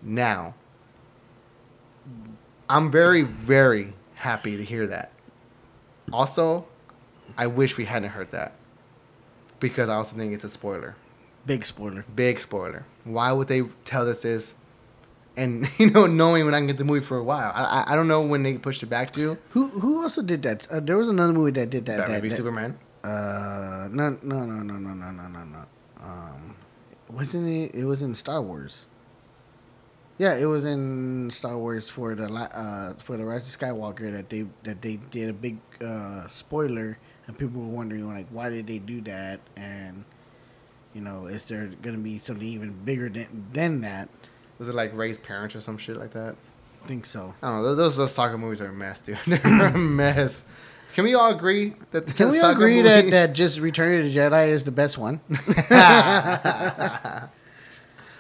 Now, 0.02 0.54
I'm 2.70 2.92
very 2.92 3.22
very 3.22 3.94
happy 4.16 4.58
to 4.58 4.64
hear 4.64 4.86
that. 4.88 5.12
Also, 6.12 6.66
I 7.38 7.48
wish 7.48 7.78
we 7.78 7.86
hadn't 7.86 8.10
heard 8.10 8.32
that 8.32 8.54
because 9.62 9.88
I 9.88 9.96
also 9.96 10.18
think 10.18 10.34
it's 10.34 10.44
a 10.44 10.50
spoiler, 10.50 10.96
Big 11.46 11.66
spoiler. 11.66 12.04
big 12.16 12.40
spoiler. 12.40 12.86
Why 13.06 13.32
would 13.32 13.48
they 13.48 13.62
tell 13.86 14.10
us 14.10 14.24
this? 14.24 14.56
And 15.38 15.68
you 15.80 15.92
know, 15.92 16.06
knowing 16.06 16.46
when 16.46 16.54
I 16.54 16.60
can 16.60 16.68
get 16.68 16.78
the 16.78 16.86
movie 16.86 17.06
for 17.06 17.18
a 17.18 17.24
while, 17.24 17.52
I, 17.54 17.84
I 17.88 17.96
don't 17.96 18.08
know 18.08 18.22
when 18.22 18.44
they 18.44 18.58
pushed 18.58 18.84
it 18.84 18.88
back 18.88 19.12
to. 19.12 19.38
Who 19.50 19.70
who 19.80 20.04
also 20.04 20.22
did 20.22 20.44
that? 20.44 20.68
Uh, 20.72 20.80
there 20.80 20.98
was 20.98 21.10
another 21.10 21.34
movie 21.34 21.52
that 21.52 21.70
did 21.70 21.86
that. 21.88 21.98
Batman 21.98 22.16
that, 22.16 22.22
v 22.22 22.30
that- 22.30 22.36
Superman. 22.36 22.80
Uh, 23.04 23.88
no, 23.92 24.18
no, 24.24 24.46
no, 24.46 24.64
no, 24.64 24.78
no, 24.78 24.94
no, 24.94 25.12
no, 25.12 25.28
no, 25.28 25.44
no. 25.44 25.66
Um, 26.02 26.56
wasn't 27.10 27.48
it? 27.48 27.76
It 27.76 27.86
was 27.86 28.02
in 28.02 28.16
Star 28.16 28.42
Wars. 28.42 28.88
Yeah, 30.18 30.38
it 30.38 30.46
was 30.46 30.64
in 30.64 31.30
Star 31.30 31.58
Wars 31.58 31.90
for 31.90 32.16
the 32.16 32.26
uh 32.32 32.94
for 32.96 33.18
the 33.18 33.26
Rise 33.26 33.54
of 33.54 33.60
Skywalker 33.60 34.12
that 34.16 34.30
they 34.30 34.46
that 34.64 34.82
they 34.82 34.96
did 35.12 35.30
a 35.30 35.34
big 35.34 35.58
uh 35.84 36.26
spoiler 36.28 36.98
and 37.28 37.38
people 37.38 37.62
were 37.62 37.68
wondering 37.76 38.08
like 38.08 38.28
why 38.32 38.50
did 38.50 38.66
they 38.66 38.80
do 38.80 39.02
that 39.02 39.42
and 39.58 40.06
you 40.94 41.02
know 41.02 41.28
is 41.28 41.44
there 41.46 41.68
gonna 41.82 41.98
be 41.98 42.18
something 42.18 42.48
even 42.48 42.72
bigger 42.86 43.10
than 43.10 43.28
than 43.52 43.82
that? 43.82 44.08
Was 44.60 44.70
it 44.70 44.76
like 44.76 44.96
Rey's 44.96 45.18
parents 45.18 45.56
or 45.56 45.62
some 45.62 45.78
shit 45.78 45.98
like 45.98 46.12
that? 46.12 46.36
I 46.84 46.88
think 46.88 47.06
so. 47.06 47.34
I 47.42 47.50
don't 47.50 47.58
know. 47.58 47.64
Those 47.64 47.78
those, 47.78 47.98
those 47.98 48.14
soccer 48.14 48.38
movies 48.38 48.62
are 48.62 48.68
a 48.68 48.74
mess, 48.74 49.00
dude. 49.00 49.18
They're 49.28 49.68
a 49.68 49.78
mess. 49.78 50.46
Can 50.94 51.04
we 51.04 51.14
all 51.14 51.30
agree 51.30 51.74
that 51.92 52.08
the 52.08 52.14
Can 52.14 52.30
we 52.30 52.40
agree 52.40 52.78
movie- 52.78 52.88
that, 52.88 53.12
that 53.12 53.34
just 53.34 53.60
Return 53.60 54.00
of 54.00 54.06
the 54.06 54.16
Jedi 54.16 54.48
is 54.48 54.64
the 54.64 54.72
best 54.72 54.98
one? 54.98 55.20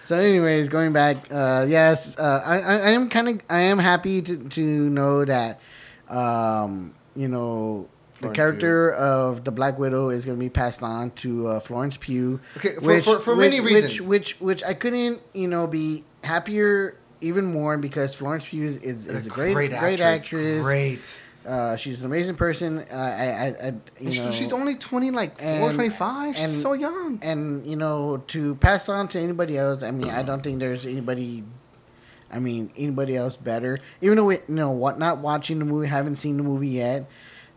so, 0.03 0.17
anyways, 0.17 0.67
going 0.67 0.91
back, 0.91 1.15
uh, 1.31 1.65
yes, 1.69 2.19
uh, 2.19 2.41
I, 2.45 2.59
I, 2.59 2.89
am 2.89 3.09
kind 3.09 3.29
of 3.29 3.41
I 3.49 3.59
am 3.59 3.79
happy 3.79 4.21
to, 4.21 4.49
to 4.49 4.61
know 4.61 5.23
that, 5.23 5.61
um, 6.09 6.93
you 7.15 7.29
know, 7.29 7.87
the 8.15 8.19
Florence 8.19 8.35
character 8.35 8.91
of 8.91 9.45
the 9.45 9.51
Black 9.51 9.79
Widow 9.79 10.09
is 10.09 10.25
going 10.25 10.37
to 10.37 10.43
be 10.43 10.49
passed 10.49 10.83
on 10.83 11.11
to 11.11 11.47
uh, 11.47 11.59
Florence 11.61 11.95
Pugh. 11.95 12.41
Okay, 12.57 12.75
for- 12.75 12.99
for- 12.99 13.19
for 13.19 13.35
many 13.37 13.61
which, 13.61 13.73
reasons. 13.73 14.09
Which, 14.09 14.33
which 14.41 14.65
I 14.65 14.73
couldn't, 14.73 15.21
you 15.33 15.47
know, 15.47 15.65
be 15.65 16.03
happier 16.25 16.97
even 17.21 17.45
more 17.45 17.77
because 17.77 18.13
Florence 18.15 18.45
Pugh 18.45 18.63
is, 18.63 18.77
is, 18.77 19.07
is 19.07 19.27
a 19.27 19.29
great, 19.29 19.53
great, 19.53 19.71
actress. 19.71 20.63
Great. 20.63 21.21
Uh, 21.47 21.75
she's 21.75 22.03
an 22.03 22.11
amazing 22.11 22.35
person. 22.35 22.79
Uh, 22.79 22.95
I, 22.95 22.97
I, 22.97 23.67
I, 23.67 23.73
you 23.99 24.23
know, 24.23 24.31
she's 24.31 24.51
only 24.51 24.75
twenty, 24.75 25.11
like 25.11 25.37
four, 25.37 25.47
and- 25.47 25.75
twenty 25.75 25.89
five. 25.91 26.35
She's 26.35 26.43
and- 26.43 26.51
so 26.51 26.73
young. 26.73 27.19
and 27.21 27.65
you 27.67 27.75
know 27.75 28.17
to 28.27 28.55
pass 28.55 28.89
on 28.89 29.07
to 29.09 29.19
anybody 29.19 29.57
else. 29.57 29.83
I 29.83 29.91
mean, 29.91 30.09
I 30.09 30.23
don't 30.23 30.41
think 30.41 30.59
there's 30.59 30.85
anybody. 30.85 31.43
I 32.31 32.39
mean, 32.39 32.71
anybody 32.75 33.15
else 33.15 33.35
better. 33.35 33.79
Even 34.01 34.17
though 34.17 34.25
we, 34.25 34.35
you 34.47 34.55
know 34.55 34.71
what, 34.71 34.97
not 34.97 35.19
watching 35.19 35.59
the 35.59 35.65
movie, 35.65 35.87
haven't 35.87 36.15
seen 36.15 36.37
the 36.37 36.43
movie 36.43 36.69
yet, 36.69 37.07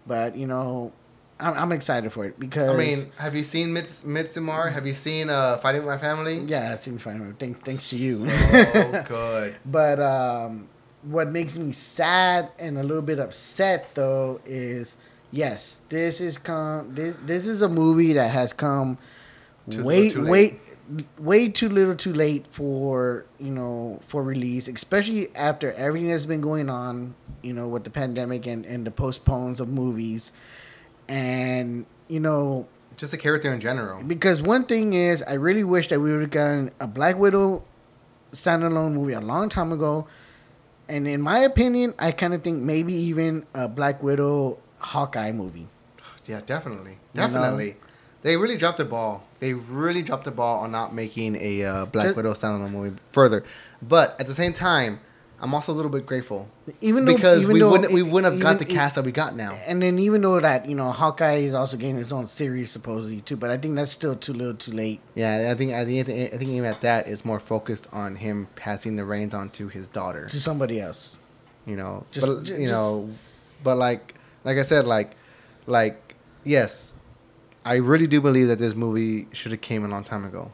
but 0.06 0.36
you 0.36 0.46
know, 0.46 0.92
I'm, 1.40 1.54
I'm 1.54 1.72
excited 1.72 2.12
for 2.12 2.24
it 2.24 2.38
because 2.38 2.70
I 2.74 2.78
mean, 2.78 2.98
have 3.18 3.34
you 3.36 3.42
seen 3.44 3.72
Mits- 3.72 4.02
Midsommar? 4.04 4.72
Have 4.72 4.86
you 4.86 4.92
seen 4.92 5.30
uh, 5.30 5.56
Fighting 5.58 5.82
with 5.82 5.90
My 5.90 5.98
Family? 5.98 6.38
yeah, 6.38 6.72
I've 6.72 6.80
seen 6.80 6.98
Final. 6.98 7.32
Thanks, 7.38 7.60
thanks 7.60 7.90
to 7.90 7.96
you. 7.96 8.14
So 8.14 9.02
good. 9.08 9.56
But 9.64 10.00
um, 10.00 10.68
what 11.02 11.30
makes 11.30 11.56
me 11.56 11.70
sad 11.72 12.50
and 12.58 12.76
a 12.78 12.82
little 12.82 13.02
bit 13.02 13.18
upset 13.20 13.94
though 13.94 14.40
is 14.44 14.96
yes, 15.30 15.80
this 15.88 16.20
is 16.20 16.38
come 16.38 16.94
this 16.94 17.16
this 17.24 17.46
is 17.46 17.62
a 17.62 17.68
movie 17.68 18.14
that 18.14 18.30
has 18.30 18.52
come 18.52 18.98
Too 19.70 19.84
way 19.84 20.08
too 20.08 20.22
way 20.24 20.28
late. 20.30 20.60
way 21.18 21.48
too 21.48 21.68
little 21.68 21.94
too 21.94 22.12
late 22.14 22.46
for 22.48 23.26
you 23.38 23.50
know 23.52 24.00
for 24.06 24.22
release, 24.24 24.66
especially 24.66 25.28
after 25.36 25.72
everything 25.74 26.08
that's 26.08 26.26
been 26.26 26.40
going 26.40 26.68
on, 26.68 27.14
you 27.42 27.52
know, 27.52 27.68
with 27.68 27.84
the 27.84 27.90
pandemic 27.90 28.46
and, 28.46 28.64
and 28.66 28.84
the 28.84 28.90
postpones 28.90 29.60
of 29.60 29.68
movies. 29.68 30.32
And, 31.08 31.86
you 32.08 32.20
know, 32.20 32.66
Just 32.96 33.14
a 33.14 33.16
character 33.16 33.52
in 33.52 33.60
general. 33.60 34.02
because 34.02 34.42
one 34.42 34.66
thing 34.66 34.92
is, 34.92 35.22
I 35.22 35.34
really 35.34 35.64
wish 35.64 35.88
that 35.88 36.00
we 36.00 36.12
would 36.12 36.20
have 36.20 36.30
gotten 36.30 36.70
a 36.80 36.86
Black 36.86 37.16
Widow 37.16 37.62
standalone 38.32 38.92
movie 38.92 39.14
a 39.14 39.20
long 39.20 39.48
time 39.48 39.72
ago. 39.72 40.06
And 40.88 41.06
in 41.06 41.20
my 41.20 41.40
opinion, 41.40 41.94
I 41.98 42.12
kind 42.12 42.34
of 42.34 42.42
think 42.42 42.62
maybe 42.62 42.92
even 42.94 43.46
a 43.54 43.68
Black 43.68 44.02
Widow 44.02 44.58
Hawkeye 44.80 45.32
movie. 45.32 45.66
Yeah, 46.26 46.42
definitely, 46.44 46.90
You 47.14 47.22
know? 47.22 47.26
definitely. 47.26 47.76
They 48.20 48.36
really 48.36 48.58
dropped 48.58 48.76
the 48.76 48.84
ball. 48.84 49.24
They 49.40 49.54
really 49.54 50.02
dropped 50.02 50.24
the 50.24 50.30
ball 50.30 50.60
on 50.60 50.70
not 50.70 50.92
making 50.94 51.36
a 51.36 51.64
uh, 51.64 51.86
Black 51.86 52.08
Just- 52.08 52.16
Widow 52.18 52.34
standalone 52.34 52.70
movie 52.72 52.96
further. 53.12 53.44
But 53.80 54.14
at 54.20 54.26
the 54.26 54.34
same 54.34 54.52
time, 54.52 55.00
I'm 55.40 55.54
also 55.54 55.72
a 55.72 55.76
little 55.76 55.90
bit 55.90 56.04
grateful 56.04 56.48
Even 56.80 57.04
though, 57.04 57.14
because 57.14 57.42
even 57.42 57.52
we 57.54 57.60
though, 57.60 57.70
wouldn't 57.70 57.92
we 57.92 58.02
wouldn't 58.02 58.32
have 58.34 58.42
got 58.42 58.58
the 58.58 58.64
cast 58.64 58.96
that 58.96 59.04
we 59.04 59.12
got 59.12 59.36
now. 59.36 59.52
And 59.66 59.80
then 59.80 59.98
even 60.00 60.20
though 60.20 60.40
that 60.40 60.68
you 60.68 60.74
know 60.74 60.90
Hawkeye 60.90 61.36
is 61.36 61.54
also 61.54 61.76
getting 61.76 61.96
his 61.96 62.12
own 62.12 62.26
series 62.26 62.70
supposedly 62.72 63.20
too, 63.20 63.36
but 63.36 63.48
I 63.50 63.56
think 63.56 63.76
that's 63.76 63.92
still 63.92 64.14
too 64.16 64.32
little, 64.32 64.54
too 64.54 64.72
late. 64.72 65.00
Yeah, 65.14 65.48
I 65.50 65.54
think 65.54 65.72
I 65.74 65.84
think 65.84 66.08
I 66.08 66.36
think 66.36 66.50
even 66.50 66.64
at 66.64 66.80
that 66.80 67.06
is 67.06 67.24
more 67.24 67.38
focused 67.38 67.86
on 67.92 68.16
him 68.16 68.48
passing 68.56 68.96
the 68.96 69.04
reins 69.04 69.32
on 69.34 69.50
to 69.50 69.68
his 69.68 69.86
daughter. 69.88 70.26
to 70.26 70.40
somebody 70.40 70.80
else. 70.80 71.16
You 71.66 71.76
know, 71.76 72.04
Just- 72.10 72.26
but 72.26 72.42
ju- 72.44 72.56
you 72.60 72.66
know, 72.68 73.08
but 73.62 73.76
like 73.78 74.14
like 74.44 74.58
I 74.58 74.62
said, 74.62 74.86
like 74.86 75.12
like 75.66 76.14
yes, 76.42 76.94
I 77.64 77.76
really 77.76 78.06
do 78.06 78.20
believe 78.20 78.48
that 78.48 78.58
this 78.58 78.74
movie 78.74 79.28
should 79.32 79.52
have 79.52 79.60
came 79.60 79.84
a 79.84 79.88
long 79.88 80.02
time 80.02 80.24
ago. 80.24 80.50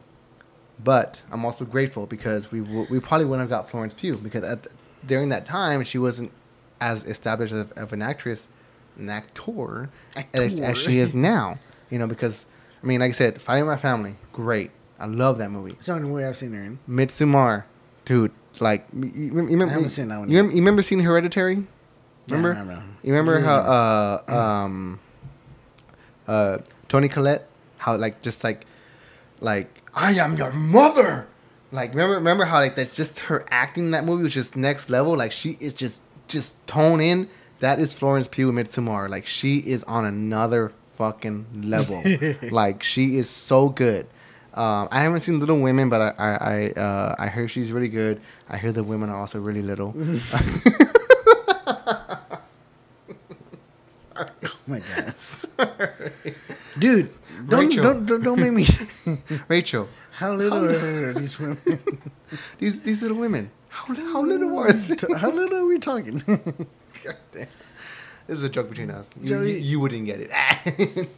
But 0.83 1.23
I'm 1.31 1.45
also 1.45 1.65
grateful 1.65 2.05
because 2.05 2.51
we 2.51 2.59
w- 2.59 2.87
we 2.89 2.99
probably 2.99 3.25
wouldn't 3.25 3.49
have 3.49 3.49
got 3.49 3.69
Florence 3.69 3.93
Pugh 3.93 4.17
because 4.17 4.41
the, 4.41 4.59
during 5.05 5.29
that 5.29 5.45
time 5.45 5.83
she 5.83 5.97
wasn't 5.97 6.31
as 6.81 7.05
established 7.05 7.53
of, 7.53 7.71
of 7.73 7.93
an 7.93 8.01
actress, 8.01 8.49
an 8.97 9.09
actor, 9.09 9.89
as, 10.33 10.53
Actor. 10.53 10.63
as 10.65 10.77
she 10.77 10.97
is 10.97 11.13
now. 11.13 11.57
You 11.89 11.99
know, 11.99 12.07
because 12.07 12.45
I 12.83 12.87
mean, 12.87 12.99
like 12.99 13.09
I 13.09 13.13
said, 13.13 13.41
Fighting 13.41 13.65
My 13.65 13.77
Family, 13.77 14.15
great. 14.33 14.71
I 14.99 15.05
love 15.05 15.37
that 15.37 15.49
movie. 15.51 15.71
It's 15.71 15.85
the 15.85 15.93
only 15.93 16.07
movie 16.09 16.23
I've 16.25 16.35
seen 16.37 16.51
her 16.53 16.61
in. 16.63 16.79
Midsommar, 16.89 17.63
dude, 18.05 18.31
like 18.59 18.85
you, 18.93 19.07
you 19.15 19.31
remember? 19.33 19.65
I 19.67 19.69
haven't 19.69 19.89
seen 19.89 20.07
that 20.09 20.19
one 20.19 20.29
You 20.29 20.37
remember, 20.37 20.55
you 20.55 20.61
remember 20.61 20.81
seeing 20.81 21.01
Hereditary? 21.01 21.55
Yeah, 21.55 22.35
I 22.35 22.37
Remember? 22.37 22.59
remember. 22.59 22.83
You 23.03 23.13
remember 23.13 23.39
Yeah. 23.39 23.45
how 23.45 23.57
uh 23.59 24.63
um 24.65 24.99
uh 26.27 26.57
Toni 26.87 27.07
Collette 27.07 27.47
how 27.77 27.95
like 27.97 28.21
just 28.21 28.43
like 28.43 28.65
like 29.41 29.74
I 29.95 30.13
am 30.13 30.35
your 30.35 30.51
mother. 30.51 31.27
Like 31.71 31.91
remember 31.91 32.15
remember 32.15 32.45
how 32.45 32.57
like 32.57 32.75
that's 32.75 32.93
just 32.93 33.19
her 33.21 33.45
acting 33.49 33.85
in 33.85 33.91
that 33.91 34.03
movie 34.05 34.23
was 34.23 34.33
just 34.33 34.55
next 34.55 34.89
level. 34.89 35.15
Like 35.15 35.31
she 35.31 35.57
is 35.59 35.73
just 35.73 36.01
just 36.27 36.65
tone 36.67 37.01
in. 37.01 37.29
That 37.59 37.79
is 37.79 37.93
Florence 37.93 38.27
Pugh 38.27 38.49
in 38.49 38.55
Midsommar. 38.55 39.09
Like 39.09 39.25
she 39.25 39.57
is 39.59 39.83
on 39.85 40.05
another 40.05 40.71
fucking 40.95 41.45
level. 41.63 42.03
like 42.51 42.83
she 42.83 43.17
is 43.17 43.29
so 43.29 43.69
good. 43.69 44.07
Um, 44.53 44.87
I 44.91 45.01
haven't 45.01 45.19
seen 45.21 45.39
Little 45.39 45.59
Women, 45.59 45.89
but 45.89 46.01
I 46.01 46.13
I 46.17 46.31
I, 46.35 46.71
uh, 46.79 47.15
I 47.19 47.27
heard 47.27 47.49
she's 47.51 47.71
really 47.71 47.89
good. 47.89 48.21
I 48.49 48.57
hear 48.57 48.71
the 48.71 48.83
women 48.83 49.09
are 49.09 49.17
also 49.19 49.39
really 49.39 49.61
little. 49.61 49.93
Sorry. 50.17 50.61
Oh 54.45 54.51
my 54.67 54.79
god, 54.79 55.13
dude! 56.79 57.09
Don't, 57.47 57.67
Rachel. 57.67 57.83
don't 57.83 58.05
don't 58.05 58.23
don't 58.23 58.39
make 58.39 58.51
me. 58.51 58.65
Rachel, 59.47 59.87
How 60.11 60.33
little 60.33 60.65
are 60.65 61.13
these 61.13 61.37
women? 61.39 61.57
these 62.59 62.81
these 62.81 63.01
little 63.01 63.17
women, 63.17 63.51
how, 63.69 63.93
how 63.95 64.21
little 64.21 64.57
are 64.57 64.71
they? 64.71 65.13
How 65.17 65.31
little 65.31 65.57
are 65.59 65.65
we 65.65 65.79
talking? 65.79 66.19
God 67.03 67.17
damn. 67.31 67.47
This 68.27 68.37
is 68.39 68.43
a 68.43 68.49
joke 68.49 68.69
between 68.69 68.89
us. 68.89 69.09
You, 69.21 69.29
Joey- 69.29 69.51
you, 69.53 69.57
you 69.59 69.79
wouldn't 69.79 70.05
get 70.05 70.19
it. 70.19 71.09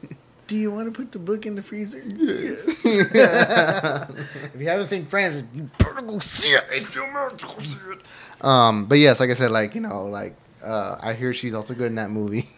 Do 0.47 0.55
you 0.55 0.72
want 0.72 0.88
to 0.93 0.97
put 0.97 1.12
the 1.12 1.20
book 1.20 1.45
in 1.45 1.55
the 1.55 1.62
freezer? 1.62 2.01
Yes. 2.05 2.86
if 2.86 4.55
you 4.62 4.68
haven't 4.68 4.86
seen 4.88 5.05
Francis, 5.05 5.43
you 5.53 5.70
better 5.78 6.01
go 6.01 6.20
see 6.20 6.53
it. 6.53 8.01
um, 8.41 8.86
but 8.86 8.97
yes, 8.97 9.20
like 9.20 9.30
I 9.30 9.34
said, 9.34 9.51
like 9.51 9.76
you 9.76 9.82
know, 9.82 10.05
like 10.05 10.36
uh, 10.64 10.97
I 10.99 11.14
hear 11.14 11.34
she's 11.34 11.53
also 11.53 11.74
good 11.74 11.88
in 11.88 11.95
that 11.95 12.10
movie. 12.10 12.45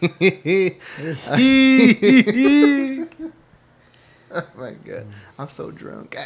oh 4.32 4.46
my 4.56 4.72
god, 4.72 5.06
I'm 5.38 5.48
so 5.48 5.70
drunk. 5.70 6.16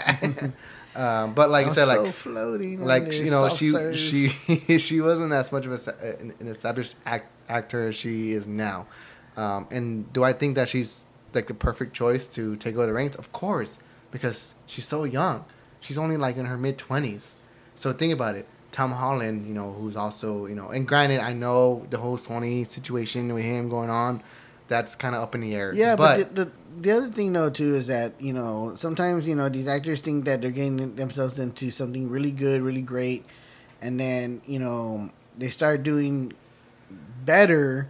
um, 0.96 1.34
but 1.34 1.50
like 1.50 1.66
I 1.66 1.70
said, 1.70 1.86
so 1.86 2.02
like 2.02 2.12
floating. 2.12 2.84
like 2.84 3.12
you 3.12 3.30
know 3.30 3.48
she 3.48 3.94
she 3.94 4.28
she 4.78 5.00
wasn't 5.00 5.32
as 5.32 5.52
much 5.52 5.66
of 5.66 5.72
a, 5.72 6.20
an 6.20 6.48
established 6.48 6.96
act, 7.04 7.30
actor 7.48 7.88
as 7.88 7.96
she 7.96 8.32
is 8.32 8.46
now. 8.46 8.86
Um, 9.36 9.66
and 9.72 10.12
do 10.12 10.22
i 10.22 10.32
think 10.32 10.54
that 10.54 10.68
she's 10.68 11.06
like 11.32 11.48
the 11.48 11.54
perfect 11.54 11.92
choice 11.92 12.28
to 12.28 12.54
take 12.56 12.76
over 12.76 12.86
the 12.86 12.92
reins? 12.92 13.16
Of 13.16 13.32
course 13.32 13.78
because 14.12 14.54
she's 14.66 14.84
so 14.84 15.02
young. 15.02 15.44
She's 15.80 15.98
only 15.98 16.16
like 16.16 16.36
in 16.36 16.46
her 16.46 16.56
mid-20s 16.56 17.32
so 17.74 17.92
think 17.92 18.12
about 18.12 18.36
it 18.36 18.46
tom 18.74 18.90
holland 18.90 19.46
you 19.46 19.54
know 19.54 19.70
who's 19.70 19.94
also 19.94 20.46
you 20.46 20.54
know 20.54 20.70
and 20.70 20.88
granted 20.88 21.20
i 21.20 21.32
know 21.32 21.86
the 21.90 21.96
whole 21.96 22.16
sony 22.16 22.68
situation 22.68 23.32
with 23.32 23.44
him 23.44 23.68
going 23.68 23.88
on 23.88 24.20
that's 24.68 24.96
kind 24.96 25.14
of 25.14 25.22
up 25.22 25.34
in 25.34 25.40
the 25.40 25.54
air 25.54 25.72
Yeah, 25.74 25.96
but, 25.96 26.34
the, 26.34 26.44
the 26.44 26.50
the 26.76 26.90
other 26.90 27.08
thing 27.08 27.32
though 27.32 27.50
too 27.50 27.74
is 27.74 27.86
that 27.86 28.14
you 28.18 28.32
know 28.32 28.72
sometimes 28.74 29.28
you 29.28 29.34
know 29.34 29.48
these 29.48 29.68
actors 29.68 30.00
think 30.00 30.24
that 30.24 30.42
they're 30.42 30.50
getting 30.50 30.96
themselves 30.96 31.38
into 31.38 31.70
something 31.70 32.10
really 32.10 32.30
good, 32.30 32.62
really 32.62 32.82
great, 32.82 33.24
and 33.80 34.00
then 34.00 34.40
you 34.46 34.58
know 34.58 35.10
they 35.38 35.48
start 35.48 35.82
doing 35.82 36.32
better, 37.24 37.88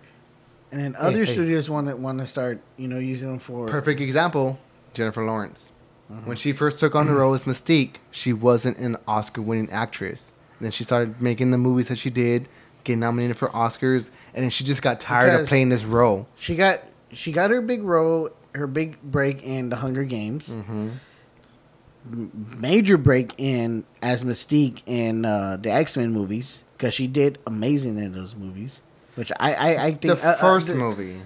and 0.70 0.80
then 0.80 0.96
other 0.98 1.24
hey. 1.24 1.32
studios 1.32 1.70
want 1.70 1.88
to 1.88 1.96
want 1.96 2.18
to 2.18 2.26
start 2.26 2.60
you 2.76 2.88
know 2.88 2.98
using 2.98 3.28
them 3.28 3.38
for 3.38 3.68
Perfect 3.68 4.00
example, 4.00 4.58
Jennifer 4.92 5.24
Lawrence. 5.24 5.70
Mm-hmm. 6.12 6.26
When 6.26 6.36
she 6.36 6.52
first 6.52 6.78
took 6.80 6.94
on 6.94 7.06
the 7.06 7.14
role 7.22 7.32
as 7.34 7.44
Mystique, 7.44 7.96
she 8.10 8.32
wasn't 8.32 8.78
an 8.78 8.96
Oscar-winning 9.08 9.70
actress. 9.70 10.34
Then 10.60 10.70
she 10.70 10.84
started 10.84 11.20
making 11.20 11.50
the 11.50 11.58
movies 11.58 11.88
that 11.88 11.98
she 11.98 12.10
did, 12.10 12.48
getting 12.84 13.00
nominated 13.00 13.36
for 13.36 13.48
Oscars, 13.48 14.10
and 14.34 14.42
then 14.42 14.50
she 14.50 14.64
just 14.64 14.82
got 14.82 15.00
tired 15.00 15.26
Because- 15.26 15.42
of 15.42 15.48
playing 15.48 15.68
this 15.68 15.84
role. 15.84 16.26
She 16.36 16.56
got 16.56 16.80
she 17.12 17.30
got 17.32 17.50
her 17.50 17.60
big 17.60 17.82
role, 17.82 18.30
her 18.54 18.66
big 18.66 19.00
break 19.02 19.42
in 19.42 19.68
the 19.68 19.76
Hunger 19.76 20.04
Games. 20.04 20.54
Mm-hmm. 20.54 20.88
M- 22.12 22.56
Major 22.60 22.98
break 22.98 23.30
in 23.38 23.84
as 24.02 24.24
Mystique 24.24 24.82
in 24.86 25.24
uh, 25.24 25.56
the 25.60 25.70
X 25.72 25.96
Men 25.96 26.12
movies 26.12 26.64
because 26.76 26.92
she 26.94 27.06
did 27.06 27.38
amazing 27.46 27.96
in 27.98 28.12
those 28.12 28.34
movies. 28.36 28.82
Which 29.14 29.32
I 29.40 29.54
I, 29.54 29.84
I 29.86 29.90
think 29.92 30.00
The 30.20 30.26
uh, 30.28 30.30
uh, 30.32 30.36
first 30.36 30.68
the- 30.68 30.74
movie, 30.74 31.16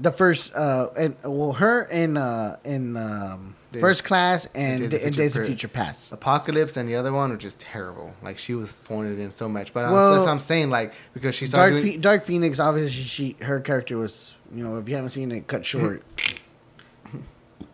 the 0.00 0.12
first 0.12 0.54
uh 0.54 0.88
and 0.98 1.16
well 1.24 1.52
her 1.52 1.82
in 1.84 2.16
uh 2.16 2.56
in 2.64 2.96
um 2.96 3.54
Days- 3.70 3.82
first 3.82 4.04
class 4.04 4.46
and 4.54 4.80
Days 4.80 4.90
Days, 4.90 5.00
of 5.00 5.06
and 5.06 5.14
Future 5.14 5.22
Days 5.22 5.36
of 5.36 5.40
Past. 5.42 5.46
Future 5.46 5.68
Past. 5.68 6.12
Apocalypse, 6.12 6.76
and 6.78 6.88
the 6.88 6.96
other 6.96 7.12
one 7.12 7.28
were 7.30 7.36
just 7.36 7.60
terrible. 7.60 8.14
Like 8.22 8.38
she 8.38 8.54
was 8.54 8.72
phoning 8.72 9.20
in 9.20 9.30
so 9.30 9.46
much. 9.46 9.74
But 9.74 9.90
Well, 9.92 10.12
that's 10.12 10.24
what 10.24 10.30
I'm 10.30 10.40
saying. 10.40 10.70
Like 10.70 10.94
because 11.12 11.34
she 11.34 11.44
started 11.46 11.72
Dark 11.74 11.82
doing, 11.82 11.94
Phe- 11.98 12.00
Dark 12.00 12.24
Phoenix 12.24 12.60
obviously 12.60 13.02
she 13.02 13.36
her 13.42 13.60
character 13.60 13.98
was 13.98 14.34
you 14.54 14.64
know 14.64 14.76
if 14.78 14.88
you 14.88 14.94
haven't 14.94 15.10
seen 15.10 15.30
it 15.32 15.46
cut 15.46 15.66
short. 15.66 16.02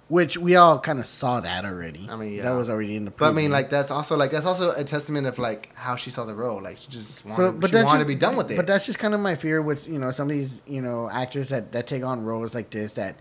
Which 0.09 0.37
we 0.37 0.55
all 0.57 0.79
kind 0.79 0.99
of 0.99 1.07
saw 1.07 1.41
that 1.41 1.65
already. 1.65 2.07
I 2.11 2.17
mean, 2.17 2.37
that 2.43 2.51
was 2.53 2.69
already 2.69 2.95
in 2.95 3.07
the. 3.07 3.11
But 3.11 3.31
I 3.31 3.33
mean, 3.33 3.51
like 3.51 3.71
that's 3.71 3.91
also 3.91 4.19
like 4.19 4.31
that's 4.31 4.45
also 4.45 4.73
a 4.73 4.85
testament 4.85 5.27
of 5.27 5.39
like 5.39 5.75
how 5.75 5.97
she 5.97 6.11
saw 6.11 6.27
the 6.27 6.35
role. 6.35 6.61
Like 6.63 6.77
she 6.77 6.89
just 6.91 7.25
wanted, 7.25 7.37
so, 7.37 7.53
but 7.53 7.71
she 7.71 7.77
wanted 7.77 7.89
just- 7.89 7.99
to 8.01 8.05
be 8.05 8.15
done 8.15 8.37
with 8.37 8.51
it. 8.51 8.57
But 8.57 8.67
that's 8.67 8.85
just 8.85 8.99
kind 8.99 9.15
of 9.15 9.21
my 9.21 9.35
fear 9.35 9.63
with 9.63 9.89
you 9.89 9.99
know 9.99 10.11
some 10.11 10.29
of 10.31 10.37
these 10.37 10.63
you 10.67 10.83
know 10.83 11.09
actors 11.11 11.49
that 11.49 11.73
that 11.73 11.87
take 11.87 12.05
on 12.05 12.23
roles 12.23 12.55
like 12.55 12.69
this. 12.69 12.93
That, 12.93 13.17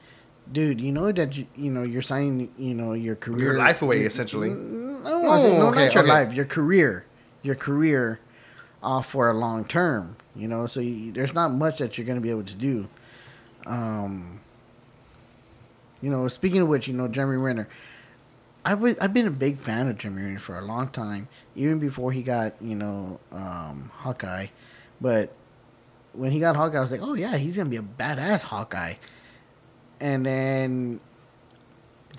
dude, 0.51 0.81
you 0.81 0.91
know 0.91 1.09
that 1.13 1.37
you, 1.37 1.47
you 1.55 1.71
know 1.71 1.83
you're 1.83 2.01
signing 2.01 2.51
you 2.57 2.75
know 2.75 2.91
your 2.91 3.15
career 3.15 3.45
Your 3.53 3.57
life 3.57 3.81
away, 3.81 4.01
essentially. 4.01 4.49
I 4.51 4.53
don't 4.53 5.23
want 5.23 5.41
to 5.41 5.47
say 5.47 5.55
Oh, 5.55 5.59
no, 5.59 5.67
okay, 5.69 5.85
not 5.85 5.93
your 5.93 6.03
okay. 6.03 6.11
life, 6.11 6.33
your 6.33 6.45
career, 6.45 7.05
your 7.43 7.55
career, 7.55 8.19
off 8.83 9.09
for 9.09 9.29
a 9.29 9.33
long 9.33 9.63
term. 9.63 10.17
You 10.35 10.49
know, 10.49 10.65
so 10.65 10.81
you, 10.81 11.13
there's 11.13 11.33
not 11.33 11.53
much 11.53 11.77
that 11.79 11.97
you're 11.97 12.05
going 12.05 12.17
to 12.17 12.21
be 12.21 12.29
able 12.29 12.43
to 12.43 12.55
do. 12.55 12.89
Um, 13.65 14.41
you 16.03 16.11
know, 16.11 16.27
speaking 16.27 16.61
of 16.61 16.67
which, 16.67 16.87
you 16.87 16.93
know, 16.93 17.07
Jeremy 17.07 17.37
Renner. 17.37 17.67
I've 18.65 18.81
been, 18.81 18.95
I've 19.01 19.13
been 19.13 19.27
a 19.27 19.31
big 19.31 19.57
fan 19.57 19.89
of 19.89 19.97
Jeremy 19.97 20.23
Renner 20.23 20.39
for 20.39 20.57
a 20.57 20.63
long 20.65 20.87
time, 20.89 21.27
even 21.55 21.79
before 21.79 22.11
he 22.11 22.23
got 22.23 22.53
you 22.61 22.75
know 22.75 23.19
um, 23.31 23.89
Hawkeye. 23.93 24.47
But 25.01 25.33
when 26.13 26.31
he 26.31 26.39
got 26.39 26.55
Hawkeye, 26.55 26.77
I 26.77 26.81
was 26.81 26.91
like, 26.91 27.01
oh 27.03 27.13
yeah, 27.13 27.35
he's 27.37 27.57
gonna 27.57 27.69
be 27.69 27.77
a 27.77 27.81
badass 27.81 28.43
Hawkeye. 28.43 28.93
And 29.99 30.25
then 30.25 30.99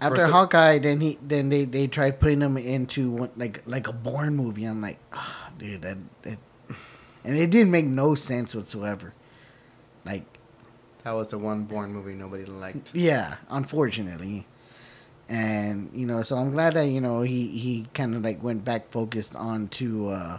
after 0.00 0.16
First- 0.16 0.30
Hawkeye, 0.32 0.78
then 0.78 1.00
he 1.00 1.18
then 1.22 1.48
they, 1.48 1.64
they 1.64 1.86
tried 1.86 2.20
putting 2.20 2.40
him 2.40 2.56
into 2.56 3.10
one, 3.10 3.30
like 3.36 3.62
like 3.66 3.88
a 3.88 3.92
Bourne 3.92 4.34
movie. 4.34 4.64
I'm 4.64 4.80
like, 4.82 4.98
ah, 5.12 5.50
dude, 5.58 5.82
that, 5.82 5.96
that 6.22 6.38
and 7.24 7.36
it 7.36 7.50
didn't 7.50 7.70
make 7.70 7.86
no 7.86 8.14
sense 8.14 8.54
whatsoever. 8.54 9.14
Like, 10.04 10.24
that 11.04 11.12
was 11.12 11.28
the 11.28 11.38
one 11.38 11.64
Bourne 11.64 11.92
movie 11.92 12.14
nobody 12.14 12.44
liked. 12.44 12.94
yeah, 12.94 13.36
unfortunately. 13.50 14.46
And 15.28 15.90
you 15.94 16.06
know, 16.06 16.22
so 16.22 16.36
I'm 16.36 16.50
glad 16.50 16.74
that 16.74 16.86
you 16.88 17.00
know 17.00 17.22
he 17.22 17.48
he 17.48 17.86
kind 17.94 18.14
of 18.14 18.22
like 18.22 18.42
went 18.42 18.64
back 18.64 18.90
focused 18.90 19.34
onto 19.36 20.08
uh 20.08 20.38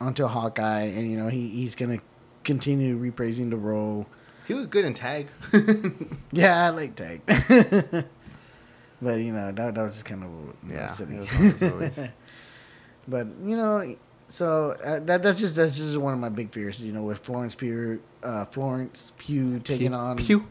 onto 0.00 0.26
Hawkeye, 0.26 0.82
and 0.82 1.10
you 1.10 1.16
know 1.16 1.28
he 1.28 1.48
he's 1.48 1.74
gonna 1.74 1.98
continue 2.44 2.98
reprising 2.98 3.48
the 3.50 3.56
role. 3.56 4.06
He 4.46 4.54
was 4.54 4.66
good 4.66 4.84
in 4.84 4.94
Tag. 4.94 5.28
Yeah, 6.32 6.66
I 6.66 6.70
like 6.70 6.94
Tag, 6.94 7.22
but 7.26 9.14
you 9.18 9.32
know 9.32 9.50
that 9.52 9.74
that 9.74 9.82
was 9.82 9.92
just 9.92 10.04
kind 10.04 10.24
of 10.24 10.30
yeah, 10.70 10.86
silly. 10.88 11.16
it 11.16 11.20
was 11.20 11.30
one 11.32 11.46
of 11.46 11.58
those 11.60 11.70
movies. 11.72 12.08
But 13.08 13.26
you 13.42 13.56
know, 13.56 13.96
so 14.30 14.76
uh, 14.82 15.00
that 15.00 15.22
that's 15.22 15.38
just 15.38 15.56
that's 15.56 15.76
just 15.76 15.96
one 15.98 16.14
of 16.14 16.18
my 16.20 16.28
big 16.30 16.50
fears. 16.52 16.82
You 16.82 16.92
know, 16.92 17.02
with 17.02 17.18
Florence 17.18 17.54
Pugh, 17.54 18.00
uh, 18.22 18.44
Florence 18.46 19.12
Pugh 19.18 19.58
taking 19.60 19.88
Pew- 19.90 19.96
on 19.98 20.16
Pew. 20.16 20.46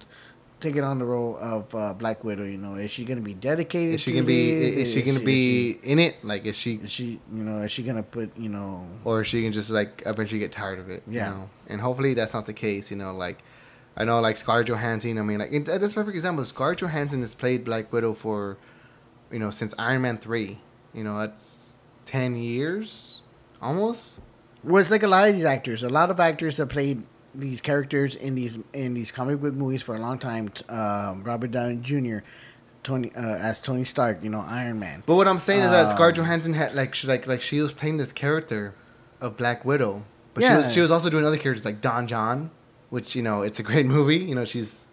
taking 0.59 0.84
on 0.84 0.99
the 0.99 1.05
role 1.05 1.38
of 1.39 1.73
uh, 1.73 1.93
Black 1.93 2.23
Widow. 2.23 2.43
You 2.43 2.57
know, 2.57 2.75
is 2.75 2.91
she 2.91 3.05
gonna 3.05 3.21
be 3.21 3.34
dedicated? 3.34 3.95
Is 3.95 4.01
she 4.01 4.11
to 4.11 4.17
gonna 4.17 4.27
be? 4.27 4.53
this? 4.53 4.75
Is 4.75 4.93
she 4.93 5.01
gonna 5.01 5.19
be 5.25 5.80
in 5.84 5.97
it? 5.99 6.23
Like, 6.23 6.45
is 6.45 6.57
she, 6.57 6.75
Is 6.75 6.91
she, 6.91 7.19
you 7.34 7.43
know, 7.43 7.61
is 7.63 7.71
she 7.71 7.82
gonna 7.84 8.03
put, 8.03 8.38
you 8.38 8.49
know, 8.49 8.86
or 9.05 9.21
is 9.21 9.27
she 9.27 9.41
can 9.43 9.51
just 9.53 9.71
like 9.71 10.03
eventually 10.05 10.39
get 10.39 10.51
tired 10.51 10.80
of 10.80 10.89
it? 10.89 11.01
you 11.07 11.15
Yeah. 11.17 11.30
know? 11.30 11.49
And 11.67 11.80
hopefully 11.82 12.13
that's 12.13 12.34
not 12.34 12.45
the 12.45 12.53
case. 12.53 12.91
You 12.91 12.97
know, 12.97 13.13
like 13.13 13.39
I 13.95 14.03
know 14.03 14.19
like 14.19 14.36
Scarlett 14.38 14.67
Johansson. 14.67 15.17
I 15.17 15.21
mean, 15.21 15.39
like 15.39 15.53
it, 15.53 15.65
that's 15.65 15.91
a 15.93 15.95
perfect 15.95 16.15
example. 16.15 16.43
Scarlett 16.45 16.80
Johansson 16.80 17.21
has 17.21 17.34
played 17.34 17.63
Black 17.63 17.91
Widow 17.93 18.13
for, 18.13 18.57
you 19.32 19.39
know, 19.39 19.49
since 19.51 19.73
Iron 19.80 20.01
Man 20.01 20.17
three. 20.17 20.59
You 20.93 21.03
know, 21.05 21.17
that's 21.19 21.80
ten 22.05 22.36
years, 22.36 23.18
almost. 23.62 24.22
well, 24.64 24.82
it's 24.82 24.91
like 24.91 25.03
a 25.03 25.07
lot 25.07 25.28
of 25.30 25.36
these 25.36 25.45
actors. 25.45 25.84
A 25.84 25.89
lot 25.89 26.10
of 26.10 26.20
actors 26.20 26.57
have 26.57 26.70
played 26.70 27.03
these 27.36 27.62
characters 27.62 28.16
in 28.16 28.36
these 28.36 28.57
in 28.74 28.93
these 28.93 29.12
comic 29.12 29.39
book 29.41 29.53
movies 29.53 29.82
for 29.84 29.95
a 29.95 29.99
long 29.99 30.18
time. 30.18 30.51
Um, 30.68 31.24
Robert 31.24 31.51
Downey 31.51 31.78
Jr. 31.78 32.20
Tony 32.82 33.12
uh, 33.16 33.20
as 33.22 33.62
Tony 33.62 33.84
Stark, 33.84 34.24
you 34.24 34.30
know, 34.30 34.39
Iron 34.47 34.80
Man. 34.80 35.03
But 35.05 35.16
what 35.16 35.28
I'm 35.28 35.38
saying 35.39 35.62
is 35.64 35.72
that 35.72 35.86
Um, 35.88 35.91
Scarlett 35.91 36.16
Johansson 36.16 36.53
had 36.53 36.74
like 36.76 36.95
she 36.95 37.07
like 37.07 37.28
like 37.28 37.41
she 37.41 37.60
was 37.62 37.72
playing 37.74 37.97
this 37.97 38.12
character 38.12 38.74
of 39.22 39.38
Black 39.38 39.64
Widow, 39.66 40.05
but 40.34 40.43
she 40.43 40.49
Yeah. 40.49 40.57
was 40.57 40.74
she 40.74 40.80
was 40.82 40.89
also 40.91 41.10
doing 41.10 41.26
other 41.26 41.38
characters 41.38 41.66
like 41.66 41.82
Don 41.82 42.07
Jon, 42.07 42.51
which 42.89 43.16
you 43.16 43.22
know 43.22 43.41
it's 43.43 43.60
a 43.60 43.64
great 43.64 43.86
movie. 43.97 44.18
You 44.18 44.34
know 44.36 44.45
she's 44.45 44.88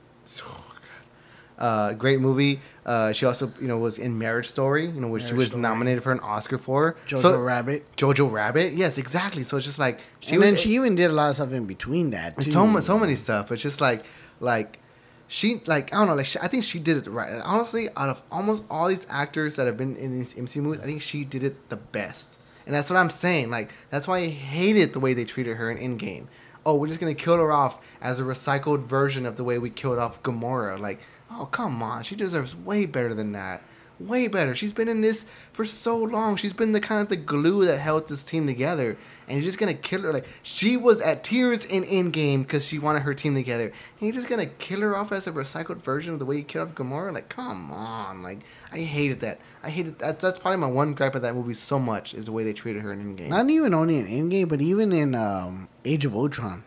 Uh, 1.59 1.93
great 1.95 2.21
movie. 2.21 2.61
Uh, 2.85 3.13
she 3.13 3.25
also, 3.25 3.51
you 3.61 3.67
know, 3.69 3.79
was 3.79 3.99
in 3.99 4.19
Marriage 4.19 4.47
Story, 4.47 4.87
you 4.87 5.01
know, 5.01 5.09
which 5.09 5.25
she 5.25 5.33
was 5.35 5.49
Story. 5.49 5.63
nominated 5.63 6.03
for 6.03 6.13
an 6.13 6.21
Oscar 6.21 6.59
for. 6.59 6.97
Jojo 7.09 7.19
So- 7.19 7.41
Rabbit. 7.41 7.87
Jojo 7.97 8.31
Rabbit. 8.31 8.75
Yes, 8.75 8.99
exactly. 8.99 9.43
So 9.43 9.57
it's 9.57 9.65
just 9.67 9.79
like 9.79 10.01
she 10.21 10.33
and 10.35 10.41
was. 10.45 10.51
then 10.51 10.59
she 10.59 10.75
even 10.75 10.95
did 10.95 11.11
a 11.11 11.15
lot 11.15 11.31
of 11.31 11.37
stuff 11.37 11.53
in 11.53 11.65
between 11.67 12.11
that 12.11 12.39
too. 12.39 12.51
so, 12.51 12.79
so 12.81 12.99
many 12.99 13.15
stuff. 13.15 13.51
It's 13.53 13.63
just 13.63 13.81
like, 13.81 14.05
like, 14.41 14.81
she 15.29 15.61
like 15.67 15.93
I 15.93 15.97
don't 15.97 16.07
know. 16.09 16.15
Like 16.15 16.27
she, 16.27 16.39
I 16.41 16.47
think 16.47 16.63
she 16.63 16.79
did 16.79 16.99
it 16.99 17.07
right. 17.11 17.41
Honestly, 17.45 17.89
out 17.97 18.11
of 18.11 18.23
almost 18.31 18.65
all 18.71 18.87
these 18.89 19.07
actors 19.11 19.57
that 19.57 19.67
have 19.67 19.77
been 19.77 19.97
in 19.97 20.17
these 20.17 20.37
MC 20.39 20.61
movies, 20.61 20.81
I 20.83 20.85
think 20.85 21.01
she 21.03 21.25
did 21.25 21.43
it 21.43 21.69
the 21.69 21.77
best. 21.77 22.39
And 22.67 22.75
that's 22.75 22.91
what 22.91 22.97
I'm 22.97 23.11
saying. 23.11 23.51
Like 23.51 23.73
that's 23.91 24.07
why 24.07 24.19
I 24.19 24.27
hated 24.29 24.93
the 24.93 25.01
way 25.01 25.15
they 25.15 25.25
treated 25.25 25.57
her 25.57 25.71
in 25.71 25.79
Endgame. 25.99 26.27
Oh, 26.65 26.75
we're 26.77 26.89
just 26.89 26.99
gonna 27.01 27.15
kill 27.15 27.37
her 27.39 27.51
off 27.53 27.79
as 28.01 28.19
a 28.21 28.25
recycled 28.25 28.83
version 28.85 29.25
of 29.25 29.37
the 29.37 29.45
way 29.45 29.59
we 29.59 29.71
killed 29.71 29.99
off 29.99 30.21
Gamora. 30.25 30.79
Like, 30.79 31.01
oh 31.39 31.47
come 31.47 31.83
on, 31.83 32.03
she 32.03 32.17
deserves 32.17 32.55
way 32.55 32.87
better 32.87 33.15
than 33.15 33.33
that. 33.33 33.63
Way 33.99 34.29
better. 34.29 34.55
She's 34.55 34.75
been 34.75 34.89
in 34.89 35.01
this 35.01 35.25
for 35.53 35.65
so 35.65 35.97
long. 35.97 36.37
She's 36.37 36.53
been 36.53 36.73
the 36.73 36.81
kind 36.81 37.01
of 37.01 37.09
the 37.09 37.17
glue 37.17 37.65
that 37.65 37.79
held 37.79 38.09
this 38.09 38.27
team 38.27 38.47
together. 38.47 38.99
And 39.27 39.39
you're 39.39 39.45
just 39.45 39.59
gonna 39.59 39.73
kill 39.73 40.03
her. 40.03 40.13
Like 40.13 40.29
she 40.43 40.77
was 40.77 41.01
at 41.01 41.25
tears 41.25 41.65
in 41.65 41.83
Endgame 41.85 42.43
because 42.43 42.67
she 42.67 42.79
wanted 42.79 43.05
her 43.05 43.15
team 43.15 43.35
together. 43.35 43.65
And 43.65 44.01
you're 44.01 44.13
just 44.13 44.29
gonna 44.29 44.45
kill 44.45 44.83
her 44.83 44.95
off 44.95 45.13
as 45.13 45.27
a 45.27 45.33
recycled 45.33 45.79
version 45.79 46.13
of 46.13 46.19
the 46.19 46.27
way 46.27 46.37
you 46.37 46.43
killed 46.43 46.69
off 46.69 46.75
Gamora. 46.75 47.15
Like, 47.15 47.31
come 47.31 47.71
on. 47.71 48.23
Like, 48.23 48.41
I 48.71 48.81
hated 48.81 49.21
that. 49.21 49.41
I 49.63 49.71
hated 49.71 49.99
that. 50.01 50.21
That's 50.21 50.39
probably 50.39 50.59
my 50.59 50.67
one 50.67 50.93
gripe 50.93 51.15
of 51.15 51.23
that 51.23 51.35
movie 51.35 51.55
so 51.55 51.79
much 51.79 52.13
is 52.13 52.27
the 52.27 52.33
way 52.33 52.45
they 52.45 52.53
treated 52.53 52.83
her 52.83 52.93
in 52.93 53.17
Endgame. 53.17 53.29
Not 53.29 53.49
even 53.49 53.73
only 53.73 53.97
in 53.97 54.07
Endgame, 54.07 54.51
but 54.51 54.61
even 54.61 54.93
in 54.93 55.15
um, 55.15 55.69
Age 55.87 56.05
of 56.05 56.15
Ultron. 56.15 56.65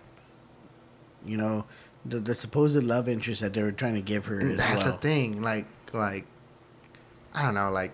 You 1.23 1.37
know, 1.37 1.65
the, 2.05 2.19
the 2.19 2.33
supposed 2.33 2.81
love 2.83 3.07
interest 3.09 3.41
that 3.41 3.53
they 3.53 3.61
were 3.63 3.71
trying 3.71 3.95
to 3.95 4.01
give 4.01 4.25
her 4.27 4.37
as 4.43 4.57
That's 4.57 4.83
well. 4.85 4.93
the 4.93 4.97
thing. 4.99 5.41
Like, 5.41 5.65
like, 5.93 6.25
I 7.33 7.43
don't 7.43 7.53
know. 7.53 7.71
Like, 7.71 7.93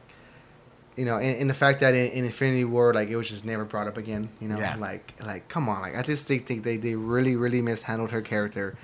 you 0.96 1.04
know, 1.06 1.18
and, 1.18 1.42
and 1.42 1.50
the 1.50 1.54
fact 1.54 1.82
that 1.82 1.94
in, 1.94 2.08
in 2.12 2.26
Infinity 2.26 2.64
War, 2.66 2.94
like, 2.94 3.10
it 3.10 3.16
was 3.18 3.28
just 3.30 3.44
never 3.46 3.66
brought 3.66 3.88
up 3.88 3.98
again. 3.98 4.30
You 4.40 4.48
know, 4.48 4.58
Yeah. 4.58 4.76
like, 4.78 5.14
like, 5.26 5.48
come 5.50 5.68
on. 5.68 5.82
Like, 5.82 5.98
I 5.98 6.02
just 6.02 6.28
think, 6.28 6.46
think 6.46 6.64
they 6.64 6.78
they 6.78 6.96
really 6.96 7.36
really 7.36 7.62
mishandled 7.62 8.12
her 8.12 8.22
character. 8.22 8.78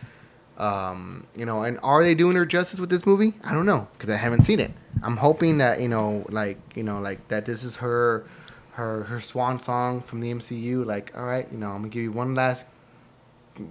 Um, 0.57 1.25
you 1.35 1.45
know, 1.45 1.63
and 1.63 1.79
are 1.81 2.03
they 2.03 2.13
doing 2.13 2.35
her 2.35 2.45
justice 2.45 2.79
with 2.79 2.89
this 2.89 3.05
movie? 3.05 3.33
I 3.43 3.53
don't 3.53 3.65
know 3.65 3.87
because 3.93 4.09
I 4.09 4.17
haven't 4.17 4.43
seen 4.43 4.59
it. 4.59 4.71
I'm 5.01 5.17
hoping 5.17 5.57
that 5.59 5.79
you 5.81 5.87
know, 5.87 6.25
like, 6.29 6.57
you 6.75 6.83
know, 6.83 6.99
like 6.99 7.25
that 7.29 7.45
this 7.45 7.63
is 7.63 7.77
her, 7.77 8.25
her, 8.73 9.03
her 9.05 9.19
swan 9.21 9.59
song 9.59 10.01
from 10.01 10.19
the 10.19 10.31
MCU. 10.31 10.85
Like, 10.85 11.13
all 11.17 11.23
right, 11.25 11.47
you 11.51 11.57
know, 11.57 11.69
I'm 11.69 11.77
gonna 11.77 11.89
give 11.89 12.03
you 12.03 12.11
one 12.11 12.35
last, 12.35 12.67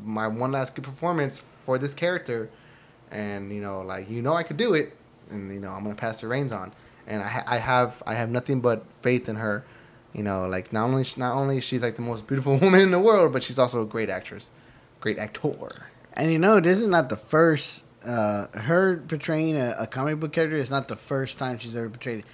my 0.05 0.27
one 0.27 0.53
last 0.53 0.75
good 0.75 0.85
performance 0.85 1.39
for 1.39 1.79
this 1.79 1.95
character, 1.95 2.51
and 3.11 3.53
you 3.53 3.61
know, 3.61 3.81
like, 3.83 4.11
you 4.11 4.23
know, 4.23 4.35
I 4.35 4.43
could 4.43 4.57
do 4.57 4.75
it, 4.75 4.97
and 5.31 5.53
you 5.53 5.61
know, 5.61 5.71
I'm 5.71 5.83
gonna 5.83 5.95
pass 5.95 6.21
the 6.21 6.29
reins 6.29 6.53
on, 6.53 6.73
and 7.07 7.23
I, 7.23 7.29
ha- 7.29 7.45
I 7.47 7.59
have, 7.59 8.03
I 8.07 8.15
have 8.15 8.31
nothing 8.31 8.61
but 8.61 8.85
faith 9.03 9.29
in 9.29 9.37
her. 9.37 9.65
You 10.13 10.25
know, 10.25 10.49
like 10.49 10.73
not 10.73 10.85
only 10.85 11.05
not 11.17 11.35
only 11.37 11.61
she's 11.61 11.83
like 11.83 11.97
the 11.97 12.03
most 12.03 12.27
beautiful 12.27 12.57
woman 12.61 12.81
in 12.81 12.91
the 12.91 12.99
world, 12.99 13.33
but 13.33 13.43
she's 13.43 13.59
also 13.59 13.83
a 13.83 13.87
great 13.87 14.11
actress, 14.11 14.51
great 15.01 15.19
actor. 15.19 15.87
And 16.15 16.33
you 16.33 16.39
know, 16.39 16.61
this 16.61 16.81
is 16.81 16.87
not 16.87 17.09
the 17.09 17.17
first. 17.17 17.85
Uh, 18.05 18.47
her 18.59 18.97
portraying 18.97 19.57
a, 19.57 19.77
a 19.81 19.87
comic 19.87 20.19
book 20.19 20.33
character 20.33 20.57
is 20.57 20.71
not 20.71 20.89
the 20.89 20.97
first 20.97 21.39
time 21.39 21.59
she's 21.59 21.77
ever 21.77 21.91
portrayed. 21.91 22.25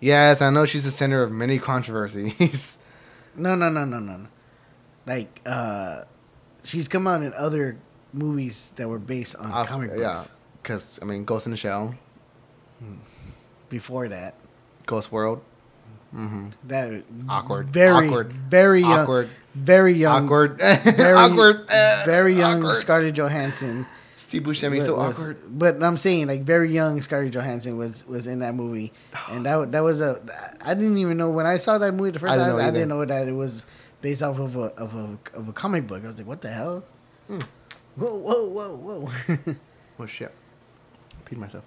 Yes, 0.00 0.42
I 0.42 0.50
know 0.50 0.64
she's 0.64 0.84
the 0.84 0.90
center 0.90 1.22
of 1.22 1.30
many 1.30 1.58
controversies. 1.58 2.78
No, 3.36 3.54
no, 3.54 3.68
no, 3.70 3.84
no, 3.84 4.00
no, 4.00 4.16
no. 4.16 4.26
Like, 5.06 5.40
uh, 5.46 6.02
she's 6.64 6.88
come 6.88 7.06
out 7.06 7.22
in 7.22 7.32
other 7.34 7.76
movies 8.12 8.72
that 8.76 8.88
were 8.88 8.98
based 8.98 9.36
on 9.36 9.50
Off- 9.52 9.68
comic 9.68 9.90
books. 9.90 10.00
Yeah, 10.00 10.24
because 10.62 10.98
I 11.02 11.04
mean, 11.04 11.24
Ghost 11.24 11.46
in 11.46 11.50
the 11.52 11.56
Shell, 11.56 11.94
Before 13.68 14.08
that, 14.08 14.34
Ghost 14.86 15.12
World. 15.12 15.42
Mm-hmm. 16.14 16.48
that 16.66 17.04
Awkward. 17.28 17.68
very, 17.68 18.04
Awkward. 18.08 18.32
very 18.32 18.80
young, 18.80 18.92
Awkward. 19.02 19.28
very 19.54 19.92
young, 19.92 20.24
Awkward. 20.24 20.58
very, 20.96 21.14
awkward. 21.16 21.68
Very 22.04 22.34
young 22.34 22.58
awkward. 22.64 22.76
Scarlett 22.78 23.14
Johansson. 23.14 23.86
Steve 24.16 24.42
Buscemi, 24.42 24.82
so 24.82 24.96
was- 24.96 25.14
awkward. 25.16 25.38
But 25.56 25.80
I'm 25.82 25.96
saying 25.96 26.26
like 26.26 26.42
very 26.42 26.72
young 26.72 27.00
Scarlett 27.00 27.32
Johansson 27.32 27.76
was 27.76 28.04
was 28.08 28.26
in 28.26 28.40
that 28.40 28.54
movie, 28.56 28.92
and 29.30 29.46
that 29.46 29.70
that 29.70 29.80
was 29.84 30.00
a 30.00 30.20
I 30.62 30.74
didn't 30.74 30.98
even 30.98 31.16
know 31.16 31.30
when 31.30 31.46
I 31.46 31.58
saw 31.58 31.78
that 31.78 31.94
movie 31.94 32.10
the 32.10 32.18
first 32.18 32.32
I 32.32 32.36
didn't 32.36 32.48
time 32.50 32.58
know 32.58 32.64
I 32.64 32.70
didn't 32.72 32.88
know 32.88 33.04
that 33.04 33.28
it 33.28 33.32
was 33.32 33.64
based 34.00 34.22
off 34.22 34.38
of 34.38 34.56
a 34.56 34.60
of 34.76 34.94
a 34.94 35.18
of 35.36 35.48
a 35.48 35.52
comic 35.52 35.86
book. 35.86 36.02
I 36.04 36.06
was 36.06 36.18
like, 36.18 36.26
what 36.26 36.40
the 36.40 36.48
hell? 36.50 36.84
Hmm. 37.26 37.40
Whoa, 37.96 38.14
whoa, 38.16 38.48
whoa, 38.48 38.76
whoa! 38.76 39.54
Oh 39.98 40.06
shit. 40.06 40.32
I 40.32 41.28
Peed 41.28 41.36
myself. 41.38 41.64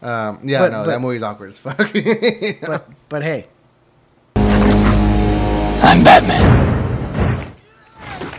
Um, 0.00 0.40
yeah, 0.44 0.60
But- 0.60 0.72
no, 0.72 0.78
but- 0.84 0.86
that 0.92 1.00
movie's 1.00 1.22
awkward 1.22 1.48
as 1.50 1.58
fuck. 1.58 1.76
but 2.66 2.88
but 3.10 3.22
hey, 3.22 3.46
I'm 4.36 6.02
Batman. 6.02 7.52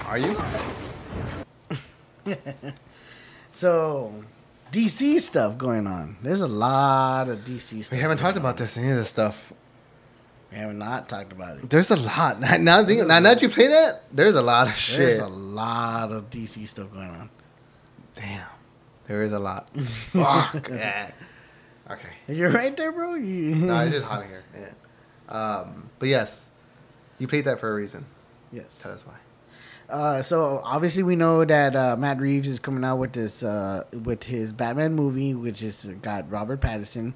Are 0.08 0.18
you? 0.18 0.36
so 3.52 4.14
DC 4.72 5.20
stuff 5.20 5.58
going 5.58 5.86
on. 5.88 6.18
There's 6.24 6.42
a 6.42 6.48
lot 6.48 7.30
of 7.30 7.40
DC 7.40 7.84
stuff. 7.84 7.92
We 7.92 8.02
haven't 8.02 8.18
going 8.18 8.18
talked 8.18 8.38
about 8.38 8.58
this 8.58 8.78
any 8.78 8.90
of 8.90 8.96
this 8.96 9.10
stuff. 9.10 9.54
We 10.52 10.58
have 10.58 10.76
not 10.76 11.08
talked 11.08 11.32
about 11.32 11.60
it. 11.60 11.70
There's 11.70 11.92
a 11.92 11.96
lot. 11.96 12.40
Now, 12.42 12.58
now, 12.58 12.84
think, 12.84 13.08
now, 13.08 13.20
now 13.20 13.30
that 13.30 13.42
you 13.42 13.50
play 13.50 13.68
that, 13.68 14.04
there's 14.12 14.36
a 14.36 14.42
lot 14.42 14.68
of 14.68 14.76
shit. 14.76 14.98
There's 14.98 15.20
a 15.20 15.28
lot 15.28 16.12
of 16.12 16.30
DC 16.30 16.68
stuff 16.68 16.92
going 16.92 17.10
on. 17.10 17.30
Damn, 18.16 18.48
there 19.08 19.22
is 19.22 19.32
a 19.32 19.40
lot. 19.40 19.70
Fuck. 19.80 20.70
yeah. 20.72 21.12
Okay. 21.90 22.10
You're 22.28 22.52
right 22.52 22.76
there, 22.76 22.92
bro. 22.92 23.16
You... 23.16 23.56
No, 23.56 23.80
it's 23.80 23.94
just 23.94 24.06
hot 24.06 24.24
in 24.24 24.28
here. 24.28 24.44
Yeah. 24.54 25.34
Um, 25.34 25.90
but 26.00 26.10
yes, 26.10 26.50
you 27.18 27.28
played 27.28 27.46
that 27.46 27.60
for 27.60 27.72
a 27.72 27.76
reason. 27.76 28.06
yes. 28.52 28.82
Tell 28.82 28.92
us 28.92 29.06
why. 29.06 29.16
Uh, 29.90 30.22
so 30.22 30.62
obviously 30.64 31.04
we 31.04 31.18
know 31.18 31.44
that 31.44 31.76
uh, 31.76 31.98
Matt 31.98 32.20
Reeves 32.20 32.48
is 32.48 32.60
coming 32.60 32.84
out 32.86 32.96
with 32.96 33.12
this 33.12 33.44
uh, 33.44 33.84
with 34.04 34.24
his 34.24 34.54
Batman 34.54 34.94
movie, 34.94 35.34
which 35.34 35.62
is 35.62 35.86
got 36.02 36.30
Robert 36.32 36.62
Pattinson. 36.62 37.14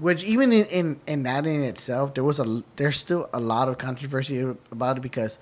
Which 0.00 0.24
even 0.24 0.52
in, 0.52 0.66
in, 0.66 1.00
in 1.06 1.22
that 1.24 1.46
in 1.46 1.62
itself, 1.62 2.14
there 2.14 2.24
was 2.24 2.40
a 2.40 2.62
there's 2.76 2.96
still 2.96 3.28
a 3.34 3.40
lot 3.40 3.68
of 3.68 3.76
controversy 3.76 4.40
about 4.72 4.96
it 4.96 5.00
because 5.00 5.38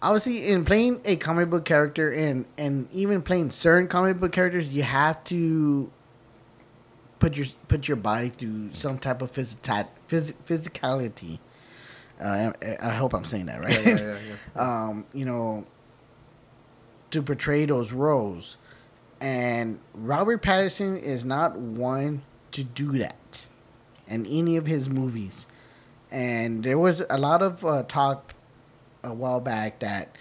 obviously 0.00 0.48
in 0.48 0.64
playing 0.64 1.00
a 1.04 1.16
comic 1.16 1.50
book 1.50 1.64
character 1.64 2.12
and 2.12 2.46
and 2.56 2.88
even 2.92 3.22
playing 3.22 3.50
certain 3.50 3.88
comic 3.88 4.20
book 4.20 4.32
characters, 4.32 4.68
you 4.68 4.84
have 4.84 5.22
to 5.24 5.90
put 7.18 7.36
your 7.36 7.46
put 7.68 7.88
your 7.88 7.96
body 7.96 8.28
through 8.28 8.72
some 8.72 8.98
type 8.98 9.22
of 9.22 9.32
phys- 9.32 9.56
physicality. 10.08 11.38
Uh, 12.20 12.52
I, 12.62 12.76
I 12.80 12.90
hope 12.90 13.12
I'm 13.14 13.24
saying 13.24 13.46
that 13.46 13.60
right. 13.60 13.84
Yeah, 13.84 13.96
yeah, 13.96 13.98
yeah, 13.98 14.18
yeah. 14.54 14.62
um, 14.86 15.04
you 15.12 15.24
know, 15.24 15.66
to 17.10 17.22
portray 17.22 17.66
those 17.66 17.92
roles. 17.92 18.56
And 19.20 19.80
Robert 19.94 20.42
Pattinson 20.42 21.00
is 21.00 21.24
not 21.24 21.56
one 21.56 22.22
to 22.52 22.64
do 22.64 22.98
that 22.98 23.16
in 24.06 24.26
any 24.26 24.56
of 24.56 24.66
his 24.66 24.88
movies. 24.88 25.46
And 26.10 26.62
there 26.62 26.78
was 26.78 27.04
a 27.10 27.18
lot 27.18 27.42
of 27.42 27.64
uh, 27.64 27.82
talk 27.84 28.34
a 29.02 29.12
while 29.12 29.40
back 29.40 29.80
that 29.80 30.16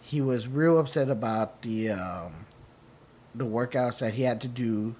he 0.00 0.20
was 0.20 0.46
real 0.46 0.78
upset 0.78 1.08
about 1.08 1.62
the 1.62 1.90
um, 1.90 2.46
the 3.34 3.46
workouts 3.46 4.00
that 4.00 4.14
he 4.14 4.22
had 4.22 4.40
to 4.42 4.48
do 4.48 4.94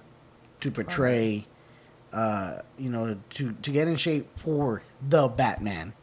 to 0.61 0.71
portray, 0.71 1.45
uh, 2.13 2.57
you 2.77 2.89
know, 2.89 3.17
to 3.31 3.51
to 3.61 3.71
get 3.71 3.87
in 3.87 3.95
shape 3.95 4.27
for 4.37 4.83
the 5.07 5.27
Batman. 5.27 5.93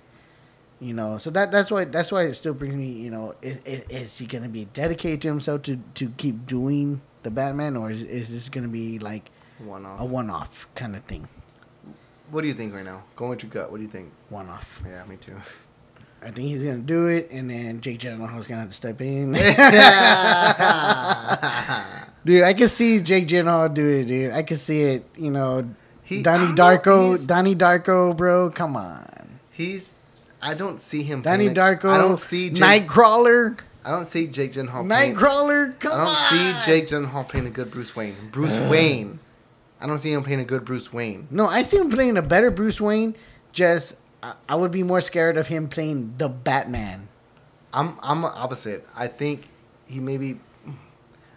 You 0.80 0.94
know, 0.94 1.18
so 1.18 1.30
that 1.30 1.50
that's 1.50 1.70
why 1.70 1.84
that's 1.84 2.12
why 2.12 2.24
it 2.24 2.34
still 2.34 2.54
brings 2.54 2.74
me. 2.74 2.86
You 2.86 3.10
know, 3.10 3.34
is, 3.42 3.58
is, 3.64 3.82
is 3.88 4.18
he 4.18 4.26
going 4.26 4.44
to 4.44 4.48
be 4.48 4.66
dedicated 4.66 5.22
to 5.22 5.28
himself 5.28 5.62
to 5.62 5.80
to 5.94 6.10
keep 6.10 6.46
doing 6.46 7.00
the 7.24 7.30
Batman, 7.30 7.76
or 7.76 7.90
is, 7.90 8.04
is 8.04 8.32
this 8.32 8.48
going 8.48 8.64
to 8.64 8.70
be 8.70 9.00
like 9.00 9.30
One 9.58 9.84
off. 9.84 10.00
a 10.00 10.04
one 10.04 10.30
off 10.30 10.68
kind 10.76 10.94
of 10.94 11.02
thing? 11.02 11.26
What 12.30 12.42
do 12.42 12.48
you 12.48 12.54
think 12.54 12.74
right 12.74 12.84
now? 12.84 13.04
Go 13.16 13.30
with 13.30 13.42
your 13.42 13.50
gut. 13.50 13.70
What 13.70 13.78
do 13.78 13.82
you 13.82 13.88
think? 13.88 14.12
One 14.28 14.48
off. 14.48 14.80
Yeah, 14.86 15.04
me 15.06 15.16
too. 15.16 15.34
I 16.20 16.26
think 16.30 16.48
he's 16.48 16.64
going 16.64 16.80
to 16.80 16.86
do 16.86 17.06
it, 17.06 17.28
and 17.30 17.48
then 17.48 17.80
Jake 17.80 18.00
Gyllenhaal's 18.00 18.46
going 18.46 18.48
to 18.48 18.56
have 18.56 18.68
to 18.68 18.74
step 18.74 19.00
in. 19.00 19.32
dude, 22.24 22.42
I 22.42 22.52
can 22.54 22.68
see 22.68 23.00
Jake 23.00 23.28
Gyllenhaal 23.28 23.72
do 23.72 23.86
it, 23.88 24.04
dude. 24.06 24.32
I 24.32 24.42
can 24.42 24.56
see 24.56 24.82
it. 24.82 25.04
You 25.16 25.30
know, 25.30 25.68
He- 26.02 26.22
Donnie 26.22 26.52
Darko, 26.54 27.24
Donnie 27.26 27.54
Darko, 27.54 28.16
bro. 28.16 28.50
Come 28.50 28.76
on, 28.76 29.38
He's. 29.52 29.96
I 30.42 30.54
don't 30.54 30.78
see 30.80 31.02
him. 31.02 31.22
Donnie 31.22 31.50
playing- 31.50 31.54
Darko. 31.78 31.90
I 31.90 31.98
don't 31.98 32.20
see 32.20 32.50
Jake, 32.50 32.86
Nightcrawler. 32.88 33.58
I 33.84 33.90
don't 33.90 34.06
see 34.06 34.26
Jake 34.26 34.52
Gyllenhaal. 34.52 34.86
playing- 34.88 35.14
Nightcrawler. 35.16 35.78
Come 35.80 35.92
on. 35.92 36.00
I 36.00 36.04
don't 36.04 36.16
on. 36.56 36.62
see 36.62 36.70
Jake 36.70 36.86
Gyllenhaal 36.88 37.28
playing 37.28 37.46
a 37.46 37.50
good 37.50 37.70
Bruce 37.70 37.94
Wayne. 37.96 38.14
Bruce 38.32 38.58
Wayne. 38.70 39.18
I 39.80 39.86
don't 39.86 39.98
see 39.98 40.12
him 40.12 40.22
playing 40.22 40.40
a 40.40 40.44
good 40.44 40.64
Bruce 40.64 40.92
Wayne. 40.92 41.28
No, 41.30 41.46
I 41.46 41.62
see 41.62 41.76
him 41.76 41.90
playing 41.90 42.16
a 42.16 42.22
better 42.22 42.50
Bruce 42.50 42.80
Wayne. 42.80 43.14
Just 43.52 43.96
I, 44.22 44.34
I 44.48 44.54
would 44.56 44.70
be 44.70 44.82
more 44.82 45.00
scared 45.00 45.36
of 45.36 45.46
him 45.46 45.68
playing 45.68 46.14
the 46.16 46.28
Batman. 46.28 47.08
I'm 47.72 47.98
I'm 48.02 48.24
opposite. 48.24 48.86
I 48.94 49.08
think 49.08 49.48
he 49.86 50.00
maybe. 50.00 50.40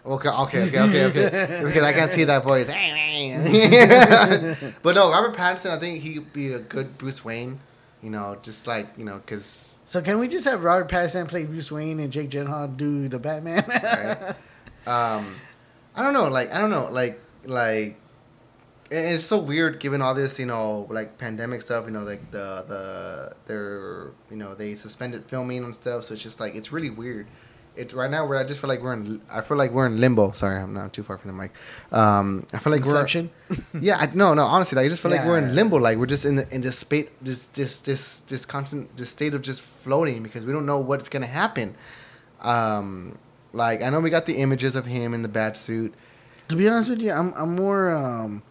Okay, 0.04 0.28
okay, 0.28 0.66
okay, 0.66 0.80
okay, 0.80 1.04
okay. 1.04 1.60
because 1.64 1.82
I 1.82 1.92
can't 1.92 2.10
see 2.10 2.24
that 2.24 2.42
voice. 2.42 2.66
but 4.82 4.96
no, 4.96 5.12
Robert 5.12 5.36
Pattinson, 5.36 5.70
I 5.70 5.78
think 5.78 6.02
he'd 6.02 6.32
be 6.32 6.52
a 6.52 6.58
good 6.58 6.98
Bruce 6.98 7.24
Wayne. 7.24 7.60
You 8.02 8.10
know, 8.10 8.36
just 8.42 8.66
like 8.66 8.88
you 8.98 9.04
know, 9.04 9.18
because 9.18 9.80
So 9.86 10.02
can 10.02 10.18
we 10.18 10.26
just 10.26 10.44
have 10.46 10.64
Robert 10.64 10.88
Pattinson 10.88 11.28
play 11.28 11.44
Bruce 11.44 11.70
Wayne 11.70 12.00
and 12.00 12.12
Jake 12.12 12.30
Gyllenhaal 12.30 12.76
do 12.76 13.06
the 13.06 13.20
Batman? 13.20 13.64
right? 13.68 14.34
um, 14.88 15.36
I 15.94 16.02
don't 16.02 16.12
know, 16.12 16.28
like 16.28 16.52
I 16.52 16.58
don't 16.58 16.70
know, 16.70 16.88
like 16.90 17.20
like, 17.44 17.96
and 18.92 19.14
it's 19.14 19.24
so 19.24 19.38
weird 19.38 19.80
given 19.80 20.02
all 20.02 20.14
this, 20.14 20.38
you 20.38 20.46
know, 20.46 20.86
like 20.90 21.16
pandemic 21.18 21.62
stuff. 21.62 21.86
You 21.86 21.92
know, 21.92 22.02
like 22.02 22.30
the 22.30 22.64
the 22.68 23.32
they're 23.46 24.10
you 24.30 24.36
know 24.36 24.54
they 24.54 24.74
suspended 24.74 25.24
filming 25.26 25.64
and 25.64 25.74
stuff, 25.74 26.04
so 26.04 26.14
it's 26.14 26.22
just 26.22 26.40
like 26.40 26.54
it's 26.54 26.72
really 26.72 26.90
weird. 26.90 27.26
It's 27.74 27.94
right 27.94 28.10
now 28.10 28.26
where 28.26 28.38
I 28.38 28.44
just 28.44 28.60
feel 28.60 28.68
like 28.68 28.82
we're 28.82 28.92
in. 28.92 29.22
I 29.30 29.40
feel 29.40 29.56
like 29.56 29.70
we're 29.70 29.86
in 29.86 29.98
limbo. 29.98 30.32
Sorry, 30.32 30.60
I'm 30.60 30.74
not 30.74 30.92
too 30.92 31.02
far 31.02 31.16
from 31.16 31.34
the 31.34 31.42
mic. 31.42 31.52
Um, 31.90 32.46
I 32.52 32.58
feel 32.58 32.70
like 32.70 32.82
Inception? 32.84 33.30
we're. 33.48 33.56
Yeah, 33.80 33.96
I, 33.96 34.10
no, 34.14 34.34
no. 34.34 34.44
Honestly, 34.44 34.76
like, 34.76 34.84
I 34.84 34.88
just 34.90 35.00
feel 35.00 35.10
like 35.10 35.24
we're 35.24 35.38
in 35.38 35.54
limbo. 35.54 35.78
Like 35.78 35.96
we're 35.96 36.06
just 36.06 36.26
in 36.26 36.36
the 36.36 36.54
in 36.54 36.60
this 36.60 36.78
state, 36.78 37.10
this 37.24 37.46
this 37.46 37.80
this 37.80 38.20
this 38.20 38.44
constant 38.44 38.94
this 38.96 39.08
state 39.08 39.32
of 39.32 39.40
just 39.40 39.62
floating 39.62 40.22
because 40.22 40.44
we 40.44 40.52
don't 40.52 40.66
know 40.66 40.78
what's 40.78 41.08
gonna 41.08 41.26
happen. 41.26 41.74
Um, 42.42 43.18
like 43.54 43.80
I 43.82 43.88
know 43.88 44.00
we 44.00 44.10
got 44.10 44.26
the 44.26 44.36
images 44.36 44.76
of 44.76 44.84
him 44.84 45.14
in 45.14 45.22
the 45.22 45.28
bat 45.28 45.56
suit. 45.56 45.94
to 46.48 46.56
be 46.56 46.68
honest 46.68 46.90
with 46.90 47.00
you, 47.00 47.12
I'm 47.12 47.32
I'm 47.34 47.56
more 47.56 47.90
um, 47.90 48.42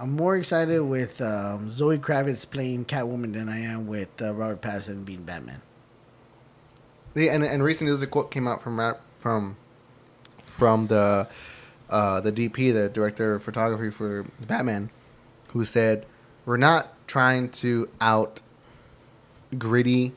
I'm 0.00 0.16
more 0.16 0.34
excited 0.34 0.80
with 0.80 1.20
um, 1.20 1.68
Zoe 1.68 1.98
Kravitz 1.98 2.50
playing 2.50 2.86
Catwoman 2.86 3.34
than 3.34 3.50
I 3.50 3.60
am 3.60 3.86
with 3.86 4.08
uh, 4.22 4.32
Robert 4.32 4.62
Pattinson 4.62 5.04
being 5.04 5.24
Batman. 5.24 5.60
Yeah, 7.14 7.34
and 7.34 7.44
and 7.44 7.62
recently 7.62 7.90
there's 7.90 8.00
a 8.00 8.06
quote 8.06 8.30
came 8.30 8.48
out 8.48 8.62
from 8.62 8.80
from 9.18 9.56
from 10.40 10.86
the 10.86 11.28
uh, 11.90 12.20
the 12.22 12.32
DP, 12.32 12.72
the 12.72 12.88
director 12.88 13.34
of 13.34 13.42
photography 13.42 13.90
for 13.90 14.24
Batman, 14.40 14.88
who 15.48 15.66
said, 15.66 16.06
"We're 16.46 16.56
not 16.56 16.94
trying 17.06 17.50
to 17.50 17.90
out 18.00 18.40
gritty 19.58 20.12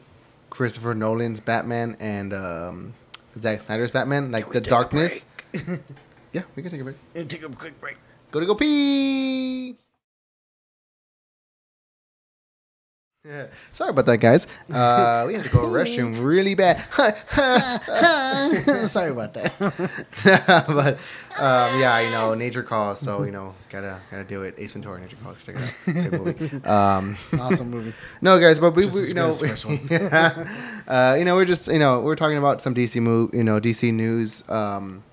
Christopher 0.50 0.96
Nolan's 0.96 1.42
Batman 1.42 1.98
and 2.00 2.32
um, 2.32 2.94
Zack 3.38 3.60
Snyder's 3.60 3.92
Batman, 3.92 4.32
like 4.32 4.50
the 4.50 4.62
darkness." 4.62 5.26
yeah, 6.32 6.44
we 6.56 6.62
can 6.62 6.72
take 6.72 6.80
a 6.80 6.84
break. 6.86 6.96
And 7.16 7.30
take 7.30 7.44
a 7.44 7.50
quick 7.50 7.82
break. 7.82 7.98
Go 8.34 8.40
to 8.40 8.48
go 8.48 8.56
pee. 8.56 9.78
Yeah. 13.24 13.46
Sorry 13.72 13.92
about 13.92 14.08
that, 14.08 14.18
guys. 14.18 14.48
Uh, 14.74 15.26
we 15.28 15.36
had 15.36 15.44
to 15.44 15.52
go 15.52 15.62
to 15.62 15.68
the 15.68 15.74
restroom 15.74 16.26
really 16.32 16.56
bad. 16.56 16.80
Sorry 18.88 19.12
about 19.12 19.36
that. 19.36 19.54
but 20.68 20.98
um, 21.40 21.80
yeah, 21.80 22.00
you 22.00 22.10
know, 22.10 22.34
nature 22.34 22.64
calls, 22.64 23.00
so 23.00 23.22
you 23.22 23.32
know, 23.32 23.54
gotta 23.70 24.00
gotta 24.10 24.24
do 24.24 24.42
it. 24.42 24.56
Ace 24.58 24.74
Ventura, 24.74 25.00
Nature 25.00 25.18
Calls, 25.24 25.46
check 25.46 25.56
it 25.56 25.62
out. 25.62 25.76
Good 26.12 26.20
movie. 26.20 26.66
Um, 26.66 27.16
awesome 27.40 27.70
movie. 27.70 27.94
no, 28.20 28.40
guys, 28.40 28.58
but 28.58 28.76
we, 28.76 28.88
we 28.88 29.10
you 29.10 29.14
know, 29.14 29.32
the 29.32 30.48
uh, 30.88 31.16
you 31.20 31.24
know, 31.24 31.36
we're 31.36 31.46
just 31.46 31.72
you 31.72 31.78
know, 31.78 32.02
we're 32.02 32.16
talking 32.16 32.40
about 32.40 32.62
some 32.62 32.74
DC 32.74 33.00
move, 33.00 33.32
you 33.32 33.44
know, 33.44 33.62
DC 33.62 33.94
news 33.94 34.44
um, 34.50 35.04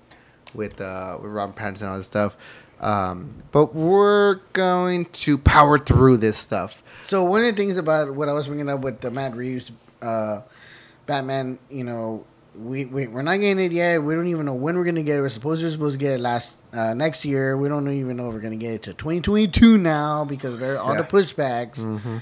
with 0.55 0.81
uh, 0.81 1.19
with 1.21 1.31
Robert 1.31 1.55
Pattinson 1.55 1.81
and 1.81 1.89
all 1.91 1.97
this 1.97 2.07
stuff. 2.07 2.35
Um, 2.81 3.35
but 3.51 3.75
we're 3.75 4.35
going 4.53 5.05
to 5.05 5.37
power 5.37 5.77
through 5.77 6.17
this 6.17 6.35
stuff. 6.37 6.83
So 7.03 7.23
one 7.25 7.41
of 7.43 7.55
the 7.55 7.61
things 7.61 7.77
about 7.77 8.13
what 8.15 8.27
I 8.27 8.33
was 8.33 8.47
bringing 8.47 8.69
up 8.69 8.79
with 8.81 9.01
the 9.01 9.11
Matt 9.11 9.35
Reeves 9.35 9.71
uh, 10.01 10.41
Batman, 11.05 11.59
you 11.69 11.83
know, 11.83 12.25
we, 12.55 12.85
we 12.85 13.07
we're 13.07 13.21
not 13.21 13.37
getting 13.39 13.63
it 13.63 13.71
yet. 13.71 14.03
We 14.03 14.13
don't 14.15 14.27
even 14.27 14.45
know 14.45 14.53
when 14.55 14.75
we're 14.77 14.83
gonna 14.83 15.03
get 15.03 15.17
it. 15.17 15.21
We're 15.21 15.29
supposed 15.29 15.61
to 15.61 15.71
supposed 15.71 15.93
to 15.93 15.99
get 15.99 16.15
it 16.15 16.19
last 16.19 16.57
uh, 16.73 16.93
next 16.93 17.23
year. 17.23 17.55
We 17.55 17.69
don't 17.69 17.87
even 17.89 18.17
know 18.17 18.27
if 18.27 18.33
we're 18.33 18.41
gonna 18.41 18.57
get 18.57 18.73
it 18.73 18.83
to 18.83 18.93
2022 18.93 19.77
now 19.77 20.25
because 20.25 20.55
of 20.55 20.61
all 20.63 20.93
Yeah. 20.95 21.01
the 21.01 21.07
pushbacks. 21.07 22.21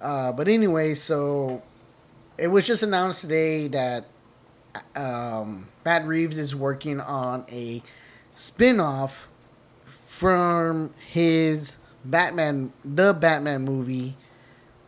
Uh, 0.00 0.32
but 0.32 0.48
anyway, 0.48 0.94
so 0.94 1.62
it 2.36 2.48
was 2.48 2.66
just 2.66 2.82
announced 2.82 3.20
today 3.22 3.68
that 3.68 4.04
um, 4.96 5.68
Matt 5.84 6.06
Reeves 6.06 6.36
is 6.36 6.54
working 6.54 7.00
on 7.00 7.44
a 7.50 7.82
spin-off 8.34 9.28
from 10.20 10.92
his 11.08 11.76
Batman, 12.04 12.70
the 12.84 13.14
Batman 13.14 13.62
movie 13.62 14.18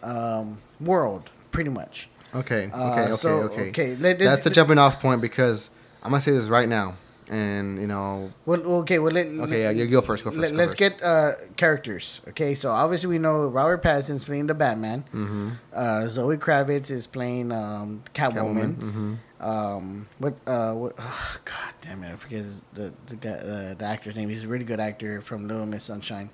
um, 0.03 0.59
world, 0.79 1.31
pretty 1.51 1.71
much. 1.71 2.11
Okay, 2.35 2.67
okay, 2.67 2.71
Uh, 2.75 3.05
okay, 3.05 3.15
so, 3.15 3.29
okay. 3.45 3.69
okay, 3.71 3.97
let- 3.97 4.19
That's 4.19 4.45
a 4.45 4.51
jumping 4.51 4.77
off 4.77 5.01
point 5.01 5.23
because 5.23 5.71
I'm 6.03 6.11
gonna 6.11 6.21
say 6.21 6.33
this 6.33 6.49
right 6.51 6.69
now, 6.69 6.97
and 7.31 7.81
you 7.81 7.87
know, 7.87 8.31
Well, 8.45 8.61
okay, 8.83 8.99
well, 8.99 9.13
let, 9.13 9.27
okay, 9.27 9.63
yeah, 9.63 9.71
you 9.71 9.87
go 9.87 10.03
first. 10.03 10.23
Go 10.23 10.33
first. 10.33 10.53
Let, 10.53 10.69
us 10.69 10.75
get 10.75 11.03
uh, 11.03 11.33
characters. 11.57 12.21
Okay, 12.29 12.55
so 12.55 12.71
obviously 12.71 13.09
we 13.09 13.19
know 13.19 13.47
Robert 13.49 13.83
Pattinson's 13.83 14.25
playing 14.25 14.49
the 14.49 14.55
Batman. 14.55 15.03
Mm-hmm. 15.15 15.49
Uh, 15.73 16.07
Zoe 16.09 16.37
Kravitz 16.37 16.91
is 16.91 17.07
playing 17.07 17.53
um, 17.53 18.03
Catwoman. 18.15 18.75
Mm-hmm. 18.77 19.15
Um, 19.43 20.06
what? 20.19 20.35
Uh, 20.47 20.73
what? 20.74 20.94
Oh, 20.98 21.36
God 21.44 21.74
damn 21.81 22.02
it! 22.05 22.12
I 22.12 22.16
forget 22.16 22.40
his, 22.40 22.62
the 22.74 22.93
the, 23.06 23.16
guy, 23.16 23.31
uh, 23.31 23.74
the 23.74 23.85
actor's 23.85 24.16
name. 24.16 24.28
He's 24.28 24.44
a 24.44 24.48
really 24.48 24.64
good 24.64 24.81
actor 24.81 25.20
from 25.20 25.48
Little 25.48 25.66
Miss 25.66 25.85
Sunshine. 25.85 26.31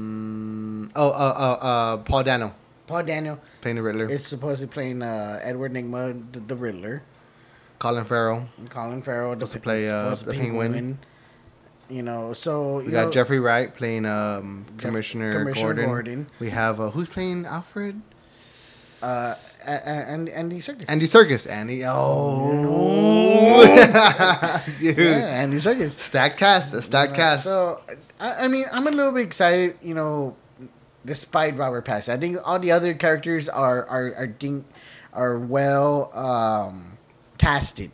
Um. 0.00 0.90
Oh, 0.96 1.08
uh, 1.08 1.12
uh, 1.12 1.64
uh, 1.64 1.96
Paul 1.98 2.22
Dano 2.24 2.54
Paul 2.86 3.02
Daniel 3.04 3.40
playing 3.60 3.76
the 3.76 3.82
Riddler. 3.82 4.06
is 4.06 4.26
supposedly 4.26 4.72
playing 4.72 5.02
uh, 5.02 5.38
Edward 5.42 5.72
Nygma, 5.72 6.32
the, 6.32 6.40
the 6.40 6.56
Riddler. 6.56 7.02
Colin 7.78 8.04
Farrell. 8.04 8.48
Colin 8.68 9.00
Farrell 9.00 9.32
Supposed 9.34 9.52
to 9.52 9.58
the, 9.58 9.62
play, 9.62 9.88
uh, 9.88 10.14
the 10.14 10.34
Penguin. 10.34 10.98
You 11.88 12.02
know, 12.02 12.32
so 12.34 12.80
you 12.80 12.86
We 12.86 12.92
got 12.92 13.06
know, 13.06 13.10
Jeffrey 13.10 13.40
Wright 13.40 13.72
playing 13.72 14.06
um, 14.06 14.64
Jeff- 14.76 14.88
Commissioner, 14.88 15.32
Commissioner 15.32 15.74
Gordon. 15.74 15.86
Gordon. 15.86 16.26
We 16.38 16.50
have 16.50 16.80
uh, 16.80 16.90
who's 16.90 17.08
playing 17.08 17.46
Alfred? 17.46 18.00
Uh, 19.02 19.34
a- 19.66 19.70
a- 19.70 20.04
and 20.12 20.28
Andy 20.28 20.58
Serkis. 20.60 20.84
Andy 20.88 21.06
Serkis. 21.06 21.48
Andy. 21.50 21.82
Oh, 21.86 23.62
dude. 24.78 24.96
yeah, 24.98 25.40
Andy 25.42 25.56
Serkis. 25.58 25.98
Stacked 25.98 26.36
cast. 26.36 26.74
A 26.74 26.82
stacked 26.82 27.14
cast. 27.14 27.44
So, 27.44 27.80
I, 28.18 28.44
I 28.44 28.48
mean, 28.48 28.66
I'm 28.72 28.86
a 28.86 28.90
little 28.90 29.12
bit 29.12 29.22
excited, 29.22 29.78
you 29.82 29.94
know, 29.94 30.36
despite 31.04 31.56
Robert 31.56 31.84
Pattinson. 31.84 32.10
I 32.14 32.16
think 32.18 32.36
all 32.44 32.58
the 32.58 32.72
other 32.72 32.94
characters 32.94 33.48
are 33.48 33.84
are 33.86 34.14
are, 34.16 34.26
ding, 34.26 34.64
are 35.12 35.38
well 35.38 36.10
um, 36.16 36.98
casted. 37.38 37.90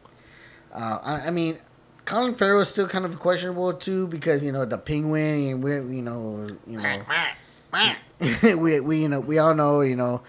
Uh, 0.72 0.98
I, 1.02 1.28
I 1.28 1.30
mean, 1.30 1.58
Colin 2.04 2.34
Farrell 2.34 2.60
is 2.60 2.68
still 2.68 2.86
kind 2.88 3.04
of 3.04 3.18
questionable 3.18 3.72
too 3.72 4.06
because 4.08 4.42
you 4.44 4.52
know 4.52 4.64
the 4.64 4.78
Penguin 4.78 5.48
and 5.50 5.62
we 5.62 5.72
you 5.96 6.02
know 6.02 6.48
you 6.66 6.80
know 6.80 7.02
we 8.58 8.80
we 8.80 9.02
you 9.02 9.08
know 9.08 9.20
we 9.20 9.38
all 9.38 9.54
know 9.54 9.80
you 9.82 9.96
know 9.96 10.22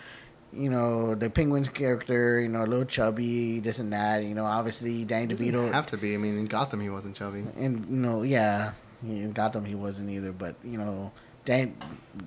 you 0.58 0.70
know 0.70 1.16
the 1.16 1.30
Penguin's 1.30 1.70
character 1.70 2.40
you 2.40 2.50
know 2.50 2.64
a 2.64 2.66
little 2.66 2.86
chubby 2.86 3.60
this 3.60 3.80
and 3.80 3.94
that 3.94 4.24
you 4.24 4.34
know 4.34 4.46
obviously 4.46 5.06
Danny 5.06 5.28
Doesn't 5.28 5.48
DeVito 5.48 5.72
have 5.72 5.88
to 5.88 5.98
be. 5.98 6.14
I 6.14 6.18
mean, 6.18 6.38
in 6.38 6.46
Gotham, 6.46 6.82
he 6.82 6.90
wasn't 6.90 7.16
chubby. 7.16 7.46
and 7.58 7.86
you 7.90 7.98
know, 7.98 8.24
yeah, 8.24 8.72
in 9.04 9.32
Gotham 9.32 9.66
he 9.66 9.76
wasn't 9.76 10.10
either. 10.10 10.32
But 10.32 10.56
you 10.64 10.78
know, 10.78 11.12
Dan, 11.46 11.76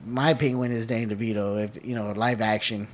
my 0.07 0.35
penguin 0.35 0.73
is 0.73 0.86
Danny 0.86 1.07
DeVito. 1.07 1.62
If 1.65 1.85
you 1.85 1.94
know, 1.94 2.12
live 2.12 2.40
action. 2.40 2.86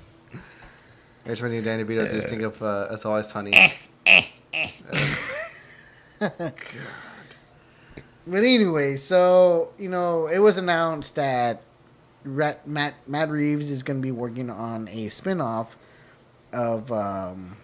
I 1.25 1.31
just 1.31 1.43
think 1.43 1.65
Danny 1.65 1.85
DeVito. 1.85 2.11
Just 2.11 2.27
uh, 2.27 2.31
think 2.31 2.43
of 2.43 2.63
uh, 2.63 2.89
It's 2.91 3.05
Always 3.05 3.29
Sunny. 3.29 3.73
But 8.29 8.43
anyway, 8.43 8.97
so 8.97 9.73
you 9.79 9.89
know, 9.89 10.27
it 10.27 10.41
was 10.41 10.59
announced 10.59 11.15
that 11.15 11.63
Rat, 12.27 12.67
Matt 12.67 12.95
Matt 13.07 13.31
Reeves 13.31 13.71
is 13.71 13.83
going 13.83 13.99
to 13.99 14.03
be 14.03 14.13
working 14.13 14.51
on 14.51 14.89
a 14.89 15.09
spin-off 15.09 15.77
of 16.53 16.91
um, 16.93 17.57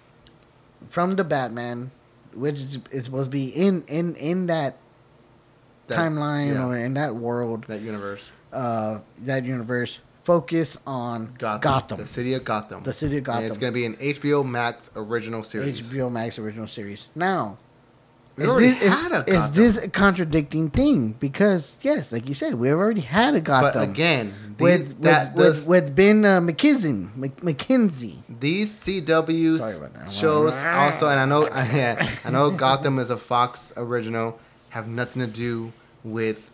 from 0.88 1.16
the 1.16 1.24
Batman, 1.24 1.90
which 2.34 2.54
is, 2.56 2.78
is 2.90 3.04
supposed 3.04 3.26
to 3.26 3.30
be 3.30 3.48
in 3.48 3.84
in 3.88 4.14
in 4.16 4.46
that, 4.46 4.76
That- 5.88 5.98
timeline 5.98 6.54
yeah. 6.54 6.66
or 6.66 6.76
in 6.76 6.94
that 6.94 7.14
world, 7.16 7.64
that 7.68 7.80
universe. 7.82 8.30
uh, 8.52 9.00
that 9.20 9.44
universe. 9.44 10.00
Focus 10.22 10.78
on 10.86 11.34
Gotham. 11.36 11.60
Gotham. 11.62 11.98
The 11.98 12.06
city 12.06 12.34
of 12.34 12.44
Gotham. 12.44 12.84
The 12.84 12.92
city 12.92 13.18
of 13.18 13.26
And 13.28 13.44
it's 13.44 13.58
going 13.58 13.72
to 13.72 13.74
be 13.74 13.84
an 13.86 13.94
HBO 13.96 14.46
Max 14.48 14.88
original 14.94 15.42
series. 15.42 15.80
HBO 15.92 16.12
Max 16.12 16.38
original 16.38 16.68
series. 16.68 17.08
Now, 17.16 17.58
We 18.36 18.46
already 18.46 18.68
this, 18.68 18.82
is- 18.82 18.88
had 18.88 19.12
a 19.12 19.24
is 19.30 19.50
this 19.50 19.76
a 19.76 19.90
contradicting 19.90 20.70
thing? 20.70 21.12
Because 21.12 21.78
yes, 21.82 22.12
like 22.12 22.26
you 22.28 22.34
said, 22.34 22.54
we 22.54 22.68
have 22.68 22.78
already 22.78 23.02
had 23.02 23.34
a 23.34 23.40
Gotham. 23.40 23.72
But 23.72 23.88
again, 23.90 24.32
these, 24.56 24.60
with 24.60 25.02
that, 25.02 25.34
with, 25.34 25.46
this- 25.46 25.66
with, 25.66 25.84
with 25.84 25.96
Ben 25.96 26.24
uh, 26.24 26.40
McKenzie, 26.40 27.14
Mc, 27.14 27.36
McKenzie. 27.36 28.16
these 28.40 28.78
CW 28.78 29.58
Sorry 29.58 29.76
about 29.76 29.94
that. 29.94 30.10
shows 30.10 30.62
also, 30.64 31.08
and 31.08 31.20
I 31.20 31.24
know, 31.26 31.46
yeah, 31.46 32.08
I 32.24 32.30
know 32.30 32.50
Gotham 32.50 32.98
is 32.98 33.10
a 33.10 33.18
Fox 33.18 33.72
original, 33.76 34.38
have 34.70 34.88
nothing 34.88 35.20
to 35.20 35.28
do 35.28 35.72
with 36.02 36.50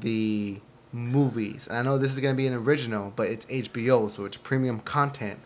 the 0.00 0.60
movies. 0.92 1.66
And 1.68 1.78
I 1.78 1.82
know 1.82 1.96
this 1.98 2.12
is 2.12 2.20
going 2.20 2.34
to 2.34 2.36
be 2.36 2.46
an 2.46 2.54
original, 2.54 3.12
but 3.16 3.28
it's 3.28 3.46
HBO, 3.46 4.10
so 4.10 4.24
it's 4.26 4.36
premium 4.36 4.80
content. 4.80 5.38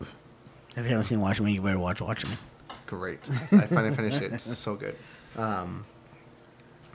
If 0.00 0.78
you 0.78 0.90
haven't 0.90 1.04
seen 1.04 1.20
Watchmen, 1.20 1.52
you 1.52 1.60
better 1.62 1.78
watch 1.78 2.00
Watchmen. 2.00 2.36
Great. 2.98 3.28
I 3.52 3.66
finally 3.66 3.94
finished 3.94 4.22
it. 4.22 4.32
It's 4.32 4.44
so 4.44 4.76
good. 4.76 4.96
Um, 5.36 5.84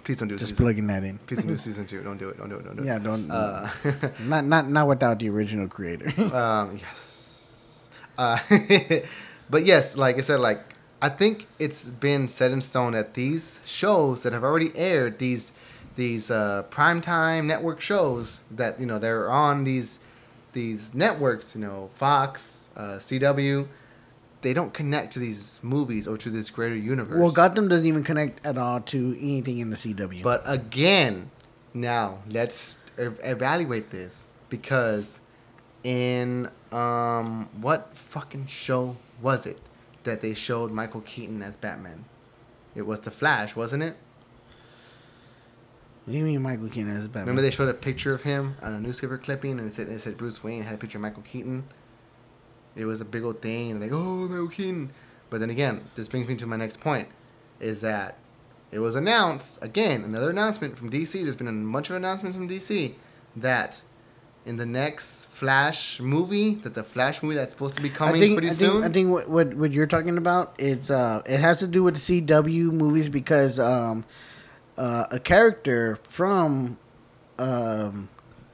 please 0.04 0.18
don't 0.18 0.28
do 0.28 0.38
Just 0.38 0.50
season. 0.50 0.66
plugging 0.66 0.88
that 0.88 1.04
in. 1.04 1.18
Please 1.20 1.40
don't 1.40 1.48
do 1.48 1.58
season 1.58 1.86
two. 1.86 2.02
Don't 2.02 2.18
do 2.18 2.30
it. 2.30 2.38
Don't 2.38 2.50
do 2.50 2.56
it. 2.56 2.66
Don't 2.66 2.76
do 2.78 2.84
it. 2.84 2.86
Yeah, 2.86 3.00
don't. 3.00 3.30
Uh, 3.30 3.70
not 4.24 4.46
not 4.46 4.70
not 4.70 4.88
without 4.88 5.20
the 5.20 5.30
original 5.30 5.68
creator. 5.68 6.08
um, 6.36 6.78
yes. 6.78 7.90
Uh, 8.18 8.38
but 9.50 9.66
yes, 9.66 9.96
like 9.98 10.18
I 10.18 10.22
said, 10.22 10.40
like 10.40 10.60
I 11.02 11.10
think 11.10 11.48
it's 11.60 11.90
been 11.90 12.28
set 12.28 12.52
in 12.52 12.62
stone 12.62 12.94
that 12.94 13.14
these 13.14 13.62
shows 13.66 14.24
that 14.24 14.34
have 14.34 14.44
already 14.44 14.76
aired 14.76 15.20
these 15.20 15.52
these 15.96 16.32
uh, 16.32 16.64
primetime 16.70 17.46
network 17.46 17.82
shows 17.82 18.44
that 18.52 18.80
you 18.80 18.86
know 18.86 19.00
they're 19.00 19.30
on 19.30 19.64
these 19.64 20.00
these 20.54 20.94
networks, 20.94 21.56
you 21.56 21.62
know, 21.62 21.90
Fox, 21.96 22.70
uh, 22.76 22.98
CW. 23.00 23.68
They 24.42 24.54
don't 24.54 24.74
connect 24.74 25.14
to 25.14 25.20
these 25.20 25.60
movies 25.62 26.08
or 26.08 26.16
to 26.18 26.30
this 26.30 26.50
greater 26.50 26.76
universe. 26.76 27.20
well, 27.20 27.32
Gotham 27.32 27.68
doesn't 27.68 27.86
even 27.86 28.04
connect 28.04 28.46
at 28.46 28.58
all 28.58 28.80
to 28.82 29.18
anything 29.20 29.58
in 29.60 29.70
the 29.70 29.76
CW. 29.76 30.24
But 30.24 30.42
again, 30.46 31.30
now 31.74 32.20
let's 32.30 32.78
ev- 32.98 33.20
evaluate 33.24 33.90
this 33.90 34.28
because 34.50 35.20
in 35.84 36.50
um 36.72 37.50
what 37.62 37.96
fucking 37.96 38.46
show 38.46 38.96
was 39.22 39.46
it 39.46 39.60
that 40.04 40.22
they 40.22 40.34
showed 40.34 40.72
Michael 40.72 41.02
Keaton 41.02 41.42
as 41.42 41.58
Batman? 41.58 42.06
It 42.76 42.84
was 42.84 43.00
The 43.02 43.12
Flash, 43.12 43.56
wasn't 43.56 43.84
it? 43.84 43.98
what 46.06 46.14
do 46.14 46.18
you 46.18 46.24
mean 46.26 46.42
Michael 46.42 46.70
Keaton 46.70 46.90
as 46.90 47.08
Batman? 47.08 47.22
Remember 47.28 47.42
they 47.42 47.52
showed 47.52 47.70
a 47.70 47.74
picture 47.74 48.14
of 48.14 48.24
him 48.24 48.56
on 48.64 48.74
a 48.74 48.80
newspaper 48.80 49.18
clipping 49.18 49.60
and 49.60 49.68
it 49.68 49.74
said 49.74 49.90
it 49.90 50.00
said 50.00 50.18
Bruce 50.18 50.44
Wayne 50.44 50.64
had 50.64 50.76
a 50.76 50.78
picture 50.78 50.98
of 50.98 51.02
Michael 51.02 51.24
Keaton. 51.24 51.64
It 52.80 52.86
was 52.86 53.02
a 53.02 53.06
big 53.06 53.24
old 53.24 53.42
thing 53.42 53.72
and 53.72 53.82
like 53.82 53.92
oh 53.92 54.48
Keaton. 54.48 54.92
But 55.30 55.40
then 55.40 55.50
again, 55.50 55.86
this 55.96 56.08
brings 56.08 56.28
me 56.28 56.36
to 56.38 56.48
my 56.48 56.56
next 56.56 56.80
point, 56.80 57.08
is 57.60 57.82
that 57.82 58.18
it 58.72 58.80
was 58.80 58.96
announced 58.96 59.64
again 59.64 60.04
another 60.04 60.30
announcement 60.30 60.78
from 60.78 60.90
DC. 60.90 61.22
There's 61.22 61.36
been 61.36 61.48
a 61.48 61.72
bunch 61.72 61.90
of 61.90 61.96
announcements 61.96 62.36
from 62.36 62.48
DC 62.48 62.94
that 63.36 63.82
in 64.46 64.56
the 64.56 64.66
next 64.66 65.26
Flash 65.26 66.00
movie, 66.00 66.56
that 66.56 66.74
the 66.74 66.84
Flash 66.84 67.22
movie 67.22 67.36
that's 67.36 67.52
supposed 67.52 67.76
to 67.76 67.82
be 67.82 67.90
coming 67.90 68.16
I 68.16 68.20
think, 68.20 68.34
pretty 68.36 68.48
I 68.48 68.54
think, 68.54 68.72
soon. 68.72 68.84
I 68.84 68.90
think 68.90 69.10
what, 69.10 69.30
what 69.30 69.54
what 69.54 69.72
you're 69.72 69.88
talking 69.88 70.18
about 70.18 70.56
it's 70.58 70.90
uh 70.90 71.22
it 71.26 71.40
has 71.40 71.60
to 71.60 71.68
do 71.68 71.84
with 71.84 71.96
the 71.96 72.22
CW 72.22 72.72
movies 72.72 73.10
because 73.10 73.60
um 73.60 74.06
uh, 74.78 75.06
a 75.12 75.20
character 75.20 75.98
from 76.04 76.78
um 77.38 78.10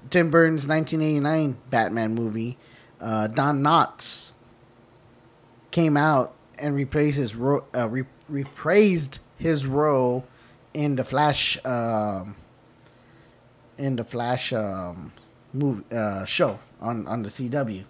Tim 0.10 0.30
Burton's 0.30 0.68
1989 0.68 1.58
Batman 1.70 2.14
movie, 2.14 2.58
uh, 3.06 3.28
Don 3.28 3.62
Knotts, 3.62 4.32
came 5.70 5.96
out 5.96 6.34
and 6.58 6.76
repraised 6.76 7.16
his 7.16 7.36
ro- 7.36 7.66
uh, 7.76 7.88
re- 7.88 8.04
repraised 8.32 9.20
his 9.38 9.68
role 9.68 10.26
in 10.74 10.96
the 10.96 11.04
Flash 11.04 11.64
um, 11.66 12.36
in 13.78 13.96
the 13.96 14.04
Flash 14.04 14.52
um, 14.54 15.12
movie 15.54 15.84
uh, 15.94 16.26
show 16.26 16.60
on 16.82 17.06
on 17.08 17.22
the 17.22 17.30
CW, 17.30 17.84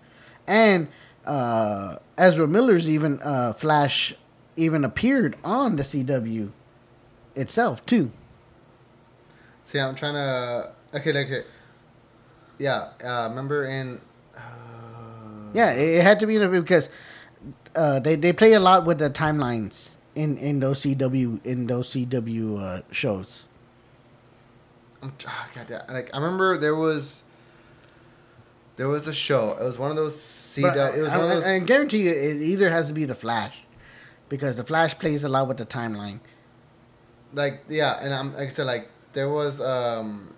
and 0.47 0.89
uh, 1.25 1.95
Ezra 2.17 2.47
Miller's 2.47 2.89
even 2.89 3.21
uh, 3.21 3.53
Flash 3.53 4.15
even 4.57 4.83
appeared 4.83 5.37
on 5.43 5.77
the 5.77 5.83
CW 5.83 6.49
itself 7.35 7.85
too. 7.85 8.11
See, 9.63 9.79
I'm 9.79 9.95
trying 9.95 10.13
to. 10.15 10.71
Okay, 10.93 11.09
okay. 11.11 11.43
Yeah, 12.59 12.89
uh, 13.03 13.27
remember 13.29 13.65
in. 13.65 14.01
Yeah, 15.56 15.72
it, 15.72 15.99
it 15.99 16.03
had 16.03 16.19
to 16.19 16.27
be 16.27 16.38
because 16.48 16.90
uh, 17.76 17.99
they 17.99 18.15
they 18.15 18.34
play 18.34 18.53
a 18.53 18.60
lot 18.60 18.86
with 18.86 18.99
the 18.99 19.10
timelines 19.10 19.91
in 20.14 20.38
in 20.38 20.60
those 20.60 20.82
CW 20.82 21.45
in 21.45 21.68
those 21.68 21.94
CW 21.94 22.61
uh, 22.61 22.82
shows. 22.91 23.48
Oh, 25.02 25.11
God, 25.23 25.84
like 25.90 26.14
I 26.14 26.18
remember 26.18 26.57
there 26.57 26.76
was. 26.76 27.23
There 28.77 28.90
was 28.90 29.07
a 29.07 29.14
show. 29.14 29.56
It 29.57 29.64
was 29.64 29.80
one 29.80 29.90
of 29.90 29.95
those 29.95 30.18
CW. 30.18 30.98
It 30.98 31.02
was 31.02 31.11
I, 31.14 31.18
one 31.18 31.26
of 31.26 31.32
those. 31.32 31.45
I, 31.45 31.56
I 31.56 31.60
guarantee 31.60 32.03
you, 32.03 32.11
it 32.11 32.41
either 32.41 32.69
has 32.69 32.90
to 32.90 32.94
be 32.94 33.06
the 33.06 33.15
Flash, 33.15 33.64
because 34.27 34.57
the 34.57 34.65
Flash 34.65 34.99
plays 34.99 35.23
a 35.23 35.30
lot 35.30 35.48
with 35.48 35.56
the 35.56 35.65
timeline. 35.65 36.19
like 37.32 37.64
yeah, 37.69 37.98
and 38.02 38.14
I'm 38.14 38.34
like 38.34 38.48
I 38.48 38.49
said, 38.49 38.65
like 38.65 38.90
there 39.14 39.30
was. 39.30 39.61
um 39.61 40.34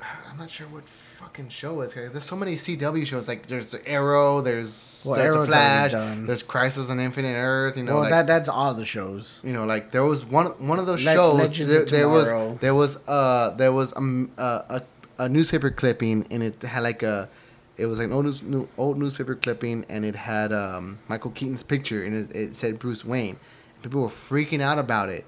I'm 0.30 0.38
not 0.38 0.50
sure 0.50 0.68
what 0.68 0.84
fucking 1.22 1.48
show 1.48 1.80
it's. 1.80 1.94
There's 1.94 2.24
so 2.24 2.36
many 2.36 2.54
CW 2.54 3.06
shows. 3.06 3.28
Like 3.28 3.46
there's 3.46 3.74
Arrow. 3.86 4.40
There's 4.40 5.04
Well, 5.06 5.16
there's 5.16 5.34
a 5.34 5.46
Flash. 5.46 5.92
There's 5.92 6.42
Crisis 6.42 6.90
on 6.90 7.00
Infinite 7.00 7.34
Earth. 7.34 7.76
You 7.76 7.84
know, 7.84 7.92
well, 7.92 8.00
like, 8.02 8.10
that 8.10 8.26
that's 8.26 8.48
all 8.48 8.74
the 8.74 8.84
shows. 8.84 9.40
you 9.44 9.52
know, 9.52 9.64
like 9.64 9.92
there 9.92 10.02
was 10.02 10.24
one 10.24 10.46
one 10.66 10.78
of 10.78 10.86
those 10.86 11.04
Le- 11.04 11.12
shows. 11.12 11.58
There, 11.58 11.84
there 11.84 12.08
was 12.08 12.58
there 12.58 12.74
was 12.74 12.98
uh 13.06 13.50
there 13.56 13.72
was 13.72 13.94
um, 13.96 14.30
uh, 14.36 14.62
a 14.68 14.82
a 15.24 15.28
newspaper 15.28 15.70
clipping 15.70 16.26
and 16.30 16.42
it 16.42 16.62
had 16.62 16.82
like 16.82 17.02
a 17.02 17.28
it 17.76 17.86
was 17.86 17.98
like 17.98 18.08
an 18.08 18.12
old 18.12 18.24
news, 18.24 18.42
new, 18.42 18.68
old 18.76 18.98
newspaper 18.98 19.34
clipping 19.34 19.84
and 19.88 20.04
it 20.04 20.16
had 20.16 20.52
um, 20.52 20.98
Michael 21.08 21.30
Keaton's 21.30 21.62
picture 21.62 22.04
and 22.04 22.30
it, 22.30 22.36
it 22.36 22.54
said 22.54 22.78
Bruce 22.78 23.04
Wayne. 23.04 23.38
People 23.82 24.02
were 24.02 24.08
freaking 24.08 24.60
out 24.60 24.78
about 24.78 25.08
it, 25.08 25.24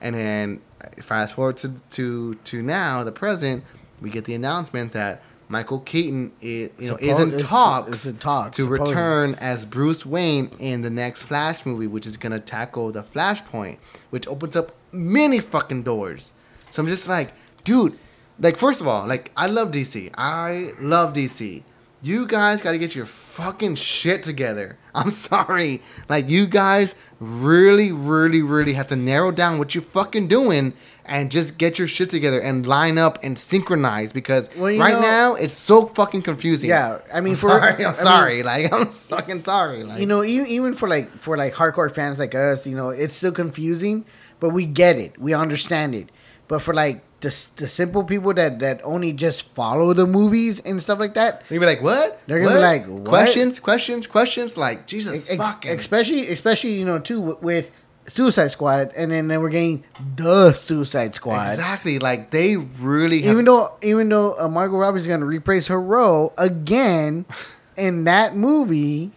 and 0.00 0.14
then 0.14 0.60
fast 1.00 1.34
forward 1.34 1.56
to 1.58 1.74
to 1.90 2.34
to 2.34 2.62
now 2.62 3.02
the 3.02 3.12
present, 3.12 3.64
we 4.00 4.10
get 4.10 4.24
the 4.24 4.34
announcement 4.34 4.92
that. 4.92 5.22
Michael 5.48 5.80
Keaton 5.80 6.32
is, 6.40 6.70
you 6.78 6.90
know, 6.90 6.96
is 6.96 7.18
in 7.20 7.38
talks, 7.38 7.90
it's 7.90 8.06
in 8.06 8.16
talks, 8.16 8.56
to 8.56 8.62
supposedly. 8.64 8.90
return 8.92 9.34
as 9.36 9.66
Bruce 9.66 10.06
Wayne 10.06 10.50
in 10.58 10.82
the 10.82 10.90
next 10.90 11.24
Flash 11.24 11.66
movie, 11.66 11.86
which 11.86 12.06
is 12.06 12.16
gonna 12.16 12.40
tackle 12.40 12.90
the 12.90 13.02
Flashpoint, 13.02 13.78
which 14.10 14.26
opens 14.26 14.56
up 14.56 14.72
many 14.92 15.40
fucking 15.40 15.82
doors. 15.82 16.32
So 16.70 16.82
I'm 16.82 16.88
just 16.88 17.08
like, 17.08 17.32
dude, 17.62 17.98
like 18.38 18.56
first 18.56 18.80
of 18.80 18.88
all, 18.88 19.06
like 19.06 19.30
I 19.36 19.46
love 19.46 19.70
DC. 19.70 20.10
I 20.16 20.72
love 20.80 21.12
DC. 21.12 21.62
You 22.02 22.26
guys 22.26 22.60
got 22.60 22.72
to 22.72 22.78
get 22.78 22.94
your 22.94 23.06
fucking 23.06 23.76
shit 23.76 24.22
together. 24.22 24.76
I'm 24.94 25.10
sorry. 25.10 25.80
Like 26.08 26.28
you 26.28 26.46
guys 26.46 26.94
really, 27.18 27.92
really, 27.92 28.42
really 28.42 28.74
have 28.74 28.88
to 28.88 28.96
narrow 28.96 29.30
down 29.30 29.58
what 29.58 29.74
you're 29.74 29.82
fucking 29.82 30.28
doing 30.28 30.74
and 31.06 31.30
just 31.30 31.58
get 31.58 31.78
your 31.78 31.86
shit 31.86 32.08
together 32.10 32.40
and 32.40 32.66
line 32.66 32.96
up 32.98 33.18
and 33.22 33.38
synchronize 33.38 34.12
because 34.12 34.48
Well, 34.56 34.76
right 34.78 34.94
know- 34.94 35.00
now 35.00 35.34
it's 35.34 35.54
so 35.56 35.86
fucking 35.86 36.22
confusing. 36.22 36.70
Yeah, 36.70 36.98
I 37.12 37.20
mean, 37.20 37.32
I'm 37.32 37.36
for- 37.36 37.48
sorry. 37.50 37.72
I 37.72 37.76
mean- 37.76 37.86
I'm 37.86 37.94
sorry. 37.94 38.42
like 38.42 38.72
I'm 38.72 38.88
fucking 38.90 39.44
sorry. 39.44 39.84
Like 39.84 40.00
you 40.00 40.06
know, 40.06 40.24
even 40.24 40.46
even 40.46 40.74
for 40.74 40.88
like 40.88 41.10
for 41.18 41.36
like 41.36 41.52
hardcore 41.54 41.92
fans 41.94 42.18
like 42.18 42.34
us, 42.34 42.66
you 42.66 42.76
know, 42.76 42.88
it's 42.90 43.14
still 43.14 43.32
confusing, 43.32 44.04
but 44.40 44.50
we 44.50 44.66
get 44.66 44.96
it, 44.96 45.18
we 45.20 45.34
understand 45.34 45.94
it. 45.94 46.10
But 46.48 46.60
for 46.62 46.74
like 46.74 47.02
the 47.20 47.28
the 47.56 47.66
simple 47.66 48.04
people 48.04 48.34
that 48.34 48.58
that 48.58 48.80
only 48.84 49.12
just 49.14 49.54
follow 49.54 49.94
the 49.94 50.06
movies 50.06 50.60
and 50.60 50.80
stuff 50.82 50.98
like 50.98 51.14
that, 51.14 51.42
They'd 51.48 51.58
be 51.58 51.64
like, 51.64 51.80
what? 51.82 52.20
They're 52.26 52.40
gonna 52.40 52.54
be 52.56 52.60
like, 52.60 52.86
what? 52.86 53.08
questions, 53.08 53.58
questions, 53.60 54.06
questions. 54.06 54.58
Like 54.58 54.86
Jesus 54.86 55.28
ex- 55.30 55.36
fucking. 55.42 55.70
especially 55.78 56.28
especially 56.28 56.72
you 56.74 56.84
know 56.84 56.98
too 56.98 57.20
with, 57.20 57.42
with 57.42 57.70
Suicide 58.06 58.48
Squad, 58.48 58.92
and 58.96 59.10
then 59.10 59.28
then 59.28 59.40
we're 59.40 59.48
getting 59.50 59.84
the 60.16 60.52
Suicide 60.52 61.14
Squad. 61.14 61.50
Exactly. 61.50 61.98
Like 61.98 62.30
they 62.30 62.56
really 62.56 63.22
have. 63.22 63.32
Even 63.32 63.44
though 63.46 63.72
even 63.82 64.08
though 64.08 64.34
uh, 64.38 64.48
Margot 64.48 64.76
Robbie's 64.76 65.06
gonna 65.06 65.24
reprise 65.24 65.68
her 65.68 65.80
role 65.80 66.32
again 66.36 67.24
in 67.76 68.04
that 68.04 68.36
movie, 68.36 69.12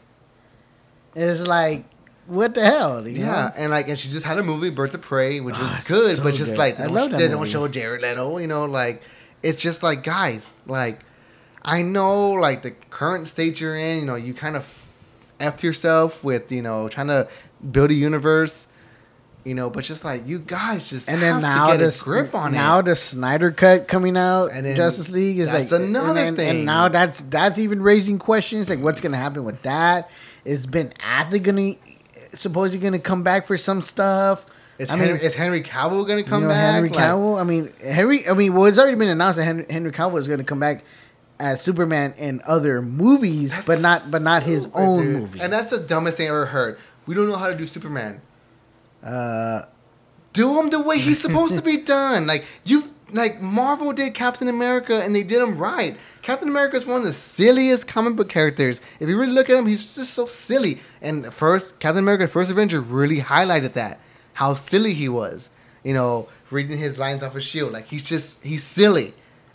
it's 1.15 1.45
like 1.47 1.85
what 2.27 2.53
the 2.53 2.61
hell? 2.61 3.07
Yeah, 3.07 3.25
know? 3.25 3.51
and 3.55 3.71
like, 3.71 3.87
and 3.87 3.97
she 3.97 4.09
just 4.09 4.25
had 4.25 4.37
a 4.37 4.43
movie, 4.43 4.69
Birds 4.69 4.93
of 4.93 5.01
Prey, 5.01 5.39
which 5.39 5.57
was 5.57 5.67
Ah, 5.69 5.81
good, 5.87 6.17
so 6.17 6.23
but 6.23 6.33
just 6.33 6.51
good. 6.53 6.59
like 6.59 6.79
I 6.79 6.87
they 6.87 6.93
don't, 6.93 7.11
they 7.13 7.27
don't 7.29 7.47
show 7.47 7.67
Jared 7.67 8.01
Leto. 8.01 8.37
You 8.37 8.47
know, 8.47 8.65
like 8.65 9.01
it's 9.43 9.61
just 9.61 9.81
like 9.83 10.03
guys, 10.03 10.57
like 10.65 10.99
I 11.63 11.81
know, 11.81 12.31
like 12.31 12.63
the 12.63 12.71
current 12.71 13.27
state 13.27 13.59
you're 13.61 13.77
in, 13.77 13.99
you 13.99 14.05
know, 14.05 14.15
you 14.15 14.33
kind 14.33 14.55
of 14.55 14.85
effed 15.39 15.61
yourself 15.61 16.23
with 16.23 16.51
you 16.51 16.61
know 16.61 16.89
trying 16.89 17.07
to 17.07 17.27
build 17.71 17.91
a 17.91 17.93
universe. 17.93 18.67
You 19.47 19.55
know, 19.55 19.69
but 19.69 19.85
just 19.85 20.03
like 20.03 20.27
you 20.27 20.39
guys 20.39 20.89
just 20.89 21.07
and 21.09 21.21
then 21.21 21.41
now 21.41 21.67
to 21.67 21.73
get 21.73 21.77
this 21.79 22.01
a 22.01 22.03
grip 22.03 22.35
on 22.35 22.51
now 22.51 22.79
it. 22.79 22.85
the 22.85 22.95
Snyder 22.97 23.49
cut 23.51 23.87
coming 23.87 24.17
out, 24.17 24.51
And 24.51 24.65
then 24.65 24.75
Justice 24.75 25.09
League 25.09 25.39
is 25.39 25.49
that's 25.49 25.71
like 25.71 25.81
another 25.81 26.09
and, 26.09 26.17
then- 26.17 26.35
thing. 26.35 26.49
And 26.57 26.65
now 26.65 26.89
that's 26.89 27.21
that's 27.29 27.57
even 27.57 27.81
raising 27.81 28.19
questions 28.19 28.67
like 28.69 28.79
what's 28.79 28.99
gonna 28.99 29.15
happen 29.15 29.45
with 29.45 29.61
that? 29.61 30.09
Is 30.43 30.65
Ben 30.65 30.89
Affleck 30.99 31.43
gonna 31.43 31.75
supposedly 32.33 32.79
gonna 32.83 32.99
come 32.99 33.23
back 33.23 33.47
for 33.47 33.57
some 33.57 33.81
stuff? 33.81 34.45
Is, 34.79 34.91
I 34.91 34.97
Henry, 34.97 35.13
mean, 35.13 35.21
is 35.23 35.33
Henry 35.33 35.61
Cavill 35.61 36.07
gonna 36.07 36.23
come 36.23 36.41
you 36.43 36.47
know, 36.49 36.53
back? 36.53 36.73
Henry 36.73 36.89
Like, 36.89 36.99
Cavill. 37.05 37.39
I 37.39 37.43
mean, 37.43 37.71
Henry. 37.81 38.27
I 38.29 38.33
mean, 38.33 38.53
well, 38.53 38.65
it's 38.65 38.77
already 38.77 38.97
been 38.97 39.07
announced 39.09 39.37
that 39.37 39.45
Henry, 39.45 39.65
Henry 39.69 39.91
Cavill 39.91 40.19
is 40.19 40.27
gonna 40.27 40.43
come 40.43 40.59
back 40.59 40.83
as 41.39 41.61
Superman 41.61 42.13
in 42.17 42.41
other 42.45 42.81
movies, 42.81 43.51
That's 43.51 43.65
but 43.67 43.79
not 43.81 44.05
but 44.11 44.21
not 44.21 44.43
his 44.43 44.63
stupid, 44.63 44.77
own 44.77 45.03
dude. 45.05 45.21
movie. 45.21 45.39
And 45.39 45.53
that's 45.53 45.71
the 45.71 45.79
dumbest 45.79 46.17
thing 46.17 46.27
I 46.27 46.29
ever 46.31 46.47
heard. 46.47 46.77
We 47.05 47.15
don't 47.15 47.29
know 47.29 47.37
how 47.37 47.47
to 47.47 47.55
do 47.55 47.65
Superman. 47.65 48.19
Uh, 49.03 49.63
Do 50.33 50.59
him 50.59 50.69
the 50.69 50.81
way 50.81 50.99
he's 50.99 51.21
supposed 51.21 51.55
to 51.55 51.61
be 51.61 51.77
done. 51.97 52.27
Like 52.27 52.45
you, 52.65 52.93
like 53.11 53.41
Marvel 53.41 53.93
did 53.93 54.13
Captain 54.13 54.47
America 54.47 55.01
and 55.01 55.15
they 55.15 55.23
did 55.23 55.41
him 55.41 55.57
right. 55.57 55.95
Captain 56.21 56.49
America 56.49 56.75
is 56.75 56.85
one 56.85 56.97
of 56.97 57.03
the 57.05 57.13
silliest 57.13 57.87
comic 57.87 58.15
book 58.15 58.27
characters. 58.29 58.81
If 58.99 59.07
you 59.07 59.17
really 59.17 59.31
look 59.31 59.49
at 59.49 59.57
him, 59.57 59.65
he's 59.65 59.95
just 59.95 60.13
so 60.13 60.27
silly. 60.27 60.79
And 61.01 61.33
first, 61.33 61.79
Captain 61.79 61.99
America: 62.03 62.27
First 62.27 62.51
Avenger 62.51 62.81
really 62.81 63.21
highlighted 63.21 63.73
that 63.73 63.99
how 64.33 64.53
silly 64.53 64.93
he 64.93 65.07
was. 65.09 65.49
You 65.83 65.93
know, 65.93 66.27
reading 66.51 66.77
his 66.77 66.99
lines 66.99 67.23
off 67.23 67.33
his 67.33 67.45
shield, 67.45 67.71
like 67.71 67.87
he's 67.87 68.03
just 68.03 68.43
he's 68.43 68.63
silly, 68.63 69.13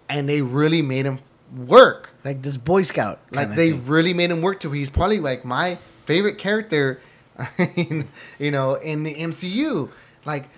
and 0.09 0.27
they 0.28 0.40
really 0.40 0.81
made 0.81 1.05
him 1.05 1.19
work. 1.55 2.09
Like 2.24 2.40
this 2.40 2.56
Boy 2.56 2.82
Scout. 2.82 3.20
Like 3.32 3.51
they 3.55 3.73
thing. 3.73 3.86
really 3.86 4.14
made 4.14 4.31
him 4.31 4.40
work 4.40 4.60
to. 4.60 4.70
He's 4.70 4.89
probably 4.89 5.19
like 5.19 5.44
my 5.44 5.77
favorite 6.06 6.39
character, 6.39 7.01
you 8.39 8.51
know, 8.51 8.74
in 8.74 9.02
the 9.05 9.14
MCU. 9.14 9.90
Like, 10.24 10.48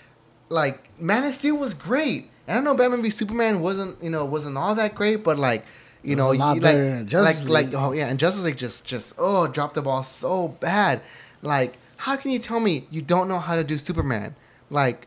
like 0.49 0.89
Man 1.01 1.25
of 1.25 1.33
Steel 1.35 1.57
was 1.57 1.75
great. 1.75 2.31
And 2.47 2.59
I 2.59 2.61
know 2.61 2.75
Batman 2.75 3.03
v 3.03 3.11
Superman 3.11 3.61
wasn't, 3.61 4.03
you 4.03 4.11
know, 4.11 4.25
wasn't 4.25 4.59
all 4.59 4.75
that 4.75 4.95
great, 4.95 5.25
but 5.25 5.39
like, 5.39 5.65
you 6.03 6.17
know, 6.17 6.29
was 6.29 6.39
a 6.39 6.41
lot 6.41 6.57
you- 6.57 6.61
like, 6.61 6.75
like, 7.49 7.73
like, 7.73 7.75
oh 7.75 7.93
yeah, 7.93 8.09
and 8.09 8.19
Justice 8.19 8.45
League 8.45 8.59
just, 8.59 8.85
just, 8.85 9.15
oh, 9.17 9.47
dropped 9.47 9.75
the 9.75 9.83
ball 9.83 10.03
so 10.03 10.49
bad. 10.49 11.01
Like, 11.41 11.79
how 11.97 12.17
can 12.17 12.31
you 12.31 12.39
tell 12.39 12.61
me 12.61 12.87
you 12.91 13.01
don't 13.01 13.29
know 13.29 13.39
how 13.39 13.57
to 13.57 13.65
do 13.65 13.79
Superman? 13.79 14.35
Like, 14.71 15.07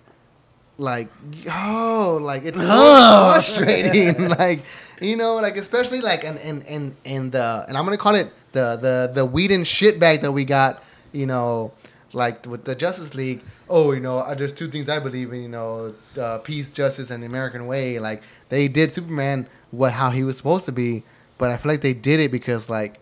like 0.79 1.07
oh 1.51 2.19
like 2.21 2.43
it's 2.45 2.59
so 2.61 2.67
frustrating 2.67 4.29
like 4.37 4.61
you 5.01 5.15
know 5.15 5.37
like 5.37 5.57
especially 5.57 6.01
like 6.01 6.23
and 6.23 6.37
and 6.37 6.63
and 6.67 6.95
and 7.03 7.31
the 7.31 7.65
and 7.67 7.75
i'm 7.75 7.83
gonna 7.83 7.97
call 7.97 8.13
it 8.13 8.31
the 8.51 8.77
the 8.77 9.11
the 9.13 9.25
Whedon 9.25 9.63
shit 9.63 9.99
bag 9.99 10.21
that 10.21 10.31
we 10.31 10.45
got 10.45 10.83
you 11.17 11.25
know 11.25 11.71
like 12.13 12.45
with 12.45 12.63
the 12.63 12.75
justice 12.75 13.13
league 13.15 13.41
oh 13.69 13.91
you 13.91 13.99
know 13.99 14.19
uh, 14.19 14.33
there's 14.33 14.53
two 14.53 14.67
things 14.69 14.87
i 14.87 14.97
believe 14.97 15.33
in 15.33 15.41
you 15.41 15.49
know 15.49 15.93
uh, 16.19 16.37
peace 16.39 16.71
justice 16.71 17.11
and 17.11 17.21
the 17.21 17.27
american 17.27 17.67
way. 17.67 17.99
Like 17.99 18.23
they 18.49 18.67
did 18.67 18.93
superman 18.93 19.47
what 19.71 19.91
how 19.93 20.09
he 20.11 20.23
was 20.23 20.37
supposed 20.37 20.65
to 20.65 20.71
be 20.71 21.03
but 21.37 21.51
i 21.51 21.57
feel 21.57 21.71
like 21.71 21.81
they 21.81 21.93
did 21.93 22.19
it 22.19 22.31
because 22.31 22.69
like 22.69 22.99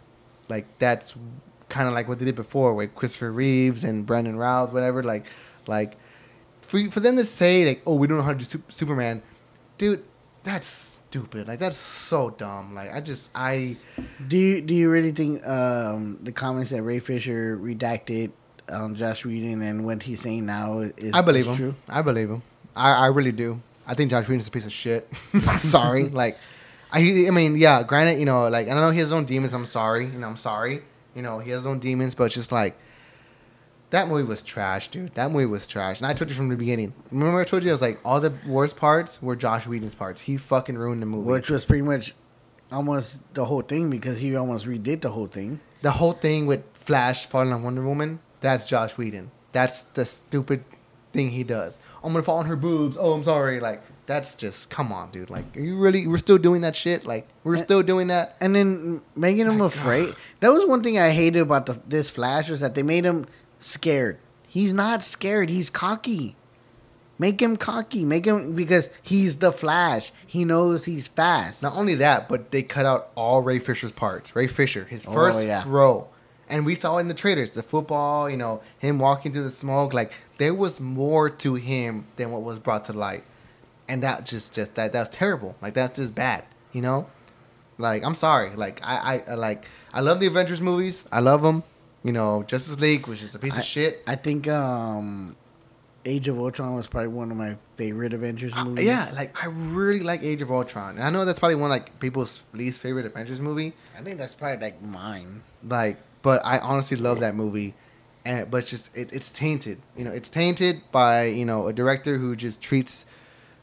like 0.49 0.65
that's 0.79 1.15
kind 1.69 1.87
of 1.87 1.93
like 1.93 2.07
what 2.07 2.17
they 2.19 2.25
did 2.25 2.35
before 2.35 2.73
with 2.73 2.95
christopher 2.95 3.31
reeves 3.31 3.83
and 3.83 4.05
brandon 4.05 4.37
routh 4.37 4.71
whatever. 4.71 5.03
Like 5.03 5.25
like 5.67 5.97
for 6.61 6.89
for 6.89 6.99
them 6.99 7.15
to 7.17 7.25
say 7.25 7.65
like, 7.65 7.81
"Oh, 7.85 7.95
we 7.95 8.07
don't 8.07 8.17
know 8.17 8.23
how 8.23 8.33
to 8.33 8.39
do 8.39 8.45
Sup- 8.45 8.71
Superman," 8.71 9.21
dude, 9.77 10.03
that's 10.43 10.94
stupid. 11.15 11.47
Like 11.47 11.59
that's 11.59 11.77
so 11.77 12.29
dumb. 12.29 12.75
Like 12.75 12.93
I 12.93 12.99
just 12.99 13.31
I 13.35 13.77
Do 14.27 14.37
you 14.37 14.61
do 14.61 14.73
you 14.73 14.91
really 14.91 15.11
think 15.11 15.45
um, 15.47 16.19
the 16.21 16.31
comments 16.31 16.71
that 16.71 16.83
Ray 16.83 16.99
Fisher 16.99 17.57
redacted 17.57 18.31
on 18.69 18.95
Josh 18.95 19.23
Whedon 19.23 19.61
and 19.61 19.85
what 19.85 20.03
he's 20.03 20.19
saying 20.19 20.45
now 20.45 20.79
is 20.79 21.13
I 21.13 21.21
believe 21.21 21.41
is 21.41 21.47
him. 21.47 21.55
true? 21.55 21.75
I 21.89 22.01
believe 22.01 22.29
him. 22.29 22.41
I, 22.75 22.91
I 22.91 23.07
really 23.07 23.31
do. 23.31 23.61
I 23.87 23.93
think 23.93 24.11
Josh 24.11 24.27
Whedon's 24.27 24.47
a 24.47 24.51
piece 24.51 24.65
of 24.65 24.73
shit. 24.73 25.07
sorry. 25.59 26.09
like 26.09 26.37
I 26.91 26.99
I 27.27 27.31
mean, 27.31 27.55
yeah, 27.55 27.83
granted, 27.83 28.19
you 28.19 28.25
know, 28.25 28.49
like 28.49 28.67
I 28.67 28.73
know 28.73 28.89
he 28.89 28.97
has 28.99 29.07
his 29.07 29.13
own 29.13 29.25
demons. 29.25 29.53
I'm 29.53 29.65
sorry. 29.65 30.07
You 30.07 30.19
know, 30.19 30.27
I'm 30.27 30.37
sorry. 30.37 30.81
You 31.15 31.21
know, 31.21 31.39
he 31.39 31.51
has 31.51 31.61
his 31.61 31.67
own 31.67 31.79
demons, 31.79 32.13
but 32.13 32.29
just 32.31 32.51
like 32.51 32.75
that 33.91 34.07
movie 34.07 34.23
was 34.23 34.41
trash, 34.41 34.89
dude. 34.89 35.13
That 35.15 35.31
movie 35.31 35.45
was 35.45 35.67
trash. 35.67 36.01
And 36.01 36.07
I 36.07 36.13
told 36.13 36.29
you 36.29 36.35
from 36.35 36.49
the 36.49 36.55
beginning. 36.55 36.93
Remember 37.11 37.39
I 37.39 37.43
told 37.43 37.63
you 37.63 37.69
I 37.69 37.73
was 37.73 37.81
like 37.81 37.99
all 38.03 38.19
the 38.19 38.33
worst 38.47 38.75
parts 38.75 39.21
were 39.21 39.35
Josh 39.35 39.67
Whedon's 39.67 39.95
parts. 39.95 40.21
He 40.21 40.37
fucking 40.37 40.77
ruined 40.77 41.01
the 41.01 41.05
movie. 41.05 41.29
Which 41.29 41.49
was 41.49 41.65
pretty 41.65 41.83
much 41.83 42.13
almost 42.71 43.33
the 43.33 43.45
whole 43.45 43.61
thing 43.61 43.89
because 43.89 44.19
he 44.19 44.35
almost 44.35 44.65
redid 44.65 45.01
the 45.01 45.09
whole 45.11 45.27
thing. 45.27 45.59
the 45.81 45.91
whole 45.91 46.13
thing 46.13 46.45
with 46.47 46.63
Flash 46.73 47.25
falling 47.27 47.53
on 47.53 47.63
Wonder 47.63 47.83
Woman, 47.85 48.19
that's 48.41 48.65
Josh 48.65 48.97
Whedon. 48.97 49.31
That's 49.51 49.83
the 49.83 50.05
stupid 50.05 50.63
thing 51.13 51.29
he 51.29 51.43
does. 51.43 51.79
I'm 52.03 52.11
gonna 52.11 52.23
fall 52.23 52.37
on 52.37 52.45
her 52.47 52.55
boobs. 52.55 52.97
Oh, 52.99 53.13
I'm 53.13 53.23
sorry. 53.23 53.59
Like 53.59 53.81
that's 54.05 54.35
just 54.35 54.69
come 54.69 54.91
on, 54.91 55.11
dude. 55.11 55.29
Like, 55.29 55.57
are 55.57 55.59
you 55.59 55.77
really? 55.77 56.05
We're 56.07 56.17
still 56.17 56.37
doing 56.37 56.61
that 56.61 56.75
shit. 56.75 57.05
Like, 57.05 57.27
we're 57.43 57.57
still 57.57 57.81
doing 57.81 58.07
that. 58.07 58.35
And 58.39 58.55
then 58.55 59.01
making 59.15 59.47
him 59.47 59.61
afraid. 59.61 60.13
That 60.41 60.49
was 60.49 60.67
one 60.67 60.83
thing 60.83 60.99
I 60.99 61.09
hated 61.09 61.39
about 61.39 61.65
the, 61.65 61.79
this 61.87 62.11
Flash 62.11 62.49
was 62.49 62.59
that 62.59 62.75
they 62.75 62.83
made 62.83 63.05
him 63.05 63.25
scared. 63.59 64.17
He's 64.47 64.73
not 64.73 65.03
scared. 65.03 65.49
He's 65.49 65.69
cocky. 65.69 66.35
Make 67.17 67.41
him 67.41 67.55
cocky. 67.55 68.03
Make 68.03 68.25
him 68.25 68.55
because 68.55 68.89
he's 69.01 69.37
the 69.37 69.51
Flash. 69.51 70.11
He 70.27 70.43
knows 70.43 70.83
he's 70.85 71.07
fast. 71.07 71.63
Not 71.63 71.75
only 71.75 71.95
that, 71.95 72.27
but 72.27 72.51
they 72.51 72.61
cut 72.61 72.85
out 72.85 73.09
all 73.15 73.41
Ray 73.41 73.59
Fisher's 73.59 73.91
parts. 73.91 74.35
Ray 74.35 74.47
Fisher, 74.47 74.83
his 74.85 75.07
Oh, 75.07 75.13
first 75.13 75.45
yeah. 75.45 75.61
throw, 75.61 76.07
and 76.49 76.65
we 76.65 76.75
saw 76.75 76.97
in 76.97 77.07
the 77.07 77.13
trailers, 77.13 77.51
the 77.51 77.63
football. 77.63 78.29
You 78.29 78.35
know, 78.35 78.61
him 78.79 78.99
walking 78.99 79.31
through 79.31 79.45
the 79.45 79.51
smoke. 79.51 79.93
Like 79.93 80.13
there 80.39 80.53
was 80.53 80.81
more 80.81 81.29
to 81.29 81.55
him 81.55 82.05
than 82.17 82.31
what 82.31 82.43
was 82.43 82.59
brought 82.59 82.83
to 82.85 82.93
light, 82.93 83.23
and 83.87 84.03
that 84.03 84.25
just 84.25 84.53
just 84.53 84.75
that 84.75 84.91
that's 84.91 85.09
terrible. 85.09 85.55
Like 85.61 85.73
that's 85.73 85.97
just 85.97 86.15
bad. 86.15 86.43
You 86.73 86.81
know, 86.81 87.07
like 87.77 88.03
I'm 88.03 88.15
sorry. 88.15 88.49
Like 88.57 88.81
I 88.83 89.21
I, 89.27 89.31
I 89.31 89.35
like 89.35 89.65
I 89.93 90.01
love 90.01 90.19
the 90.19 90.27
Avengers 90.27 90.59
movies. 90.59 91.05
I 91.13 91.21
love 91.21 91.41
them. 91.41 91.63
You 92.05 92.11
know, 92.11 92.43
Justice 92.43 92.79
League 92.79 93.07
was 93.07 93.19
just 93.19 93.33
a 93.35 93.39
piece 93.39 93.55
I, 93.57 93.59
of 93.59 93.65
shit. 93.65 94.03
I 94.07 94.15
think 94.15 94.47
um, 94.47 95.35
Age 96.05 96.27
of 96.27 96.37
Ultron 96.37 96.75
was 96.75 96.85
probably 96.85 97.07
one 97.07 97.31
of 97.31 97.37
my 97.37 97.57
favorite 97.77 98.13
Avengers 98.13 98.53
Uh, 98.55 98.63
movies. 98.65 98.85
yeah, 98.85 99.09
like 99.15 99.35
I 99.43 99.47
really 99.47 100.01
like 100.01 100.21
Age 100.21 100.41
of 100.43 100.51
Ultron, 100.51 100.95
and 100.97 101.03
I 101.03 101.09
know 101.09 101.25
that's 101.25 101.39
probably 101.39 101.55
one 101.55 101.71
of, 101.71 101.75
like 101.77 101.99
people's 101.99 102.43
least 102.53 102.79
favorite 102.79 103.07
Avengers 103.07 103.41
movie. 103.41 103.73
I 103.97 104.01
think 104.03 104.19
that's 104.19 104.35
probably 104.35 104.61
like 104.67 104.81
mine. 104.83 105.41
like 105.67 105.97
but 106.21 106.41
i 106.43 106.57
honestly 106.57 106.97
love 106.97 107.19
that 107.19 107.35
movie 107.35 107.75
and 108.25 108.49
but 108.49 108.57
it's 108.57 108.71
just 108.71 108.97
it, 108.97 109.13
it's 109.13 109.29
tainted 109.29 109.77
you 109.95 110.03
know 110.03 110.09
it's 110.11 110.29
tainted 110.29 110.81
by 110.91 111.25
you 111.25 111.45
know 111.45 111.67
a 111.67 111.73
director 111.73 112.17
who 112.17 112.35
just 112.35 112.59
treats 112.63 113.05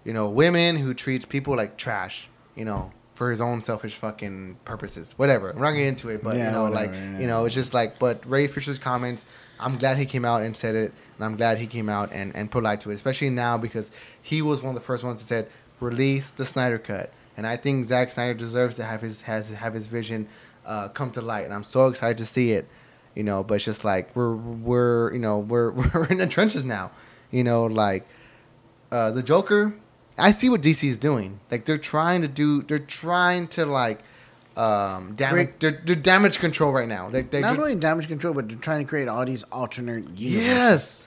you 0.04 0.12
know 0.12 0.28
women 0.28 0.76
who 0.76 0.94
treats 0.94 1.24
people 1.24 1.56
like 1.56 1.76
trash 1.76 2.28
you 2.54 2.64
know 2.64 2.92
for 3.22 3.30
his 3.30 3.40
own 3.40 3.60
selfish 3.60 3.94
fucking 3.94 4.56
purposes 4.64 5.14
whatever 5.16 5.50
i'm 5.50 5.60
not 5.60 5.70
getting 5.70 5.86
into 5.86 6.08
it 6.08 6.20
but 6.22 6.34
Yeah, 6.36 6.46
you 6.46 6.52
know 6.52 6.64
whatever, 6.64 6.86
like 6.86 6.94
yeah. 6.94 7.18
you 7.20 7.26
know 7.28 7.44
it's 7.44 7.54
just 7.54 7.72
like 7.72 8.00
but 8.00 8.28
ray 8.28 8.48
fisher's 8.48 8.80
comments 8.80 9.26
i'm 9.60 9.78
glad 9.78 9.96
he 9.96 10.06
came 10.06 10.24
out 10.24 10.42
and 10.42 10.56
said 10.56 10.74
it 10.74 10.92
and 11.16 11.24
i'm 11.24 11.36
glad 11.36 11.58
he 11.58 11.68
came 11.68 11.88
out 11.88 12.10
and, 12.12 12.34
and 12.34 12.50
put 12.50 12.64
light 12.64 12.80
to 12.80 12.90
it 12.90 12.94
especially 12.94 13.30
now 13.30 13.56
because 13.56 13.92
he 14.20 14.42
was 14.42 14.60
one 14.60 14.74
of 14.74 14.74
the 14.74 14.84
first 14.84 15.04
ones 15.04 15.20
that 15.20 15.26
said 15.26 15.48
release 15.78 16.32
the 16.32 16.44
snyder 16.44 16.78
cut 16.78 17.12
and 17.36 17.46
i 17.46 17.56
think 17.56 17.84
Zack 17.84 18.10
snyder 18.10 18.34
deserves 18.34 18.74
to 18.76 18.82
have 18.82 19.00
his 19.00 19.22
has 19.22 19.50
have 19.50 19.72
his 19.72 19.86
vision 19.86 20.26
uh, 20.64 20.88
come 20.88 21.10
to 21.12 21.20
light, 21.20 21.44
and 21.44 21.54
I'm 21.54 21.64
so 21.64 21.88
excited 21.88 22.18
to 22.18 22.26
see 22.26 22.52
it. 22.52 22.68
You 23.14 23.24
know, 23.24 23.42
but 23.42 23.54
it's 23.54 23.64
just 23.64 23.84
like 23.84 24.14
we're 24.16 24.34
we're 24.34 25.12
you 25.12 25.18
know 25.18 25.38
we're 25.38 25.70
we're 25.94 26.06
in 26.06 26.18
the 26.18 26.26
trenches 26.26 26.64
now. 26.64 26.90
You 27.30 27.44
know, 27.44 27.64
like 27.64 28.06
uh, 28.90 29.10
the 29.10 29.22
Joker. 29.22 29.74
I 30.18 30.30
see 30.30 30.48
what 30.48 30.60
DC 30.62 30.88
is 30.88 30.98
doing. 30.98 31.40
Like 31.50 31.64
they're 31.64 31.78
trying 31.78 32.22
to 32.22 32.28
do. 32.28 32.62
They're 32.62 32.78
trying 32.78 33.48
to 33.48 33.66
like 33.66 34.00
um 34.56 35.14
damage. 35.14 35.50
They're, 35.60 35.80
they're 35.84 35.96
damage 35.96 36.38
control 36.38 36.72
right 36.72 36.88
now. 36.88 37.08
They, 37.08 37.22
they're 37.22 37.40
Not 37.40 37.58
only 37.58 37.74
damage 37.76 38.08
control, 38.08 38.34
but 38.34 38.48
they're 38.48 38.58
trying 38.58 38.84
to 38.84 38.88
create 38.88 39.08
all 39.08 39.24
these 39.24 39.42
alternate 39.44 40.08
universes. 40.18 40.46
Yes. 40.46 41.04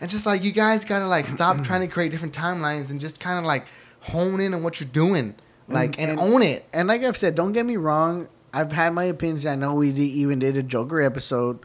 And 0.00 0.10
just 0.10 0.26
like 0.26 0.44
you 0.44 0.52
guys 0.52 0.84
gotta 0.84 1.06
like 1.06 1.26
stop 1.28 1.62
trying 1.62 1.80
to 1.82 1.88
create 1.88 2.10
different 2.10 2.34
timelines 2.34 2.90
and 2.90 3.00
just 3.00 3.20
kind 3.20 3.38
of 3.38 3.44
like 3.44 3.66
hone 4.00 4.40
in 4.40 4.54
on 4.54 4.62
what 4.62 4.80
you're 4.80 4.88
doing, 4.90 5.34
like 5.68 5.98
and, 5.98 6.12
and- 6.12 6.20
own 6.20 6.42
it. 6.42 6.64
And 6.72 6.88
like 6.88 7.02
I've 7.02 7.16
said, 7.16 7.34
don't 7.34 7.52
get 7.52 7.64
me 7.66 7.76
wrong. 7.76 8.28
I've 8.54 8.72
had 8.72 8.94
my 8.94 9.04
opinions. 9.04 9.44
I 9.44 9.54
know 9.54 9.74
we 9.74 9.90
even 9.90 10.38
did 10.38 10.56
a 10.56 10.62
Joker 10.62 11.02
episode. 11.02 11.58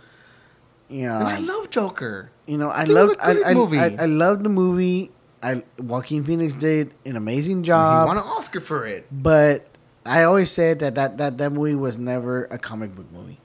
You 0.89 1.07
know, 1.07 1.19
And 1.19 1.27
I 1.27 1.39
love 1.39 1.69
Joker. 1.69 2.31
you 2.45 2.57
know, 2.57 2.69
I 2.69 2.83
love. 2.83 3.11
I, 3.21 3.31
I. 3.45 3.53
I, 3.53 3.95
I 3.99 4.05
love 4.07 4.43
the 4.43 4.49
movie. 4.49 5.11
I 5.43 5.63
Joaquin 5.79 6.23
Phoenix 6.23 6.53
did 6.53 6.93
an 7.05 7.15
amazing 7.15 7.63
job. 7.63 8.05
he 8.05 8.07
won 8.07 8.17
an 8.17 8.23
Oscar 8.23 8.59
for 8.59 8.85
it. 8.85 9.07
but 9.11 9.65
I 10.05 10.23
always 10.23 10.51
said 10.51 10.79
that 10.79 10.95
that, 10.95 11.17
that 11.17 11.37
that 11.39 11.51
movie 11.51 11.75
was 11.75 11.97
never 11.97 12.45
a 12.45 12.57
comic 12.57 12.95
book 12.95 13.11
movie. 13.11 13.37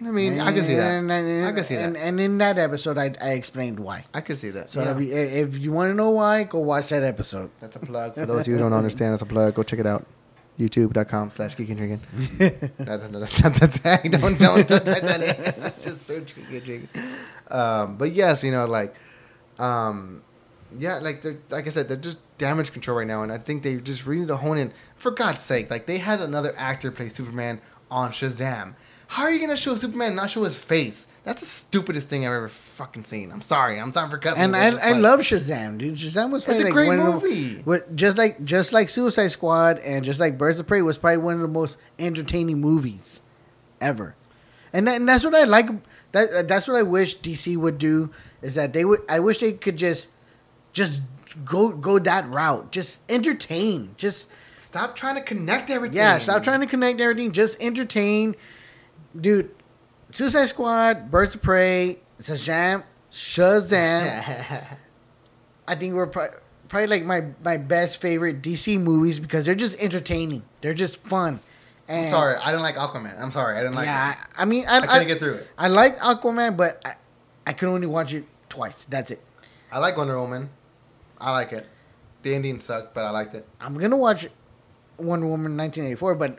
I 0.00 0.10
mean, 0.10 0.40
I 0.40 0.52
can 0.52 0.64
see 0.64 0.74
that. 0.74 0.90
And- 0.90 1.10
and- 1.12 1.46
I 1.46 1.52
can 1.52 1.62
see 1.62 1.76
that. 1.76 1.84
And, 1.84 1.96
and 1.96 2.20
in 2.20 2.38
that 2.38 2.58
episode, 2.58 2.98
I, 2.98 3.14
I 3.20 3.30
explained 3.34 3.78
why. 3.78 4.04
I 4.12 4.20
can 4.20 4.34
see 4.34 4.50
that. 4.50 4.68
So 4.68 4.82
Yeah. 4.82 4.96
if, 4.96 5.00
you, 5.02 5.12
if 5.14 5.58
you 5.58 5.70
want 5.70 5.90
to 5.90 5.94
know 5.94 6.10
why, 6.10 6.42
go 6.42 6.58
watch 6.58 6.88
that 6.88 7.04
episode. 7.04 7.50
That's 7.60 7.76
a 7.76 7.78
plug. 7.78 8.14
For 8.16 8.26
those 8.26 8.40
of 8.40 8.48
you 8.48 8.54
who 8.54 8.58
don't 8.64 8.72
understand, 8.72 9.12
that's 9.12 9.22
a 9.22 9.26
plug. 9.26 9.54
Go 9.54 9.62
check 9.62 9.78
it 9.78 9.86
out. 9.86 10.04
YouTube.com 10.58 11.30
slash 11.30 11.56
geek 11.56 11.68
and 11.70 11.78
drinking. 11.78 12.00
That's, 12.78 13.08
that's 13.08 13.42
not 13.42 13.54
the 13.54 13.68
tag. 13.68 14.10
Don't, 14.12 14.38
don't, 14.38 14.68
don't 14.68 14.84
type 14.84 15.02
that 15.02 15.22
in. 15.22 15.72
Just 15.82 16.06
search 16.06 16.34
geek 16.36 16.50
and 16.50 16.62
drinking. 16.64 16.88
Um, 17.50 17.96
but 17.96 18.10
yes, 18.12 18.44
you 18.44 18.50
know, 18.50 18.66
like, 18.66 18.94
um, 19.58 20.22
yeah, 20.78 20.98
like, 20.98 21.22
they're, 21.22 21.38
like 21.50 21.66
I 21.66 21.70
said, 21.70 21.88
they're 21.88 21.96
just 21.96 22.18
damage 22.38 22.72
control 22.72 22.98
right 22.98 23.06
now. 23.06 23.22
And 23.22 23.30
I 23.32 23.38
think 23.38 23.62
they 23.62 23.76
just 23.76 24.06
really 24.06 24.22
need 24.22 24.28
to 24.28 24.36
hone 24.36 24.58
in. 24.58 24.72
For 24.96 25.10
God's 25.10 25.40
sake, 25.40 25.70
like, 25.70 25.86
they 25.86 25.98
had 25.98 26.20
another 26.20 26.52
actor 26.56 26.90
play 26.90 27.08
Superman 27.08 27.60
on 27.90 28.10
Shazam. 28.10 28.74
How 29.08 29.24
are 29.24 29.30
you 29.30 29.38
going 29.38 29.50
to 29.50 29.56
show 29.56 29.76
Superman 29.76 30.08
and 30.08 30.16
not 30.16 30.30
show 30.30 30.42
his 30.44 30.58
face? 30.58 31.06
That's 31.24 31.40
the 31.42 31.46
stupidest 31.46 32.08
thing 32.08 32.26
I've 32.26 32.32
ever 32.32 32.48
fucking 32.48 33.04
seen. 33.04 33.30
I'm 33.30 33.42
sorry. 33.42 33.78
I'm 33.78 33.92
sorry 33.92 34.08
for 34.08 34.16
cussing. 34.16 34.42
And 34.42 34.56
I, 34.56 34.68
I 34.68 34.92
like- 34.92 35.02
love 35.02 35.20
Shazam, 35.20 35.76
dude. 35.76 35.96
Shazam 35.96 36.30
was 36.32 36.42
probably 36.42 36.62
It's 36.62 36.64
a 36.64 36.66
like 36.68 36.72
great 36.72 36.88
one 36.88 36.98
of 37.00 37.22
movie. 37.22 37.62
just 37.94 38.16
like 38.16 38.42
just 38.44 38.72
like 38.72 38.88
Suicide 38.88 39.28
Squad 39.28 39.78
and 39.80 40.02
just 40.04 40.18
like 40.18 40.38
Birds 40.38 40.58
of 40.58 40.66
Prey 40.66 40.80
was 40.80 40.96
probably 40.96 41.18
one 41.18 41.34
of 41.34 41.40
the 41.40 41.48
most 41.48 41.78
entertaining 41.98 42.60
movies 42.60 43.20
ever. 43.80 44.14
And, 44.72 44.88
that, 44.88 44.96
and 44.96 45.06
that's 45.08 45.22
what 45.24 45.34
I 45.34 45.44
like. 45.44 45.68
That 46.12 46.48
that's 46.48 46.66
what 46.66 46.76
I 46.76 46.82
wish 46.82 47.18
DC 47.18 47.56
would 47.58 47.76
do 47.78 48.10
is 48.40 48.54
that 48.54 48.72
they 48.72 48.84
would. 48.84 49.00
I 49.08 49.20
wish 49.20 49.40
they 49.40 49.52
could 49.52 49.76
just 49.76 50.08
just 50.72 51.00
go 51.44 51.70
go 51.70 51.98
that 51.98 52.28
route. 52.28 52.70
Just 52.70 53.00
entertain. 53.10 53.94
Just 53.96 54.28
Stop 54.56 54.96
trying 54.96 55.16
to 55.16 55.20
connect 55.20 55.68
everything. 55.68 55.96
yeah. 55.98 56.16
Stop 56.18 56.42
trying 56.42 56.60
to 56.60 56.66
connect 56.66 56.98
everything. 57.00 57.32
Just 57.32 57.60
entertain, 57.62 58.34
dude. 59.18 59.50
Suicide 60.12 60.46
Squad, 60.46 61.10
Birds 61.10 61.34
of 61.34 61.42
Prey, 61.42 61.98
Shazam, 62.18 62.82
Shazam. 63.10 64.64
I 65.68 65.74
think 65.74 65.94
we're 65.94 66.06
pro- 66.06 66.30
probably 66.68 66.86
like 66.86 67.04
my 67.04 67.24
my 67.44 67.56
best 67.58 68.00
favorite 68.00 68.40
DC 68.40 68.80
movies 68.80 69.20
because 69.20 69.44
they're 69.44 69.54
just 69.54 69.78
entertaining. 69.78 70.42
They're 70.60 70.74
just 70.74 71.02
fun. 71.04 71.40
And 71.88 72.06
I'm 72.06 72.10
sorry, 72.10 72.36
I 72.36 72.46
didn't 72.46 72.62
like 72.62 72.76
Aquaman. 72.76 73.20
I'm 73.20 73.30
sorry, 73.30 73.58
I 73.58 73.60
didn't 73.60 73.74
like 73.74 73.86
yeah, 73.86 74.12
it. 74.12 74.18
I, 74.36 74.42
I 74.42 74.44
mean, 74.46 74.64
I, 74.68 74.78
I 74.78 74.86
couldn't 74.86 75.08
get 75.08 75.18
through 75.18 75.34
it. 75.34 75.48
I 75.58 75.68
like 75.68 75.98
Aquaman, 75.98 76.56
but 76.56 76.80
I, 76.84 76.94
I 77.46 77.52
could 77.52 77.68
only 77.68 77.86
watch 77.86 78.14
it 78.14 78.24
twice. 78.48 78.86
That's 78.86 79.10
it. 79.10 79.20
I 79.70 79.78
like 79.78 79.96
Wonder 79.96 80.18
Woman. 80.18 80.48
I 81.22 81.30
like 81.30 81.52
it. 81.52 81.66
The 82.22 82.34
ending 82.34 82.60
sucked, 82.60 82.94
but 82.94 83.04
I 83.04 83.10
liked 83.10 83.34
it. 83.34 83.46
I'm 83.60 83.74
gonna 83.74 83.96
watch 83.96 84.28
Wonder 84.98 85.26
Woman 85.26 85.56
1984, 85.56 86.14
but 86.16 86.38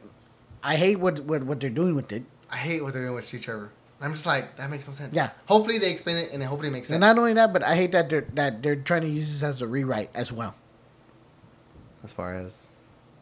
I 0.62 0.76
hate 0.76 0.98
what 1.00 1.20
what, 1.22 1.44
what 1.44 1.60
they're 1.60 1.70
doing 1.70 1.96
with 1.96 2.12
it. 2.12 2.24
I 2.52 2.58
hate 2.58 2.84
what 2.84 2.94
they're 2.94 3.04
doing 3.04 3.16
with 3.16 3.26
Steve 3.26 3.42
Trevor. 3.42 3.72
I'm 4.02 4.12
just 4.12 4.26
like, 4.26 4.58
that 4.58 4.70
makes 4.70 4.86
no 4.86 4.94
sense. 4.94 5.16
Yeah. 5.16 5.30
Hopefully 5.48 5.78
they 5.80 5.90
explain 5.90 6.18
it 6.18 6.32
and 6.34 6.44
hopefully 6.44 6.44
it 6.44 6.48
hopefully 6.48 6.70
makes 6.70 6.90
sense. 6.90 6.96
And 6.96 7.02
not 7.02 7.18
only 7.18 7.34
that, 7.34 7.54
but 7.54 7.64
I 7.64 7.76
hate 7.76 7.94
that 7.94 8.10
they're 8.10 8.28
that 8.34 8.62
they're 8.62 8.76
trying 8.76 9.02
to 9.04 9.08
use 9.08 9.32
this 9.32 9.44
as 9.44 9.62
a 9.62 9.68
rewrite 9.68 10.10
as 10.14 10.32
well. 10.32 10.56
as 12.04 12.12
far 12.12 12.34
as. 12.36 12.68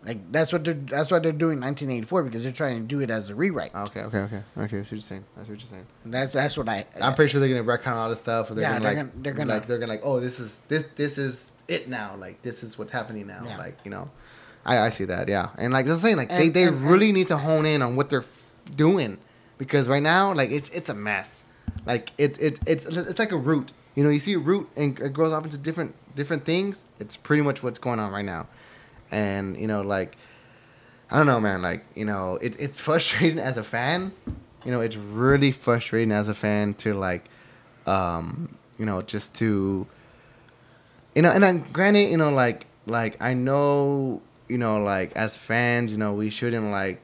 Like 0.03 0.31
that's 0.31 0.51
what 0.51 0.63
they're 0.63 0.73
that's 0.73 1.11
what 1.11 1.21
they're 1.21 1.31
doing 1.31 1.59
1984 1.59 2.23
because 2.23 2.43
they're 2.43 2.51
trying 2.51 2.81
to 2.81 2.87
do 2.87 3.01
it 3.01 3.11
as 3.11 3.29
a 3.29 3.35
rewrite. 3.35 3.73
Okay, 3.75 4.01
okay, 4.01 4.17
okay. 4.19 4.43
Okay, 4.57 4.69
see 4.69 4.77
what 4.77 4.91
you're 4.93 4.99
saying. 5.01 5.25
That's 5.37 5.47
what 5.49 5.59
you're 5.59 5.67
saying. 5.67 5.85
That's 6.05 6.33
that's 6.33 6.57
what 6.57 6.67
I. 6.67 6.85
I'm 6.99 7.13
pretty 7.13 7.31
sure 7.31 7.39
they're 7.39 7.49
gonna 7.63 7.77
retcon 7.77 7.93
all 7.95 8.09
this 8.09 8.17
stuff. 8.19 8.49
Or 8.49 8.55
they're 8.55 8.63
Yeah, 8.63 8.79
gonna 8.79 8.83
they're 8.83 8.95
like, 8.95 8.97
gonna- 9.13 9.21
they're 9.23 9.33
gonna- 9.33 9.53
like 9.53 9.67
they're 9.67 9.77
gonna 9.77 9.91
like, 9.91 10.01
oh, 10.03 10.19
this 10.19 10.39
is 10.39 10.61
this 10.69 10.85
this 10.95 11.17
is 11.19 11.51
it 11.67 11.87
now. 11.87 12.15
Like 12.17 12.41
this 12.41 12.63
is 12.63 12.79
what's 12.79 12.91
happening 12.91 13.27
now. 13.27 13.43
Yeah. 13.45 13.57
Like 13.57 13.77
you 13.83 13.91
know, 13.91 14.09
I 14.65 14.79
I 14.79 14.89
see 14.89 15.05
that. 15.05 15.27
Yeah, 15.27 15.49
and 15.57 15.71
like 15.71 15.87
I'm 15.87 15.99
saying, 15.99 16.17
like 16.17 16.29
they 16.29 16.45
And- 16.47 16.53
they 16.53 16.63
and- 16.63 16.77
and- 16.77 16.89
really 16.91 17.11
need 17.11 17.27
to 17.27 17.37
hone 17.37 17.67
in 17.67 17.83
on 17.83 17.95
what 17.95 18.09
they're 18.09 18.25
doing 18.75 19.19
because 19.59 19.87
right 19.87 20.01
now, 20.03 20.33
like 20.33 20.49
it's 20.49 20.69
it's 20.69 20.89
a 20.89 20.95
mess. 20.95 21.43
Like 21.85 22.11
it's 22.17 22.39
it's 22.39 22.59
it's 22.65 22.85
it's 22.85 23.19
like 23.19 23.31
a 23.31 23.37
root. 23.37 23.71
You 23.93 24.03
know, 24.03 24.09
you 24.09 24.19
see 24.19 24.33
a 24.33 24.39
root 24.39 24.67
and 24.75 24.97
it 24.99 25.13
grows 25.13 25.31
off 25.33 25.43
into 25.43 25.59
different 25.59 25.93
different 26.15 26.43
things. 26.45 26.85
It's 26.99 27.17
pretty 27.17 27.43
much 27.43 27.61
what's 27.61 27.77
going 27.79 27.99
on 27.99 28.11
right 28.11 28.25
now, 28.25 28.47
and 29.11 29.57
you 29.57 29.67
know, 29.67 29.81
like. 29.81 30.17
I 31.13 31.17
don't 31.17 31.25
know, 31.25 31.41
man. 31.41 31.61
Like, 31.61 31.83
you 31.93 32.05
know, 32.05 32.35
it, 32.41 32.57
it's 32.57 32.79
frustrating 32.79 33.38
as 33.38 33.57
a 33.57 33.63
fan. 33.63 34.13
You 34.63 34.71
know, 34.71 34.79
it's 34.79 34.95
really 34.95 35.51
frustrating 35.51 36.13
as 36.13 36.29
a 36.29 36.33
fan 36.33 36.73
to 36.75 36.93
like, 36.93 37.25
um, 37.85 38.55
you 38.77 38.85
know, 38.85 39.01
just 39.01 39.35
to, 39.39 39.85
you 41.13 41.21
know, 41.21 41.29
and 41.29 41.43
then 41.43 41.65
granted, 41.73 42.11
you 42.11 42.15
know, 42.15 42.31
like, 42.31 42.65
like 42.85 43.21
I 43.21 43.33
know, 43.33 44.21
you 44.47 44.57
know, 44.57 44.81
like 44.81 45.11
as 45.17 45.35
fans, 45.35 45.91
you 45.91 45.97
know, 45.97 46.13
we 46.13 46.29
shouldn't 46.29 46.71
like 46.71 47.01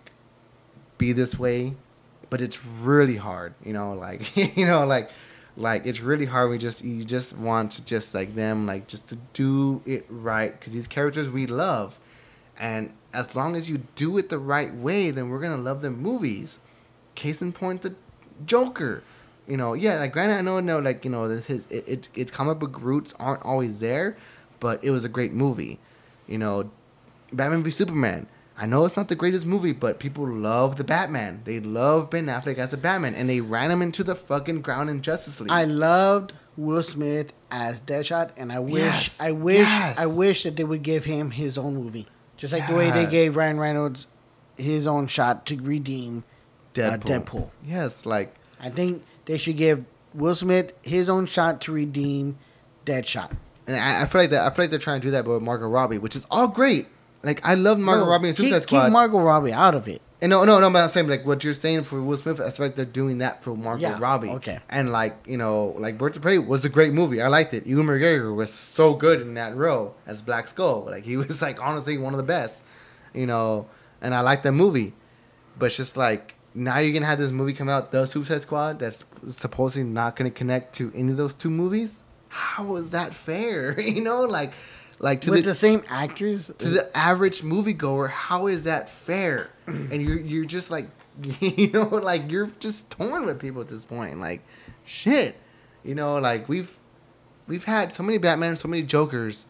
be 0.98 1.12
this 1.12 1.38
way, 1.38 1.74
but 2.30 2.40
it's 2.40 2.66
really 2.66 3.18
hard. 3.18 3.56
You 3.62 3.74
know, 3.74 3.94
like, 3.94 4.38
you 4.56 4.66
know, 4.66 4.86
like, 4.86 5.12
like 5.58 5.86
it's 5.86 6.00
really 6.00 6.26
hard. 6.26 6.52
We 6.52 6.58
just 6.60 6.84
you 6.84 7.04
just 7.04 7.36
want 7.36 7.72
to 7.74 7.84
just 7.84 8.14
like 8.14 8.36
them, 8.36 8.66
like 8.68 8.88
just 8.88 9.08
to 9.10 9.18
do 9.34 9.82
it 9.86 10.06
right 10.08 10.58
because 10.58 10.72
these 10.72 10.88
characters 10.88 11.30
we 11.30 11.48
love, 11.48 12.00
and 12.58 12.94
as 13.12 13.36
long 13.36 13.56
as 13.56 13.70
you 13.70 13.80
do 13.96 14.18
it 14.20 14.30
the 14.30 14.38
right 14.38 14.74
way, 14.74 15.10
then 15.10 15.30
we're 15.30 15.42
gonna 15.42 15.62
love 15.62 15.82
the 15.82 15.90
movies. 15.90 16.60
Case 17.16 17.42
in 17.42 17.52
point, 17.52 17.82
the 17.82 17.96
Joker. 18.46 19.04
You 19.48 19.58
know, 19.58 19.74
yeah, 19.74 19.98
like 20.00 20.12
granted, 20.12 20.36
I 20.36 20.42
know, 20.42 20.60
no, 20.60 20.78
like 20.80 21.04
you 21.04 21.10
know, 21.10 21.28
this 21.28 21.48
his 21.48 21.66
it, 21.72 21.88
it, 21.88 22.10
its 22.14 22.32
comic 22.32 22.60
book 22.60 22.80
roots 22.80 23.14
aren't 23.20 23.44
always 23.44 23.80
there, 23.80 24.16
but 24.60 24.84
it 24.84 24.92
was 24.92 25.04
a 25.04 25.10
great 25.10 25.34
movie. 25.34 25.80
You 26.28 26.38
know, 26.38 26.70
Batman 27.34 27.64
v 27.64 27.72
Superman. 27.72 28.28
I 28.60 28.66
know 28.66 28.86
it's 28.86 28.98
not 28.98 29.08
the 29.08 29.16
greatest 29.16 29.46
movie, 29.46 29.72
but 29.72 30.00
people 30.00 30.28
love 30.28 30.78
the 30.78 30.84
Batman. 30.84 31.42
They 31.44 31.60
love 31.60 32.10
Ben 32.10 32.26
Affleck 32.26 32.58
as 32.58 32.74
a 32.74 32.78
Batman, 32.78 33.14
and 33.14 33.30
they 33.30 33.40
ran 33.40 33.70
him 33.70 33.84
into 33.84 34.04
the 34.04 34.16
fucking 34.16 34.62
ground 34.62 34.90
in 34.90 35.04
Justice 35.04 35.40
League. 35.40 35.52
I 35.52 35.66
loved 35.66 36.34
Will 36.58 36.82
Smith 36.82 37.34
as 37.52 37.82
Deadshot, 37.82 38.32
and 38.36 38.52
I 38.52 38.58
wish, 38.60 38.74
Yes, 38.74 39.22
I 39.22 39.32
wish, 39.32 39.60
yes. 39.60 40.00
I 40.00 40.08
wish 40.08 40.42
that 40.44 40.56
they 40.56 40.64
would 40.64 40.82
give 40.82 41.06
him 41.06 41.30
his 41.30 41.58
own 41.60 41.76
movie, 41.76 42.08
just 42.36 42.52
like 42.52 42.68
the 42.68 42.74
way 42.74 42.90
they 42.90 43.06
gave 43.06 43.36
Ryan 43.36 43.60
Reynolds 43.60 44.08
his 44.58 44.88
own 44.88 45.06
shot 45.06 45.46
to 45.46 45.58
redeem. 45.62 46.24
Uh, 46.76 46.80
Deadpool. 46.98 47.26
Deadpool. 47.26 47.50
Yes, 47.64 48.06
like 48.08 48.34
I 48.60 48.70
think 48.70 49.04
they 49.26 49.38
should 49.38 49.58
give 49.58 49.86
Will 50.16 50.34
Smith 50.36 50.74
his 50.82 51.10
own 51.10 51.28
shot 51.28 51.62
to 51.62 51.72
redeem 51.72 52.38
Deadshot. 52.86 53.32
And 53.68 53.76
I, 53.76 54.02
I 54.02 54.06
feel 54.06 54.22
like 54.22 54.32
that. 54.32 54.46
I 54.46 54.50
feel 54.56 54.64
like 54.64 54.72
they're 54.72 54.80
trying 54.80 55.02
to 55.02 55.08
do 55.08 55.12
that, 55.12 55.26
but 55.26 55.32
with 55.34 55.44
Margot 55.44 55.68
Robbie, 55.68 55.98
which 56.00 56.16
is 56.16 56.26
all 56.32 56.48
great. 56.48 56.88
Like 57.28 57.46
I 57.46 57.54
love 57.56 57.78
Margot 57.78 58.06
No, 58.06 58.10
Robbie 58.12 58.30
keep, 58.30 58.36
Suicide 58.38 58.60
keep 58.62 58.68
Squad. 58.70 58.84
Keep 58.86 58.94
Margot 58.94 59.20
Robbie 59.20 59.54
out 59.54 59.76
of 59.76 59.88
it. 59.88 60.02
and 60.22 60.30
no, 60.32 60.46
no, 60.46 60.60
no. 60.60 60.70
But 60.72 60.84
I'm 60.86 60.90
saying 60.92 61.08
like 61.08 61.26
what 61.26 61.44
you're 61.44 61.54
saying 61.54 61.84
for 61.84 62.02
Will 62.02 62.18
Smith. 62.18 62.40
I 62.42 62.50
like 62.64 62.76
they're 62.76 62.86
doing 62.86 63.20
that 63.20 63.44
for 63.44 63.56
Margot 63.56 63.82
Yeah, 63.90 64.00
Robbie. 64.00 64.30
okay. 64.30 64.60
And 64.70 64.92
like 64.92 65.16
you 65.28 65.38
know, 65.38 65.76
like 65.78 65.98
Birds 66.00 66.18
of 66.18 66.24
Prey 66.24 66.40
was 66.40 66.66
a 66.66 66.70
great 66.70 66.94
movie. 66.94 67.22
I 67.22 67.28
liked 67.28 67.54
it. 67.54 67.68
Ewan 67.68 67.86
McGregor 67.88 68.34
was 68.36 68.52
so 68.52 68.94
good 68.96 69.22
in 69.22 69.36
that 69.36 69.56
role 69.56 69.96
as 70.08 70.22
Black 70.24 70.48
Skull. 70.48 70.86
Like 70.90 71.04
he 71.04 71.18
was 71.24 71.42
like 71.42 71.62
honestly 71.62 71.98
one 71.98 72.14
of 72.14 72.18
the 72.18 72.24
best. 72.38 72.64
You 73.14 73.28
know, 73.28 73.68
and 74.02 74.16
I 74.16 74.22
liked 74.22 74.44
that 74.44 74.54
movie. 74.54 74.94
But 75.60 75.68
it's 75.68 75.78
just 75.78 75.98
like 75.98 76.36
now 76.54 76.80
you're 76.80 76.94
gonna 76.94 77.06
have 77.06 77.20
this 77.20 77.32
movie 77.32 77.54
come 77.54 77.70
out, 77.70 77.92
The 77.92 78.06
Suicide 78.06 78.42
Squad, 78.42 78.80
that's 78.80 79.04
supposedly 79.28 79.88
not 79.88 80.16
gonna 80.16 80.32
connect 80.32 80.74
to 80.76 80.92
any 80.96 81.12
of 81.12 81.18
those 81.18 81.34
two 81.36 81.50
movies. 81.52 82.04
How 82.30 82.76
is 82.78 82.92
that 82.92 83.14
fair? 83.14 83.80
you 83.96 84.02
know, 84.02 84.22
like, 84.24 84.54
like 85.00 85.22
to 85.22 85.32
With 85.32 85.44
the, 85.44 85.52
the 85.52 85.56
same 85.56 85.84
actors, 85.90 86.52
to 86.58 86.70
the 86.70 86.98
average 86.98 87.42
moviegoer, 87.42 88.10
how 88.10 88.48
is 88.48 88.64
that 88.64 88.90
fair? 88.90 89.50
and 89.68 90.02
you're 90.02 90.20
you're 90.20 90.46
just 90.46 90.72
like, 90.72 90.88
you 91.40 91.72
know, 91.72 91.86
like 91.86 92.32
you're 92.32 92.48
just 92.60 92.90
torn 92.90 93.26
with 93.26 93.40
people 93.40 93.62
at 93.62 93.68
this 93.68 93.86
point. 93.86 94.20
Like, 94.20 94.42
shit, 94.86 95.36
you 95.84 95.96
know, 95.96 96.16
like 96.18 96.50
we've 96.50 96.76
we've 97.48 97.66
had 97.66 97.94
so 97.94 98.04
many 98.04 98.18
Batman, 98.18 98.56
so 98.56 98.68
many 98.68 98.84
Jokers. 98.84 99.46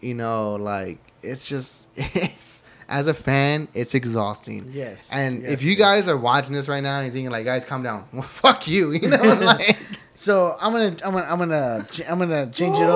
You 0.00 0.14
know, 0.14 0.54
like 0.54 0.98
it's 1.22 1.46
just 1.46 1.88
it's 1.96 2.62
as 2.88 3.06
a 3.06 3.14
fan, 3.14 3.68
it's 3.72 3.94
exhausting. 3.94 4.70
Yes, 4.72 5.12
And 5.14 5.42
yes, 5.42 5.52
if 5.52 5.62
you 5.62 5.70
yes. 5.70 5.78
guys 5.78 6.08
are 6.08 6.16
watching 6.16 6.54
this 6.54 6.68
right 6.68 6.82
now 6.82 6.96
and 6.98 7.06
you're 7.06 7.12
thinking 7.12 7.30
like, 7.30 7.44
guys, 7.44 7.64
calm 7.64 7.82
down. 7.84 8.04
Well, 8.12 8.22
fuck 8.22 8.66
you. 8.66 8.90
You 8.92 9.08
know, 9.08 9.34
like. 9.34 9.78
So 10.14 10.56
I'm 10.60 10.72
gonna 10.72 10.96
I'm 11.04 11.12
gonna 11.12 11.26
I'm 11.26 11.38
gonna 11.38 11.86
I'm 12.08 12.18
gonna 12.18 12.46
change 12.50 12.76
it. 12.78 12.88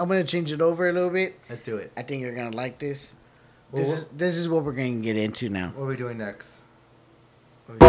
I'm 0.00 0.08
gonna 0.08 0.24
change 0.24 0.52
it 0.52 0.60
over 0.60 0.88
a 0.88 0.92
little 0.92 1.10
bit. 1.10 1.38
Let's 1.48 1.62
do 1.62 1.76
it. 1.76 1.92
I 1.96 2.02
think 2.02 2.22
you're 2.22 2.34
gonna 2.34 2.54
like 2.56 2.78
this. 2.78 3.14
This 3.72 3.88
Well, 3.88 3.96
is 3.96 4.04
this 4.08 4.36
is 4.36 4.48
what 4.48 4.64
we're 4.64 4.72
gonna 4.72 4.96
get 4.96 5.16
into 5.16 5.48
now. 5.48 5.72
What 5.74 5.84
are 5.84 5.86
we 5.86 5.96
doing 5.96 6.18
next? 6.18 6.60
What 7.66 7.82
are 7.82 7.86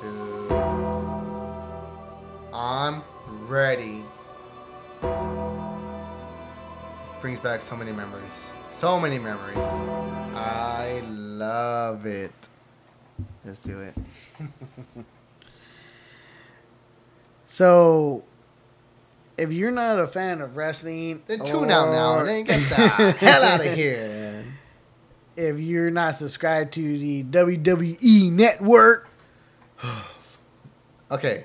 we 0.00 0.10
doing? 0.10 0.10
Dude. 0.48 0.52
I'm 2.52 3.02
ready. 3.46 4.02
Brings 7.20 7.40
back 7.40 7.62
so 7.62 7.76
many 7.76 7.92
memories. 7.92 8.52
So 8.70 9.00
many 9.00 9.18
memories. 9.18 9.64
I 10.36 11.02
love 11.08 12.06
it. 12.06 12.32
Let's 13.44 13.58
do 13.60 13.80
it. 13.80 13.94
So, 17.46 18.24
if 19.38 19.52
you're 19.52 19.70
not 19.70 19.98
a 19.98 20.06
fan 20.08 20.40
of 20.40 20.56
wrestling, 20.56 21.22
Then 21.26 21.40
tune 21.44 21.70
out 21.70 21.92
now. 21.92 22.20
or 22.20 22.26
Then 22.26 22.44
get 22.44 22.68
the 22.68 22.76
hell 23.12 23.42
out 23.42 23.64
of 23.64 23.72
here. 23.74 24.44
If 25.36 25.58
you're 25.58 25.90
not 25.90 26.14
subscribed 26.16 26.72
to 26.74 26.98
the 26.98 27.24
WWE 27.24 28.30
Network, 28.32 29.08
okay. 31.10 31.44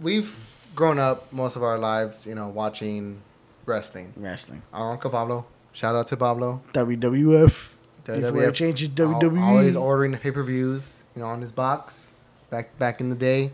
We've 0.00 0.66
grown 0.74 0.98
up 0.98 1.32
most 1.32 1.56
of 1.56 1.62
our 1.62 1.78
lives, 1.78 2.26
you 2.26 2.34
know, 2.34 2.48
watching 2.48 3.20
wrestling. 3.66 4.12
wrestling, 4.16 4.62
Our 4.72 4.92
uncle 4.92 5.10
Pablo. 5.10 5.46
Shout 5.72 5.94
out 5.94 6.06
to 6.08 6.16
Pablo. 6.16 6.62
WWF. 6.72 7.68
Before 8.14 8.40
WWF. 8.42 8.54
changes 8.54 8.88
Al- 9.00 9.20
WWE. 9.20 9.42
Always 9.42 9.76
ordering 9.76 10.12
the 10.12 10.18
pay 10.18 10.30
per 10.30 10.42
views, 10.42 11.02
you 11.14 11.22
know, 11.22 11.28
on 11.28 11.40
his 11.40 11.52
box. 11.52 12.12
Back 12.50 12.78
back 12.78 13.00
in 13.00 13.10
the 13.10 13.14
day, 13.16 13.50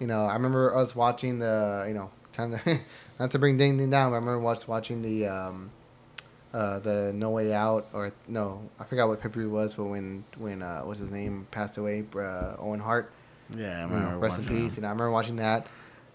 you 0.00 0.06
know, 0.06 0.24
I 0.24 0.32
remember 0.34 0.74
us 0.74 0.96
watching 0.96 1.38
the, 1.38 1.84
you 1.86 1.92
know, 1.94 2.10
trying 2.32 2.58
to 2.58 2.80
not 3.20 3.30
to 3.32 3.38
bring 3.38 3.56
Ding 3.58 3.76
Ding 3.76 3.90
down, 3.90 4.10
but 4.10 4.16
I 4.16 4.18
remember 4.20 4.38
watch, 4.40 4.66
watching 4.66 5.02
the, 5.02 5.26
um, 5.26 5.70
uh, 6.54 6.78
the 6.78 7.12
No 7.14 7.28
Way 7.30 7.52
Out 7.52 7.88
or 7.92 8.10
no, 8.28 8.62
I 8.80 8.84
forgot 8.84 9.08
what 9.08 9.20
pay 9.20 9.28
per 9.28 9.40
view 9.40 9.50
was, 9.50 9.74
but 9.74 9.84
when 9.84 10.24
when 10.38 10.62
uh, 10.62 10.80
what's 10.82 11.00
his 11.00 11.10
name 11.10 11.46
passed 11.50 11.76
away, 11.76 12.04
uh, 12.16 12.54
Owen 12.58 12.80
Hart. 12.80 13.10
Yeah, 13.54 13.66
I 13.66 13.80
you 13.82 13.86
remember. 13.88 14.10
know, 14.12 14.18
rest 14.18 14.38
in 14.38 14.44
watching 14.44 14.58
peace. 14.64 14.76
You 14.76 14.82
know, 14.82 14.88
I 14.88 14.92
remember 14.92 15.10
watching 15.10 15.36
that. 15.36 15.66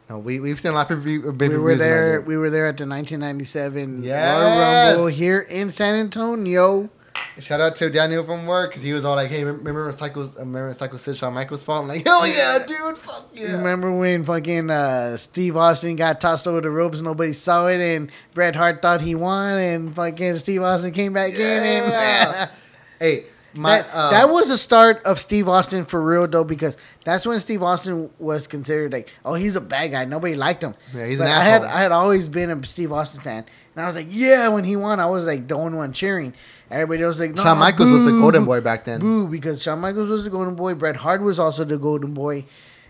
No, 0.10 0.18
we 0.18 0.40
we've 0.40 0.60
seen 0.60 0.72
a 0.72 0.76
lot 0.76 0.90
of 0.90 1.04
pay 1.04 1.20
per 1.20 1.32
that. 1.32 1.50
We 1.50 1.58
were 1.58 1.76
there. 1.76 2.22
We 2.22 2.38
were 2.38 2.50
there 2.50 2.66
at 2.68 2.78
the 2.78 2.88
1997 2.88 3.98
Royal 3.98 4.04
Yes. 4.04 4.96
Rumble 4.96 5.08
here 5.08 5.42
in 5.42 5.70
San 5.70 5.94
Antonio. 5.96 6.90
Shout 7.40 7.62
out 7.62 7.76
to 7.76 7.90
Daniel 7.90 8.24
from 8.24 8.46
work 8.46 8.72
because 8.72 8.82
he 8.82 8.94
was 8.94 9.06
all 9.06 9.16
like, 9.16 9.30
"Hey, 9.30 9.44
remember 9.44 9.86
when 9.86 9.94
Psycho's 9.94 10.38
remember 10.38 10.74
Sycho 10.74 10.98
Sid 10.98 11.18
Shawn 11.18 11.34
Michaels' 11.34 11.64
fault?" 11.64 11.84
I'm 11.84 11.88
like, 11.88 12.06
"Hell 12.06 12.26
yeah, 12.28 12.60
dude! 12.66 12.98
Fuck 12.98 13.30
yeah!" 13.34 13.58
Remember 13.58 13.96
when 13.96 14.24
fucking 14.24 14.70
uh, 14.70 15.18
Steve 15.18 15.56
Austin 15.56 15.96
got 15.96 16.20
tossed 16.20 16.48
over 16.48 16.62
the 16.62 16.70
ropes, 16.70 17.02
nobody 17.02 17.34
saw 17.34 17.68
it, 17.68 17.80
and 17.80 18.12
Bret 18.34 18.56
Hart 18.56 18.82
thought 18.82 19.02
he 19.02 19.14
won, 19.16 19.54
and 19.58 19.96
fucking 19.96 20.38
Steve 20.38 20.62
Austin 20.64 20.92
came 20.92 21.14
back 21.14 21.34
in, 21.34 21.42
and 21.42 22.50
hey, 23.00 23.26
my 23.54 23.82
that, 23.82 23.88
uh, 23.94 24.10
that 24.12 24.30
was 24.30 24.50
the 24.50 24.58
start 24.58 25.04
of 25.06 25.20
Steve 25.20 25.48
Austin 25.48 25.86
for 25.86 26.02
real 26.02 26.28
though, 26.28 26.44
because 26.44 26.78
that's 27.06 27.26
when 27.26 27.40
Steve 27.40 27.64
Austin 27.64 28.10
was 28.20 28.48
considered 28.48 28.92
like, 28.94 29.10
oh, 29.24 29.36
he's 29.36 29.56
a 29.56 29.62
bad 29.62 29.92
guy. 29.92 30.06
Nobody 30.06 30.36
liked 30.36 30.64
him. 30.64 30.76
Yeah, 30.94 31.06
he's 31.06 31.20
But 31.20 31.28
an 31.28 31.34
I 31.34 31.44
had. 31.44 31.64
I 31.64 31.80
had 31.82 31.92
always 31.92 32.28
been 32.28 32.50
a 32.50 32.66
Steve 32.66 32.92
Austin 32.92 33.22
fan, 33.22 33.46
and 33.76 33.84
I 33.84 33.88
was 33.88 33.96
like, 33.96 34.08
yeah, 34.10 34.50
when 34.50 34.64
he 34.64 34.76
won, 34.76 35.00
I 35.00 35.06
was 35.08 35.26
like 35.26 35.48
the 35.48 35.56
only 35.56 35.78
one 35.78 35.94
cheering. 35.94 36.34
Everybody 36.70 37.04
else 37.04 37.18
was 37.20 37.28
like, 37.28 37.36
no, 37.36 37.44
Shawn 37.44 37.58
Michaels 37.60 37.90
was 37.90 38.06
the 38.06 38.12
golden 38.12 38.44
boy 38.46 38.60
back 38.62 38.84
then. 38.84 39.00
Boo, 39.00 39.28
because 39.28 39.64
Shawn 39.64 39.80
Michaels 39.80 40.10
was 40.10 40.26
the 40.26 40.30
golden 40.30 40.56
boy. 40.56 40.76
Bret 40.76 40.98
Hart 40.98 41.22
was 41.22 41.40
also 41.40 41.64
the 41.64 41.78
golden 41.78 42.14
boy, 42.14 42.44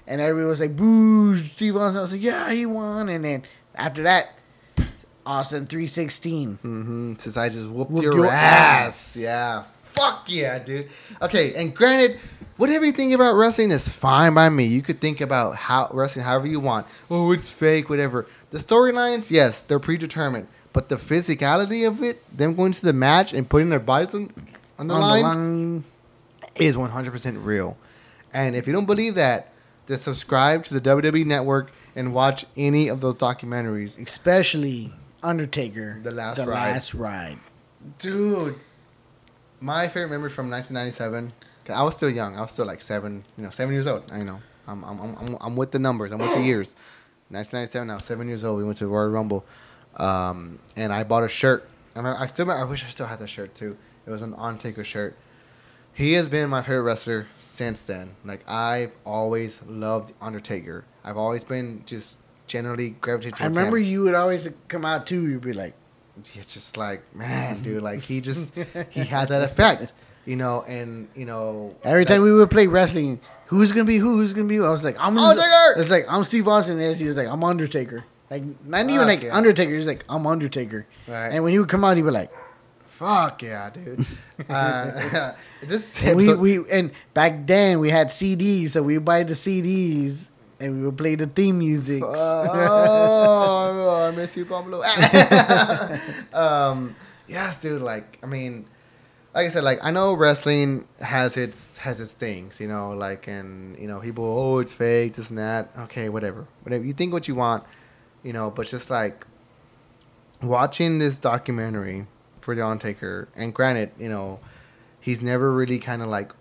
and 0.08 0.20
everybody 0.20 0.48
was 0.48 0.60
like, 0.60 0.76
boo, 0.76 1.36
Steve 1.38 1.76
Austin. 1.78 2.00
I 2.00 2.02
was 2.02 2.12
like, 2.12 2.24
yeah, 2.24 2.52
he 2.52 2.66
won. 2.66 3.08
And 3.10 3.24
then 3.24 3.44
after 3.76 4.04
that, 4.04 4.34
Austin 5.26 5.68
three 5.68 5.88
sixteen. 5.88 6.56
hmm 6.62 7.14
Since 7.18 7.38
I 7.38 7.50
just 7.50 7.70
whooped, 7.70 7.92
Whooped 7.92 8.04
your, 8.04 8.16
your 8.16 8.32
ass. 8.32 9.18
ass. 9.18 9.24
Yeah. 9.24 9.64
Fuck 9.84 10.26
yeah, 10.30 10.60
dude. 10.60 10.90
Okay, 11.24 11.56
and 11.56 11.76
granted, 11.76 12.20
whatever 12.58 12.86
you 12.86 12.92
think 12.92 13.14
about 13.14 13.34
wrestling 13.34 13.72
is 13.72 13.90
fine 13.90 14.34
by 14.36 14.48
me. 14.48 14.66
You 14.66 14.82
could 14.84 15.02
think 15.02 15.22
about 15.22 15.56
how 15.56 15.90
wrestling 15.92 16.24
however 16.24 16.46
you 16.48 16.60
want. 16.60 16.86
Oh, 17.10 17.32
it's 17.32 17.50
fake, 17.50 17.90
whatever. 17.90 18.28
The 18.52 18.60
storylines, 18.60 19.32
yes, 19.32 19.64
they're 19.64 19.80
predetermined. 19.80 20.48
But 20.78 20.90
the 20.90 20.96
physicality 20.98 21.88
of 21.88 22.04
it, 22.04 22.22
them 22.38 22.54
going 22.54 22.72
to 22.72 22.84
the 22.86 22.94
match 22.94 23.34
and 23.34 23.50
putting 23.50 23.70
their 23.70 23.80
bodies 23.80 24.14
on, 24.14 24.32
on 24.78 24.88
the 24.88 24.94
On 24.94 25.02
line, 25.02 25.22
the 25.22 25.28
line. 25.28 25.84
is 26.56 26.78
100% 26.78 27.44
real. 27.44 27.76
And 28.32 28.56
if 28.56 28.68
you 28.68 28.74
don't 28.74 28.86
believe 28.86 29.16
that, 29.16 29.52
then 29.88 29.98
subscribe 29.98 30.62
to 30.66 30.80
the 30.80 30.82
WWE 30.82 31.26
Network 31.26 31.72
and 31.96 32.14
watch 32.14 32.46
any 32.56 32.90
of 32.90 33.02
those 33.02 33.16
documentaries. 33.16 34.00
especially 34.00 34.94
Undertaker. 35.24 36.00
The 36.04 36.12
Last 36.12 36.38
the 36.38 36.46
Ride. 36.46 36.72
Last 36.74 36.94
ride. 36.94 37.40
Dude, 37.98 38.54
my 39.60 39.88
favorite 39.88 40.12
memory 40.12 40.30
from 40.30 40.52
1997. 40.52 41.34
'cause 41.66 41.76
I 41.76 41.82
was 41.82 41.96
still 41.96 42.12
young. 42.12 42.38
I 42.38 42.42
was 42.42 42.52
still 42.52 42.68
like 42.68 42.82
seven, 42.82 43.24
you 43.36 43.44
know, 43.46 43.50
seven 43.50 43.74
years 43.74 43.88
old. 43.88 44.04
I 44.12 44.22
know. 44.22 44.42
I'm, 44.68 44.84
I'm, 44.84 45.00
I'm, 45.00 45.16
I'm, 45.18 45.38
I'm 45.42 45.56
with 45.56 45.72
the 45.72 45.80
numbers. 45.80 46.12
I'm 46.12 46.20
with 46.20 46.36
the 46.36 46.42
years. 46.44 46.76
1997. 47.30 47.90
I 47.90 47.96
was 47.96 48.04
seven 48.04 48.28
years 48.28 48.44
old. 48.46 48.60
We 48.60 48.64
went 48.64 48.78
to 48.78 48.88
Royal 48.88 49.10
Rumble, 49.10 49.44
um, 49.98 50.60
and 50.76 50.94
I 50.94 51.04
bought 51.04 51.24
a 51.24 51.30
shirt. 51.30 51.70
I, 51.96 52.24
I 52.24 52.26
still, 52.28 52.50
I 52.50 52.64
wish 52.64 52.86
I 52.86 52.90
still 52.90 53.08
had 53.08 53.20
that 53.20 53.28
shirt 53.28 53.56
too. 53.56 53.78
It 54.06 54.10
was 54.10 54.22
an 54.22 54.34
Undertaker 54.36 54.84
shirt. 54.84 55.16
He 55.94 56.14
has 56.14 56.30
been 56.30 56.50
my 56.50 56.62
favorite 56.62 56.84
wrestler 56.84 57.28
since 57.36 57.88
then. 57.88 58.16
Like 58.24 58.48
I've 58.48 58.96
always 59.04 59.64
loved 59.64 60.14
Undertaker. 60.22 60.86
I've 61.04 61.18
always 61.18 61.44
been 61.44 61.82
just 61.88 62.22
generally 62.46 62.92
gravitated 62.92 63.42
I 63.42 63.46
remember 63.48 63.78
him. 63.78 63.86
you 63.86 64.04
would 64.04 64.14
always 64.14 64.48
come 64.68 64.86
out 64.86 65.08
too. 65.08 65.28
You'd 65.28 65.42
be 65.42 65.54
like, 65.54 65.74
it's 66.18 66.54
just 66.54 66.78
like 66.78 67.02
man, 67.16 67.64
dude, 67.64 67.82
like 67.82 68.02
he 68.02 68.22
just 68.22 68.54
he 68.92 69.02
had 69.02 69.30
that 69.30 69.42
effect, 69.42 69.94
you 70.26 70.36
know, 70.36 70.64
and 70.68 71.08
you 71.16 71.26
know 71.26 71.76
every 71.84 72.02
like, 72.02 72.10
time 72.10 72.22
we 72.22 72.32
would 72.32 72.52
play 72.52 72.68
wrestling, 72.68 73.20
who's 73.48 73.72
gonna 73.72 73.86
be 73.86 73.98
who? 73.98 74.18
Who's 74.18 74.34
gonna 74.34 74.48
be 74.48 74.58
who? 74.58 74.66
I 74.66 74.70
was 74.70 74.84
like, 74.84 74.98
I'm 75.00 75.18
Undertaker! 75.18 75.80
It's 75.80 75.90
like 75.90 76.06
I'm 76.08 76.24
Steve 76.24 76.48
Austin. 76.48 76.80
And 76.80 76.96
he 76.96 77.06
was 77.06 77.18
like, 77.18 77.28
I'm 77.28 77.44
Undertaker. 77.44 78.06
Like 78.30 78.44
not 78.66 78.90
even 78.90 79.08
like 79.08 79.24
yeah. 79.24 79.36
Undertaker. 79.36 79.74
He's 79.74 79.88
like, 79.88 80.04
I'm 80.10 80.28
Undertaker. 80.28 80.86
Right. 81.08 81.30
And 81.30 81.44
when 81.44 81.54
he 81.54 81.60
would 81.60 81.70
come 81.70 81.86
out, 81.86 81.96
he'd 81.96 82.04
be 82.04 82.12
like, 82.12 82.32
fuck 82.86 83.42
yeah, 83.42 83.70
dude. 83.70 84.06
uh, 84.50 85.34
this 85.64 86.04
and 86.04 86.18
we 86.18 86.34
we 86.36 86.60
and 86.72 86.92
back 87.14 87.48
then 87.48 87.80
we 87.80 87.90
had 87.90 88.08
CDs, 88.08 88.72
so 88.72 88.84
we 88.84 88.98
buy 88.98 89.24
the 89.24 89.34
CDs 89.34 90.30
and 90.60 90.80
we 90.80 90.86
would 90.86 90.98
play 90.98 91.16
the 91.16 91.28
theme 91.28 91.60
music. 91.60 92.04
oh, 92.04 94.10
I 94.12 94.16
miss 94.16 94.36
you, 94.36 94.46
Pablo. 94.46 94.82
um, 96.34 96.96
yes, 97.28 97.60
dude. 97.60 97.82
Like, 97.82 98.18
I 98.24 98.26
mean, 98.26 98.66
like 99.38 99.46
I 99.46 99.50
said, 99.50 99.64
like 99.64 99.80
I 99.84 99.92
know 99.92 100.16
wrestling 100.16 100.88
has 101.00 101.38
its 101.38 101.78
has 101.78 102.02
its 102.02 102.12
things, 102.12 102.60
you 102.60 102.68
know, 102.68 102.94
like 102.94 103.28
and 103.28 103.78
you 103.78 103.88
know 103.88 104.00
people, 104.00 104.26
oh, 104.26 104.60
it's 104.60 104.74
fake, 104.74 105.14
this 105.14 105.30
and 105.30 105.38
that. 105.38 105.70
Okay, 105.82 106.10
whatever, 106.10 106.48
whatever. 106.64 106.84
You 106.84 106.94
think 106.94 107.14
what 107.14 107.28
you 107.28 107.36
want, 107.36 107.64
you 108.24 108.34
know, 108.34 108.50
but 108.50 108.68
just 108.68 108.90
like 108.90 109.26
watching 110.42 111.00
this 111.00 111.18
documentary 111.18 112.08
for 112.42 112.56
the 112.56 112.66
Undertaker, 112.66 113.28
and 113.36 113.54
granted, 113.54 113.92
you 113.98 114.10
know, 114.10 114.40
he's 115.00 115.22
never 115.22 115.52
really 115.52 115.80
kind 115.80 116.02
of 116.02 116.08
like 116.08 116.32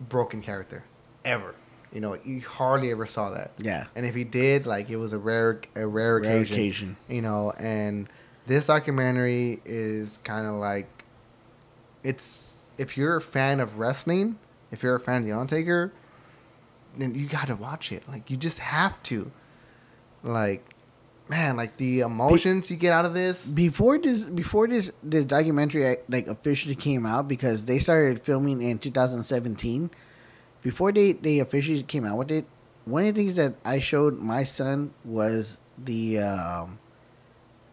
broken 0.00 0.42
character 0.42 0.84
ever. 1.24 1.54
You 1.92 2.00
know, 2.00 2.16
you 2.24 2.40
hardly 2.40 2.90
ever 2.90 3.04
saw 3.04 3.30
that. 3.30 3.50
Yeah. 3.58 3.86
And 3.94 4.06
if 4.06 4.14
he 4.14 4.24
did, 4.24 4.66
like 4.66 4.88
it 4.88 4.96
was 4.96 5.12
a 5.12 5.18
rare 5.18 5.60
a 5.74 5.86
rare, 5.86 6.18
Rare 6.18 6.18
occasion, 6.18 6.56
occasion. 6.56 6.96
You 7.08 7.22
know, 7.22 7.52
and 7.58 8.08
this 8.46 8.66
documentary 8.66 9.60
is 9.64 10.18
kind 10.18 10.46
of 10.46 10.54
like 10.54 11.04
it's 12.02 12.64
if 12.78 12.96
you're 12.96 13.16
a 13.16 13.20
fan 13.20 13.60
of 13.60 13.78
wrestling, 13.78 14.38
if 14.70 14.82
you're 14.82 14.94
a 14.94 15.00
fan 15.00 15.22
of 15.22 15.24
the 15.26 15.32
Undertaker, 15.32 15.92
then 16.96 17.14
you 17.14 17.26
got 17.26 17.48
to 17.48 17.56
watch 17.56 17.92
it. 17.92 18.08
Like 18.08 18.30
you 18.30 18.36
just 18.36 18.58
have 18.60 19.02
to. 19.04 19.30
Like 20.22 20.64
man, 21.32 21.56
like 21.56 21.78
the 21.78 22.00
emotions 22.00 22.70
you 22.70 22.76
get 22.76 22.92
out 22.92 23.06
of 23.06 23.14
this. 23.14 23.48
before 23.48 23.98
this 23.98 24.26
before 24.26 24.68
this 24.68 24.92
this 25.02 25.24
documentary 25.24 25.96
like 26.08 26.26
officially 26.26 26.74
came 26.76 27.06
out 27.06 27.26
because 27.26 27.64
they 27.64 27.78
started 27.78 28.20
filming 28.20 28.60
in 28.60 28.78
2017 28.78 29.90
before 30.60 30.92
they 30.92 31.12
they 31.12 31.38
officially 31.38 31.82
came 31.82 32.04
out 32.04 32.18
with 32.18 32.30
it 32.30 32.44
one 32.84 33.06
of 33.06 33.14
the 33.14 33.22
things 33.22 33.36
that 33.36 33.54
i 33.64 33.78
showed 33.78 34.20
my 34.20 34.42
son 34.44 34.92
was 35.04 35.58
the 35.78 36.18
um 36.18 36.78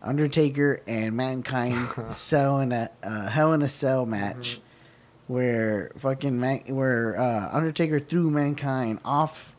undertaker 0.02 0.82
and 0.88 1.16
mankind 1.18 1.76
cell 2.12 2.60
in 2.60 2.72
a 2.72 2.90
uh, 3.04 3.28
hell 3.28 3.52
in 3.52 3.62
a 3.62 3.68
cell 3.68 4.06
match 4.06 4.62
where 5.28 5.92
fucking 5.98 6.40
man, 6.40 6.64
where 6.70 7.20
uh 7.20 7.50
undertaker 7.52 8.00
threw 8.00 8.32
mankind 8.32 9.00
off 9.04 9.56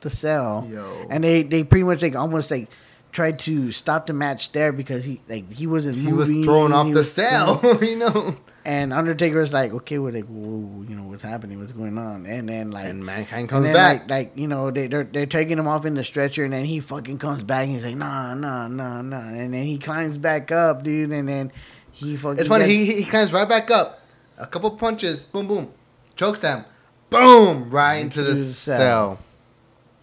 the 0.00 0.08
cell 0.10 0.66
Yo. 0.68 1.06
and 1.10 1.22
they 1.22 1.42
they 1.42 1.62
pretty 1.62 1.84
much 1.84 2.00
like 2.00 2.16
almost 2.16 2.50
like 2.50 2.70
tried 3.12 3.38
to 3.40 3.70
stop 3.72 4.06
the 4.06 4.12
match 4.12 4.52
there 4.52 4.72
because 4.72 5.04
he 5.04 5.20
like 5.28 5.50
he 5.52 5.66
wasn't 5.66 5.96
he 5.96 6.12
was 6.12 6.28
moving, 6.30 6.44
thrown 6.44 6.72
off 6.72 6.86
he 6.86 6.92
the 6.94 7.04
cell, 7.04 7.60
you 7.82 7.96
know. 7.96 8.36
and 8.64 8.92
Undertaker 8.92 9.38
was 9.38 9.52
like, 9.52 9.72
okay, 9.72 9.98
we're 9.98 10.12
like, 10.12 10.24
whoa, 10.26 10.82
you 10.88 10.96
know 10.96 11.04
what's 11.08 11.22
happening, 11.22 11.58
what's 11.60 11.72
going 11.72 11.98
on, 11.98 12.26
and 12.26 12.48
then 12.48 12.70
like. 12.70 12.86
And 12.86 13.04
mankind 13.04 13.40
and 13.42 13.48
comes 13.50 13.64
then, 13.66 13.74
back. 13.74 14.00
like, 14.02 14.10
like 14.10 14.32
you 14.38 14.48
know, 14.48 14.70
they 14.70 14.86
they're, 14.86 15.04
they're 15.04 15.26
taking 15.26 15.58
him 15.58 15.68
off 15.68 15.84
in 15.84 15.94
the 15.94 16.04
stretcher, 16.04 16.44
and 16.44 16.52
then 16.52 16.64
he 16.64 16.80
fucking 16.80 17.18
comes 17.18 17.42
back, 17.42 17.64
and 17.64 17.72
he's 17.72 17.84
like, 17.84 17.96
nah, 17.96 18.34
nah, 18.34 18.66
nah, 18.68 19.02
nah, 19.02 19.18
and 19.28 19.52
then 19.54 19.64
he 19.66 19.78
climbs 19.78 20.16
back 20.18 20.50
up, 20.50 20.82
dude, 20.82 21.10
and 21.10 21.28
then 21.28 21.52
he 21.92 22.16
fucking. 22.16 22.40
It's 22.40 22.48
funny. 22.48 22.64
gets- 22.66 22.74
He, 22.76 23.02
he 23.02 23.04
climbs 23.04 23.32
right 23.32 23.48
back 23.48 23.70
up. 23.70 24.00
A 24.38 24.46
couple 24.46 24.70
punches. 24.72 25.24
Boom, 25.24 25.46
boom. 25.46 25.70
Chokes 26.16 26.40
them. 26.40 26.64
Boom. 27.10 27.68
Right 27.70 27.96
into 27.96 28.22
the 28.22 28.30
Into 28.30 28.42
the 28.44 28.52
cell. 28.52 28.76
cell. 28.78 29.18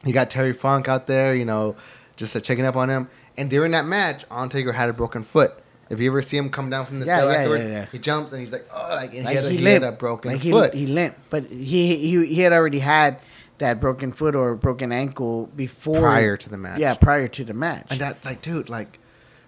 He 0.05 0.11
got 0.11 0.29
Terry 0.29 0.53
Funk 0.53 0.87
out 0.87 1.07
there, 1.07 1.35
you 1.35 1.43
know, 1.43 1.75
just 2.19 2.35
uh, 2.35 2.39
checking 2.39 2.65
up 2.65 2.75
on 2.75 2.89
him. 2.89 3.09
And 3.37 3.49
during 3.49 3.71
that 3.71 3.85
match, 3.85 4.25
Undertaker 4.29 4.73
had 4.73 4.89
a 4.89 4.93
broken 4.93 5.23
foot. 5.23 5.53
If 5.89 5.99
you 5.99 6.11
ever 6.11 6.21
see 6.21 6.37
him 6.37 6.51
come 6.51 6.69
down 6.69 6.85
from 6.85 6.99
the 6.99 7.07
Yeah, 7.07 7.19
cell 7.19 7.31
yeah, 7.31 7.37
afterwards, 7.39 7.63
yeah, 7.63 7.69
yeah. 7.71 7.85
he 7.91 7.97
jumps 7.97 8.31
and 8.31 8.39
he's 8.41 8.51
like, 8.51 8.67
oh, 8.71 8.89
like, 8.91 9.13
and 9.15 9.23
like 9.25 9.29
he, 9.31 9.35
had 9.37 9.45
a, 9.45 9.49
he 9.49 9.57
he 9.57 9.65
had 9.65 9.83
a 9.83 9.91
broken 9.91 10.31
like 10.33 10.41
foot. 10.41 10.73
he 10.75 10.85
limped, 10.85 11.19
but 11.31 11.45
he 11.45 11.95
he 11.95 12.25
he 12.27 12.41
had 12.41 12.53
already 12.53 12.77
had 12.79 13.19
that 13.57 13.79
broken 13.79 14.11
foot 14.11 14.35
or 14.35 14.55
broken 14.55 14.91
ankle 14.91 15.47
before 15.55 15.99
prior 15.99 16.37
to 16.37 16.47
the 16.49 16.57
match. 16.57 16.79
Yeah, 16.79 16.93
prior 16.93 17.27
to 17.29 17.43
the 17.43 17.53
match. 17.55 17.87
And 17.89 17.99
that, 18.01 18.23
like, 18.23 18.41
dude, 18.41 18.69
like, 18.69 18.99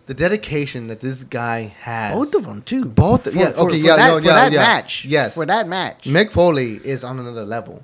the 0.07 0.14
dedication 0.15 0.88
that 0.88 0.99
this 0.99 1.23
guy 1.23 1.73
has. 1.81 2.15
both 2.15 2.34
of 2.34 2.45
them 2.45 2.61
too. 2.64 2.85
Both- 2.85 3.26
For- 3.26 3.30
yeah, 3.31 3.52
for- 3.52 3.68
okay, 3.68 3.80
for 3.80 3.85
yeah, 3.88 3.95
that, 3.98 4.07
no, 4.10 4.19
for 4.19 4.26
yeah, 4.26 4.34
that 4.35 4.52
yeah. 4.52 4.60
match. 4.60 5.06
Yes. 5.06 5.35
for 5.35 5.45
that 5.45 5.68
match. 5.68 6.06
Mick 6.06 6.31
Foley 6.31 6.73
is 6.84 7.03
on 7.03 7.19
another 7.19 7.45
level. 7.45 7.84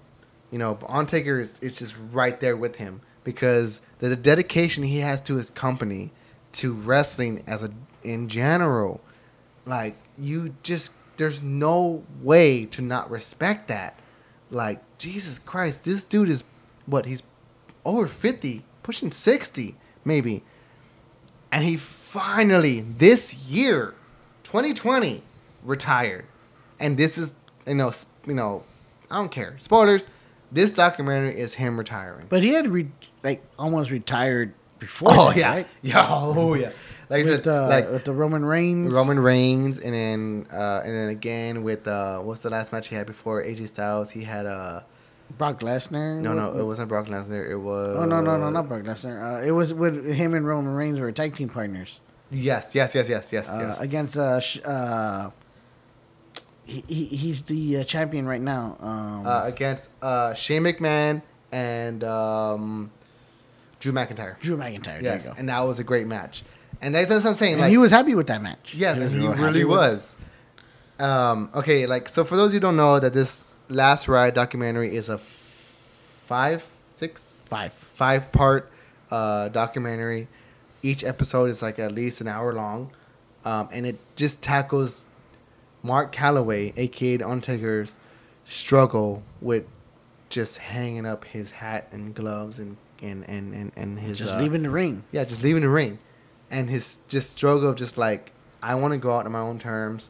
You 0.52 0.58
know, 0.58 0.78
Undertaker 0.90 1.40
is, 1.40 1.60
is 1.60 1.78
just 1.78 1.96
right 2.12 2.38
there 2.40 2.58
with 2.58 2.78
him 2.78 3.02
because 3.28 3.82
the, 4.00 4.16
dedication 4.16 4.84
he 4.84 5.00
has 5.00 5.20
to 5.20 5.36
his 5.36 5.50
company, 5.50 6.12
to 6.54 6.72
wrestling 6.72 7.44
as 7.46 7.62
a 7.62 7.70
in 8.02 8.30
general, 8.30 9.02
like 9.66 9.98
you 10.18 10.56
just 10.64 10.94
there's 11.18 11.44
no 11.44 12.06
way 12.22 12.64
to 12.68 12.82
not 12.82 13.12
respect 13.12 13.68
that. 13.68 14.00
Like 14.50 14.80
Jesus 14.98 15.40
Christ, 15.40 15.84
this 15.84 16.06
dude 16.06 16.30
is 16.30 16.46
what 16.86 17.06
he's 17.06 17.22
over 17.84 18.08
fifty, 18.08 18.64
pushing 18.82 19.12
sixty 19.12 19.76
maybe, 20.06 20.42
and 21.52 21.66
he 21.66 21.76
finally 21.76 22.80
this 22.80 23.50
year, 23.50 23.94
2020, 24.44 25.22
retired, 25.64 26.24
and 26.80 26.98
this 26.98 27.18
is 27.18 27.34
you 27.68 27.76
know 27.76 27.92
you 28.26 28.36
know 28.36 28.64
I 29.12 29.16
don't 29.18 29.32
care 29.32 29.54
spoilers. 29.58 30.08
This 30.50 30.74
documentary 30.74 31.38
is 31.38 31.56
him 31.56 31.78
retiring. 31.78 32.28
But 32.30 32.42
he 32.42 32.54
had 32.54 32.68
re- 32.68 32.92
like 33.28 33.44
almost 33.60 33.92
retired 33.92 34.54
before. 34.80 35.12
Oh 35.12 35.28
that, 35.30 35.38
yeah, 35.38 35.50
right? 35.50 35.68
yeah, 35.82 36.08
oh 36.10 36.54
yeah. 36.54 36.72
like 37.10 37.26
I 37.26 37.30
with, 37.30 37.44
said, 37.44 37.48
uh, 37.48 37.68
like 37.68 37.90
with 37.90 38.06
the 38.06 38.14
Roman 38.14 38.46
Reigns. 38.46 38.94
Roman 38.94 39.20
Reigns, 39.20 39.80
and 39.80 39.94
then 39.94 40.46
uh, 40.52 40.82
and 40.86 40.94
then 40.94 41.10
again 41.10 41.64
with 41.64 41.88
uh, 41.88 42.20
what's 42.20 42.42
the 42.42 42.50
last 42.50 42.72
match 42.72 42.88
he 42.88 42.96
had 42.96 43.06
before 43.06 43.44
AJ 43.44 43.68
Styles? 43.68 44.12
He 44.12 44.24
had 44.24 44.46
uh, 44.46 44.82
Brock 45.38 45.60
Lesnar. 45.60 46.22
no, 46.22 46.34
no, 46.34 46.58
it 46.58 46.64
wasn't 46.64 46.88
Brock 46.88 47.08
Lesnar. 47.08 47.50
It 47.50 47.58
was 47.58 47.98
Oh 47.98 48.06
no, 48.06 48.22
no, 48.22 48.38
no, 48.38 48.50
not 48.50 48.68
Brock 48.68 48.84
Lesnar. 48.84 49.42
Uh, 49.42 49.46
it 49.46 49.52
was 49.52 49.74
with 49.74 50.06
him 50.06 50.34
and 50.34 50.48
Roman 50.48 50.74
Reigns 50.74 51.00
were 51.00 51.12
tag 51.12 51.36
team 51.36 51.50
partners 51.50 52.00
Yes, 52.30 52.76
yes, 52.76 52.94
yes, 52.94 53.10
yes, 53.10 53.32
yes, 53.32 53.50
uh, 53.50 53.60
yes. 53.60 53.82
against. 53.82 54.18
Uh, 54.18 54.40
sh- 54.42 54.60
uh, 54.66 55.30
he, 56.66 56.84
he 56.88 57.06
he's 57.06 57.44
the 57.44 57.78
uh, 57.78 57.84
champion 57.86 58.28
right 58.28 58.42
now. 58.42 58.76
Um, 58.82 59.26
uh, 59.26 59.44
against 59.46 59.90
uh, 60.02 60.34
Shane 60.34 60.64
McMahon 60.64 61.22
and 61.54 62.04
um, 62.04 62.92
Drew 63.80 63.92
McIntyre. 63.94 64.40
Drew 64.40 64.58
McIntyre. 64.58 65.02
Yes, 65.02 65.24
there 65.24 65.32
you 65.32 65.36
go. 65.36 65.40
and 65.40 65.50
that 65.50 65.62
was 65.62 65.80
a 65.80 65.84
great 65.84 66.08
match. 66.08 66.44
And 66.82 66.94
that's, 66.94 67.10
that's 67.10 67.24
what 67.24 67.32
I'm 67.32 67.36
saying. 67.36 67.54
And 67.54 67.62
like, 67.62 67.72
he 67.72 67.78
was 67.78 67.92
happy 67.92 68.16
with 68.16 68.28
that 68.28 68.42
match. 68.42 68.74
Yes, 68.76 68.98
and 68.98 69.06
was 69.06 69.38
he 69.38 69.44
really 69.44 69.64
was. 69.66 70.16
Um, 71.00 71.50
okay, 71.54 71.86
like 71.86 72.10
so 72.10 72.24
for 72.24 72.36
those 72.36 72.54
who 72.54 72.60
don't 72.60 72.76
know 72.76 73.00
that 73.00 73.14
this 73.14 73.52
Last 73.70 74.08
Ride 74.08 74.34
documentary 74.34 74.96
is 74.96 75.10
a 75.10 75.18
five, 75.18 76.66
six, 76.92 77.46
Five. 77.48 77.74
five 77.74 78.32
part 78.32 78.72
uh, 79.12 79.50
documentary. 79.50 80.28
Each 80.84 81.04
episode 81.04 81.50
is 81.50 81.62
like 81.62 81.80
at 81.80 81.92
least 81.92 82.22
an 82.22 82.28
hour 82.28 82.54
long, 82.54 82.92
um, 83.46 83.70
and 83.72 83.86
it 83.86 84.00
just 84.16 84.42
tackles 84.42 85.06
Mark 85.84 86.12
Calloway, 86.12 86.74
aka 86.78 87.22
Undertaker's 87.22 87.98
struggle 88.46 89.24
with 89.42 89.66
just 90.30 90.58
hanging 90.58 91.06
up 91.06 91.26
his 91.26 91.52
hat 91.52 91.88
and 91.92 92.14
gloves 92.14 92.60
and 92.60 92.78
and 93.02 93.28
and 93.30 93.54
and, 93.54 93.72
and 93.76 94.00
his 94.00 94.18
Just 94.18 94.36
uh, 94.36 94.40
leaving 94.40 94.64
the 94.64 94.70
ring. 94.70 95.04
yeah, 95.12 95.24
just 95.24 95.44
leaving 95.44 95.62
the 95.62 95.70
ring, 95.70 96.00
and 96.50 96.70
his 96.70 96.98
just 97.08 97.36
struggle 97.36 97.70
of 97.70 97.76
just 97.76 97.98
like 97.98 98.32
I 98.62 98.76
want 98.76 98.94
to 98.94 98.98
go 98.98 99.12
out 99.16 99.26
on 99.26 99.32
my 99.32 99.40
own 99.40 99.60
terms. 99.60 100.10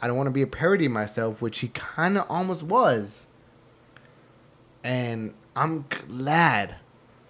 I 0.00 0.06
don't 0.06 0.16
want 0.16 0.28
to 0.28 0.32
be 0.32 0.42
a 0.42 0.46
parody 0.46 0.86
of 0.86 0.92
myself, 0.92 1.42
which 1.42 1.58
he 1.58 1.68
kind 1.68 2.16
of 2.18 2.26
almost 2.30 2.62
was. 2.62 3.26
And 4.84 5.34
I'm 5.56 5.86
glad 5.88 6.76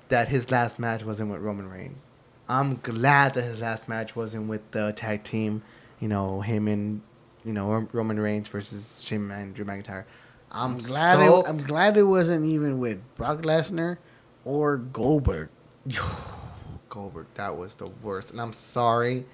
that 0.08 0.28
his 0.28 0.50
last 0.50 0.78
match 0.78 1.02
wasn't 1.04 1.30
with 1.30 1.40
Roman 1.40 1.70
Reigns. 1.70 2.08
I'm 2.48 2.76
glad 2.76 3.34
that 3.34 3.42
his 3.42 3.60
last 3.60 3.88
match 3.88 4.14
wasn't 4.16 4.48
with 4.48 4.70
the 4.70 4.92
tag 4.92 5.22
team. 5.22 5.62
You 6.00 6.08
know 6.08 6.40
him 6.40 6.68
and 6.68 7.02
you 7.44 7.52
know 7.52 7.88
Roman 7.92 8.20
Reigns 8.20 8.48
versus 8.48 9.02
Shane 9.02 9.30
and 9.30 9.54
Drew 9.54 9.64
McIntyre. 9.64 10.04
I'm, 10.50 10.72
I'm 10.72 10.78
glad. 10.78 11.16
so 11.16 11.40
it, 11.40 11.48
I'm 11.48 11.56
glad 11.58 11.96
it 11.96 12.04
wasn't 12.04 12.44
even 12.46 12.78
with 12.78 13.00
Brock 13.16 13.42
Lesnar 13.42 13.98
or 14.48 14.78
Goldberg. 14.78 15.50
Goldberg. 16.88 17.26
That 17.34 17.56
was 17.56 17.74
the 17.74 17.90
worst, 18.02 18.30
and 18.30 18.40
I'm 18.40 18.54
sorry. 18.54 19.26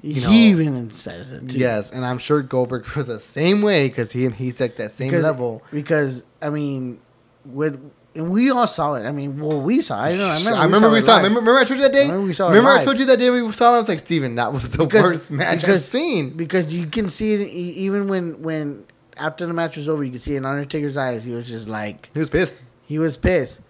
You 0.00 0.20
he 0.28 0.50
even 0.50 0.90
says 0.90 1.32
it 1.32 1.50
too. 1.50 1.58
Yes, 1.58 1.90
and 1.90 2.06
I'm 2.06 2.18
sure 2.18 2.40
Goldberg 2.40 2.86
was 2.96 3.08
the 3.08 3.18
same 3.18 3.62
way 3.62 3.88
because 3.88 4.12
he 4.12 4.24
and 4.26 4.34
he's 4.34 4.60
at 4.60 4.76
that 4.76 4.92
same 4.92 5.08
because, 5.08 5.24
level. 5.24 5.62
Because 5.72 6.24
I 6.40 6.50
mean, 6.50 7.00
with 7.44 7.80
and 8.14 8.30
we 8.30 8.50
all 8.50 8.68
saw 8.68 8.94
it. 8.94 9.04
I 9.04 9.10
mean, 9.10 9.40
well, 9.40 9.60
we 9.60 9.82
saw. 9.82 10.04
it. 10.04 10.14
I 10.14 10.16
know. 10.16 10.24
I 10.24 10.36
remember. 10.38 10.56
I 10.56 10.64
remember 10.64 10.90
we 10.90 11.00
saw. 11.00 11.18
it. 11.18 11.22
live. 11.22 11.22
Remember, 11.24 11.40
remember 11.40 11.60
I 11.60 11.64
told 11.64 11.78
you 11.78 11.84
that 11.84 11.92
day. 11.92 12.02
Remember 12.04 12.26
we 12.26 12.32
saw 12.32 12.48
Remember 12.48 12.70
I 12.70 12.84
told 12.84 12.98
you 12.98 13.04
that 13.06 13.18
day 13.18 13.30
we 13.30 13.52
saw. 13.52 13.72
it? 13.72 13.76
I 13.76 13.78
was 13.78 13.88
like, 13.88 13.98
Stephen, 13.98 14.36
that 14.36 14.52
was 14.52 14.72
the 14.72 14.84
worst 14.84 15.30
match 15.32 15.64
I've 15.64 15.80
seen. 15.80 16.30
Because 16.30 16.72
you 16.72 16.86
can 16.86 17.08
see 17.08 17.34
it 17.34 17.48
even 17.48 18.06
when 18.06 18.40
when 18.40 18.86
after 19.16 19.46
the 19.46 19.52
match 19.52 19.76
was 19.76 19.88
over, 19.88 20.04
you 20.04 20.10
can 20.10 20.20
see 20.20 20.36
in 20.36 20.44
Undertaker's 20.44 20.96
eyes. 20.96 21.24
He 21.24 21.32
was 21.32 21.48
just 21.48 21.68
like 21.68 22.10
He 22.14 22.20
was 22.20 22.30
pissed. 22.30 22.62
he 22.84 22.98
was 23.00 23.16
pissed. 23.16 23.60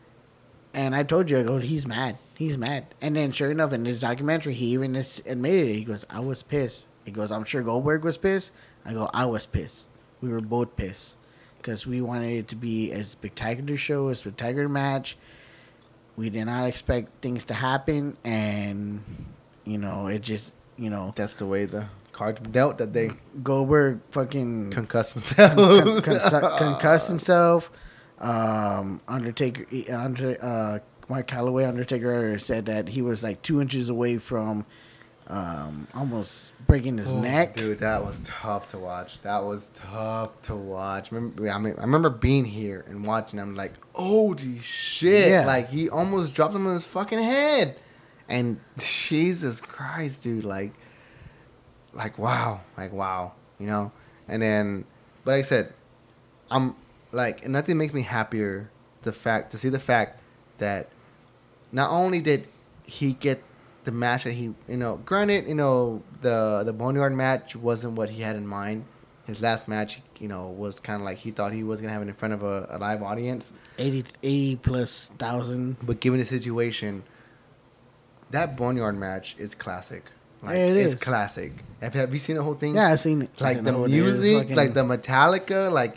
And 0.75 0.95
I 0.95 1.03
told 1.05 1.31
you, 1.31 1.39
I 1.39 1.43
go, 1.45 1.59
he's 1.59 1.87
mad. 1.87 2.19
He's 2.37 2.59
mad. 2.59 2.87
And 3.01 3.15
then, 3.15 3.31
sure 3.33 3.51
enough, 3.51 3.73
in 3.73 3.85
this 3.85 4.01
documentary, 4.01 4.55
he 4.55 4.67
even 4.73 4.97
admitted 4.97 5.69
it. 5.69 5.75
He 5.75 5.85
goes, 5.85 6.05
I 6.11 6.19
was 6.21 6.43
pissed. 6.43 6.89
He 7.05 7.13
goes, 7.13 7.31
I'm 7.31 7.45
sure 7.45 7.63
Goldberg 7.63 8.03
was 8.05 8.17
pissed. 8.17 8.51
I 8.85 8.93
go, 8.93 9.09
I 9.15 9.25
was 9.27 9.47
pissed. 9.47 9.89
We 10.21 10.31
were 10.31 10.41
both 10.41 10.75
pissed 10.77 11.17
because 11.59 11.87
we 11.87 12.01
wanted 12.01 12.33
it 12.39 12.49
to 12.49 12.57
be 12.57 12.91
a 12.93 13.05
spectacular 13.05 13.77
show, 13.77 14.09
a 14.09 14.15
spectacular 14.15 14.69
match. 14.69 15.17
We 16.17 16.29
did 16.31 16.45
not 16.47 16.65
expect 16.67 17.23
things 17.23 17.45
to 17.47 17.55
happen, 17.55 18.17
and 18.25 19.03
you 19.65 19.79
know, 19.79 20.07
it 20.07 20.23
just, 20.23 20.55
you 20.79 20.89
know, 20.91 21.13
That's 21.17 21.35
the 21.35 21.47
way 21.47 21.65
the 21.65 21.87
cards 22.13 22.41
were 22.41 22.47
dealt 22.47 22.79
that 22.79 22.93
day. 22.93 23.11
Goldberg 23.43 24.01
fucking 24.11 24.71
Concussed 24.71 25.13
himself. 25.15 25.57
con- 25.57 26.03
con- 26.03 26.57
concussed 26.57 27.09
himself. 27.09 27.71
Um, 28.19 29.01
Undertaker, 29.09 29.67
Under, 29.93 30.39
uh, 30.43 30.79
Mark 31.09 31.27
Calloway, 31.27 31.65
Undertaker 31.65 32.39
said 32.39 32.67
that 32.67 32.89
he 32.89 33.03
was 33.03 33.23
like 33.23 33.43
two 33.43 33.61
inches 33.61 33.89
away 33.89 34.19
from 34.19 34.65
um, 35.27 35.89
almost 35.95 36.53
breaking 36.67 36.99
his 36.99 37.13
Oh, 37.13 37.21
neck. 37.21 37.55
Dude, 37.55 37.79
that 37.79 38.05
was 38.05 38.23
tough 38.27 38.69
to 38.69 38.79
watch. 38.79 39.23
That 39.23 39.45
was 39.45 39.71
tough 39.75 40.41
to 40.43 40.55
watch. 40.55 41.11
Remember, 41.13 41.49
I 41.49 41.59
mean, 41.59 41.75
I 41.79 41.83
remember 41.83 42.11
being 42.11 42.45
here 42.45 42.85
and 42.89 43.07
watching. 43.07 43.39
I'm 43.39 43.55
like, 43.55 43.73
holy 43.95 44.59
shit! 44.59 45.31
Yeah. 45.31 45.47
Like 45.47 45.71
he 45.71 45.89
almost 45.89 46.35
dropped 46.35 46.55
him 46.55 46.67
on 46.67 46.75
his 46.75 46.85
fucking 46.87 47.19
head. 47.19 47.77
And 48.29 48.59
Jesus 48.79 49.61
Christ, 49.61 50.23
dude! 50.23 50.45
Like, 50.45 50.73
like 51.93 52.19
wow, 52.19 52.61
like 52.77 52.93
wow, 52.93 53.33
you 53.59 53.67
know. 53.67 53.93
And 54.29 54.41
then, 54.41 54.85
but 55.25 55.33
like 55.33 55.39
I 55.41 55.43
said, 55.43 55.73
I'm 56.51 56.75
like, 57.15 57.47
nothing 57.49 57.79
makes 57.79 57.93
me 57.95 58.03
happier 58.03 58.71
the 59.03 59.13
fact 59.13 59.51
to 59.53 59.59
see 59.59 59.69
the 59.69 59.81
fact 59.81 60.21
that 60.59 60.89
not 61.73 61.91
only 61.91 62.21
did 62.21 62.47
he 62.85 63.13
get 63.15 63.43
the 63.85 63.93
match 63.93 64.25
that 64.25 64.33
he, 64.33 64.55
you 64.69 64.77
know, 64.77 64.97
granted, 65.05 65.47
you 65.47 65.55
know, 65.55 66.03
the 66.23 66.63
the 66.65 66.73
Boneyard 66.73 67.13
match 67.15 67.55
wasn't 67.57 67.95
what 67.95 68.09
he 68.11 68.23
had 68.23 68.37
in 68.37 68.47
mind. 68.47 68.85
His 69.27 69.41
last 69.41 69.69
match, 69.69 70.01
you 70.19 70.29
know, 70.29 70.49
was 70.49 70.81
kind 70.81 71.01
of 71.01 71.05
like 71.05 71.19
he 71.19 71.31
thought 71.31 71.53
he 71.53 71.63
was 71.63 71.81
gonna 71.81 71.93
have 71.93 72.03
it 72.03 72.09
in 72.09 72.15
front 72.15 72.35
of 72.35 72.43
a, 72.43 72.67
a 72.71 72.79
live 72.79 73.03
audience. 73.03 73.53
80, 73.79 74.05
80 74.23 74.57
plus 74.57 75.11
thousand. 75.19 75.77
But 75.83 76.01
given 76.01 76.21
the 76.21 76.27
situation, 76.27 77.03
that 78.31 78.57
Boneyard 78.57 78.97
match 78.97 79.37
is 79.39 79.55
classic. 79.55 80.05
Like, 80.43 80.55
Yeah, 80.57 80.67
it 80.67 80.77
it's 80.77 80.95
is. 80.95 81.01
classic. 81.01 81.53
Have, 81.81 81.95
have 81.95 82.13
you 82.13 82.19
seen 82.19 82.37
the 82.37 82.43
whole 82.43 82.55
thing? 82.55 82.75
Yeah, 82.75 82.89
I've 82.93 83.01
seen 83.01 83.23
it. 83.23 83.41
Like 83.41 83.59
the 83.59 83.65
seen 83.65 83.75
whole 83.75 83.87
thing. 83.87 83.95
It 83.99 84.03
was 84.03 84.21
music, 84.21 84.57
like 84.57 84.75
the 84.75 84.83
Metallica, 84.85 85.73
like, 85.73 85.97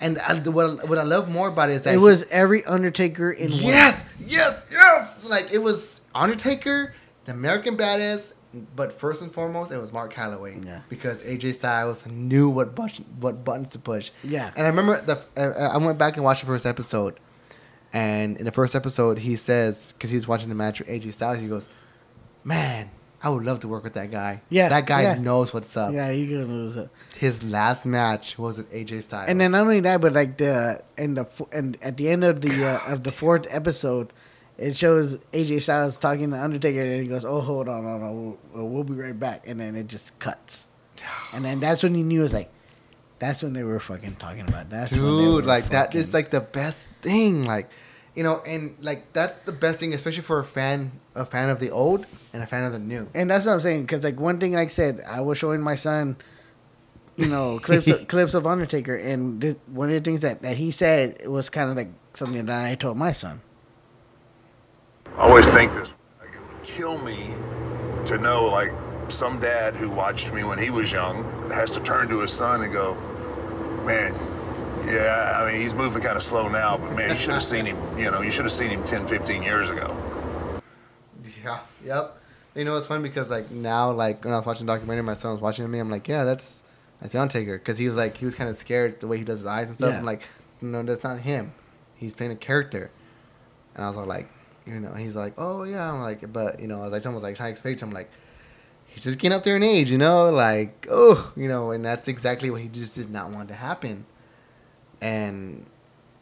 and 0.00 0.18
I, 0.20 0.34
what 0.38 0.88
what 0.88 0.98
I 0.98 1.02
love 1.02 1.28
more 1.30 1.48
about 1.48 1.70
it 1.70 1.74
is 1.74 1.82
that 1.84 1.90
It 1.90 1.94
he- 1.94 1.98
was 1.98 2.24
every 2.30 2.64
Undertaker 2.64 3.30
in 3.30 3.50
one. 3.50 3.60
Yes, 3.60 4.04
yes, 4.20 4.66
yes. 4.70 5.24
Like 5.28 5.52
it 5.52 5.58
was 5.58 6.00
Undertaker, 6.14 6.94
the 7.24 7.32
American 7.32 7.76
Badass, 7.76 8.32
but 8.76 8.92
first 8.92 9.22
and 9.22 9.30
foremost, 9.32 9.70
it 9.72 9.78
was 9.78 9.92
Mark 9.92 10.12
Calloway. 10.12 10.58
Yeah. 10.64 10.80
Because 10.88 11.22
AJ 11.24 11.54
Styles 11.54 12.06
knew 12.06 12.48
what 12.48 12.74
button, 12.74 13.04
what 13.20 13.44
buttons 13.44 13.70
to 13.70 13.78
push. 13.78 14.10
Yeah. 14.24 14.50
And 14.56 14.66
I 14.66 14.70
remember 14.70 15.00
the 15.00 15.18
uh, 15.36 15.70
I 15.72 15.78
went 15.78 15.98
back 15.98 16.16
and 16.16 16.24
watched 16.24 16.40
the 16.42 16.46
first 16.46 16.64
episode, 16.66 17.18
and 17.92 18.36
in 18.36 18.44
the 18.44 18.52
first 18.52 18.74
episode, 18.74 19.18
he 19.18 19.36
says 19.36 19.92
because 19.92 20.10
he 20.10 20.16
was 20.16 20.28
watching 20.28 20.48
the 20.48 20.54
match 20.54 20.78
with 20.78 20.88
AJ 20.88 21.12
Styles, 21.14 21.38
he 21.40 21.48
goes, 21.48 21.68
"Man, 22.44 22.90
I 23.22 23.30
would 23.30 23.44
love 23.44 23.60
to 23.60 23.68
work 23.68 23.82
with 23.82 23.94
that 23.94 24.10
guy. 24.10 24.42
Yeah, 24.48 24.68
that 24.68 24.86
guy 24.86 25.02
yeah. 25.02 25.14
knows 25.14 25.52
what's 25.52 25.76
up. 25.76 25.92
Yeah, 25.92 26.06
gonna 26.12 26.44
lose 26.46 26.76
it. 26.76 26.88
His 27.18 27.42
last 27.42 27.84
match 27.84 28.38
was 28.38 28.58
with 28.58 28.72
AJ 28.72 29.02
Styles, 29.02 29.28
And 29.28 29.40
then 29.40 29.52
not 29.52 29.62
only 29.62 29.80
that, 29.80 30.00
but 30.00 30.12
like 30.12 30.36
the 30.36 30.82
and 30.96 31.16
the 31.16 31.46
and 31.52 31.76
at 31.82 31.96
the 31.96 32.08
end 32.08 32.22
of 32.22 32.40
the 32.40 32.64
uh, 32.64 32.92
of 32.92 33.02
the 33.02 33.10
fourth 33.10 33.46
episode, 33.50 34.12
it 34.56 34.76
shows 34.76 35.18
AJ 35.32 35.62
Styles 35.62 35.96
talking 35.96 36.30
to 36.30 36.40
Undertaker, 36.40 36.80
and 36.80 37.02
he 37.02 37.08
goes, 37.08 37.24
"Oh, 37.24 37.40
hold 37.40 37.68
on, 37.68 37.82
hold 37.82 38.02
on, 38.02 38.36
we'll, 38.52 38.68
we'll 38.68 38.84
be 38.84 38.94
right 38.94 39.18
back," 39.18 39.48
and 39.48 39.58
then 39.58 39.74
it 39.74 39.88
just 39.88 40.16
cuts, 40.20 40.68
and 41.32 41.44
then 41.44 41.58
that's 41.58 41.82
when 41.82 41.94
he 41.94 42.04
knew 42.04 42.20
it 42.20 42.24
was 42.24 42.34
like, 42.34 42.52
that's 43.18 43.42
when 43.42 43.52
they 43.52 43.64
were 43.64 43.80
fucking 43.80 44.16
talking 44.16 44.42
about. 44.48 44.70
That's 44.70 44.90
dude 44.92 45.44
like 45.44 45.70
that 45.70 45.86
fucking- 45.86 46.00
is 46.00 46.14
like 46.14 46.30
the 46.30 46.40
best 46.40 46.88
thing 47.02 47.44
like 47.44 47.68
you 48.18 48.24
know 48.24 48.42
and 48.46 48.76
like 48.80 49.12
that's 49.12 49.38
the 49.40 49.52
best 49.52 49.78
thing 49.78 49.94
especially 49.94 50.22
for 50.22 50.40
a 50.40 50.44
fan 50.44 50.90
a 51.14 51.24
fan 51.24 51.48
of 51.48 51.60
the 51.60 51.70
old 51.70 52.04
and 52.32 52.42
a 52.42 52.46
fan 52.46 52.64
of 52.64 52.72
the 52.72 52.78
new 52.78 53.08
And 53.14 53.30
that's 53.30 53.46
what 53.46 53.52
I'm 53.52 53.60
saying. 53.60 53.82
Because 53.82 54.04
like 54.04 54.18
one 54.20 54.38
thing, 54.38 54.52
like 54.52 54.68
I 54.68 54.70
said, 54.70 55.02
I 55.08 55.20
was 55.20 55.38
showing 55.38 55.60
my 55.60 55.74
son, 55.74 56.16
you 57.16 57.26
know, 57.26 57.58
clips 57.62 57.88
of, 57.88 58.06
clips 58.06 58.34
of 58.34 58.46
Undertaker, 58.46 58.94
and 58.94 59.40
this, 59.40 59.56
one 59.66 59.88
of 59.88 59.94
the 59.94 60.00
things 60.00 60.20
that, 60.20 60.42
that 60.42 60.56
he 60.56 60.70
said 60.70 61.26
was 61.26 61.48
kind 61.48 61.70
of 61.70 61.76
like 61.76 61.88
something 62.14 62.46
that 62.46 62.64
I 62.64 62.74
told 62.74 62.96
my 62.96 63.12
son. 63.12 63.40
I 65.16 65.22
always 65.22 65.46
think 65.48 65.72
this. 65.74 65.92
Like, 66.20 66.30
it 66.34 66.40
would 66.40 66.62
kill 66.62 66.98
me 66.98 67.34
to 68.06 68.18
know, 68.18 68.46
like, 68.46 68.72
some 69.08 69.40
dad 69.40 69.74
who 69.74 69.88
watched 69.88 70.32
me 70.32 70.44
when 70.44 70.58
he 70.58 70.68
was 70.68 70.92
young 70.92 71.24
has 71.50 71.70
to 71.70 71.80
turn 71.80 72.08
to 72.08 72.20
his 72.20 72.30
son 72.30 72.62
and 72.62 72.72
go, 72.72 72.94
man, 73.86 74.14
yeah, 74.86 75.40
I 75.42 75.50
mean, 75.50 75.60
he's 75.60 75.74
moving 75.74 76.02
kind 76.02 76.16
of 76.16 76.22
slow 76.22 76.48
now, 76.48 76.76
but 76.76 76.92
man, 76.94 77.10
you 77.10 77.16
should 77.16 77.30
have 77.34 77.42
seen 77.42 77.66
him, 77.66 77.76
you 77.98 78.10
know, 78.10 78.20
you 78.22 78.30
should 78.30 78.44
have 78.44 78.52
seen 78.52 78.70
him 78.70 78.84
10, 78.84 79.06
15 79.06 79.42
years 79.42 79.68
ago. 79.70 79.94
yeah 81.44 81.60
yep 81.84 82.16
you 82.54 82.64
know 82.64 82.76
it's 82.76 82.86
fun 82.86 83.02
because 83.02 83.30
like 83.30 83.50
now 83.50 83.90
like 83.92 84.24
when 84.24 84.32
i 84.32 84.36
was 84.36 84.46
watching 84.46 84.66
the 84.66 84.72
documentary 84.72 85.02
my 85.02 85.14
son 85.14 85.32
was 85.32 85.40
watching 85.40 85.68
me 85.70 85.78
i'm 85.78 85.90
like 85.90 86.08
yeah 86.08 86.24
that's 86.24 86.62
that's 87.00 87.12
the 87.12 87.20
Undertaker 87.20 87.58
because 87.58 87.76
he 87.78 87.86
was 87.86 87.96
like 87.96 88.16
he 88.16 88.24
was 88.24 88.34
kind 88.34 88.48
of 88.50 88.56
scared 88.56 88.98
the 89.00 89.06
way 89.06 89.18
he 89.18 89.24
does 89.24 89.40
his 89.40 89.46
eyes 89.46 89.68
and 89.68 89.76
stuff 89.76 89.90
Yeah. 89.92 89.98
i'm 89.98 90.04
like 90.04 90.22
no 90.60 90.82
that's 90.82 91.04
not 91.04 91.18
him 91.20 91.52
he's 91.96 92.14
playing 92.14 92.32
a 92.32 92.36
character 92.36 92.90
and 93.74 93.84
i 93.84 93.88
was 93.88 93.96
all 93.96 94.06
like 94.06 94.28
you 94.66 94.80
know 94.80 94.92
he's 94.94 95.14
like 95.14 95.34
oh 95.38 95.62
yeah 95.64 95.92
i'm 95.92 96.00
like 96.00 96.32
but 96.32 96.60
you 96.60 96.66
know 96.66 96.82
as 96.82 96.92
i 96.92 96.96
told 96.98 97.06
him 97.06 97.12
I 97.12 97.14
was 97.14 97.22
like 97.24 97.36
trying 97.36 97.48
to 97.48 97.52
explain 97.52 97.76
to 97.76 97.84
him 97.84 97.92
like 97.92 98.10
he's 98.86 99.04
just 99.04 99.18
getting 99.18 99.36
up 99.36 99.42
there 99.44 99.56
in 99.56 99.62
age, 99.62 99.90
you 99.90 99.98
know, 99.98 100.30
like 100.30 100.86
oh, 100.90 101.30
you 101.36 101.46
know, 101.46 101.70
and 101.72 101.84
that's 101.84 102.08
exactly 102.08 102.50
what 102.50 102.62
he 102.62 102.68
just 102.68 102.94
did 102.94 103.10
not 103.10 103.30
want 103.30 103.48
to 103.48 103.54
happen. 103.54 104.06
And, 105.00 105.66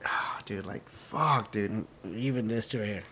oh, 0.06 0.38
dude, 0.44 0.66
like 0.66 0.88
fuck, 0.88 1.50
dude. 1.50 1.86
Even 2.04 2.48
this 2.48 2.68
to 2.68 2.84
here. 2.84 3.04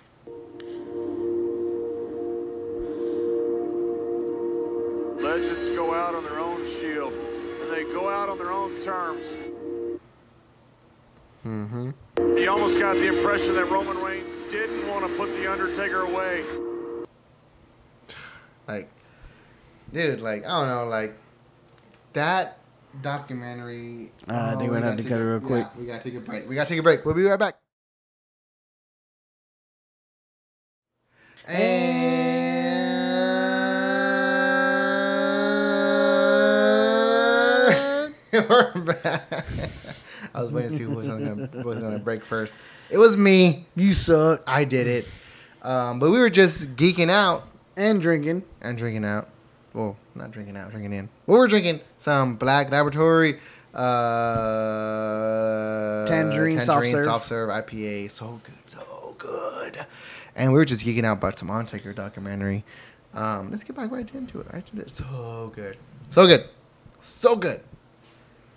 Legends 5.23 5.71
go 5.71 5.95
out 5.95 6.15
on 6.15 6.23
their 6.25 6.39
own 6.39 6.67
shield, 6.67 7.13
and 7.13 7.73
they 7.73 7.85
go 7.85 8.09
out 8.11 8.29
on 8.29 8.37
their 8.37 8.53
own 8.53 8.79
terms. 8.81 9.25
Mm-hmm. 11.45 12.37
He 12.37 12.47
almost 12.47 12.79
got 12.79 12.99
the 12.99 13.07
impression 13.07 13.55
that 13.55 13.71
Roman 13.71 13.99
Reigns 14.03 14.43
didn't 14.51 14.89
want 14.89 15.07
to 15.07 15.15
put 15.17 15.33
The 15.35 15.51
Undertaker 15.51 16.03
away. 16.03 16.45
Like, 18.67 18.89
dude, 19.93 20.21
like 20.21 20.45
I 20.45 20.49
don't 20.49 20.69
know, 20.69 20.87
like 20.89 21.15
that 22.15 22.59
documentary. 23.03 24.13
Uh, 24.29 24.33
I 24.33 24.51
think 24.51 24.63
we 24.63 24.69
we're 24.69 24.75
gonna 24.75 24.87
have 24.87 24.97
gotta 24.97 25.09
cut 25.09 25.21
it 25.21 25.25
real 25.25 25.41
quick. 25.41 25.67
Yeah, 25.75 25.81
we 25.81 25.87
gotta 25.87 26.03
take 26.03 26.15
a 26.15 26.21
break. 26.21 26.49
We 26.49 26.55
gotta 26.55 26.69
take 26.69 26.79
a 26.79 26.83
break. 26.83 27.05
We'll 27.05 27.15
be 27.15 27.25
right 27.25 27.39
back. 27.39 27.57
And 36.75 38.15
we're 38.49 38.73
back. 39.03 39.71
I 40.35 40.43
was 40.43 40.51
waiting 40.51 40.71
to 40.71 40.77
see 40.77 40.83
who 40.85 40.95
was 40.95 41.09
gonna 41.09 41.49
was 41.63 41.79
gonna 41.79 41.99
break 41.99 42.25
first. 42.25 42.55
It 42.91 42.99
was 42.99 43.17
me. 43.17 43.67
You 43.77 43.93
suck. 43.93 44.43
I 44.47 44.65
did 44.65 44.87
it. 44.87 45.09
Um, 45.63 45.99
but 45.99 46.11
we 46.11 46.19
were 46.19 46.31
just 46.31 46.75
geeking 46.77 47.11
out 47.11 47.47
And 47.77 48.01
drinking. 48.01 48.43
and 48.61 48.77
drinking 48.77 49.05
out. 49.05 49.29
Well, 49.75 49.97
not 50.15 50.31
drinking 50.31 50.57
out, 50.57 50.71
drinking 50.71 50.93
in. 50.93 51.09
Well, 51.27 51.41
we're 51.41 51.49
drinking 51.49 51.81
some 51.99 52.37
Black 52.37 52.71
Laboratory 52.71 53.41
uh, 53.75 54.47
Tangerine 56.07 56.61
soft 56.61 56.87
serve. 56.87 57.05
soft 57.05 57.27
serve 57.27 57.51
IPA. 57.51 58.11
So 58.11 58.41
good, 58.45 58.71
so 58.71 59.17
good. 59.19 59.79
And 60.37 60.53
we 60.53 60.59
were 60.59 60.65
just 60.65 60.87
geeking 60.87 61.05
out 61.05 61.19
about 61.19 61.37
some 61.37 61.51
Undertaker 61.51 61.93
documentary. 61.93 62.65
Um, 63.13 63.51
let's 63.51 63.65
get 63.65 63.75
back 63.77 63.91
right 63.91 64.09
into 64.15 64.41
it. 64.41 64.47
Right 64.53 64.69
into 64.71 64.83
it. 64.85 64.91
So 64.91 65.53
good, 65.55 65.77
so 66.11 66.27
good, 66.27 66.45
so 67.01 67.35
good, 67.37 67.61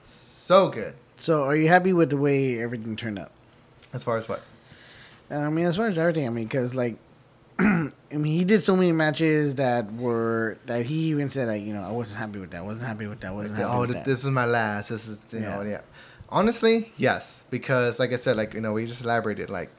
so 0.04 0.70
good. 0.70 0.94
So, 1.20 1.46
are 1.46 1.56
you 1.56 1.68
happy 1.68 1.94
with 1.94 2.12
the 2.12 2.18
way 2.18 2.62
everything 2.62 2.96
turned 2.96 3.18
out? 3.18 3.32
As 3.92 4.04
far 4.04 4.18
as 4.18 4.30
what? 4.30 4.44
I 5.32 5.50
mean, 5.50 5.66
as 5.66 5.78
far 5.78 5.88
as 5.88 5.98
everything, 5.98 6.28
I 6.28 6.30
mean, 6.30 6.46
because 6.46 6.76
like, 6.76 6.96
I 7.60 7.92
mean, 8.12 8.34
he 8.34 8.46
did 8.46 8.62
so 8.64 8.76
many 8.76 8.92
matches 8.92 9.56
that 9.56 9.92
were 9.94 10.58
that 10.68 10.86
he 10.86 11.10
even 11.10 11.30
said 11.30 11.48
like, 11.48 11.64
you 11.64 11.74
know, 11.74 11.82
I 11.84 11.92
wasn't 11.92 12.20
happy 12.20 12.40
with 12.40 12.52
that. 12.52 12.64
wasn't 12.66 12.88
happy 12.88 13.08
with 13.08 13.20
that. 13.22 13.34
wasn't 13.34 13.58
happy 13.58 13.70
oh, 13.72 13.82
with 13.82 13.92
th- 13.92 14.04
that. 14.04 14.10
this 14.10 14.24
is 14.24 14.30
my 14.32 14.46
last. 14.46 14.90
This 14.90 15.08
is 15.08 15.22
you 15.32 15.40
know 15.42 15.62
Yeah. 15.62 15.70
yeah. 15.70 15.82
Honestly, 16.30 16.92
yes, 16.98 17.46
because 17.50 18.00
like 18.00 18.12
I 18.14 18.18
said, 18.18 18.38
like 18.38 18.54
you 18.54 18.62
know, 18.62 18.74
we 18.74 18.86
just 18.86 19.04
elaborated. 19.04 19.50
Like, 19.50 19.70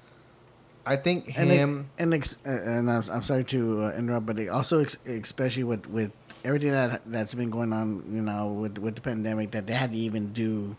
I 0.87 0.97
think 0.97 1.39
and 1.39 1.49
like- 1.49 1.59
him. 1.59 1.91
and 1.99 2.15
ex- 2.15 2.39
uh, 2.47 2.51
and 2.51 2.91
I'm, 2.91 3.03
I'm 3.13 3.23
sorry 3.23 3.45
to 3.45 3.83
uh, 3.85 3.93
interrupt, 3.93 4.27
but 4.27 4.49
also 4.49 4.81
ex- 4.81 4.99
especially 5.07 5.65
with 5.65 5.87
with 5.89 6.11
everything 6.45 6.73
that 6.73 7.03
that's 7.07 7.35
been 7.35 7.51
going 7.51 7.73
on, 7.73 8.03
you 8.11 8.23
know, 8.23 8.49
with 8.49 8.79
with 8.79 8.95
the 8.97 9.03
pandemic, 9.03 9.51
that 9.53 9.67
they 9.67 9.75
had 9.75 9.93
to 9.93 9.99
even 9.99 10.33
do 10.33 10.77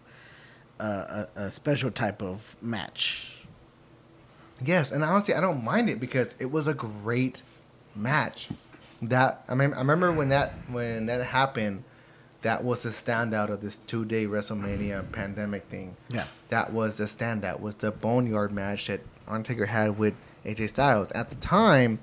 uh, 0.79 1.25
a, 1.35 1.41
a 1.43 1.49
special 1.51 1.91
type 1.91 2.21
of 2.21 2.55
match. 2.61 3.35
Yes, 4.63 4.91
and 4.91 5.03
honestly, 5.03 5.33
I 5.33 5.41
don't 5.41 5.63
mind 5.63 5.89
it 5.89 5.99
because 5.99 6.35
it 6.39 6.51
was 6.51 6.67
a 6.67 6.73
great 6.73 7.43
match. 7.95 8.49
That 9.01 9.43
I 9.47 9.55
mean, 9.55 9.73
I 9.73 9.77
remember 9.77 10.11
when 10.11 10.29
that 10.29 10.53
when 10.69 11.05
that 11.05 11.23
happened, 11.23 11.83
that 12.41 12.63
was 12.63 12.83
the 12.83 12.89
standout 12.89 13.49
of 13.49 13.61
this 13.61 13.77
two 13.77 14.03
day 14.05 14.25
WrestleMania 14.25 15.09
pandemic 15.11 15.63
thing. 15.65 15.95
Yeah. 16.09 16.25
that 16.49 16.73
was 16.73 16.97
the 16.97 17.05
standout. 17.05 17.59
Was 17.61 17.75
the 17.75 17.91
Boneyard 17.91 18.51
match 18.51 18.87
that 18.87 19.01
Undertaker 19.27 19.67
had 19.67 19.97
with 19.97 20.15
AJ 20.45 20.69
Styles 20.69 21.11
at 21.13 21.29
the 21.29 21.35
time. 21.37 21.99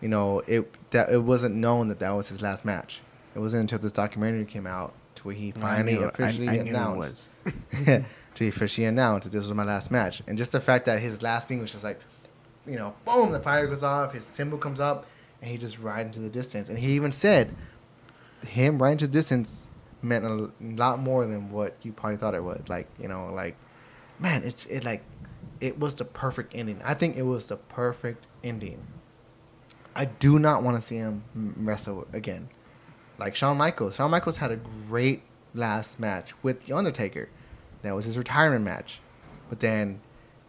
You 0.00 0.08
know, 0.08 0.40
it 0.46 0.72
that 0.90 1.10
it 1.10 1.22
wasn't 1.22 1.56
known 1.56 1.88
that 1.88 1.98
that 1.98 2.10
was 2.12 2.28
his 2.28 2.40
last 2.40 2.64
match. 2.64 3.00
It 3.34 3.38
wasn't 3.40 3.60
until 3.62 3.78
this 3.78 3.92
documentary 3.92 4.44
came 4.44 4.66
out 4.66 4.92
to 5.16 5.22
where 5.24 5.34
he 5.34 5.50
finally 5.50 5.98
I- 5.98 6.08
officially 6.08 6.48
I 6.48 6.54
it 6.54 6.66
announced 6.68 7.32
to 8.34 8.48
officially 8.48 8.86
announce 8.86 9.24
that 9.24 9.30
this 9.30 9.42
was 9.42 9.54
my 9.54 9.64
last 9.64 9.90
match. 9.90 10.22
And 10.26 10.36
just 10.36 10.52
the 10.52 10.60
fact 10.60 10.86
that 10.86 11.00
his 11.00 11.22
last 11.22 11.46
thing 11.46 11.60
was 11.60 11.72
just 11.72 11.84
like, 11.84 12.00
you 12.66 12.76
know, 12.76 12.94
boom, 13.04 13.32
the 13.32 13.40
fire 13.40 13.66
goes 13.66 13.82
off, 13.82 14.12
his 14.12 14.24
symbol 14.24 14.58
comes 14.58 14.80
up, 14.80 15.06
and 15.40 15.50
he 15.50 15.58
just 15.58 15.78
rides 15.78 16.06
into 16.06 16.20
the 16.20 16.30
distance. 16.30 16.68
And 16.68 16.78
he 16.78 16.92
even 16.92 17.12
said, 17.12 17.54
him 18.46 18.82
riding 18.82 18.98
to 18.98 19.06
the 19.06 19.12
distance 19.12 19.70
meant 20.02 20.24
a 20.24 20.50
lot 20.60 20.98
more 20.98 21.26
than 21.26 21.50
what 21.50 21.76
you 21.82 21.92
probably 21.92 22.16
thought 22.16 22.34
it 22.34 22.42
would. 22.42 22.68
Like, 22.68 22.88
you 23.00 23.08
know, 23.08 23.32
like, 23.32 23.56
man, 24.18 24.42
it's 24.42 24.66
it 24.66 24.84
like, 24.84 25.02
it 25.60 25.78
was 25.78 25.94
the 25.94 26.04
perfect 26.04 26.54
ending. 26.54 26.80
I 26.84 26.94
think 26.94 27.16
it 27.16 27.22
was 27.22 27.46
the 27.46 27.56
perfect 27.56 28.26
ending. 28.42 28.86
I 29.94 30.06
do 30.06 30.38
not 30.38 30.62
want 30.62 30.76
to 30.76 30.82
see 30.82 30.96
him 30.96 31.24
wrestle 31.34 32.06
again. 32.12 32.48
Like 33.18 33.36
Shawn 33.36 33.56
Michaels. 33.56 33.94
Shawn 33.96 34.10
Michaels 34.10 34.38
had 34.38 34.50
a 34.50 34.56
great 34.56 35.22
last 35.54 36.00
match 36.00 36.32
with 36.42 36.66
The 36.66 36.76
Undertaker. 36.76 37.28
That 37.84 37.94
was 37.94 38.06
his 38.06 38.16
retirement 38.16 38.64
match. 38.64 39.00
But 39.50 39.60
then 39.60 40.00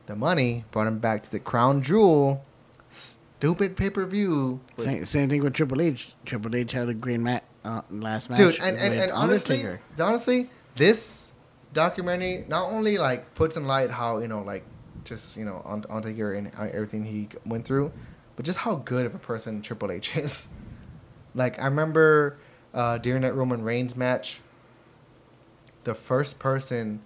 the 0.05 0.15
money 0.15 0.63
brought 0.71 0.87
him 0.87 0.99
back 0.99 1.21
to 1.23 1.31
the 1.31 1.39
Crown 1.39 1.81
Jewel. 1.81 2.43
Stupid 2.87 3.75
pay 3.75 3.89
per 3.89 4.05
view. 4.05 4.61
Same, 4.77 5.03
same 5.03 5.29
thing 5.29 5.43
with 5.43 5.53
Triple 5.53 5.81
H. 5.81 6.15
Triple 6.25 6.55
H 6.55 6.71
had 6.71 6.87
a 6.87 6.93
green 6.93 7.23
mat 7.23 7.43
uh, 7.65 7.81
last 7.89 8.29
match. 8.29 8.39
Dude, 8.39 8.59
and, 8.61 8.77
and, 8.77 8.93
and 8.93 9.11
honestly, 9.11 9.65
honestly, 9.99 10.49
this 10.75 11.33
documentary 11.73 12.45
not 12.47 12.71
only 12.71 12.97
like 12.97 13.33
puts 13.35 13.57
in 13.57 13.67
light 13.67 13.91
how 13.91 14.19
you 14.19 14.29
know 14.29 14.41
like 14.41 14.63
just 15.03 15.35
you 15.35 15.43
know 15.43 15.61
on 15.65 15.83
Undertaker 15.89 16.33
and 16.33 16.51
everything 16.55 17.03
he 17.03 17.27
went 17.45 17.65
through, 17.65 17.91
but 18.37 18.45
just 18.45 18.59
how 18.59 18.75
good 18.75 19.05
of 19.05 19.13
a 19.13 19.19
person 19.19 19.61
Triple 19.61 19.91
H 19.91 20.15
is. 20.17 20.47
Like 21.33 21.59
I 21.59 21.65
remember 21.65 22.37
uh, 22.73 22.97
during 22.97 23.23
that 23.23 23.35
Roman 23.35 23.61
Reigns 23.61 23.97
match, 23.97 24.39
the 25.83 25.93
first 25.93 26.39
person 26.39 27.01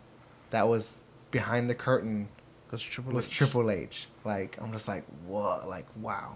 that 0.51 0.67
was 0.67 1.05
behind 1.31 1.69
the 1.69 1.75
curtain 1.75 2.29
was 2.71 2.81
Triple 2.81 3.13
was 3.13 3.27
H. 3.27 3.35
Triple 3.35 3.71
H. 3.71 4.07
Like 4.23 4.57
I'm 4.61 4.71
just 4.71 4.87
like 4.87 5.05
what? 5.25 5.67
Like 5.67 5.87
wow. 5.95 6.35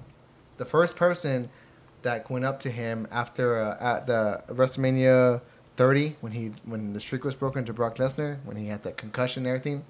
The 0.57 0.65
first 0.65 0.95
person 0.95 1.49
that 2.01 2.29
went 2.29 2.45
up 2.45 2.59
to 2.61 2.69
him 2.69 3.07
after 3.11 3.61
uh, 3.61 3.77
at 3.79 4.07
the 4.07 4.43
WrestleMania 4.47 5.41
30 5.75 6.15
when 6.21 6.33
he 6.33 6.51
when 6.65 6.93
the 6.93 6.99
streak 6.99 7.23
was 7.23 7.35
broken 7.35 7.65
to 7.65 7.73
Brock 7.73 7.95
Lesnar 7.95 8.37
when 8.43 8.57
he 8.57 8.67
had 8.67 8.83
that 8.83 8.97
concussion 8.97 9.45
and 9.45 9.47
everything. 9.47 9.85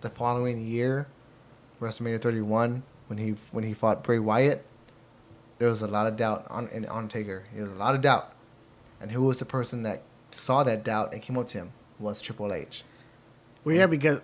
The 0.00 0.10
following 0.10 0.66
year, 0.66 1.08
WrestleMania 1.80 2.20
31 2.20 2.82
when 3.06 3.18
he 3.18 3.34
when 3.52 3.64
he 3.64 3.74
fought 3.74 4.02
Bray 4.02 4.18
Wyatt, 4.18 4.64
there 5.58 5.68
was 5.68 5.82
a 5.82 5.86
lot 5.86 6.06
of 6.06 6.16
doubt 6.16 6.46
on 6.48 6.68
in 6.68 6.86
Undertaker. 6.86 7.44
There 7.54 7.64
was 7.64 7.72
a 7.72 7.76
lot 7.76 7.94
of 7.94 8.00
doubt, 8.00 8.32
and 9.00 9.10
who 9.10 9.22
was 9.22 9.38
the 9.40 9.44
person 9.44 9.82
that 9.82 10.02
saw 10.30 10.62
that 10.64 10.84
doubt 10.84 11.12
and 11.12 11.20
came 11.20 11.36
up 11.36 11.48
to 11.48 11.58
him 11.58 11.72
was 11.98 12.22
Triple 12.22 12.52
H. 12.52 12.84
Well, 13.64 13.74
yeah, 13.76 13.86
because 13.86 14.20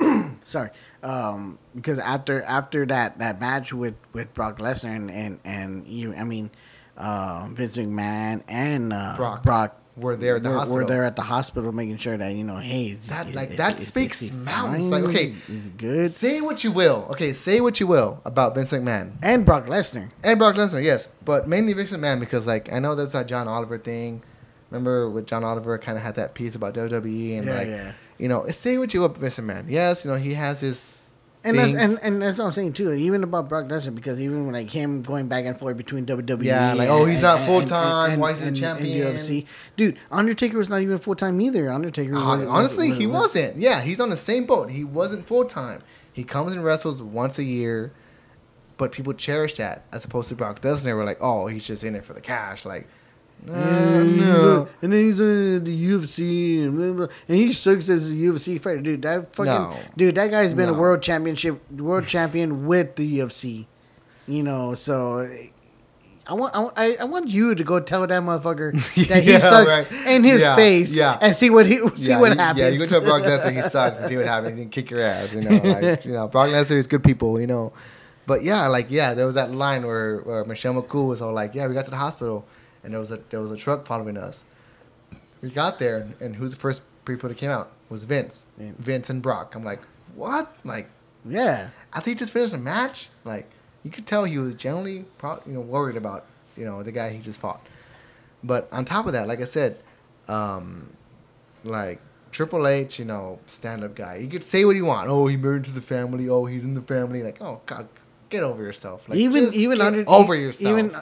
sorry, 0.42 0.70
um, 1.02 1.58
because 1.74 1.98
after 1.98 2.42
after 2.42 2.86
that 2.86 3.18
that 3.18 3.40
match 3.40 3.72
with 3.72 3.94
with 4.12 4.32
Brock 4.34 4.58
Lesnar 4.58 4.94
and 4.96 5.10
and 5.10 5.38
and 5.44 5.86
you, 5.86 6.14
I 6.14 6.24
mean, 6.24 6.50
uh, 6.96 7.48
Vince 7.50 7.76
McMahon 7.76 8.42
and 8.48 8.92
uh, 8.92 9.14
Brock 9.16 9.42
Brock 9.42 9.80
were 9.96 10.14
there 10.16 10.36
at 10.36 10.42
the 10.42 10.50
were, 10.50 10.56
hospital. 10.56 10.76
Were 10.76 10.84
there 10.84 11.04
at 11.04 11.16
the 11.16 11.22
hospital 11.22 11.72
making 11.72 11.96
sure 11.96 12.16
that 12.16 12.34
you 12.34 12.44
know, 12.44 12.56
hey, 12.58 12.88
is, 12.88 13.08
That- 13.08 13.34
like, 13.34 13.52
is- 13.52 13.56
that 13.56 13.80
is- 13.80 13.86
speaks 13.86 14.20
is 14.22 14.32
mountains. 14.32 14.90
fine? 14.90 15.04
Like, 15.04 15.14
okay, 15.14 15.34
is 15.48 15.68
good? 15.68 16.10
Say 16.10 16.40
what 16.42 16.62
you 16.64 16.70
will. 16.72 17.06
Okay, 17.10 17.32
say 17.32 17.60
what 17.62 17.80
you 17.80 17.86
will 17.86 18.20
about 18.26 18.54
Vince 18.54 18.72
McMahon. 18.72 19.12
And 19.22 19.46
Brock 19.46 19.66
Lesnar. 19.66 20.10
And 20.22 20.38
Brock 20.38 20.54
Lesnar, 20.56 20.82
yes, 20.84 21.08
but 21.24 21.48
mainly 21.48 21.72
Vince 21.72 21.92
McMahon 21.92 22.20
because 22.20 22.46
like 22.46 22.70
I 22.72 22.78
know 22.78 22.94
that's 22.94 23.14
that 23.14 23.26
John 23.26 23.48
Oliver 23.48 23.78
thing. 23.78 24.22
Remember 24.70 25.08
with 25.08 25.26
John 25.26 25.44
Oliver 25.44 25.78
kind 25.78 25.96
of 25.96 26.02
had 26.02 26.16
that 26.16 26.34
piece 26.34 26.54
about 26.56 26.74
WWE 26.74 27.38
and 27.38 27.46
Yeah, 27.46 27.54
like 27.54 27.66
yeah. 27.68 27.92
You 28.18 28.28
know 28.28 28.46
say 28.48 28.78
what 28.78 28.92
you 28.94 29.00
will 29.00 29.08
Vince 29.08 29.38
McMahon. 29.38 29.66
Yes, 29.68 30.04
you 30.04 30.10
know 30.10 30.16
he 30.16 30.34
has 30.34 30.60
his 30.60 31.10
And 31.44 31.58
that's, 31.58 31.74
and, 31.74 31.98
and 32.02 32.22
that's 32.22 32.38
what 32.38 32.46
I'm 32.46 32.52
saying 32.52 32.72
too. 32.72 32.92
Even 32.92 33.22
about 33.22 33.48
Brock 33.48 33.66
Lesnar, 33.66 33.94
because 33.94 34.20
even 34.20 34.44
when 34.46 34.54
like 34.54 34.68
him 34.70 35.02
going 35.02 35.28
back 35.28 35.44
and 35.44 35.56
forth 35.58 35.76
between 35.76 36.04
WWE, 36.06 36.42
Yeah, 36.44 36.72
like, 36.74 36.88
oh, 36.88 37.04
he's 37.04 37.22
not 37.22 37.46
full-time, 37.46 38.18
why 38.18 38.30
is 38.32 38.38
he 38.38 38.42
the 38.44 38.48
and- 38.48 38.56
champion? 38.56 39.14
UFC, 39.14 39.46
dude. 39.76 39.96
Undertaker 40.10 40.58
was 40.58 40.68
not 40.68 40.80
even 40.82 40.98
full 40.98 41.14
time 41.14 41.40
either. 41.40 41.70
Undertaker, 41.72 42.16
uh, 42.16 42.26
was, 42.26 42.44
honestly 42.44 42.88
was- 42.90 42.98
he 42.98 43.06
was- 43.06 43.20
wasn't. 43.20 43.56
Yeah, 43.60 43.80
he's 43.82 44.00
on 44.00 44.10
the 44.10 44.16
same 44.16 44.44
boat. 44.46 44.70
He 44.70 44.82
wasn't 44.82 45.24
full 45.26 45.44
time. 45.44 45.82
He 46.12 46.24
comes 46.24 46.52
and 46.52 46.64
wrestles 46.64 47.00
once 47.02 47.38
a 47.38 47.44
year, 47.44 47.92
but 48.78 48.90
people 48.90 49.12
cherish 49.12 49.54
that 49.54 49.84
as 49.92 50.04
opposed 50.04 50.28
to 50.30 50.34
Brock 50.34 50.60
Lesnar. 50.62 50.96
We're 50.96 51.04
like, 51.04 51.18
oh, 51.20 51.46
he's 51.46 51.66
just 51.66 51.84
in 51.84 51.94
it 51.94 52.04
for 52.04 52.12
the 52.14 52.20
cash. 52.20 52.64
Like, 52.64 52.88
uh, 53.48 53.52
And, 53.52 54.16
no. 54.18 54.68
and 54.82 54.92
then 54.92 55.04
he's 55.04 55.20
in 55.20 55.64
the 55.64 55.88
UFC 55.90 56.62
and 56.64 56.76
blah, 56.76 56.92
blah, 56.92 57.16
and 57.28 57.36
he 57.38 57.52
sucks 57.52 57.88
as 57.88 58.10
a 58.10 58.14
UFC 58.14 58.60
fighter, 58.60 58.80
dude. 58.80 59.02
That 59.02 59.34
fucking 59.34 59.52
No. 59.52 59.76
dude, 59.96 60.14
that 60.16 60.30
guy's 60.30 60.54
been 60.54 60.66
No. 60.68 60.74
a 60.74 60.78
world 60.78 61.02
championship, 61.02 61.60
world 61.72 62.06
champion 62.06 62.66
with 62.66 62.96
the 62.96 63.18
UFC. 63.18 63.66
You 64.26 64.42
know, 64.42 64.74
so 64.74 65.28
I 66.28 66.34
want, 66.34 66.56
I, 66.56 66.58
want- 66.58 66.78
I, 67.00 67.04
want 67.04 67.28
you 67.28 67.54
to 67.54 67.62
go 67.62 67.78
tell 67.78 68.04
that 68.04 68.22
motherfucker 68.22 68.72
that 69.08 69.22
he 69.22 69.30
Yeah, 69.30 69.38
sucks 69.38 69.70
right. 69.72 69.92
in 70.08 70.24
his 70.24 70.40
Yeah, 70.40 70.56
face, 70.56 70.96
yeah. 70.96 71.16
and 71.20 71.36
see 71.36 71.48
what 71.50 71.66
he 71.66 71.76
see 71.94 72.10
yeah, 72.10 72.18
what 72.20 72.32
you, 72.32 72.38
happens. 72.38 72.58
Yeah, 72.60 72.68
you 72.70 72.78
go 72.80 72.86
tell 72.86 73.00
Brock 73.00 73.22
Lesnar 73.22 73.52
he 73.54 73.62
sucks 73.62 74.00
and 74.00 74.08
see 74.08 74.16
what 74.16 74.26
happens. 74.34 74.58
and 74.58 74.68
kick 74.72 74.90
your 74.90 75.00
ass. 75.00 75.32
You 75.32 75.42
know, 75.42 75.50
like 75.62 76.04
you 76.04 76.12
know, 76.12 76.26
Brock 76.26 76.48
Lesnar 76.48 76.74
is 76.78 76.88
good 76.88 77.04
people. 77.04 77.40
You 77.40 77.46
know, 77.46 77.72
but 78.26 78.42
yeah, 78.42 78.66
like 78.66 78.86
yeah, 78.90 79.14
there 79.14 79.24
was 79.26 79.36
that 79.36 79.52
line 79.52 79.86
where, 79.86 80.18
where 80.22 80.44
Michelle 80.44 80.74
McCool 80.74 81.06
was 81.06 81.22
all 81.22 81.32
like, 81.32 81.54
"Yeah, 81.54 81.68
we 81.68 81.74
got 81.74 81.84
to 81.84 81.92
the 81.92 81.96
hospital, 81.96 82.44
and 82.86 82.94
there 82.94 83.00
was 83.00 83.10
a 83.10 83.20
there 83.30 83.40
was 83.40 83.50
a 83.50 83.56
truck 83.56 83.84
following 83.84 84.16
us. 84.16 84.46
We 85.42 85.50
got 85.50 85.78
there, 85.78 85.98
and, 85.98 86.14
and 86.20 86.36
who's 86.36 86.52
the 86.52 86.56
first 86.56 86.82
people 87.04 87.28
that 87.28 87.36
came 87.36 87.50
out 87.50 87.72
was 87.90 88.04
Vince, 88.04 88.46
Vince. 88.56 88.76
Vince, 88.78 89.10
and 89.10 89.20
Brock. 89.20 89.54
I'm 89.54 89.64
like, 89.64 89.80
what? 90.14 90.56
Like, 90.64 90.88
yeah, 91.28 91.70
I 91.92 92.00
think 92.00 92.16
he 92.16 92.18
just 92.20 92.32
finished 92.32 92.54
a 92.54 92.58
match. 92.58 93.10
Like, 93.24 93.50
you 93.82 93.90
could 93.90 94.06
tell 94.06 94.24
he 94.24 94.38
was 94.38 94.54
generally, 94.54 95.04
pro- 95.18 95.42
you 95.46 95.54
know, 95.54 95.60
worried 95.60 95.96
about 95.96 96.26
you 96.56 96.64
know 96.64 96.84
the 96.84 96.92
guy 96.92 97.10
he 97.10 97.18
just 97.18 97.40
fought. 97.40 97.60
But 98.44 98.68
on 98.70 98.84
top 98.84 99.06
of 99.06 99.12
that, 99.14 99.26
like 99.26 99.40
I 99.40 99.44
said, 99.44 99.78
um, 100.28 100.96
like 101.64 102.00
Triple 102.30 102.68
H, 102.68 103.00
you 103.00 103.04
know, 103.04 103.40
stand 103.46 103.82
up 103.82 103.96
guy. 103.96 104.16
You 104.16 104.28
could 104.28 104.44
say 104.44 104.64
what 104.64 104.76
you 104.76 104.84
want. 104.84 105.10
Oh, 105.10 105.26
he 105.26 105.36
married 105.36 105.58
into 105.58 105.72
the 105.72 105.80
family. 105.80 106.28
Oh, 106.28 106.44
he's 106.44 106.64
in 106.64 106.74
the 106.74 106.82
family. 106.82 107.24
Like, 107.24 107.42
oh 107.42 107.62
God, 107.66 107.88
get 108.30 108.44
over 108.44 108.62
yourself. 108.62 109.08
Like, 109.08 109.18
even 109.18 109.52
even 109.54 109.80
under 109.80 110.04
over 110.06 110.36
yourself. 110.36 110.78
Even 110.78 110.96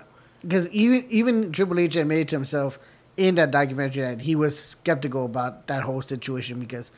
because 0.46 0.70
even 0.70 1.06
even 1.08 1.52
Triple 1.52 1.78
H 1.78 1.96
admitted 1.96 2.28
to 2.28 2.36
himself 2.36 2.78
in 3.16 3.36
that 3.36 3.50
documentary 3.50 4.02
that 4.02 4.20
he 4.22 4.36
was 4.36 4.58
skeptical 4.58 5.24
about 5.24 5.66
that 5.68 5.82
whole 5.82 6.02
situation 6.02 6.60
because 6.60 6.90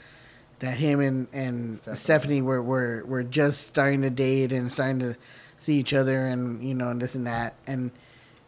that 0.58 0.78
him 0.78 1.00
and 1.00 1.28
and 1.32 1.76
Stephanie. 1.76 1.96
Stephanie, 1.96 2.42
were, 2.42 2.62
were 2.62 3.04
were 3.06 3.22
just 3.22 3.68
starting 3.68 4.02
to 4.02 4.10
date 4.10 4.52
and 4.52 4.70
starting 4.70 4.98
to 5.00 5.16
see 5.58 5.74
each 5.74 5.94
other 5.94 6.26
and 6.26 6.66
you 6.66 6.74
know 6.74 6.88
and 6.88 7.00
this 7.00 7.14
and 7.14 7.26
that 7.26 7.54
and 7.66 7.90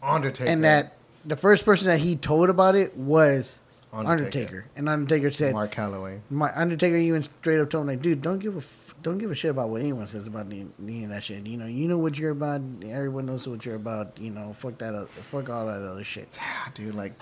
Undertaker. 0.02 0.50
and 0.50 0.64
that 0.64 0.94
the 1.24 1.36
first 1.36 1.64
person 1.64 1.88
that 1.88 2.00
he 2.00 2.16
told 2.16 2.48
about 2.48 2.74
it 2.74 2.96
was 2.96 3.60
Undertaker. 3.92 4.12
Undertaker, 4.12 4.64
and 4.76 4.88
Undertaker 4.88 5.30
said 5.30 5.54
Mark 5.54 5.70
Calloway. 5.70 6.20
my 6.30 6.50
Undertaker 6.54 6.96
even 6.96 7.22
straight 7.22 7.60
up 7.60 7.70
told 7.70 7.82
him 7.82 7.88
like, 7.88 8.02
dude, 8.02 8.22
don't 8.22 8.38
give 8.38 8.56
a 8.56 8.60
don't 9.02 9.18
give 9.18 9.30
a 9.30 9.34
shit 9.34 9.50
about 9.50 9.68
what 9.68 9.80
anyone 9.80 10.06
says 10.06 10.26
about 10.26 10.46
any, 10.46 10.66
any 10.82 11.04
of 11.04 11.10
that 11.10 11.22
shit. 11.24 11.46
You 11.46 11.56
know, 11.56 11.66
you 11.66 11.88
know 11.88 11.98
what 11.98 12.18
you're 12.18 12.30
about. 12.32 12.60
Everyone 12.84 13.26
knows 13.26 13.46
what 13.48 13.64
you're 13.64 13.76
about. 13.76 14.18
You 14.20 14.30
know, 14.30 14.54
fuck 14.58 14.78
that, 14.78 14.94
oth- 14.94 15.10
fuck 15.10 15.48
all 15.50 15.66
that 15.66 15.80
other 15.82 16.04
shit. 16.04 16.36
Yeah, 16.40 16.70
dude. 16.74 16.94
Like, 16.94 17.12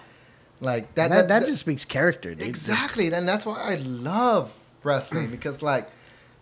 like 0.60 0.94
That 0.94 1.10
that. 1.10 1.28
that, 1.28 1.46
just 1.46 1.60
speaks 1.60 1.84
character, 1.84 2.34
dude. 2.34 2.46
Exactly, 2.46 3.12
and 3.12 3.28
that's 3.28 3.44
why 3.44 3.58
I 3.60 3.74
love 3.76 4.52
wrestling 4.82 5.30
because 5.30 5.62
like 5.62 5.90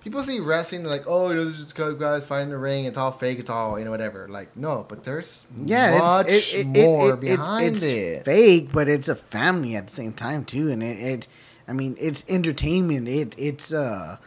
people 0.02 0.22
see 0.22 0.38
wrestling 0.38 0.82
they're 0.82 0.90
like, 0.92 1.04
oh, 1.06 1.30
you 1.30 1.36
know, 1.36 1.44
this 1.44 1.54
is 1.58 1.64
just 1.64 1.74
couple 1.74 1.94
guys 1.94 2.24
fighting 2.24 2.44
in 2.44 2.50
the 2.50 2.58
ring. 2.58 2.84
It's 2.84 2.98
all 2.98 3.10
fake. 3.10 3.38
It's 3.38 3.50
all 3.50 3.78
you 3.78 3.84
know, 3.84 3.90
whatever. 3.90 4.28
Like, 4.28 4.56
no, 4.56 4.84
but 4.88 5.02
there's 5.02 5.46
Yeah, 5.64 5.98
much 5.98 6.26
it's, 6.28 6.54
it, 6.54 6.58
it, 6.60 6.66
more 6.86 7.10
it, 7.10 7.14
it, 7.14 7.20
behind 7.20 7.66
it's 7.76 7.82
it. 7.82 8.24
fake, 8.24 8.68
but 8.72 8.88
it's 8.88 9.08
a 9.08 9.16
family 9.16 9.74
at 9.74 9.88
the 9.88 9.92
same 9.92 10.12
time 10.12 10.44
too, 10.44 10.70
and 10.70 10.82
it, 10.82 10.98
it 11.00 11.28
I 11.66 11.72
mean, 11.72 11.96
it's 11.98 12.24
entertainment. 12.28 13.08
It 13.08 13.34
it's 13.38 13.72
uh, 13.72 14.18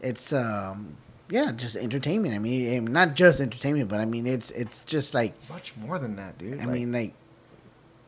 it's 0.00 0.32
um, 0.32 0.96
yeah, 1.30 1.52
just 1.56 1.76
entertainment. 1.76 2.34
I 2.34 2.38
mean, 2.38 2.84
not 2.86 3.14
just 3.14 3.40
entertainment, 3.40 3.88
but 3.88 4.00
I 4.00 4.04
mean, 4.04 4.26
it's 4.26 4.50
it's 4.52 4.84
just 4.84 5.14
like 5.14 5.34
Much 5.48 5.76
more 5.76 5.98
than 5.98 6.16
that, 6.16 6.38
dude. 6.38 6.60
I 6.60 6.64
Like, 6.64 6.68
mean, 6.74 6.92
like 6.92 7.14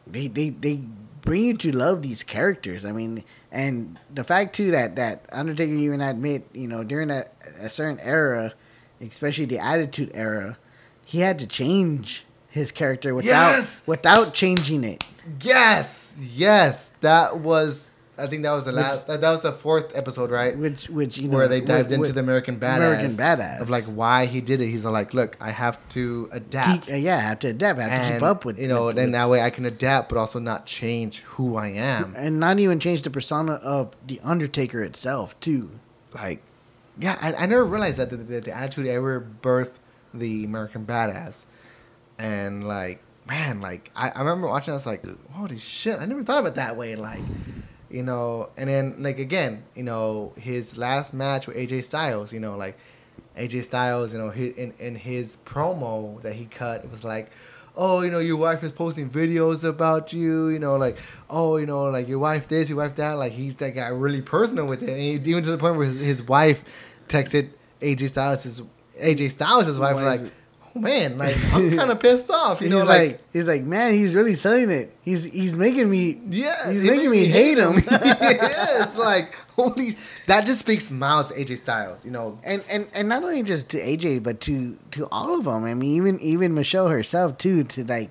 they 0.06 0.28
they 0.28 0.50
they 0.50 0.80
bring 1.20 1.44
you 1.44 1.54
to 1.58 1.72
love 1.76 2.02
these 2.02 2.22
characters. 2.22 2.84
I 2.84 2.92
mean, 2.92 3.24
and 3.50 3.98
the 4.12 4.24
fact 4.24 4.54
too 4.54 4.70
that 4.70 4.96
that 4.96 5.24
Undertaker 5.32 5.72
even 5.72 6.00
admit, 6.00 6.46
you 6.52 6.68
know, 6.68 6.84
during 6.84 7.08
that 7.08 7.34
a 7.60 7.68
certain 7.68 7.98
era, 8.00 8.52
especially 9.00 9.44
the 9.46 9.58
Attitude 9.58 10.10
Era, 10.14 10.56
he 11.04 11.20
had 11.20 11.38
to 11.40 11.46
change 11.46 12.24
his 12.48 12.72
character 12.72 13.14
without 13.14 13.50
Yes! 13.50 13.82
without 13.86 14.32
changing 14.32 14.84
it. 14.84 15.04
yes, 15.42 16.16
yes, 16.20 16.90
that 17.00 17.38
was. 17.38 17.94
I 18.18 18.26
think 18.26 18.42
that 18.42 18.52
was 18.52 18.64
the 18.64 18.72
last. 18.72 19.06
that, 19.06 19.20
that 19.20 19.30
was 19.30 19.42
the 19.42 19.52
fourth 19.52 19.96
episode, 19.96 20.30
right? 20.30 20.56
Which 20.58 20.88
which 20.88 21.18
you 21.18 21.28
know 21.28 21.36
Where 21.36 21.48
they 21.48 21.60
dived 21.60 21.92
into 21.92 22.12
the 22.12 22.20
American 22.20 22.58
Badass. 22.58 22.76
American 22.76 23.10
Badass. 23.12 23.60
of 23.60 23.70
like 23.70 23.84
why 23.84 24.26
he 24.26 24.40
did 24.40 24.60
it. 24.60 24.68
He's 24.68 24.84
like, 24.84 25.14
look, 25.14 25.36
I 25.40 25.50
have 25.50 25.78
to 25.90 26.28
adapt. 26.32 26.86
keep, 26.86 26.94
uh, 26.94 26.96
yeah, 26.98 27.16
I 27.16 27.20
have 27.20 27.38
to 27.40 27.48
adapt. 27.48 27.78
I 27.78 27.82
have 27.88 28.08
to 28.08 28.12
keep 28.14 28.22
up 28.22 28.44
with 28.44 28.58
you 28.58 28.68
know. 28.68 28.86
with- 28.86 28.96
then 28.96 29.12
that 29.12 29.28
way 29.30 29.40
I 29.40 29.50
can 29.50 29.64
adapt, 29.66 30.08
but 30.08 30.18
also 30.18 30.38
not 30.38 30.66
change 30.66 31.20
who 31.20 31.56
I 31.56 31.68
am. 31.68 32.14
and 32.16 32.40
not 32.40 32.58
even 32.58 32.80
change 32.80 33.02
the 33.02 33.10
persona 33.10 33.52
of 33.54 33.94
the 34.06 34.20
Undertaker 34.24 34.82
itself 34.82 35.38
too. 35.40 35.70
like 36.14 36.42
yeah 37.00 37.16
I, 37.20 37.32
I 37.34 37.46
never 37.46 37.64
realized 37.64 37.98
that 37.98 38.10
the, 38.10 38.16
the, 38.16 38.40
the 38.40 38.56
attitude 38.56 38.86
era 38.86 39.22
birthed 39.42 39.74
the 40.12 40.42
american 40.44 40.84
badass 40.84 41.44
and 42.18 42.66
like 42.66 43.00
man 43.28 43.60
like 43.60 43.90
I, 43.94 44.08
I 44.10 44.18
remember 44.20 44.48
watching 44.48 44.72
i 44.72 44.74
was 44.74 44.86
like 44.86 45.04
holy 45.30 45.58
shit 45.58 46.00
i 46.00 46.06
never 46.06 46.24
thought 46.24 46.40
of 46.40 46.46
it 46.46 46.54
that 46.56 46.76
way 46.76 46.96
like 46.96 47.20
you 47.90 48.02
know 48.02 48.50
and 48.56 48.68
then 48.68 48.94
like 48.98 49.18
again 49.18 49.64
you 49.74 49.82
know 49.82 50.32
his 50.36 50.76
last 50.76 51.14
match 51.14 51.46
with 51.46 51.56
aj 51.56 51.82
styles 51.82 52.32
you 52.32 52.40
know 52.40 52.56
like 52.56 52.76
aj 53.36 53.62
styles 53.62 54.12
you 54.12 54.18
know 54.18 54.30
his, 54.30 54.56
in, 54.58 54.72
in 54.78 54.94
his 54.94 55.36
promo 55.44 56.20
that 56.22 56.34
he 56.34 56.44
cut 56.46 56.84
it 56.84 56.90
was 56.90 57.04
like 57.04 57.30
oh 57.76 58.02
you 58.02 58.10
know 58.10 58.18
your 58.18 58.36
wife 58.36 58.62
is 58.62 58.72
posting 58.72 59.08
videos 59.08 59.64
about 59.64 60.12
you 60.12 60.48
you 60.48 60.58
know 60.58 60.76
like 60.76 60.98
oh 61.30 61.56
you 61.56 61.66
know 61.66 61.84
like 61.84 62.08
your 62.08 62.18
wife 62.18 62.48
this 62.48 62.68
your 62.68 62.78
wife 62.78 62.94
that 62.96 63.12
like 63.12 63.32
he's 63.32 63.54
that 63.56 63.70
guy 63.74 63.88
really 63.88 64.20
personal 64.20 64.66
with 64.66 64.82
it 64.82 64.90
and 64.90 64.98
he, 64.98 65.12
even 65.30 65.42
to 65.42 65.50
the 65.50 65.58
point 65.58 65.76
where 65.76 65.86
his, 65.86 65.98
his 65.98 66.22
wife 66.22 66.64
texted 67.06 67.48
aj 67.80 68.08
styles 68.08 68.42
his 68.42 68.62
aj 69.00 69.30
styles 69.30 69.66
his 69.66 69.78
wife 69.78 69.94
was 69.94 70.04
like 70.04 70.32
man 70.78 71.18
like 71.18 71.36
i'm 71.52 71.70
kind 71.76 71.90
of 71.90 72.00
pissed 72.00 72.30
off 72.30 72.60
you 72.60 72.68
he's 72.68 72.76
know 72.76 72.84
like, 72.84 73.10
like 73.10 73.20
he's 73.38 73.48
like, 73.48 73.64
man, 73.64 73.94
he's 73.94 74.14
really 74.14 74.34
selling 74.34 74.70
it. 74.70 74.94
He's 75.02 75.24
he's 75.24 75.56
making 75.56 75.88
me 75.88 76.20
Yeah, 76.28 76.70
he's 76.70 76.82
making 76.82 77.10
me 77.10 77.24
hate 77.24 77.58
him. 77.58 77.74
yes, 77.90 78.96
like 78.98 79.34
holy, 79.56 79.96
that 80.26 80.46
just 80.46 80.60
speaks 80.60 80.90
miles 80.90 81.32
to 81.32 81.34
AJ 81.34 81.58
Styles. 81.58 82.04
You 82.04 82.10
know, 82.10 82.38
and 82.44 82.64
and 82.70 82.90
and 82.94 83.08
not 83.08 83.22
only 83.22 83.42
just 83.42 83.70
to 83.70 83.78
AJ, 83.78 84.22
but 84.22 84.40
to 84.42 84.76
to 84.92 85.08
all 85.10 85.38
of 85.38 85.44
them. 85.44 85.64
I 85.64 85.74
mean, 85.74 85.96
even 85.96 86.20
even 86.20 86.54
Michelle 86.54 86.88
herself 86.88 87.38
too. 87.38 87.64
To 87.64 87.84
like, 87.84 88.10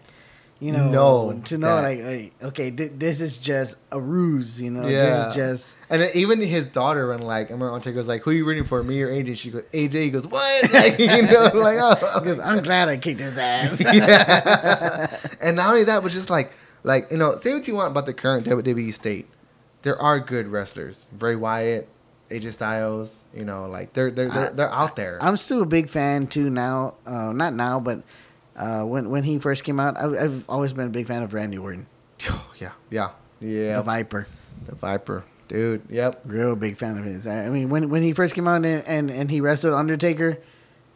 you 0.60 0.72
know, 0.72 0.90
Know 0.90 1.42
to 1.46 1.58
know 1.58 1.76
that- 1.76 1.84
like, 1.84 2.04
like, 2.04 2.34
okay, 2.50 2.72
th- 2.72 2.94
this 2.98 3.22
is 3.22 3.38
just 3.38 3.76
a 3.92 4.00
ruse. 4.00 4.60
You 4.62 4.72
know, 4.72 4.88
Yeah. 4.88 5.06
this 5.06 5.28
is 5.28 5.36
just. 5.36 5.78
and 5.90 6.10
even 6.16 6.42
his 6.42 6.66
daughter 6.68 7.10
when 7.10 7.22
like 7.22 7.48
I 7.50 7.54
remember 7.54 7.74
Undertaker 7.74 7.96
goes 7.96 8.08
like, 8.08 8.24
"Who 8.24 8.32
are 8.32 8.34
you 8.34 8.46
rooting 8.46 8.64
for, 8.64 8.82
me 8.84 9.02
or 9.02 9.10
AJ?" 9.10 9.38
She 9.38 9.52
goes, 9.52 9.64
"AJ." 9.74 9.94
He 10.06 10.10
goes, 10.10 10.26
"What?" 10.28 10.74
Like, 10.74 10.98
you 11.00 11.22
know, 11.24 11.52
like 11.54 11.78
oh, 11.80 12.20
Because 12.20 12.40
I'm 12.40 12.64
glad 12.64 12.90
I 12.90 12.98
kicked 12.98 13.20
his 13.20 13.38
ass. 13.38 13.80
yeah. 14.28 15.16
and 15.42 15.56
not 15.58 15.70
only 15.70 15.84
that, 15.84 16.02
but 16.04 16.12
just 16.12 16.30
like 16.30 16.52
like 16.84 17.12
you 17.12 17.18
know, 17.18 17.38
say 17.40 17.54
what 17.54 17.68
you 17.68 17.76
want 17.76 17.92
about 17.92 18.06
the 18.06 18.14
current 18.14 18.46
WWE 18.48 18.94
state, 18.94 19.28
there 19.84 20.00
are 20.02 20.20
good 20.20 20.48
wrestlers. 20.48 21.08
Bray 21.12 21.36
Wyatt, 21.36 21.88
AJ 22.32 22.54
Styles. 22.54 23.26
You 23.34 23.46
know, 23.46 23.68
like 23.68 23.94
they're 23.94 24.12
they're 24.12 24.30
they're, 24.30 24.52
they're 24.52 24.74
out 24.74 24.96
there. 24.96 25.18
I'm 25.22 25.38
still 25.38 25.62
a 25.62 25.66
big 25.68 25.90
fan 25.90 26.28
too 26.28 26.50
now. 26.50 26.96
Uh, 27.06 27.32
not 27.34 27.54
now, 27.54 27.80
but 27.80 28.02
uh, 28.58 28.84
when 28.84 29.10
when 29.10 29.24
he 29.24 29.40
first 29.40 29.64
came 29.64 29.80
out, 29.80 29.98
I, 29.98 30.24
I've 30.24 30.50
always 30.50 30.74
been 30.74 30.88
a 30.88 30.90
big 30.90 31.08
fan 31.08 31.24
of 31.24 31.34
Randy 31.34 31.58
Orton, 31.58 31.88
yeah, 32.60 32.72
yeah, 32.90 33.10
yeah. 33.40 33.78
the 33.78 33.84
Viper. 33.84 34.28
The 34.66 34.76
Viper, 34.76 35.24
dude. 35.48 35.84
Yep. 35.90 36.22
Real 36.26 36.56
big 36.56 36.78
fan 36.78 36.98
of 36.98 37.06
his. 37.06 37.28
I 37.28 37.46
I 37.46 37.50
mean, 37.50 37.70
when 37.70 37.90
when 37.90 38.02
he 38.04 38.14
first 38.14 38.34
came 38.36 38.48
out 38.48 38.66
and 38.66 38.84
and, 38.88 39.10
and 39.12 39.30
he 39.30 39.40
wrestled 39.42 39.74
Undertaker, 39.76 40.40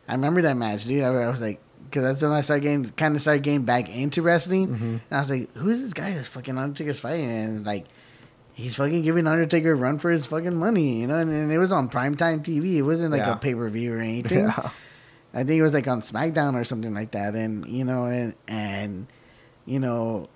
I 0.07 0.13
remember 0.13 0.41
that 0.41 0.57
match, 0.57 0.85
dude. 0.85 1.03
I, 1.03 1.07
I 1.09 1.29
was 1.29 1.41
like, 1.41 1.59
because 1.85 2.03
that's 2.03 2.21
when 2.23 2.31
I 2.31 2.41
started 2.41 2.63
getting 2.63 2.85
kind 2.91 3.15
of 3.15 3.21
started 3.21 3.43
getting 3.43 3.63
back 3.63 3.93
into 3.95 4.21
wrestling. 4.23 4.67
Mm-hmm. 4.69 4.83
And 4.85 5.01
I 5.11 5.19
was 5.19 5.29
like, 5.29 5.53
who's 5.55 5.81
this 5.81 5.93
guy 5.93 6.11
that's 6.13 6.27
fucking 6.29 6.57
Undertaker's 6.57 6.99
fighting? 6.99 7.29
And 7.29 7.65
like, 7.65 7.85
he's 8.53 8.75
fucking 8.77 9.03
giving 9.03 9.27
Undertaker 9.27 9.73
a 9.73 9.75
run 9.75 9.99
for 9.99 10.09
his 10.09 10.25
fucking 10.25 10.55
money, 10.55 11.01
you 11.01 11.07
know. 11.07 11.17
And, 11.19 11.29
and 11.31 11.51
it 11.51 11.59
was 11.59 11.71
on 11.71 11.89
primetime 11.89 12.39
TV. 12.41 12.75
It 12.77 12.81
wasn't 12.81 13.11
like 13.11 13.19
Yeah. 13.19 13.33
a 13.33 13.37
pay 13.37 13.53
per 13.53 13.69
view 13.69 13.93
or 13.93 13.99
anything. 14.01 14.45
Yeah. 14.45 14.69
I 15.33 15.43
think 15.43 15.59
it 15.59 15.63
was 15.63 15.73
like 15.73 15.87
on 15.87 16.01
SmackDown 16.01 16.55
or 16.55 16.63
something 16.63 16.93
like 16.93 17.11
that. 17.11 17.35
And 17.35 17.65
you 17.67 17.85
know, 17.85 18.05
and 18.05 18.33
and 18.47 19.07
you 19.65 19.79
know, 19.79 20.27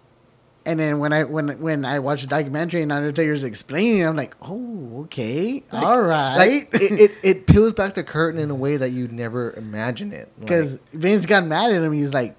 and 0.66 0.80
then 0.80 1.00
when 1.00 1.12
I 1.14 1.24
when 1.24 1.60
when 1.60 1.86
I 1.86 2.00
watched 2.00 2.22
the 2.24 2.28
documentary 2.30 2.82
and 2.82 2.92
Undertaker's 2.92 3.44
explaining, 3.44 4.06
I'm 4.06 4.16
like, 4.16 4.36
oh, 4.42 5.02
okay, 5.04 5.64
all 5.72 6.02
right. 6.02 6.38
Like 6.38 6.82
it, 6.82 7.00
it, 7.00 7.12
it 7.24 7.48
peels 7.48 7.74
back 7.74 7.94
the 7.96 8.04
curtain 8.04 8.40
in 8.40 8.50
a 8.50 8.56
way 8.56 8.78
that 8.78 8.92
you'd 8.92 9.12
never 9.12 9.52
imagine 9.54 10.12
it. 10.14 10.32
Like, 10.38 10.48
because 10.48 10.80
Vince 10.94 11.26
got 11.26 11.46
mad 11.46 11.72
at 11.72 11.82
him. 11.84 11.92
He's 11.92 12.14
like, 12.14 12.36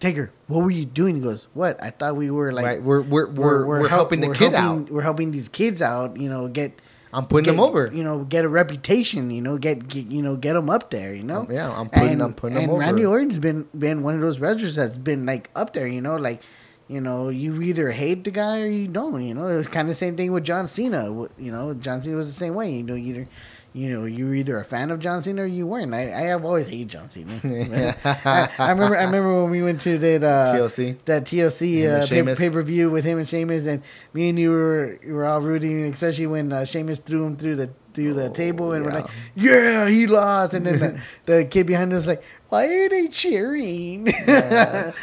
Taker, 0.00 0.32
what 0.46 0.62
were 0.64 0.70
you 0.70 0.86
doing? 0.86 1.16
He 1.16 1.20
goes, 1.22 1.46
what? 1.54 1.82
I 1.82 1.90
thought 1.90 2.16
we 2.16 2.30
were 2.30 2.52
like, 2.52 2.64
right, 2.64 2.82
we're 2.82 3.02
we're 3.02 3.26
we're, 3.28 3.66
we're, 3.66 3.78
help- 3.80 3.90
helping 3.90 4.20
the 4.20 4.28
we're 4.28 4.34
kid 4.34 4.52
helping- 4.52 4.84
out. 4.86 4.90
We're 4.90 5.02
helping 5.02 5.30
these 5.30 5.48
kids 5.48 5.80
out. 5.80 6.16
You 6.18 6.28
know, 6.28 6.48
get 6.48 6.72
I'm 7.12 7.26
putting 7.26 7.44
get, 7.44 7.52
them 7.52 7.60
over. 7.60 7.90
You 7.92 8.02
know, 8.04 8.20
get 8.24 8.44
a 8.44 8.48
reputation. 8.48 9.30
You 9.30 9.42
know, 9.42 9.58
get, 9.58 9.88
get 9.88 10.06
you 10.06 10.22
know, 10.22 10.36
get 10.36 10.54
them 10.54 10.70
up 10.70 10.90
there. 10.90 11.14
You 11.14 11.22
know, 11.24 11.46
yeah, 11.50 11.70
I'm 11.70 11.88
putting- 11.88 12.20
I'm 12.20 12.34
putting 12.34 12.56
'em 12.56 12.62
and 12.64 12.72
over. 12.72 12.80
Randy 12.80 13.04
Orton's 13.04 13.38
been 13.38 13.68
been 13.76 14.02
one 14.02 14.14
of 14.14 14.20
those 14.20 14.38
wrestlers 14.38 14.76
that's 14.76 14.98
been 14.98 15.26
like 15.26 15.50
up 15.54 15.72
there. 15.72 15.86
You 15.86 16.00
know, 16.00 16.16
like. 16.16 16.42
You 16.88 17.00
know, 17.00 17.28
you 17.28 17.62
either 17.62 17.92
hate 17.92 18.24
the 18.24 18.32
guy 18.32 18.62
or 18.62 18.66
you 18.66 18.88
don't. 18.88 19.22
You 19.22 19.32
know, 19.32 19.46
it 19.46 19.56
was 19.56 19.68
kind 19.68 19.86
of 19.86 19.90
the 19.90 19.94
same 19.94 20.16
thing 20.16 20.32
with 20.32 20.42
John 20.42 20.66
Cena. 20.66 21.04
You 21.38 21.52
know, 21.52 21.72
John 21.72 22.02
Cena 22.02 22.16
was 22.16 22.26
the 22.26 22.32
same 22.36 22.54
way. 22.54 22.72
You 22.72 22.82
know, 22.82 22.96
either 22.96 23.28
you 23.72 23.88
know, 23.90 24.04
you 24.04 24.26
were 24.26 24.34
either 24.34 24.58
a 24.58 24.64
fan 24.64 24.90
of 24.90 24.98
John 24.98 25.22
Cena 25.22 25.42
or 25.42 25.46
you 25.46 25.66
weren't. 25.66 25.94
I, 25.94 26.02
I 26.12 26.20
have 26.32 26.44
always 26.44 26.68
hated 26.68 26.88
John 26.88 27.08
Cena. 27.08 27.30
I, 28.04 28.48
I 28.58 28.70
remember 28.72 28.96
I 28.96 29.04
remember 29.04 29.42
when 29.42 29.50
we 29.52 29.62
went 29.62 29.80
to 29.82 29.96
that 29.98 30.24
uh, 30.24 30.52
TLC. 30.54 30.98
that 31.04 31.24
TLC 31.24 31.86
uh, 31.86 32.06
pay, 32.06 32.34
pay 32.34 32.50
per 32.50 32.62
view 32.62 32.90
with 32.90 33.04
him 33.04 33.18
and 33.18 33.28
Sheamus, 33.28 33.66
and 33.66 33.82
me 34.12 34.28
and 34.28 34.38
you 34.38 34.50
were 34.50 34.98
you 35.04 35.14
were 35.14 35.24
all 35.24 35.40
rooting, 35.40 35.84
especially 35.84 36.26
when 36.26 36.52
uh, 36.52 36.64
Sheamus 36.64 36.98
threw 36.98 37.24
him 37.24 37.36
through 37.36 37.56
the 37.56 37.70
through 37.92 38.14
the 38.14 38.30
table, 38.30 38.72
and 38.72 38.84
we're 38.84 38.92
Oh, 38.92 38.94
like, 38.94 39.10
"Yeah, 39.34 39.88
he 39.88 40.06
lost!" 40.06 40.54
And 40.54 40.64
then 40.66 40.78
the, 40.78 41.02
the 41.26 41.44
kid 41.44 41.66
behind 41.66 41.92
us 41.92 42.06
like, 42.06 42.22
"Why 42.48 42.66
are 42.66 42.88
they 42.88 43.08
cheering?" 43.08 44.06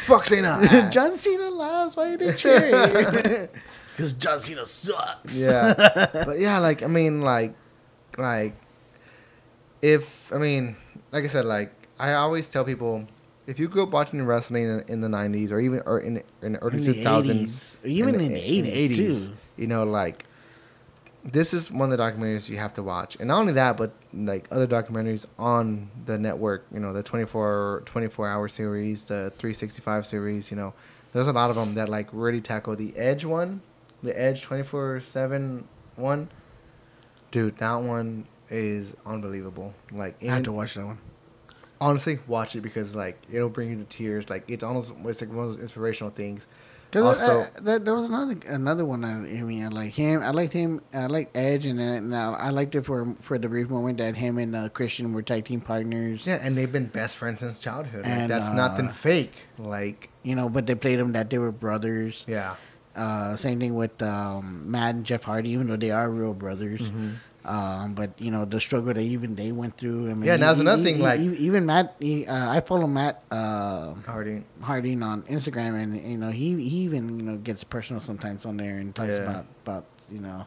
Fuck 0.04 0.26
Cena. 0.26 0.88
John 0.92 1.16
Cena 1.18 1.50
lost. 1.50 1.96
Why 1.96 2.14
are 2.14 2.16
they 2.16 2.32
cheering? 2.34 3.48
Because 3.96 4.12
John 4.14 4.40
Cena 4.40 4.64
sucks. 4.64 5.38
yeah, 5.44 5.74
but 6.24 6.38
yeah, 6.38 6.58
like 6.58 6.82
I 6.82 6.86
mean, 6.86 7.20
like, 7.22 7.54
like, 8.18 8.54
if 9.82 10.32
I 10.32 10.38
mean, 10.38 10.76
like 11.12 11.24
I 11.24 11.28
said, 11.28 11.44
like 11.44 11.72
I 11.98 12.14
always 12.14 12.48
tell 12.50 12.64
people, 12.64 13.06
if 13.46 13.58
you 13.58 13.68
grew 13.68 13.82
up 13.84 13.90
watching 13.90 14.24
wrestling 14.24 14.64
in, 14.64 14.84
in 14.88 15.00
the 15.00 15.08
'90s 15.08 15.52
or 15.52 15.60
even 15.60 15.82
or 15.86 16.00
in 16.00 16.22
in 16.42 16.52
the 16.54 16.58
early 16.58 16.78
In 16.78 16.82
the 16.84 16.92
2000s, 17.04 17.42
80s, 17.42 17.84
or 17.84 17.88
even 17.88 18.14
in 18.16 18.32
the 18.32 18.40
80s 18.40 18.96
too. 19.26 19.32
you 19.56 19.66
know, 19.66 19.84
like. 19.84 20.24
This 21.24 21.52
is 21.52 21.70
one 21.70 21.92
of 21.92 21.98
the 21.98 22.02
documentaries 22.02 22.48
you 22.48 22.56
have 22.58 22.72
to 22.74 22.82
watch, 22.82 23.16
and 23.16 23.28
not 23.28 23.40
only 23.40 23.52
that, 23.54 23.76
but 23.76 23.92
like 24.14 24.46
other 24.50 24.66
documentaries 24.68 25.26
on 25.38 25.90
the 26.06 26.16
network. 26.16 26.64
You 26.72 26.78
know, 26.80 26.92
the 26.94 27.02
24, 27.02 27.82
24 27.84 28.28
hour 28.28 28.48
series, 28.48 29.04
the 29.04 29.30
three 29.36 29.52
sixty 29.52 29.82
five 29.82 30.06
series. 30.06 30.50
You 30.50 30.56
know, 30.56 30.74
there's 31.12 31.28
a 31.28 31.32
lot 31.32 31.50
of 31.50 31.56
them 31.56 31.74
that 31.74 31.88
like 31.90 32.08
really 32.12 32.40
tackle 32.40 32.76
the 32.76 32.96
Edge 32.96 33.24
one, 33.26 33.60
the 34.02 34.18
Edge 34.18 34.42
twenty 34.42 34.62
four 34.62 35.00
seven 35.00 35.66
one. 35.96 36.28
Dude, 37.30 37.56
that 37.58 37.74
one 37.76 38.26
is 38.48 38.96
unbelievable. 39.04 39.74
Like, 39.92 40.22
I 40.22 40.26
have 40.34 40.44
to 40.44 40.52
watch 40.52 40.74
that 40.74 40.86
one. 40.86 40.98
honestly, 41.80 42.18
watch 42.26 42.56
it 42.56 42.60
because 42.62 42.96
like 42.96 43.20
it'll 43.30 43.48
bring 43.48 43.70
you 43.70 43.76
to 43.76 43.84
tears. 43.84 44.30
Like, 44.30 44.44
it's 44.50 44.64
almost 44.64 44.94
it's 45.04 45.20
like 45.20 45.30
one 45.30 45.44
of 45.46 45.52
those 45.52 45.60
inspirational 45.60 46.10
things. 46.10 46.46
Cause 46.90 47.02
Also- 47.22 47.40
uh, 47.40 47.60
there, 47.60 47.78
there 47.78 47.94
was 47.94 48.06
another 48.06 48.38
another 48.46 48.84
one. 48.86 49.04
I, 49.04 49.10
I 49.10 49.42
mean, 49.42 49.62
I 49.62 49.68
like 49.68 49.92
him. 49.92 50.22
I 50.22 50.30
liked 50.30 50.54
him. 50.54 50.80
I 50.94 51.04
like 51.04 51.28
Edge, 51.34 51.66
and 51.66 51.78
then 51.78 52.08
now 52.08 52.32
I 52.32 52.48
liked 52.48 52.74
it 52.74 52.86
for 52.86 53.04
for 53.18 53.36
the 53.38 53.46
brief 53.46 53.68
moment 53.68 53.98
that 53.98 54.16
him 54.16 54.38
and 54.38 54.56
uh, 54.56 54.70
Christian 54.70 55.12
were 55.12 55.20
tag 55.20 55.44
team 55.44 55.60
partners. 55.60 56.26
Yeah, 56.26 56.38
and 56.40 56.56
they've 56.56 56.72
been 56.72 56.86
best 56.86 57.18
friends 57.18 57.40
since 57.40 57.60
childhood. 57.60 58.04
Like, 58.06 58.12
And, 58.14 58.30
that's 58.30 58.48
uh, 58.48 58.54
nothing 58.54 58.88
fake. 58.88 59.34
Like, 59.58 60.08
You 60.22 60.34
know, 60.34 60.48
but 60.48 60.66
they 60.66 60.74
played 60.74 60.98
them 60.98 61.12
that 61.12 61.28
they 61.28 61.36
were 61.36 61.52
brothers. 61.52 62.24
yeah, 62.26 62.54
Uh, 62.98 63.36
same 63.36 63.60
thing 63.60 63.74
with 63.74 64.02
um, 64.02 64.70
Matt 64.70 64.94
and 64.96 65.04
Jeff 65.06 65.22
Hardy, 65.22 65.50
even 65.50 65.68
though 65.68 65.76
they 65.76 65.90
are 65.92 66.10
real 66.10 66.34
brothers. 66.34 66.80
Mm-hmm. 66.80 67.10
Um, 67.44 67.94
but 67.94 68.10
you 68.20 68.30
know 68.30 68.44
the 68.44 68.60
struggle 68.60 68.92
that 68.92 69.00
even 69.00 69.34
they 69.34 69.52
went 69.52 69.76
through. 69.78 70.10
I 70.10 70.14
mean, 70.14 70.24
Yeah, 70.24 70.34
and 70.34 70.42
that's 70.42 70.58
another 70.60 70.82
thing, 70.82 70.98
like- 71.00 71.20
e- 71.20 71.36
even 71.38 71.64
Matt, 71.64 71.94
he, 71.98 72.26
uh, 72.26 72.50
I 72.50 72.60
follow 72.60 72.86
Matt 72.86 73.22
uh, 73.30 73.94
Hardy. 74.04 74.42
Harding 74.60 75.02
on 75.02 75.22
Instagram, 75.22 75.80
and 75.82 75.96
you 75.96 76.18
know 76.18 76.30
he 76.30 76.56
he 76.62 76.78
even 76.90 77.16
you 77.18 77.24
know 77.24 77.36
gets 77.38 77.64
personal 77.64 78.02
sometimes 78.02 78.44
on 78.44 78.56
there 78.58 78.76
and 78.76 78.94
talks 78.94 79.14
Yeah. 79.16 79.30
about 79.30 79.46
about 79.64 79.84
you 80.10 80.20
know 80.20 80.46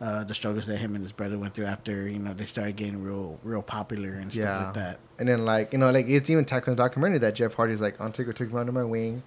uh, 0.00 0.22
the 0.24 0.34
struggles 0.34 0.66
that 0.66 0.76
him 0.76 0.94
and 0.94 1.02
his 1.02 1.10
brother 1.10 1.38
went 1.38 1.54
through 1.54 1.66
after 1.66 2.06
you 2.06 2.20
know 2.20 2.34
they 2.34 2.44
started 2.44 2.76
getting 2.76 3.02
real 3.02 3.40
real 3.42 3.62
popular 3.62 4.10
and 4.12 4.30
stuff 4.30 4.44
Yeah. 4.44 4.64
like 4.66 4.74
that. 4.74 4.98
And 5.18 5.26
then 5.28 5.44
like 5.44 5.72
you 5.72 5.78
know 5.80 5.90
like 5.90 6.06
it's 6.08 6.30
even 6.30 6.44
tackling 6.44 6.76
the 6.76 6.82
documentary 6.84 7.18
that 7.18 7.34
Jeff 7.34 7.54
Hardy's 7.54 7.80
like 7.80 7.98
on 7.98 8.06
Undertaker 8.12 8.32
took 8.32 8.52
me 8.52 8.60
under 8.60 8.70
my 8.70 8.84
wing, 8.84 9.24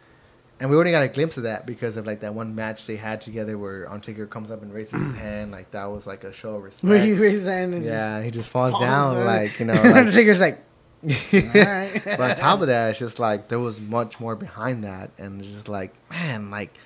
and 0.62 0.70
we 0.70 0.78
only 0.78 0.92
got 0.92 1.02
a 1.02 1.08
glimpse 1.08 1.38
of 1.38 1.44
that 1.44 1.66
because 1.66 1.98
of 1.98 2.06
like 2.06 2.20
that 2.20 2.36
one 2.36 2.54
match 2.54 2.86
they 2.86 2.96
had 2.96 3.20
together 3.20 3.58
where 3.58 3.92
Undertaker 3.92 4.28
comes 4.28 4.52
up 4.52 4.62
and 4.62 4.72
raises 4.72 5.02
his 5.02 5.16
hand 5.18 5.52
like 5.52 5.72
that 5.72 5.86
was 5.86 6.06
like 6.06 6.24
a 6.24 6.32
show 6.32 6.56
of 6.56 6.64
respect. 6.64 6.88
Where 6.88 7.04
he 7.04 7.14
raised 7.14 7.44
his 7.44 7.46
hand 7.46 7.74
and 7.74 7.84
yeah, 7.84 8.22
he 8.22 8.30
just 8.30 8.50
falls, 8.50 8.74
falls 8.74 8.84
down 8.84 9.16
down. 9.16 9.26
like 9.26 9.60
you 9.60 9.66
know. 9.68 9.74
just, 9.74 9.86
Like, 9.86 9.96
Undertaker's 9.96 10.40
like, 10.40 10.64
but 12.06 12.22
on 12.22 12.36
top 12.36 12.62
of 12.62 12.68
that, 12.68 12.92
it's 12.92 13.00
just 13.00 13.18
like 13.18 13.48
there 13.48 13.58
was 13.58 13.82
much 13.82 14.20
more 14.20 14.36
behind 14.36 14.84
that, 14.84 15.10
and 15.18 15.42
it's 15.42 15.52
just 15.52 15.68
like 15.68 15.96
man, 16.12 16.52
like 16.52 16.78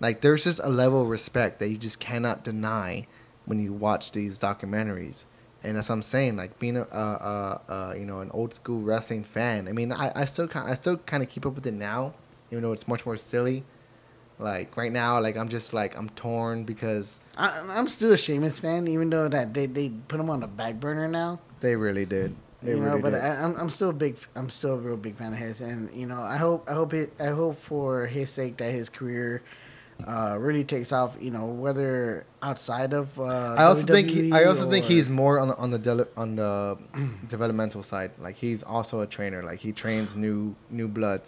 like 0.00 0.20
there's 0.20 0.42
just 0.42 0.60
a 0.64 0.68
level 0.68 1.02
of 1.02 1.08
respect 1.08 1.60
that 1.60 1.68
you 1.68 1.76
just 1.76 2.00
cannot 2.00 2.42
deny 2.42 3.06
when 3.44 3.60
you 3.60 3.72
watch 3.72 4.10
these 4.10 4.40
documentaries. 4.40 5.26
And 5.62 5.78
as 5.78 5.88
I'm 5.88 6.02
saying, 6.02 6.36
like 6.36 6.58
being 6.58 6.76
a, 6.76 6.82
uh, 6.82 7.58
uh, 7.68 7.72
uh, 7.72 7.94
you 7.94 8.04
know, 8.04 8.20
an 8.20 8.30
old 8.32 8.52
school 8.52 8.82
wrestling 8.82 9.24
fan. 9.24 9.66
I 9.66 9.72
mean, 9.72 9.92
I, 9.92 10.12
I 10.14 10.24
still, 10.26 10.46
kind, 10.46 10.68
I 10.70 10.74
still 10.74 10.98
kind 10.98 11.22
of 11.22 11.30
keep 11.30 11.46
up 11.46 11.54
with 11.54 11.66
it 11.66 11.72
now, 11.72 12.12
even 12.54 12.62
though 12.62 12.70
it's 12.72 12.86
much 12.86 13.04
more 13.04 13.16
silly. 13.16 13.64
Like 14.38 14.76
right 14.76 14.92
now, 14.92 15.20
like 15.20 15.36
I'm 15.36 15.48
just 15.48 15.74
like 15.74 15.96
I'm 15.96 16.08
torn 16.10 16.64
because 16.64 17.20
I, 17.36 17.60
I'm 17.70 17.88
still 17.88 18.12
a 18.12 18.16
Sheamus 18.16 18.58
fan, 18.60 18.86
even 18.88 19.10
though 19.10 19.28
that 19.28 19.54
they, 19.54 19.66
they 19.66 19.90
put 20.08 20.18
him 20.18 20.30
on 20.30 20.40
the 20.40 20.46
back 20.48 20.80
burner 20.80 21.08
now. 21.08 21.40
they 21.60 21.76
really 21.76 22.04
did. 22.04 22.34
They 22.62 22.72
you 22.72 22.76
know, 22.78 22.90
really 22.90 23.02
but 23.02 23.10
did. 23.10 23.20
I, 23.20 23.42
I'm 23.42 23.54
I'm 23.56 23.68
still 23.68 23.90
a 23.90 23.92
big 23.92 24.16
I'm 24.34 24.48
still 24.48 24.74
a 24.74 24.76
real 24.76 24.96
big 24.96 25.14
fan 25.14 25.32
of 25.32 25.38
his, 25.38 25.60
and 25.60 25.88
you 25.94 26.06
know 26.06 26.20
I 26.20 26.36
hope 26.36 26.68
I 26.68 26.74
hope 26.74 26.94
it 26.94 27.12
I 27.20 27.28
hope 27.28 27.58
for 27.58 28.06
his 28.06 28.30
sake 28.30 28.56
that 28.56 28.72
his 28.72 28.88
career 28.88 29.42
uh, 30.04 30.36
really 30.40 30.64
takes 30.64 30.90
off. 30.92 31.16
You 31.20 31.30
know, 31.30 31.46
whether 31.46 32.26
outside 32.42 32.92
of 32.92 33.16
uh, 33.20 33.54
I 33.56 33.64
also 33.64 33.86
think 33.86 34.08
he, 34.10 34.32
I 34.32 34.42
WWE 34.42 34.48
also 34.48 34.68
think 34.68 34.84
he's 34.84 35.08
more 35.08 35.38
on 35.38 35.48
the 35.48 35.56
on 35.56 35.70
the 35.70 35.78
dele- 35.78 36.08
on 36.16 36.34
the 36.34 36.76
developmental 37.28 37.84
side. 37.84 38.10
Like 38.18 38.34
he's 38.36 38.64
also 38.64 39.00
a 39.00 39.06
trainer. 39.06 39.44
Like 39.44 39.60
he 39.60 39.70
trains 39.70 40.16
new 40.16 40.56
new 40.70 40.88
blood. 40.88 41.22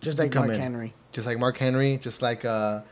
Just 0.00 0.18
like 0.18 0.34
Mark 0.34 0.50
in. 0.50 0.60
Henry. 0.60 0.94
Just 1.12 1.26
like 1.26 1.38
Mark 1.38 1.56
Henry. 1.58 1.96
Just 1.98 2.22
like 2.22 2.44
uh, 2.44 2.82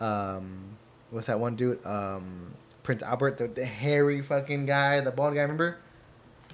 um, 0.00 0.76
what's 1.10 1.26
that 1.26 1.38
one 1.40 1.56
dude? 1.56 1.84
Um, 1.86 2.54
Prince 2.82 3.02
Albert, 3.02 3.38
the, 3.38 3.48
the 3.48 3.64
hairy 3.64 4.22
fucking 4.22 4.66
guy, 4.66 5.00
the 5.00 5.10
bald 5.10 5.34
guy. 5.34 5.42
Remember? 5.42 5.78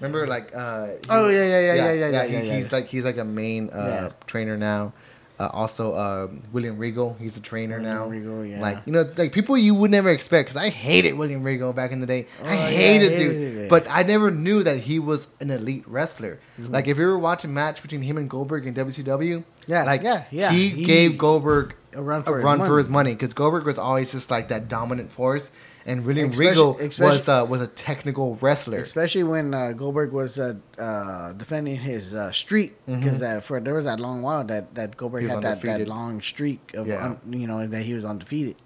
Remember 0.01 0.27
like 0.27 0.51
uh. 0.55 0.87
he- 0.87 0.93
Oh, 1.09 1.29
yeah, 1.29 1.45
yeah, 1.45 1.61
yeah, 1.61 1.75
yeah, 1.75 1.75
yeah, 1.75 1.93
yeah, 2.11 2.27
he- 2.27 2.33
yeah, 2.35 2.43
yeah. 2.43 2.57
He's 2.57 2.73
like 2.73 2.87
he's 2.89 3.05
like 3.05 3.19
a 3.19 3.25
main 3.25 3.71
uh, 3.71 3.87
Yeah. 4.09 4.13
trainer 4.27 4.57
now. 4.57 4.93
Uh, 5.37 5.49
also, 5.53 5.95
uh, 5.95 6.29
William 6.53 6.79
Regal, 6.79 7.15
he's 7.19 7.37
a 7.37 7.41
trainer 7.41 7.79
William 7.81 7.97
now. 7.97 8.07
Regal, 8.07 8.45
yeah. 8.45 8.61
Like 8.61 8.79
you 8.87 8.93
know, 8.93 9.11
like 9.17 9.33
people 9.33 9.57
you 9.59 9.75
would 9.75 9.91
never 9.91 10.11
expect. 10.11 10.47
Because 10.49 10.57
I 10.57 10.69
hated 10.69 11.15
William 11.15 11.43
Regal 11.43 11.73
back 11.73 11.91
in 11.91 12.01
the 12.01 12.07
day. 12.07 12.27
Oh, 12.43 12.47
I 12.47 12.55
yeah, 12.55 12.61
I 12.61 12.71
hated 12.71 13.13
hated 13.13 13.29
dude, 13.33 13.57
it. 13.65 13.69
but 13.69 13.87
I 13.91 14.05
never 14.05 14.31
knew 14.31 14.63
that 14.63 14.79
he 14.79 15.01
was 15.01 15.27
an 15.41 15.51
elite 15.51 15.83
wrestler. 15.89 16.39
Mm-hmm. 16.61 16.73
Like 16.73 16.87
if 16.87 16.99
you 16.99 17.07
were 17.07 17.19
watching 17.19 17.51
a 17.51 17.55
match 17.55 17.83
between 17.83 18.03
him 18.03 18.17
and 18.17 18.31
Goldberg 18.31 18.65
in 18.67 18.75
WCW, 18.75 19.43
Yeah, 19.67 19.83
like 19.85 20.03
yeah, 20.03 20.25
yeah. 20.31 20.53
he, 20.53 20.69
He- 20.69 20.85
gave 20.85 21.19
Goldberg 21.19 21.75
a 21.95 22.03
run 22.03 22.21
a 22.21 22.25
for 22.25 22.37
his 22.37 22.45
run 22.45 22.59
for 22.61 22.79
his 22.79 22.89
money 22.89 23.13
because 23.13 23.35
Goldberg 23.35 23.65
was 23.65 23.79
always 23.79 24.13
just 24.13 24.31
like 24.31 24.49
that 24.49 24.69
dominant 24.69 25.11
force, 25.11 25.51
and 25.87 26.05
William 26.07 26.31
Especially- 26.31 26.49
Regal 26.51 26.75
was 26.99 27.29
uh, 27.29 27.47
was 27.49 27.61
a 27.61 27.67
technical 27.67 28.37
wrestler. 28.37 28.79
Especially 28.79 29.23
when 29.23 29.53
uh, 29.55 29.73
Goldberg 29.73 30.13
was 30.13 30.39
uh, 30.39 30.55
uh, 30.79 31.33
defending 31.33 31.77
his 31.77 32.15
uh, 32.15 32.33
streak, 32.33 32.75
because 32.87 33.21
uh, 33.23 33.41
for 33.41 33.61
there 33.61 33.75
was 33.75 33.85
that 33.85 34.01
long 34.01 34.23
while 34.23 34.45
that, 34.45 34.75
that 34.75 34.97
Goldberg 34.97 35.25
Mm-hmm. 35.25 35.37
Was 35.37 35.45
had 35.45 35.61
that, 35.61 35.79
that 35.79 35.89
long 35.89 36.21
streak 36.21 36.75
of 36.75 36.87
Yeah. 36.87 37.05
un, 37.05 37.21
you 37.41 37.47
know 37.47 37.67
that 37.67 37.83
he 37.83 37.93
was 37.95 38.05
undefeated. 38.05 38.57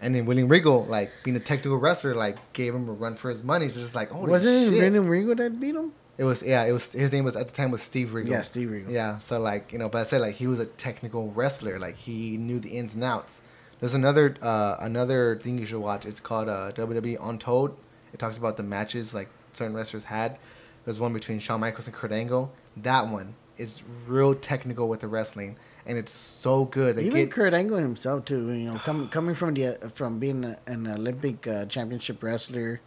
And 0.00 0.14
then 0.14 0.24
William 0.24 0.48
Regal, 0.48 0.84
like 0.86 1.10
being 1.22 1.36
a 1.36 1.40
technical 1.40 1.76
wrestler, 1.78 2.14
like 2.14 2.36
gave 2.54 2.74
him 2.74 2.88
a 2.88 2.92
run 2.92 3.14
for 3.16 3.30
his 3.30 3.44
money. 3.44 3.68
So 3.68 3.78
just 3.78 3.94
like, 3.94 4.12
oh, 4.12 4.26
shit. 4.26 4.44
it 4.44 4.70
William 4.72 5.06
Regal 5.06 5.34
that 5.36 5.60
beat 5.60 5.76
him? 5.76 5.92
It 6.18 6.24
was 6.24 6.42
yeah. 6.42 6.64
It 6.64 6.72
was 6.72 6.92
his 6.92 7.12
name 7.12 7.24
was 7.24 7.36
at 7.36 7.46
the 7.48 7.54
time 7.54 7.70
was 7.70 7.82
Steve 7.82 8.12
Regal. 8.12 8.32
Yeah, 8.32 8.42
Steve 8.42 8.70
Regal. 8.70 8.92
Yeah. 8.92 9.18
So 9.18 9.38
like 9.40 9.72
you 9.72 9.78
know, 9.78 9.88
but 9.88 9.98
I 9.98 10.02
said 10.04 10.20
like 10.20 10.34
he 10.34 10.46
was 10.46 10.58
a 10.58 10.66
technical 10.66 11.30
wrestler. 11.30 11.78
Like 11.78 11.96
he 11.96 12.36
knew 12.36 12.58
the 12.60 12.70
ins 12.70 12.94
and 12.94 13.04
outs. 13.04 13.42
There's 13.82 13.94
another 13.94 14.36
uh, 14.40 14.76
another 14.78 15.40
thing 15.42 15.58
you 15.58 15.66
should 15.66 15.80
watch. 15.80 16.06
It's 16.06 16.20
called 16.20 16.48
uh, 16.48 16.70
WWE 16.70 17.18
Untold. 17.20 17.76
It 18.12 18.20
talks 18.20 18.38
about 18.38 18.56
the 18.56 18.62
matches 18.62 19.12
like 19.12 19.28
certain 19.54 19.74
wrestlers 19.74 20.04
had. 20.04 20.38
There's 20.84 21.00
one 21.00 21.12
between 21.12 21.40
Shawn 21.40 21.58
Michaels 21.58 21.88
and 21.88 21.96
Kurt 21.96 22.12
Angle. 22.12 22.52
That 22.76 23.08
one 23.08 23.34
is 23.56 23.82
real 24.06 24.36
technical 24.36 24.88
with 24.88 25.00
the 25.00 25.08
wrestling, 25.08 25.56
and 25.84 25.98
it's 25.98 26.12
so 26.12 26.64
good. 26.66 26.94
They 26.94 27.06
Even 27.06 27.24
get 27.24 27.32
Kurt 27.32 27.54
Angle 27.54 27.78
himself 27.78 28.24
too. 28.24 28.52
You 28.52 28.70
know, 28.70 28.78
com- 28.78 29.08
coming 29.08 29.34
from 29.34 29.54
the 29.54 29.76
from 29.92 30.20
being 30.20 30.44
a, 30.44 30.58
an 30.68 30.86
Olympic 30.86 31.48
uh, 31.48 31.64
championship 31.66 32.22
wrestler 32.22 32.80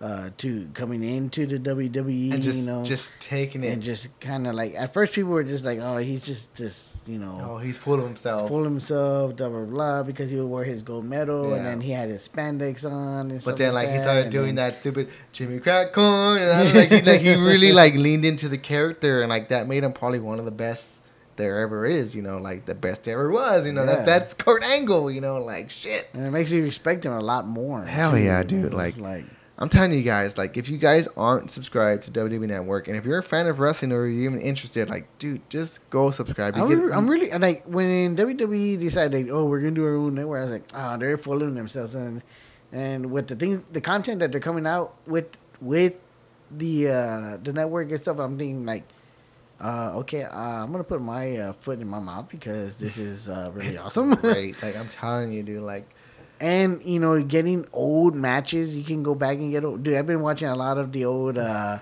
uh, 0.00 0.30
to 0.38 0.66
coming 0.72 1.04
into 1.04 1.44
the 1.46 1.58
WWE, 1.58 2.32
and 2.32 2.42
just 2.42 2.60
you 2.60 2.72
know, 2.72 2.82
just 2.84 3.12
taking 3.20 3.62
it. 3.64 3.72
and 3.74 3.82
just 3.82 4.08
kind 4.20 4.46
of 4.46 4.54
like 4.54 4.74
at 4.74 4.94
first 4.94 5.12
people 5.14 5.30
were 5.32 5.44
just 5.44 5.62
like, 5.64 5.78
oh, 5.78 5.98
he's 5.98 6.22
just 6.22 6.54
just 6.54 7.06
you 7.06 7.18
know. 7.18 7.38
oh, 7.42 7.58
he's 7.58 7.76
full 7.76 7.94
of 8.00 8.04
himself. 8.04 8.48
Full 8.48 8.60
of 8.60 8.64
himself, 8.64 9.36
blah 9.36 9.48
blah 9.50 9.64
blah, 9.64 10.02
because 10.02 10.30
he 10.30 10.36
would 10.36 10.46
wear 10.46 10.64
his 10.64 10.80
gold 10.82 11.04
medal, 11.04 11.50
Yeah. 11.50 11.56
and 11.56 11.66
then 11.66 11.80
he 11.82 11.90
had 11.92 12.08
his 12.08 12.26
spandex 12.26 12.90
on. 12.90 13.30
And 13.30 13.42
stuff 13.42 13.52
But 13.52 13.58
then, 13.58 13.74
like, 13.74 13.90
he 13.90 13.98
started 13.98 14.30
doing 14.30 14.54
then- 14.54 14.70
that 14.70 14.74
stupid 14.76 15.08
Jimmy 15.32 15.58
Crack 15.60 15.92
corn, 15.92 16.40
and 16.40 16.50
I 16.50 16.62
was 16.62 16.74
like, 16.74 16.88
he, 16.88 17.02
like 17.02 17.20
he 17.20 17.34
really 17.34 17.72
like 17.82 17.94
leaned 17.94 18.24
into 18.24 18.48
the 18.48 18.58
character, 18.58 19.20
and 19.20 19.28
like 19.28 19.48
that 19.48 19.68
made 19.68 19.84
him 19.84 19.92
probably 19.92 20.20
one 20.20 20.38
of 20.38 20.46
the 20.46 20.50
best 20.50 21.02
there 21.36 21.58
ever 21.58 21.84
is. 21.84 22.16
You 22.16 22.22
know, 22.22 22.38
like 22.38 22.64
the 22.64 22.74
best 22.74 23.04
there 23.04 23.16
ever 23.18 23.30
was. 23.30 23.66
You 23.66 23.72
know, 23.74 23.84
Yeah. 23.84 23.96
that 23.96 24.06
that's 24.06 24.32
Kurt 24.32 24.62
Angle. 24.64 25.10
You 25.10 25.20
know, 25.20 25.42
like 25.44 25.68
shit. 25.68 26.08
and 26.14 26.24
it 26.24 26.30
makes 26.30 26.50
you 26.50 26.62
respect 26.62 27.04
him 27.04 27.12
a 27.12 27.20
lot 27.20 27.46
more. 27.46 27.84
Hell 27.84 28.12
too. 28.12 28.18
yeah, 28.22 28.42
dude, 28.42 28.72
like- 28.72 28.96
like 28.96 29.26
I'm 29.60 29.68
telling 29.68 29.92
you 29.92 30.02
guys, 30.02 30.38
like, 30.38 30.56
if 30.56 30.70
you 30.70 30.78
guys 30.78 31.06
aren't 31.18 31.50
subscribed 31.50 32.04
to 32.04 32.10
WWE 32.10 32.48
Network, 32.48 32.88
and 32.88 32.96
if 32.96 33.04
you're 33.04 33.18
a 33.18 33.22
fan 33.22 33.46
of 33.46 33.60
wrestling 33.60 33.92
or 33.92 34.06
you're 34.06 34.24
even 34.30 34.40
interested, 34.40 34.88
like, 34.88 35.06
dude, 35.18 35.42
just 35.50 35.88
go 35.90 36.10
subscribe. 36.10 36.56
I'm, 36.56 36.68
get- 36.68 36.96
I'm 36.96 37.06
really 37.06 37.30
like 37.30 37.64
when 37.66 38.16
WWE 38.16 38.78
decided, 38.80 39.28
oh, 39.30 39.44
we're 39.44 39.60
gonna 39.60 39.72
do 39.72 39.84
our 39.84 39.96
own 39.96 40.14
network. 40.14 40.38
I 40.40 40.42
was 40.44 40.52
like, 40.52 40.70
oh, 40.74 40.96
they're 40.96 41.18
fooling 41.18 41.54
themselves, 41.54 41.94
and 41.94 42.22
and 42.72 43.10
with 43.10 43.28
the 43.28 43.36
things, 43.36 43.62
the 43.70 43.82
content 43.82 44.20
that 44.20 44.32
they're 44.32 44.40
coming 44.40 44.66
out 44.66 44.94
with 45.06 45.36
with 45.60 45.94
the 46.50 46.88
uh, 46.88 47.36
the 47.42 47.52
network 47.52 47.90
and 47.90 48.00
stuff, 48.00 48.18
I'm 48.18 48.38
thinking 48.38 48.64
like, 48.64 48.84
uh, 49.60 49.92
okay, 49.98 50.22
uh, 50.22 50.64
I'm 50.64 50.72
gonna 50.72 50.84
put 50.84 51.02
my 51.02 51.36
uh, 51.36 51.52
foot 51.52 51.80
in 51.80 51.86
my 51.88 52.00
mouth 52.00 52.30
because 52.30 52.76
this 52.76 52.96
is 52.96 53.28
uh, 53.28 53.50
really 53.52 53.76
awesome. 53.76 54.14
Great. 54.14 54.60
Like 54.62 54.74
I'm 54.76 54.88
telling 54.88 55.32
you, 55.32 55.42
dude. 55.42 55.62
Like 55.62 55.86
and 56.40 56.82
you 56.84 56.98
know, 57.00 57.22
getting 57.22 57.66
old 57.72 58.14
matches, 58.14 58.76
you 58.76 58.84
can 58.84 59.02
go 59.02 59.14
back 59.14 59.38
and 59.38 59.50
get. 59.50 59.64
old- 59.64 59.82
Dude, 59.82 59.94
I've 59.94 60.06
been 60.06 60.22
watching 60.22 60.48
a 60.48 60.54
lot 60.56 60.78
of 60.78 60.90
the 60.92 61.04
old 61.04 61.36
uh, 61.38 61.78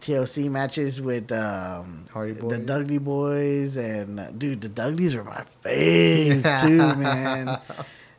TLC 0.00 0.50
matches 0.50 1.00
with 1.00 1.30
um, 1.32 2.06
Hardy 2.12 2.32
the 2.34 2.40
Boys. 2.42 2.58
Dudley 2.60 2.98
Boys, 2.98 3.76
and 3.76 4.20
uh, 4.20 4.30
dude, 4.32 4.60
the 4.60 4.68
Dudleys 4.68 5.16
are 5.16 5.24
my 5.24 5.44
faves 5.64 6.60
too, 6.60 6.76
man. 7.00 7.48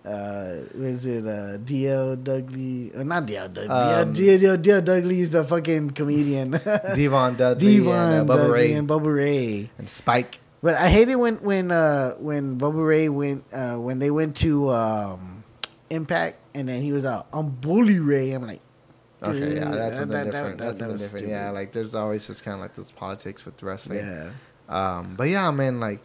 Uh, 0.06 0.60
was 0.76 1.06
it 1.06 1.26
uh, 1.26 1.56
D.L. 1.58 2.18
Dudley? 2.18 2.92
Or 2.94 3.06
not 3.06 3.26
D.L. 3.26 3.48
Dudley. 3.48 3.70
Um, 3.70 4.12
D.L. 4.12 4.58
D.L. 4.58 4.82
Dudley 4.82 5.22
is 5.22 5.32
the 5.32 5.46
fucking 5.46 5.92
comedian. 5.92 6.52
Devon 6.96 7.36
Dudley 7.36 7.78
Devon 7.78 7.94
and 7.94 8.30
uh, 8.30 8.34
Bubba 8.34 8.38
Dudley 8.38 8.52
Ray 8.52 8.74
and 8.74 8.88
Bubba 8.90 9.16
Ray. 9.16 9.70
and 9.78 9.88
Spike. 9.90 10.40
But 10.62 10.76
I 10.76 10.90
hated 10.90 11.16
when 11.16 11.36
when 11.38 11.72
uh 11.72 12.16
when 12.16 12.58
Bubba 12.58 12.86
Ray 12.86 13.08
went 13.10 13.46
uh 13.54 13.76
when 13.76 14.00
they 14.00 14.12
went 14.12 14.36
to 14.38 14.70
um 14.72 15.33
Impact 15.94 16.38
and 16.56 16.68
then 16.68 16.82
he 16.82 16.92
was 16.92 17.06
out 17.06 17.28
I'm 17.34 17.50
Bully 17.50 18.00
Ray. 18.00 18.32
I'm 18.32 18.46
like, 18.48 18.62
Okay, 19.22 19.56
yeah, 19.56 19.66
that's 19.72 19.76
that- 19.76 19.94
something 19.96 20.08
that- 20.18 20.26
different. 20.26 20.58
that- 20.58 20.64
that's 20.66 20.74
that 20.74 20.80
something 20.80 20.92
was 20.92 21.02
different. 21.02 21.30
Yeah, 21.30 21.50
like 21.52 21.72
there's 21.72 21.96
always 21.96 22.28
just 22.28 22.44
kind 22.44 22.56
of 22.56 22.62
like 22.62 22.74
those 22.74 22.92
politics 22.92 23.46
with 23.46 23.62
wrestling. 23.64 24.00
yeah. 24.00 24.32
Um, 24.70 25.16
but 25.16 25.30
yeah, 25.30 25.50
man, 25.52 25.80
like 25.80 26.02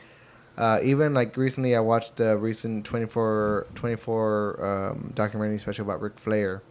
uh, 0.56 0.81
even 0.82 1.15
like 1.15 1.36
recently, 1.36 1.74
I 1.77 1.81
watched 1.81 2.16
the 2.16 2.36
recent 2.36 2.85
24, 2.85 3.66
24 3.77 4.65
um, 4.93 5.12
documentary 5.15 5.59
special 5.59 5.85
about 5.85 6.01
Ric 6.02 6.19
Flair, 6.19 6.62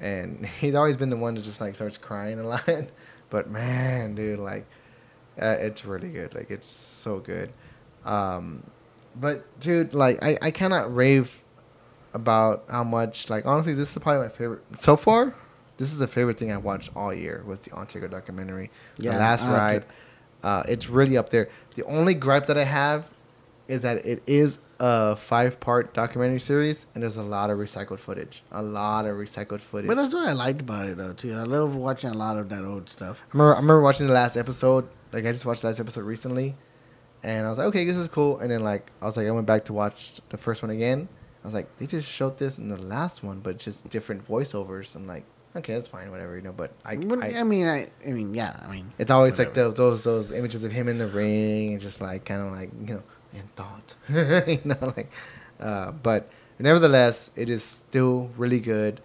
and 0.00 0.44
he's 0.60 0.74
always 0.74 0.96
been 0.96 1.10
the 1.10 1.16
one 1.16 1.34
that 1.34 1.42
just 1.42 1.60
like 1.60 1.74
starts 1.74 1.96
crying 1.98 2.40
a 2.40 2.44
lot. 2.44 2.68
but 3.30 3.50
man, 3.50 4.14
dude, 4.14 4.38
like 4.38 4.66
uh, 5.40 5.56
it's 5.60 5.84
really 5.84 6.08
good. 6.08 6.34
Like 6.34 6.50
it's 6.50 6.66
so 6.66 7.18
good. 7.20 7.52
Um, 8.04 8.64
but 9.14 9.44
dude, 9.60 9.92
like 9.94 10.22
I, 10.22 10.38
I 10.40 10.50
cannot 10.50 10.94
rave 10.94 11.42
about 12.18 12.64
how 12.70 12.84
much 12.84 13.30
like 13.30 13.46
honestly 13.46 13.74
this 13.74 13.94
is 13.96 14.02
probably 14.02 14.22
my 14.22 14.28
favorite 14.28 14.62
so 14.76 14.96
far. 14.96 15.34
This 15.76 15.92
is 15.92 15.98
the 16.00 16.08
favorite 16.08 16.38
thing 16.38 16.50
I 16.50 16.56
watched 16.56 16.90
all 16.96 17.14
year 17.14 17.42
was 17.46 17.60
the 17.60 17.70
Ontario 17.72 18.08
documentary. 18.08 18.70
Yeah, 18.98 19.12
the 19.12 19.18
last 19.18 19.44
I 19.44 19.46
have 19.46 19.54
to- 19.70 19.74
ride. 19.78 19.84
Uh, 20.42 20.62
it's 20.68 20.88
really 20.88 21.16
up 21.16 21.30
there. 21.30 21.48
The 21.74 21.84
only 21.84 22.14
gripe 22.14 22.46
that 22.46 22.56
I 22.58 22.64
have 22.64 23.08
is 23.66 23.82
that 23.82 24.04
it 24.06 24.22
is 24.26 24.58
a 24.80 25.14
five 25.16 25.58
part 25.60 25.92
documentary 25.92 26.38
series 26.40 26.86
and 26.94 27.02
there's 27.02 27.16
a 27.16 27.22
lot 27.22 27.50
of 27.50 27.58
recycled 27.58 27.98
footage. 27.98 28.42
A 28.52 28.62
lot 28.62 29.04
of 29.06 29.16
recycled 29.16 29.60
footage. 29.60 29.88
But 29.88 29.96
that's 29.96 30.14
what 30.14 30.26
I 30.28 30.32
liked 30.32 30.60
about 30.60 30.86
it 30.86 30.96
though 30.96 31.12
too. 31.12 31.32
I 31.34 31.42
love 31.42 31.74
watching 31.76 32.10
a 32.10 32.14
lot 32.14 32.38
of 32.38 32.48
that 32.50 32.64
old 32.64 32.88
stuff. 32.88 33.22
I 33.26 33.30
remember, 33.36 33.54
I 33.54 33.58
remember 33.58 33.80
watching 33.82 34.06
the 34.06 34.12
last 34.12 34.36
episode. 34.36 34.88
Like 35.12 35.24
I 35.26 35.32
just 35.32 35.44
watched 35.46 35.62
the 35.62 35.68
last 35.68 35.80
episode 35.80 36.04
recently, 36.04 36.54
and 37.22 37.46
I 37.46 37.48
was 37.48 37.58
like, 37.58 37.66
okay, 37.68 37.84
this 37.84 37.96
is 37.96 38.08
cool. 38.08 38.38
And 38.38 38.50
then 38.50 38.62
like 38.62 38.90
I 39.02 39.06
was 39.06 39.16
like, 39.16 39.26
I 39.26 39.30
went 39.32 39.46
back 39.46 39.64
to 39.66 39.72
watch 39.72 40.20
the 40.28 40.36
first 40.38 40.62
one 40.62 40.70
again. 40.70 41.08
I 41.42 41.46
was 41.46 41.54
like, 41.54 41.76
they 41.78 41.86
just 41.86 42.10
showed 42.10 42.38
this 42.38 42.58
in 42.58 42.68
the 42.68 42.80
last 42.80 43.22
one, 43.22 43.40
but 43.40 43.58
just 43.58 43.88
different 43.90 44.26
voiceovers. 44.26 44.94
I'm 44.94 45.06
like, 45.06 45.24
okay, 45.56 45.74
that's 45.74 45.88
fine, 45.88 46.10
whatever, 46.10 46.36
you 46.36 46.42
know. 46.42 46.52
But 46.52 46.72
I, 46.84 46.92
I, 46.92 47.40
I 47.40 47.42
mean, 47.44 47.66
I, 47.66 47.88
I 48.06 48.10
mean, 48.10 48.34
yeah, 48.34 48.58
I 48.62 48.72
mean, 48.72 48.92
it's 48.98 49.10
always 49.10 49.38
like 49.38 49.54
those 49.54 49.74
those 49.74 50.04
those 50.04 50.32
images 50.32 50.64
of 50.64 50.72
him 50.72 50.88
in 50.88 50.98
the 50.98 51.06
ring 51.08 51.72
and 51.72 51.80
just 51.80 52.00
like 52.00 52.24
kind 52.24 52.42
of 52.42 52.52
like 52.52 52.70
you 52.86 52.94
know 52.94 53.02
in 53.32 53.42
thought, 53.56 53.94
you 54.48 54.60
know, 54.64 54.92
like. 54.96 55.10
Uh, 55.60 55.90
but 55.90 56.30
nevertheless, 56.58 57.30
it 57.36 57.48
is 57.48 57.62
still 57.62 58.30
really 58.36 58.60
good. 58.60 59.00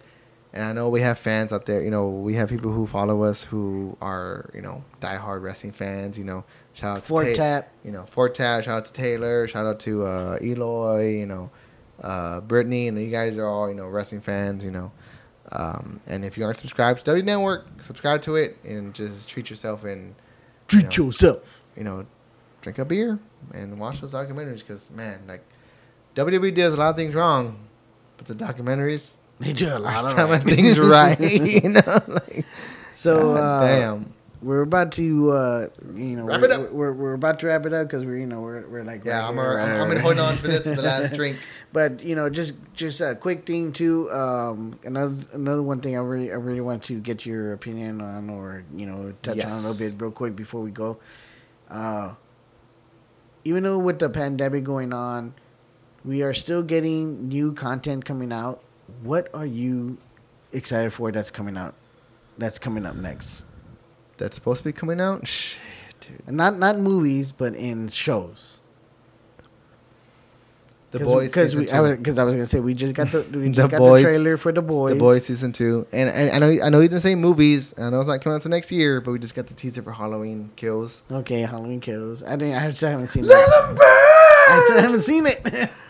And 0.52 0.62
I 0.62 0.72
know 0.72 0.88
we 0.88 1.00
have 1.00 1.18
fans 1.18 1.52
out 1.52 1.66
there. 1.66 1.82
You 1.82 1.90
know, 1.90 2.08
we 2.08 2.34
have 2.34 2.48
people 2.48 2.70
who 2.70 2.86
follow 2.86 3.24
us 3.24 3.42
who 3.42 3.96
are 4.00 4.50
you 4.54 4.60
know 4.60 4.84
diehard 5.00 5.42
wrestling 5.42 5.72
fans. 5.72 6.16
You 6.16 6.24
know, 6.24 6.44
shout 6.74 6.90
out 6.92 7.02
to 7.02 7.08
Fort 7.08 7.34
Ta-. 7.34 7.64
You 7.84 7.90
know, 7.90 8.04
Fort 8.04 8.34
Tap. 8.34 8.62
Shout 8.62 8.78
out 8.78 8.84
to 8.84 8.92
Taylor. 8.92 9.48
Shout 9.48 9.66
out 9.66 9.80
to 9.80 10.04
uh, 10.04 10.38
Eloy. 10.40 11.18
You 11.18 11.26
know, 11.26 11.50
uh, 12.02 12.40
Brittany. 12.40 12.88
And 12.88 13.00
you 13.00 13.10
guys 13.10 13.38
are 13.38 13.46
all 13.46 13.68
you 13.68 13.74
know 13.74 13.86
wrestling 13.86 14.20
fans. 14.20 14.64
You 14.64 14.70
know. 14.70 14.92
Um, 15.52 16.00
and 16.06 16.24
if 16.24 16.38
you 16.38 16.44
aren't 16.44 16.56
subscribed 16.56 17.00
to 17.00 17.04
W 17.04 17.22
Network, 17.22 17.66
subscribe 17.82 18.22
to 18.22 18.36
it 18.36 18.56
and 18.64 18.94
just 18.94 19.28
treat 19.28 19.50
yourself 19.50 19.84
and 19.84 20.14
treat 20.68 20.84
know, 20.84 21.06
yourself. 21.06 21.62
you 21.76 21.84
know, 21.84 22.06
drink 22.62 22.78
a 22.78 22.84
beer 22.84 23.18
and 23.52 23.78
watch 23.78 24.00
those 24.00 24.14
documentaries 24.14 24.60
because 24.60 24.90
man, 24.90 25.20
like 25.28 25.44
WWE 26.14 26.54
does 26.54 26.74
a 26.74 26.76
lot 26.78 26.90
of 26.90 26.96
things 26.96 27.14
wrong, 27.14 27.58
but 28.16 28.26
the 28.26 28.34
documentaries 28.34 29.18
They 29.38 29.52
do 29.52 29.68
a 29.68 29.78
lot 29.78 30.18
of 30.18 30.30
right. 30.30 30.42
things 30.42 30.78
right. 30.80 31.20
you 31.20 31.68
know, 31.68 32.00
like 32.08 32.46
So 32.92 33.34
uh, 33.34 33.66
damn. 33.66 34.13
We're 34.44 34.60
about 34.60 34.92
to, 34.92 35.30
uh, 35.30 35.66
you 35.94 36.16
know, 36.16 36.24
Wrap 36.24 36.40
we're, 36.40 36.46
it 36.46 36.52
up. 36.52 36.72
We're, 36.72 36.92
we're 36.92 37.14
about 37.14 37.40
to 37.40 37.46
wrap 37.46 37.64
it 37.64 37.72
up 37.72 37.86
because 37.86 38.04
we're, 38.04 38.18
you 38.18 38.26
know, 38.26 38.42
we're, 38.42 38.66
we're 38.68 38.84
like, 38.84 39.04
Yeah, 39.04 39.20
right 39.20 39.28
I'm, 39.28 39.34
here, 39.34 39.58
I'm, 39.58 39.88
right 39.88 39.96
I'm 39.96 40.02
holding 40.02 40.20
on 40.20 40.36
for 40.36 40.48
this 40.48 40.64
for 40.64 40.74
the 40.74 40.82
last 40.82 41.14
drink. 41.16 41.38
But 41.72 42.02
you 42.02 42.14
know, 42.14 42.28
just 42.28 42.54
just 42.74 43.00
a 43.00 43.14
quick 43.14 43.46
thing 43.46 43.72
too. 43.72 44.10
Um, 44.12 44.78
another 44.84 45.16
another 45.32 45.62
one 45.62 45.80
thing 45.80 45.96
I 45.96 46.00
really 46.00 46.30
I 46.30 46.36
really 46.36 46.60
want 46.60 46.84
to 46.84 47.00
get 47.00 47.24
your 47.24 47.54
opinion 47.54 48.00
on, 48.00 48.28
or 48.28 48.64
you 48.76 48.86
know, 48.86 49.14
touch 49.22 49.42
on 49.42 49.50
a 49.50 49.56
little 49.56 49.78
bit 49.78 50.00
real 50.00 50.12
quick 50.12 50.36
before 50.36 50.60
we 50.60 50.70
go. 50.70 50.98
Uh, 51.70 52.14
even 53.44 53.62
though 53.62 53.78
with 53.78 53.98
the 53.98 54.10
pandemic 54.10 54.62
going 54.62 54.92
on, 54.92 55.34
we 56.04 56.22
are 56.22 56.34
still 56.34 56.62
getting 56.62 57.28
new 57.28 57.54
content 57.54 58.04
coming 58.04 58.32
out. 58.32 58.62
What 59.02 59.34
are 59.34 59.46
you 59.46 59.96
excited 60.52 60.92
for? 60.92 61.10
That's 61.10 61.30
coming 61.30 61.56
out. 61.56 61.74
That's 62.36 62.58
coming 62.58 62.84
up 62.84 62.96
next. 62.96 63.44
That's 64.16 64.34
supposed 64.36 64.58
to 64.58 64.64
be 64.64 64.72
coming 64.72 65.00
out. 65.00 65.26
Shit, 65.26 65.60
dude. 66.00 66.34
Not 66.34 66.58
not 66.58 66.78
movies, 66.78 67.32
but 67.32 67.54
in 67.54 67.88
shows. 67.88 68.60
The 70.92 71.00
Cause, 71.00 71.08
boys 71.08 71.30
because 71.32 71.56
we. 71.56 71.68
I 71.70 71.80
was, 71.80 71.98
cause 71.98 72.18
I 72.20 72.24
was 72.24 72.36
gonna 72.36 72.46
say 72.46 72.60
we 72.60 72.72
just 72.72 72.94
got 72.94 73.10
the 73.10 73.22
we 73.22 73.48
The 73.48 73.50
just 73.50 73.70
got 73.70 73.78
Boys- 73.78 74.02
the 74.02 74.06
trailer 74.08 74.36
for 74.36 74.52
the 74.52 74.62
boys. 74.62 74.92
The 74.94 75.00
boys 75.00 75.24
season 75.26 75.50
two, 75.50 75.88
and, 75.92 76.08
and 76.08 76.30
I 76.30 76.38
know 76.38 76.64
I 76.64 76.68
know 76.68 76.78
you 76.78 76.88
didn't 76.88 77.02
say 77.02 77.16
movies. 77.16 77.74
I 77.76 77.90
know 77.90 77.98
it's 77.98 78.08
not 78.08 78.20
coming 78.20 78.36
out 78.36 78.42
to 78.42 78.48
next 78.48 78.70
year, 78.70 79.00
but 79.00 79.10
we 79.10 79.18
just 79.18 79.34
got 79.34 79.48
the 79.48 79.54
teaser 79.54 79.82
for 79.82 79.90
Halloween 79.90 80.50
Kills. 80.54 81.02
Okay, 81.10 81.40
Halloween 81.40 81.80
Kills. 81.80 82.22
I 82.22 82.36
didn't. 82.36 82.54
I 82.54 82.70
still 82.70 82.90
haven't 82.90 83.08
seen 83.08 83.24
that. 83.24 83.76
I 84.48 84.64
still 84.66 84.82
haven't 84.82 85.00
seen 85.00 85.26
it. 85.26 85.70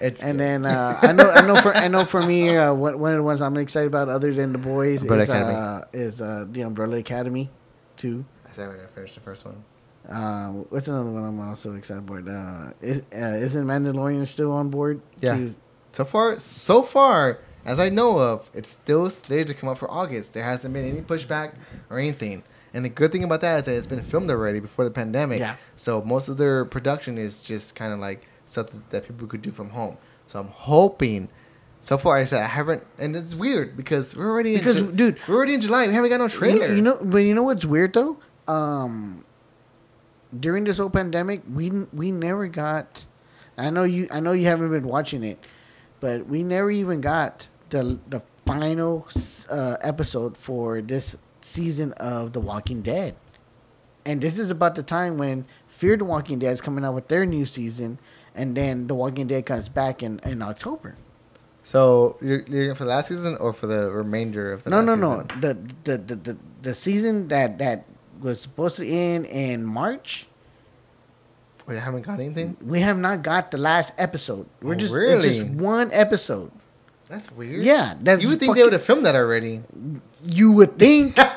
It's 0.00 0.22
and 0.22 0.38
then 0.38 0.64
uh, 0.64 0.96
I 1.02 1.12
know, 1.12 1.28
I 1.28 1.44
know 1.44 1.56
for 1.56 1.74
I 1.76 1.88
know 1.88 2.04
for 2.04 2.22
me, 2.22 2.56
uh, 2.56 2.72
one 2.72 3.00
one 3.00 3.12
of 3.12 3.16
the 3.18 3.22
ones 3.24 3.42
I'm 3.42 3.56
excited 3.56 3.88
about, 3.88 4.08
other 4.08 4.32
than 4.32 4.52
the 4.52 4.58
boys, 4.58 5.02
Umbrella 5.02 5.22
is 5.22 5.28
uh, 5.30 5.84
is 5.92 6.22
uh, 6.22 6.46
the 6.48 6.60
Umbrella 6.60 6.98
Academy, 6.98 7.50
too. 7.98 8.24
I 8.48 8.52
said 8.52 8.70
I 8.70 8.86
finished 8.94 9.14
the 9.14 9.20
first 9.20 9.44
one. 9.44 9.62
Uh, 10.08 10.48
what's 10.70 10.88
another 10.88 11.10
one 11.10 11.24
I'm 11.24 11.40
also 11.40 11.74
excited 11.74 12.08
about? 12.08 12.26
Uh, 12.26 12.72
is, 12.80 13.02
uh, 13.12 13.36
isn't 13.44 13.66
Mandalorian 13.66 14.26
still 14.26 14.52
on 14.52 14.70
board? 14.70 15.02
Yeah. 15.20 15.46
So 15.92 16.04
far, 16.04 16.38
so 16.38 16.82
far, 16.82 17.40
as 17.64 17.78
I 17.78 17.88
know 17.90 18.18
of, 18.18 18.50
it's 18.54 18.70
still 18.70 19.10
slated 19.10 19.48
to 19.48 19.54
come 19.54 19.68
out 19.68 19.78
for 19.78 19.90
August. 19.90 20.32
There 20.32 20.44
hasn't 20.44 20.72
been 20.72 20.86
any 20.86 21.02
pushback 21.02 21.54
or 21.90 21.98
anything. 21.98 22.42
And 22.72 22.84
the 22.84 22.88
good 22.88 23.12
thing 23.12 23.24
about 23.24 23.40
that 23.42 23.60
is 23.60 23.66
that 23.66 23.76
it's 23.76 23.86
been 23.86 24.02
filmed 24.02 24.30
already 24.30 24.60
before 24.60 24.84
the 24.84 24.90
pandemic. 24.90 25.40
Yeah. 25.40 25.56
So 25.76 26.02
most 26.02 26.28
of 26.28 26.38
their 26.38 26.64
production 26.64 27.18
is 27.18 27.42
just 27.42 27.74
kind 27.74 27.92
of 27.92 27.98
like 27.98 28.26
something 28.46 28.82
that 28.90 29.06
people 29.06 29.26
could 29.26 29.42
do 29.42 29.50
from 29.50 29.70
home. 29.70 29.98
So 30.26 30.40
I'm 30.40 30.48
hoping. 30.48 31.28
So 31.80 31.96
far, 31.96 32.16
I 32.16 32.24
said 32.24 32.42
I 32.42 32.46
haven't, 32.46 32.84
and 32.98 33.14
it's 33.16 33.34
weird 33.34 33.76
because 33.76 34.14
we're 34.16 34.28
already 34.30 34.54
in 34.54 34.58
Because, 34.60 34.76
Ju- 34.76 34.92
dude- 34.92 35.18
we're 35.28 35.36
already 35.36 35.54
in 35.54 35.60
July. 35.60 35.86
We 35.86 35.94
haven't 35.94 36.10
got 36.10 36.18
no 36.18 36.24
You, 36.24 36.30
trailer. 36.30 36.72
you 36.74 36.82
know, 36.82 36.98
but 37.00 37.18
you 37.18 37.34
know 37.34 37.44
what's 37.44 37.64
weird 37.64 37.92
though? 37.94 38.18
Um, 38.48 39.24
during 40.38 40.64
this 40.64 40.78
whole 40.78 40.90
pandemic, 40.90 41.42
we 41.52 41.70
we 41.92 42.10
never 42.12 42.48
got. 42.48 43.06
I 43.56 43.70
know 43.70 43.84
you. 43.84 44.08
I 44.10 44.20
know 44.20 44.32
you 44.32 44.46
haven't 44.46 44.70
been 44.70 44.86
watching 44.86 45.22
it, 45.24 45.38
but 46.00 46.26
we 46.26 46.42
never 46.42 46.70
even 46.70 47.00
got 47.00 47.48
the 47.70 47.98
the 48.08 48.22
final 48.44 49.06
uh, 49.50 49.76
episode 49.80 50.36
for 50.36 50.80
this 50.82 51.16
season 51.42 51.92
of 51.94 52.32
The 52.32 52.40
Walking 52.40 52.82
Dead. 52.82 53.14
And 54.04 54.20
this 54.20 54.38
is 54.38 54.50
about 54.50 54.74
the 54.74 54.82
time 54.82 55.18
when 55.18 55.44
Fear 55.68 55.98
the 55.98 56.04
Walking 56.04 56.38
Dead 56.38 56.52
is 56.52 56.60
coming 56.62 56.84
out 56.84 56.94
with 56.94 57.08
their 57.08 57.26
new 57.26 57.44
season, 57.46 57.98
and 58.34 58.56
then 58.56 58.86
The 58.86 58.94
Walking 58.94 59.26
Dead 59.26 59.44
comes 59.46 59.68
back 59.68 60.02
in, 60.02 60.18
in 60.24 60.40
October. 60.42 60.96
So 61.68 62.16
you're, 62.22 62.40
you're 62.48 62.74
for 62.74 62.84
the 62.84 62.88
last 62.88 63.08
season 63.08 63.36
or 63.36 63.52
for 63.52 63.66
the 63.66 63.90
remainder 63.90 64.54
of 64.54 64.64
the? 64.64 64.70
No, 64.70 64.80
no, 64.80 64.94
no. 64.94 65.24
The, 65.38 65.52
the 65.84 65.98
the 65.98 66.16
the 66.16 66.38
the 66.62 66.74
season 66.74 67.28
that 67.28 67.58
that 67.58 67.84
was 68.22 68.40
supposed 68.40 68.76
to 68.76 68.88
end 68.88 69.26
in 69.26 69.66
March. 69.66 70.26
We 71.68 71.76
haven't 71.76 72.06
got 72.06 72.20
anything. 72.20 72.56
We 72.64 72.80
have 72.80 72.96
not 72.96 73.20
got 73.22 73.50
the 73.50 73.58
last 73.58 73.92
episode. 73.98 74.46
We're 74.62 74.76
Oh, 74.76 74.78
just 74.78 74.94
really? 74.94 75.28
it's 75.28 75.38
just 75.44 75.50
one 75.50 75.90
episode. 75.92 76.50
That's 77.06 77.30
weird. 77.30 77.62
Yeah, 77.62 77.96
that's 78.00 78.22
you 78.22 78.30
would 78.30 78.40
think 78.40 78.56
they 78.56 78.62
would 78.64 78.72
have 78.72 78.82
filmed 78.82 79.04
that 79.04 79.14
already. 79.14 79.62
You 80.24 80.52
would 80.52 80.78
think. 80.78 81.18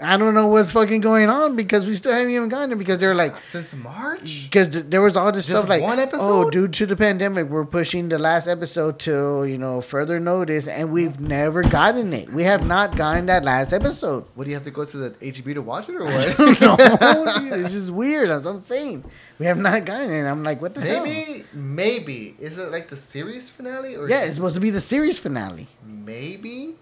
I 0.00 0.16
don't 0.16 0.34
know 0.34 0.46
what's 0.46 0.72
fucking 0.72 1.00
going 1.00 1.28
on 1.28 1.56
because 1.56 1.86
we 1.86 1.94
still 1.94 2.12
haven't 2.12 2.30
even 2.30 2.48
gotten 2.48 2.72
it 2.72 2.76
because 2.76 2.98
they're 2.98 3.14
like 3.14 3.36
Since 3.48 3.74
March. 3.76 4.44
because 4.44 4.68
th- 4.68 4.84
there 4.88 5.02
was 5.02 5.16
all 5.16 5.32
this 5.32 5.46
Just 5.48 5.58
stuff 5.58 5.68
like 5.68 5.82
one 5.82 5.98
oh 5.98 6.02
episode? 6.02 6.46
Oh 6.46 6.50
due 6.50 6.68
to 6.68 6.86
the 6.86 6.96
pandemic 6.96 7.48
we're 7.48 7.64
pushing 7.64 8.08
the 8.08 8.18
last 8.18 8.46
episode 8.46 8.98
to 9.00 9.44
you 9.44 9.58
know 9.58 9.80
further 9.80 10.20
notice 10.20 10.68
and 10.68 10.92
we've 10.92 11.18
never 11.20 11.62
gotten 11.62 12.12
it. 12.12 12.32
We 12.32 12.44
have 12.44 12.66
not 12.66 12.96
gotten 12.96 13.26
that 13.26 13.44
last 13.44 13.72
episode. 13.72 14.24
What 14.34 14.44
do 14.44 14.50
you 14.50 14.56
have 14.56 14.64
to 14.64 14.70
go 14.70 14.84
to 14.84 14.96
the 14.96 15.10
HB 15.10 15.54
to 15.54 15.62
watch 15.62 15.88
it 15.88 15.96
or 15.96 16.04
what? 16.04 16.38
no 16.60 16.76
it's 17.64 17.72
just 17.72 17.90
weird. 17.90 18.30
That's 18.30 18.44
what 18.44 18.56
I'm 18.56 18.62
saying 18.62 19.04
we 19.38 19.46
have 19.46 19.58
not 19.58 19.84
gotten 19.84 20.12
it. 20.12 20.24
I'm 20.28 20.44
like 20.44 20.60
what 20.60 20.74
the 20.74 20.80
hell? 20.80 21.02
Maybe, 21.02 21.44
maybe. 21.52 22.36
Is 22.38 22.58
it 22.58 22.70
like 22.70 22.88
the 22.88 22.96
series 22.96 23.50
finale 23.50 23.96
or 23.96 24.08
yeah 24.08 24.24
it's 24.24 24.34
supposed 24.34 24.54
to 24.54 24.60
be 24.60 24.70
the 24.70 24.80
series 24.80 25.18
finale. 25.18 25.66
Maybe? 25.84 26.76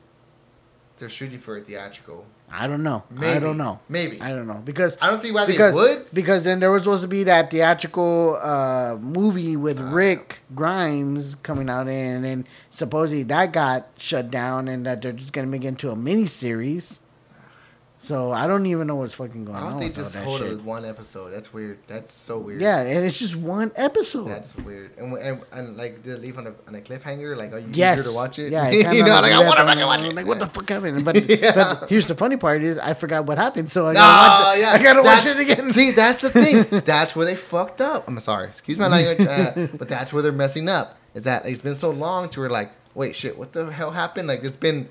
They're 0.97 1.09
shooting 1.09 1.40
for 1.40 1.56
a 1.56 1.61
theatrical. 1.61 2.24
I 2.50 2.66
don't 2.68 2.82
know 2.84 3.02
Maybe. 3.10 3.26
I 3.26 3.38
don't 3.40 3.58
know 3.58 3.80
Maybe. 3.88 4.20
I 4.20 4.28
don't 4.30 4.46
know 4.46 4.62
because 4.64 4.96
I 5.00 5.10
don't 5.10 5.20
see 5.20 5.32
why 5.32 5.44
they 5.46 5.52
because 5.52 5.74
would. 5.74 6.06
because 6.14 6.44
then 6.44 6.60
there 6.60 6.70
was 6.70 6.82
supposed 6.84 7.02
to 7.02 7.08
be 7.08 7.24
that 7.24 7.50
theatrical 7.50 8.38
uh, 8.40 8.96
movie 9.00 9.56
with 9.56 9.80
Ah. 9.80 9.90
Rick 9.92 10.40
Grimes 10.54 11.34
coming 11.36 11.68
out 11.68 11.88
in, 11.88 12.14
and 12.16 12.24
then 12.24 12.46
supposedly 12.70 13.24
that 13.24 13.52
got 13.52 13.88
shut 13.98 14.30
down, 14.30 14.68
and 14.68 14.86
that 14.86 15.02
they're 15.02 15.12
just 15.12 15.32
gonna 15.32 15.48
make 15.48 15.64
it 15.64 15.68
into 15.68 15.90
a 15.90 15.96
mini 15.96 16.26
series. 16.26 17.00
So 18.05 18.32
I 18.32 18.47
don't 18.47 18.66
even 18.66 18.86
know 18.86 18.97
what's 18.97 19.14
fucking 19.14 19.47
going 19.47 19.56
on. 19.56 19.70
don't 19.70 19.81
they 19.81 19.89
with 19.89 19.97
all 19.97 20.05
just 20.05 20.16
hold 20.16 20.40
shit. 20.40 20.62
one 20.62 20.85
episode? 20.85 21.31
That's 21.31 21.55
weird. 21.55 21.78
That's 21.86 22.12
so 22.12 22.39
weird. 22.39 22.60
Yeah, 22.60 22.81
and 22.81 23.02
it's 23.02 23.18
just 23.18 23.35
one 23.35 23.72
episode. 23.76 24.28
That's 24.28 24.55
weird. 24.59 24.90
And, 24.98 25.14
and, 25.14 25.40
and 25.52 25.76
like, 25.78 26.02
did 26.02 26.16
it 26.16 26.20
leave 26.20 26.36
on 26.36 26.48
a, 26.48 26.55
on 26.68 26.74
a 26.74 26.81
cliffhanger? 26.81 27.35
Like, 27.35 27.55
are 27.55 27.60
you 27.60 27.70
yes. 27.72 28.01
eager 28.01 28.10
to 28.10 28.14
watch 28.14 28.39
it? 28.39 28.52
Yeah, 28.52 28.68
you 28.93 29.02
know, 29.05 29.22
like, 29.22 29.32
I 29.32 29.39
want 29.47 29.59
to 29.59 29.64
fucking 29.64 29.86
watch 29.86 30.02
it. 30.02 30.14
Like, 30.14 30.26
what 30.26 30.39
the 30.39 30.47
fuck 30.47 30.68
happened? 30.68 31.02
But, 31.02 31.31
Yeah. 31.31 31.55
but 31.55 31.89
here's 31.89 32.06
the 32.06 32.14
funny 32.14 32.36
part 32.36 32.62
is 32.62 32.78
I 32.78 32.93
forgot 32.93 33.24
what 33.24 33.39
happened, 33.39 33.70
so 33.70 33.86
I 33.86 33.94
gotta 33.94 34.35
watch 34.44 34.56
it. 34.59 34.60
yeah. 34.60 34.70
I 34.72 34.82
gotta 34.82 35.02
watch 35.02 35.24
it 35.24 35.40
again. 35.40 35.70
See, 35.70 35.93
that's 35.93 36.20
the 36.20 36.28
thing. 36.28 36.81
that's 36.85 37.16
where 37.16 37.24
they 37.24 37.36
fucked 37.36 37.81
up. 37.81 38.06
I'm 38.06 38.20
sorry. 38.20 38.48
Excuse 38.48 38.76
my 38.76 38.89
language. 38.89 39.26
Uh, 39.26 39.68
but 39.78 39.89
that's 39.89 40.12
where 40.12 40.22
they're 40.22 40.31
messing 40.31 40.68
up. 40.68 40.98
Is 41.14 41.24
that 41.24 41.47
it's 41.47 41.62
been 41.62 41.74
so 41.74 41.89
long 41.89 42.28
to 42.31 42.40
where 42.40 42.51
like, 42.51 42.70
wait, 42.94 43.16
shit, 43.16 43.39
what 43.39 43.55
the 43.55 43.72
hell 43.72 43.93
happened? 43.93 44.28
Like, 44.28 44.44
it's 44.44 44.59
been 44.59 44.90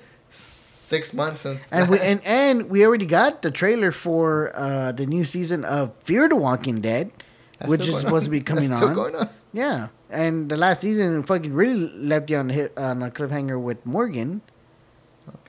six 0.84 1.12
months 1.12 1.40
since. 1.42 1.72
and 1.72 1.88
we 1.88 1.98
and, 2.00 2.20
and 2.24 2.70
we 2.70 2.84
already 2.86 3.06
got 3.06 3.42
the 3.42 3.50
trailer 3.50 3.90
for 3.90 4.52
uh, 4.54 4.92
the 4.92 5.06
new 5.06 5.24
season 5.24 5.64
of 5.64 5.92
Fear 6.04 6.28
the 6.28 6.36
Walking 6.36 6.80
Dead, 6.80 7.10
That's 7.58 7.68
which 7.70 7.88
is 7.88 7.96
supposed 8.00 8.24
on. 8.28 8.30
to 8.30 8.30
be 8.30 8.40
coming 8.50 8.68
That's 8.68 8.82
on. 8.82 9.14
on. 9.16 9.28
Yeah, 9.52 9.88
and 10.10 10.48
the 10.48 10.56
last 10.56 10.80
season 10.80 11.22
fucking 11.22 11.52
really 11.54 11.88
left 11.96 12.28
you 12.30 12.36
on 12.38 12.48
the 12.48 12.54
hit, 12.54 12.78
on 12.78 13.02
a 13.02 13.10
cliffhanger 13.10 13.60
with 13.60 13.84
Morgan. 13.86 14.42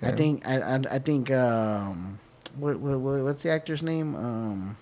I 0.01 0.11
think 0.11 0.47
I 0.47 0.61
I, 0.61 0.75
I 0.91 0.99
think 0.99 1.31
um 1.31 2.19
what, 2.57 2.79
what 2.79 2.99
what 2.99 3.23
what's 3.23 3.43
the 3.43 3.49
actor's 3.51 3.83
name 3.83 4.15
um 4.15 4.77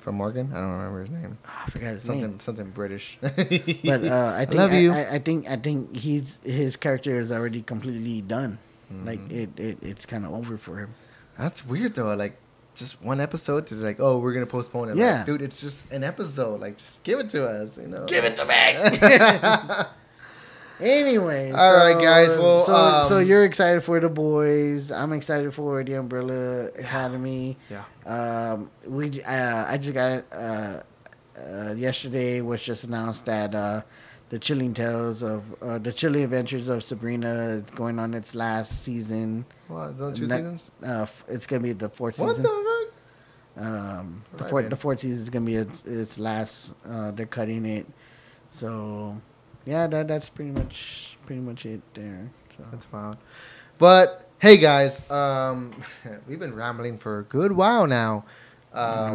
From 0.00 0.16
Morgan, 0.16 0.50
I 0.52 0.60
don't 0.60 0.72
remember 0.72 1.00
his 1.00 1.10
name. 1.10 1.38
I 1.46 1.70
forgot 1.70 1.90
his 1.96 2.02
Something, 2.02 2.36
name. 2.36 2.40
something 2.40 2.70
British. 2.72 3.16
But 3.22 4.04
uh, 4.04 4.34
I 4.36 4.44
think 4.44 4.58
love 4.58 4.72
I, 4.72 4.78
you. 4.78 4.92
I, 4.92 5.16
I 5.16 5.18
think 5.18 5.46
I 5.48 5.56
think 5.56 5.94
he's 5.96 6.40
his 6.44 6.76
character 6.76 7.14
is 7.16 7.30
already 7.32 7.62
completely 7.62 8.20
done. 8.20 8.58
Like 9.04 9.20
Mm-hmm. 9.20 9.34
it, 9.60 9.60
it 9.60 9.78
it's 9.82 10.06
kind 10.06 10.24
of 10.24 10.32
over 10.32 10.56
for 10.56 10.78
him. 10.78 10.94
That's 11.38 11.66
weird 11.66 11.94
though. 11.94 12.14
Like, 12.14 12.36
just 12.74 13.02
one 13.02 13.20
episode 13.20 13.66
to 13.68 13.74
like, 13.76 13.98
oh, 14.00 14.18
we're 14.18 14.32
gonna 14.32 14.46
postpone 14.46 14.90
it. 14.90 14.96
Yeah. 14.96 15.16
like, 15.18 15.26
dude, 15.26 15.42
it's 15.42 15.60
just 15.60 15.90
an 15.92 16.04
episode. 16.04 16.60
Like, 16.60 16.76
just 16.78 17.04
give 17.04 17.18
it 17.20 17.28
to 17.30 17.46
us. 17.46 17.78
You 17.78 17.88
know, 17.88 18.04
Give 18.06 18.24
it 18.24 18.36
to 18.36 18.44
me. 18.44 19.84
Anyway, 20.80 21.52
All 21.52 21.76
right, 21.76 22.02
guys, 22.02 22.30
well, 22.36 22.64
so, 22.64 22.74
um, 22.74 23.04
so 23.06 23.18
you're 23.20 23.44
excited 23.44 23.80
for 23.84 24.00
the 24.00 24.08
boys. 24.08 24.90
I'm 24.90 25.12
excited 25.12 25.54
for 25.54 25.84
the 25.84 25.94
Umbrella 25.94 26.66
Academy. 26.76 27.56
Yeah. 27.70 27.84
Um, 28.04 28.70
we 28.84 29.22
uh, 29.22 29.66
I 29.68 29.78
just 29.78 29.94
got 29.94 30.24
uh, 30.32 30.80
uh, 31.38 31.74
yesterday 31.76 32.40
was 32.40 32.60
just 32.60 32.82
announced 32.84 33.26
that 33.26 33.54
uh, 33.54 33.82
the 34.34 34.40
Chilling 34.40 34.74
Tales 34.74 35.22
of 35.22 35.44
uh, 35.62 35.78
the 35.78 35.92
Chilling 35.92 36.24
Adventures 36.24 36.66
of 36.66 36.82
Sabrina 36.82 37.32
is 37.50 37.62
going 37.70 38.00
on 38.00 38.14
its 38.14 38.34
last 38.34 38.82
season. 38.82 39.44
What? 39.68 39.90
Is 39.90 39.98
that 40.00 40.16
two 40.16 40.26
Ne- 40.26 40.36
seasons? 40.38 40.72
Uh, 40.84 41.02
f- 41.02 41.24
it's 41.28 41.46
gonna 41.46 41.62
be 41.62 41.70
the 41.72 41.88
fourth 41.88 42.18
What 42.18 42.30
season. 42.30 42.44
What 42.44 42.90
the 43.54 43.62
fuck? 43.62 43.64
Um, 43.64 44.24
the 44.36 44.42
Right, 44.42 44.50
fourth 44.50 44.70
the 44.70 44.76
fourth 44.76 44.98
season 44.98 45.22
is 45.22 45.30
gonna 45.30 45.46
be 45.46 45.54
its, 45.54 45.84
its 45.84 46.18
last. 46.18 46.74
Uh, 46.84 47.12
they're 47.12 47.26
cutting 47.26 47.64
it, 47.64 47.86
so 48.48 49.22
yeah, 49.66 49.86
that 49.86 50.08
that's 50.08 50.28
pretty 50.28 50.50
much 50.50 51.16
pretty 51.26 51.40
much 51.40 51.64
it 51.64 51.82
there. 51.94 52.28
So 52.48 52.64
That's 52.72 52.90
wild. 52.90 53.18
But 53.78 54.28
hey, 54.40 54.56
guys, 54.56 55.08
um, 55.12 55.80
we've 56.26 56.40
been 56.40 56.56
rambling 56.56 56.98
for 56.98 57.20
a 57.20 57.22
good 57.22 57.52
while 57.52 57.86
now. 57.86 58.24
Um, 58.74 59.14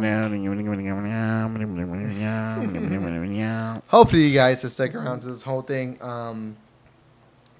hopefully, 3.88 4.26
you 4.26 4.34
guys 4.34 4.60
stick 4.72 4.94
around 4.94 5.20
to 5.20 5.28
this 5.28 5.42
whole 5.42 5.62
thing. 5.62 5.98
Um, 6.02 6.56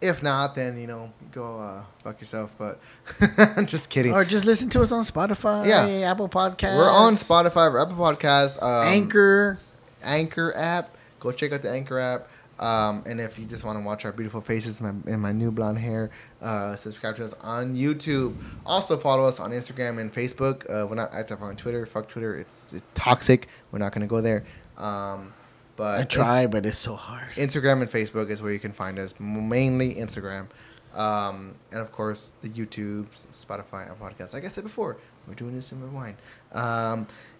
if 0.00 0.22
not, 0.22 0.54
then 0.54 0.80
you 0.80 0.86
know, 0.86 1.12
go 1.30 1.60
uh, 1.60 1.82
fuck 2.02 2.20
yourself. 2.20 2.54
But 2.58 2.80
I'm 3.56 3.66
just 3.66 3.90
kidding. 3.90 4.12
or 4.14 4.24
just 4.24 4.44
listen 4.46 4.68
to 4.70 4.82
us 4.82 4.92
on 4.92 5.04
Spotify, 5.04 5.66
Yeah. 5.66 6.10
Apple 6.10 6.28
Podcasts. 6.28 6.76
We're 6.76 6.90
on 6.90 7.14
Spotify, 7.14 7.82
Apple 7.82 7.96
Podcasts, 7.98 8.62
um, 8.62 8.86
Anchor. 8.88 9.58
Anchor 10.02 10.54
app. 10.56 10.96
Go 11.18 11.32
check 11.32 11.52
out 11.52 11.60
the 11.60 11.70
Anchor 11.70 11.98
app. 11.98 12.28
Um, 12.60 13.02
and 13.06 13.20
if 13.20 13.38
you 13.38 13.46
just 13.46 13.64
want 13.64 13.78
to 13.78 13.84
watch 13.84 14.04
our 14.04 14.12
beautiful 14.12 14.40
faces 14.42 14.80
my, 14.80 14.90
and 14.90 15.20
my 15.20 15.32
new 15.32 15.50
blonde 15.50 15.78
hair, 15.78 16.10
uh, 16.42 16.76
subscribe 16.76 17.16
to 17.16 17.24
us 17.24 17.32
on 17.40 17.74
YouTube. 17.74 18.36
Also 18.66 18.96
follow 18.96 19.24
us 19.24 19.40
on 19.40 19.50
Instagram 19.50 19.98
and 19.98 20.12
Facebook. 20.12 20.64
Uh, 20.70 20.86
we're 20.86 20.94
not 20.94 21.12
active 21.12 21.42
on 21.42 21.56
Twitter. 21.56 21.86
Fuck 21.86 22.08
Twitter. 22.08 22.36
It's, 22.36 22.72
it's 22.74 22.84
toxic. 22.94 23.48
We're 23.72 23.78
not 23.78 23.92
going 23.92 24.02
to 24.02 24.06
go 24.06 24.20
there. 24.20 24.44
Um, 24.76 25.32
but 25.76 26.00
I 26.00 26.04
try, 26.04 26.46
but 26.46 26.66
it's 26.66 26.76
so 26.76 26.94
hard. 26.94 27.30
Instagram 27.32 27.80
and 27.80 27.90
Facebook 27.90 28.28
is 28.28 28.42
where 28.42 28.52
you 28.52 28.58
can 28.58 28.72
find 28.72 28.98
us. 28.98 29.14
Mainly 29.18 29.94
Instagram, 29.94 30.46
um, 30.94 31.54
and 31.70 31.80
of 31.80 31.90
course 31.90 32.34
the 32.42 32.50
YouTube, 32.50 33.06
Spotify, 33.32 33.90
and 33.90 33.98
podcasts. 33.98 34.34
Like 34.34 34.44
I 34.44 34.48
said 34.48 34.64
before, 34.64 34.98
we're 35.26 35.34
doing 35.34 35.54
this 35.54 35.72
in 35.72 35.80
my 35.80 35.88
wine. 35.88 36.16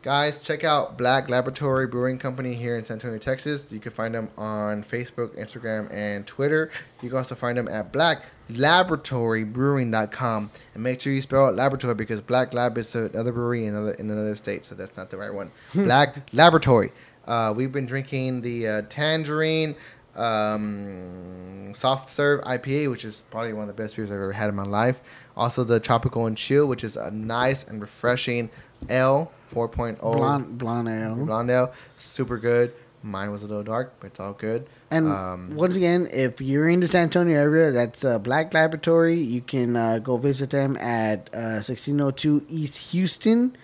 Guys, 0.02 0.40
check 0.40 0.64
out 0.64 0.96
Black 0.96 1.28
Laboratory 1.28 1.86
Brewing 1.86 2.18
Company 2.18 2.54
here 2.54 2.78
in 2.78 2.86
San 2.86 2.94
Antonio, 2.94 3.18
Texas. 3.18 3.70
You 3.70 3.80
can 3.80 3.92
find 3.92 4.14
them 4.14 4.30
on 4.38 4.82
Facebook, 4.82 5.38
Instagram, 5.38 5.92
and 5.92 6.26
Twitter. 6.26 6.70
You 7.02 7.10
can 7.10 7.18
also 7.18 7.34
find 7.34 7.58
them 7.58 7.68
at 7.68 7.92
blacklaboratorybrewing.com. 7.92 10.50
And 10.72 10.82
make 10.82 11.02
sure 11.02 11.12
you 11.12 11.20
spell 11.20 11.48
out 11.48 11.54
laboratory 11.54 11.94
because 11.94 12.22
Black 12.22 12.54
Lab 12.54 12.78
is 12.78 12.94
another 12.94 13.30
brewery 13.30 13.66
in 13.66 13.74
another, 13.74 13.92
in 13.92 14.10
another 14.10 14.34
state, 14.36 14.64
so 14.64 14.74
that's 14.74 14.96
not 14.96 15.10
the 15.10 15.18
right 15.18 15.34
one. 15.34 15.50
Black 15.74 16.32
Laboratory. 16.32 16.92
Uh, 17.26 17.52
we've 17.54 17.72
been 17.72 17.84
drinking 17.84 18.40
the 18.40 18.66
uh, 18.66 18.80
tangerine 18.88 19.74
um, 20.16 21.74
soft 21.74 22.10
serve 22.10 22.40
IPA, 22.44 22.90
which 22.90 23.04
is 23.04 23.20
probably 23.20 23.52
one 23.52 23.68
of 23.68 23.76
the 23.76 23.82
best 23.82 23.96
beers 23.96 24.10
I've 24.10 24.16
ever 24.16 24.32
had 24.32 24.48
in 24.48 24.54
my 24.54 24.64
life. 24.64 25.02
Also, 25.36 25.62
the 25.62 25.78
tropical 25.78 26.24
and 26.24 26.38
chill, 26.38 26.64
which 26.64 26.84
is 26.84 26.96
a 26.96 27.10
nice 27.10 27.64
and 27.64 27.82
refreshing 27.82 28.48
L 28.88 29.30
4.0 29.50 30.00
Blonde, 30.00 30.58
blonde 30.58 30.88
ale. 30.88 31.16
blonde 31.16 31.50
ale, 31.50 31.72
super 31.98 32.38
good. 32.38 32.72
Mine 33.02 33.30
was 33.30 33.42
a 33.42 33.46
little 33.46 33.62
dark, 33.62 33.94
but 33.98 34.08
it's 34.08 34.20
all 34.20 34.34
good. 34.34 34.66
And 34.90 35.08
um, 35.08 35.56
once 35.56 35.74
again, 35.76 36.06
if 36.12 36.40
you're 36.42 36.68
in 36.68 36.80
the 36.80 36.88
San 36.88 37.04
Antonio 37.04 37.40
area, 37.40 37.70
that's 37.70 38.04
uh, 38.04 38.18
Black 38.18 38.52
Laboratory. 38.52 39.18
You 39.18 39.40
can 39.40 39.74
uh, 39.74 40.00
go 40.00 40.18
visit 40.18 40.50
them 40.50 40.76
at 40.76 41.30
uh, 41.32 41.64
1602 41.64 42.44
East 42.48 42.92
Houston, 42.92 43.56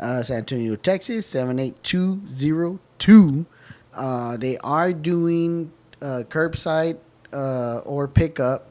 uh, 0.00 0.22
San 0.22 0.38
Antonio, 0.38 0.74
Texas, 0.76 1.26
78202. 1.26 3.44
Uh, 3.92 4.36
they 4.38 4.56
are 4.58 4.92
doing 4.94 5.70
uh, 6.00 6.22
curbside 6.28 6.98
uh, 7.32 7.78
or 7.78 8.08
pickup. 8.08 8.67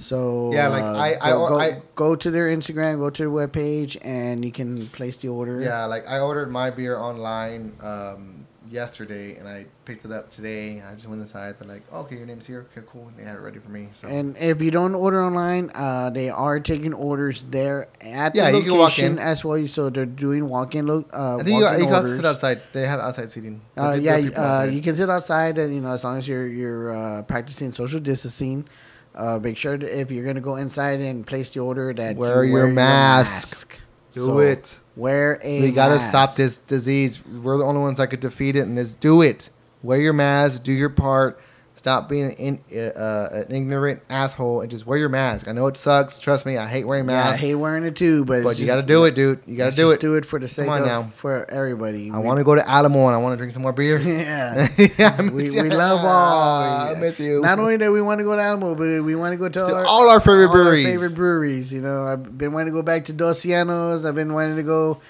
So 0.00 0.52
Yeah, 0.52 0.68
like, 0.68 0.82
uh, 0.82 0.92
I- 0.96 1.16
I- 1.20 1.30
go, 1.32 1.48
go, 1.48 1.58
I- 1.60 1.82
go 1.96 2.14
to 2.14 2.30
their 2.30 2.46
Instagram, 2.48 2.98
go 2.98 3.10
to 3.10 3.22
their 3.22 3.30
webpage, 3.30 3.98
and 4.00 4.44
you 4.44 4.52
can 4.52 4.86
place 4.86 5.16
the 5.16 5.28
order. 5.28 5.60
yeah, 5.60 5.84
like 5.86 6.08
I 6.08 6.20
ordered 6.20 6.52
my 6.52 6.70
beer 6.70 6.96
online 6.96 7.72
um, 7.82 8.46
yesterday, 8.70 9.34
and 9.36 9.48
I 9.48 9.66
picked 9.86 10.04
it 10.04 10.12
up 10.12 10.30
today. 10.30 10.80
I 10.88 10.94
just 10.94 11.08
went 11.08 11.20
inside. 11.20 11.58
They're 11.58 11.66
like, 11.66 11.82
oh, 11.90 12.02
"Okay, 12.02 12.16
your 12.16 12.26
name's 12.26 12.46
here. 12.46 12.66
Okay, 12.70 12.86
cool." 12.92 13.10
They 13.16 13.24
had 13.24 13.34
it 13.34 13.40
ready 13.40 13.58
for 13.58 13.70
me. 13.70 13.88
So 13.92 14.06
And 14.06 14.36
if 14.38 14.60
you 14.62 14.70
don't 14.70 14.94
order 14.94 15.20
online, 15.20 15.72
uh, 15.74 16.10
they 16.10 16.30
are 16.30 16.60
taking 16.60 16.94
orders 16.94 17.44
there 17.50 17.88
at 18.00 18.36
Yeah, 18.36 18.52
the 18.52 18.60
you 18.60 18.74
location 18.76 19.18
as 19.18 19.44
well. 19.44 19.66
So 19.66 19.90
they're 19.90 20.06
doing 20.06 20.48
walk-in. 20.48 20.86
Lo- 20.86 21.06
uh, 21.12 21.38
I 21.40 21.42
think 21.42 21.58
you, 21.58 21.64
walk-in 21.64 21.80
you 21.80 21.86
can 21.90 22.04
sit 22.04 22.24
outside. 22.24 22.62
They 22.72 22.86
have 22.86 23.00
outside 23.00 23.32
seating. 23.32 23.62
Uh, 23.76 23.98
yeah, 24.00 24.20
people 24.20 24.40
uh, 24.40 24.46
outside. 24.46 24.74
you 24.74 24.80
can 24.80 24.94
sit 24.94 25.10
outside, 25.10 25.58
and 25.58 25.74
you 25.74 25.80
know 25.80 25.90
as 25.90 26.04
long 26.04 26.18
as 26.18 26.28
you're 26.28 26.46
you're 26.46 26.94
uh, 26.94 27.22
practicing 27.22 27.72
social 27.72 27.98
distancing. 27.98 28.64
Uh, 29.14 29.38
make 29.42 29.56
sure 29.56 29.76
that 29.76 30.00
if 30.00 30.10
you're 30.10 30.24
gonna 30.24 30.40
go 30.40 30.56
inside 30.56 31.00
and 31.00 31.26
place 31.26 31.50
the 31.50 31.60
order, 31.60 31.92
that 31.92 32.14
you 32.14 32.20
Wear 32.20 32.44
your 32.44 32.68
mask. 32.68 33.78
Do 34.12 34.20
So, 34.20 34.38
it. 34.38 34.80
Wear 34.96 35.40
a. 35.42 35.60
We 35.62 35.70
gotta 35.70 35.94
mask. 35.94 36.08
stop 36.08 36.34
this 36.34 36.56
disease. 36.56 37.20
We're 37.26 37.56
the 37.58 37.64
only 37.64 37.80
ones 37.80 37.98
that 37.98 38.08
could 38.08 38.20
defeat 38.20 38.56
it, 38.56 38.60
and 38.60 38.76
let's 38.76 38.94
do 38.94 39.22
it. 39.22 39.50
Wear 39.82 39.98
your 40.00 40.12
mask, 40.12 40.62
do 40.62 40.72
your 40.72 40.88
part, 40.90 41.40
Stop 41.78 42.08
being 42.08 42.34
an, 42.40 42.60
uh, 42.74 42.78
uh, 42.78 43.44
an 43.48 43.54
ignorant 43.54 44.02
asshole 44.10 44.62
and 44.62 44.70
just 44.70 44.84
wear 44.84 44.98
your 44.98 45.08
mask. 45.08 45.46
I 45.46 45.52
know 45.52 45.68
it 45.68 45.76
sucks. 45.76 46.18
Trust 46.18 46.44
me, 46.44 46.56
I 46.56 46.66
hate 46.66 46.84
wearing 46.84 47.06
masks. 47.06 47.40
Yeah, 47.40 47.46
I 47.46 47.50
hate 47.50 47.54
wearing 47.54 47.84
it 47.84 47.94
too, 47.94 48.24
but, 48.24 48.42
but 48.42 48.58
you 48.58 48.66
got 48.66 48.76
to 48.76 48.82
do 48.82 49.04
it, 49.04 49.14
dude. 49.14 49.38
You 49.46 49.56
got 49.56 49.70
to 49.70 49.76
do 49.76 49.82
just 49.82 49.94
it. 49.94 50.00
Do 50.00 50.16
it 50.16 50.26
for 50.26 50.40
the 50.40 50.48
sake 50.48 50.68
on 50.68 50.80
of 50.80 50.86
now. 50.86 51.02
for 51.14 51.48
everybody. 51.48 52.10
I 52.10 52.18
want 52.18 52.38
to 52.38 52.44
go 52.44 52.56
to 52.56 52.68
Alamo 52.68 53.06
and 53.06 53.14
I 53.14 53.18
want 53.18 53.34
to 53.34 53.36
drink 53.36 53.52
some 53.52 53.62
more 53.62 53.72
beer. 53.72 53.98
Yeah. 54.08 54.66
yeah 54.98 55.20
we, 55.22 55.50
we 55.50 55.70
love 55.70 56.00
all. 56.00 56.62
I 56.96 56.98
miss 56.98 57.20
you. 57.20 57.42
Not 57.42 57.60
only 57.60 57.76
that 57.76 57.92
we 57.92 58.02
want 58.02 58.18
to 58.18 58.24
go 58.24 58.34
to 58.34 58.42
Alamo, 58.42 58.74
but 58.74 59.04
we 59.04 59.14
want 59.14 59.34
to 59.34 59.36
go 59.36 59.48
to, 59.48 59.60
To 59.60 59.86
all 59.86 60.10
our 60.10 60.18
favorite 60.18 60.48
all 60.48 60.54
breweries. 60.54 60.86
favorite 60.86 61.14
breweries. 61.14 61.72
You 61.72 61.80
know, 61.80 62.06
I've 62.06 62.36
been 62.36 62.52
wanting 62.52 62.72
to 62.72 62.72
go 62.72 62.82
back 62.82 63.04
to 63.04 63.12
Dos 63.12 63.44
Sirenos. 63.44 64.04
I've 64.04 64.16
been 64.16 64.32
wanting 64.32 64.56
to 64.56 64.64
go 64.64 65.00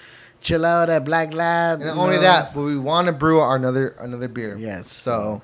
chill 0.41 0.65
out 0.65 0.89
at 0.89 1.03
Black 1.03 1.33
Lab. 1.33 1.79
And 1.79 1.87
not 1.87 1.97
only 1.97 2.17
know. 2.17 2.21
that, 2.21 2.53
but 2.53 2.61
we 2.61 2.77
want 2.77 3.07
to 3.07 3.13
brew 3.13 3.39
our 3.39 3.55
another 3.55 3.95
another 3.99 4.27
beer. 4.27 4.55
Yes. 4.55 4.91
So, 4.91 5.41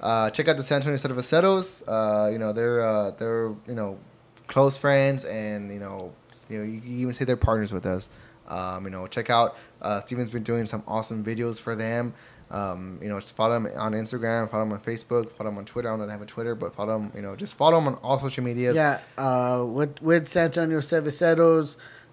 uh, 0.00 0.30
check 0.30 0.48
out 0.48 0.56
the 0.56 0.62
San 0.62 0.76
Antonio 0.76 0.96
Cerveceros. 0.96 1.82
Uh, 1.86 2.30
you 2.30 2.38
know 2.38 2.52
they're 2.52 2.80
uh, 2.80 3.10
they're 3.12 3.48
you 3.66 3.74
know 3.74 3.98
close 4.46 4.76
friends, 4.76 5.24
and 5.24 5.72
you 5.72 5.80
know 5.80 6.12
you 6.48 6.58
know 6.58 6.64
you 6.64 6.80
can 6.80 6.98
even 6.98 7.12
say 7.12 7.24
they're 7.24 7.36
partners 7.36 7.72
with 7.72 7.86
us. 7.86 8.10
Um, 8.48 8.84
you 8.84 8.90
know, 8.90 9.06
check 9.06 9.28
out 9.28 9.56
uh, 9.82 10.00
Stephen's 10.00 10.30
been 10.30 10.42
doing 10.42 10.66
some 10.66 10.82
awesome 10.86 11.22
videos 11.22 11.60
for 11.60 11.76
them. 11.76 12.14
Um, 12.50 12.98
you 13.02 13.08
know, 13.08 13.20
just 13.20 13.36
follow 13.36 13.60
them 13.60 13.70
on 13.76 13.92
Instagram, 13.92 14.50
follow 14.50 14.64
them 14.64 14.72
on 14.72 14.80
Facebook, 14.80 15.30
follow 15.30 15.50
them 15.50 15.58
on 15.58 15.66
Twitter. 15.66 15.88
I 15.88 15.92
don't 15.92 16.00
know 16.00 16.06
they 16.06 16.12
have 16.12 16.22
a 16.22 16.26
Twitter, 16.26 16.54
but 16.54 16.74
follow 16.74 16.98
them. 16.98 17.12
You 17.14 17.20
know, 17.20 17.36
just 17.36 17.56
follow 17.56 17.78
them 17.78 17.88
on 17.88 17.94
all 17.96 18.18
social 18.18 18.42
medias. 18.42 18.74
Yeah, 18.74 19.00
uh, 19.18 19.64
with 19.66 20.00
with 20.00 20.26
San 20.28 20.46
Antonio 20.46 20.80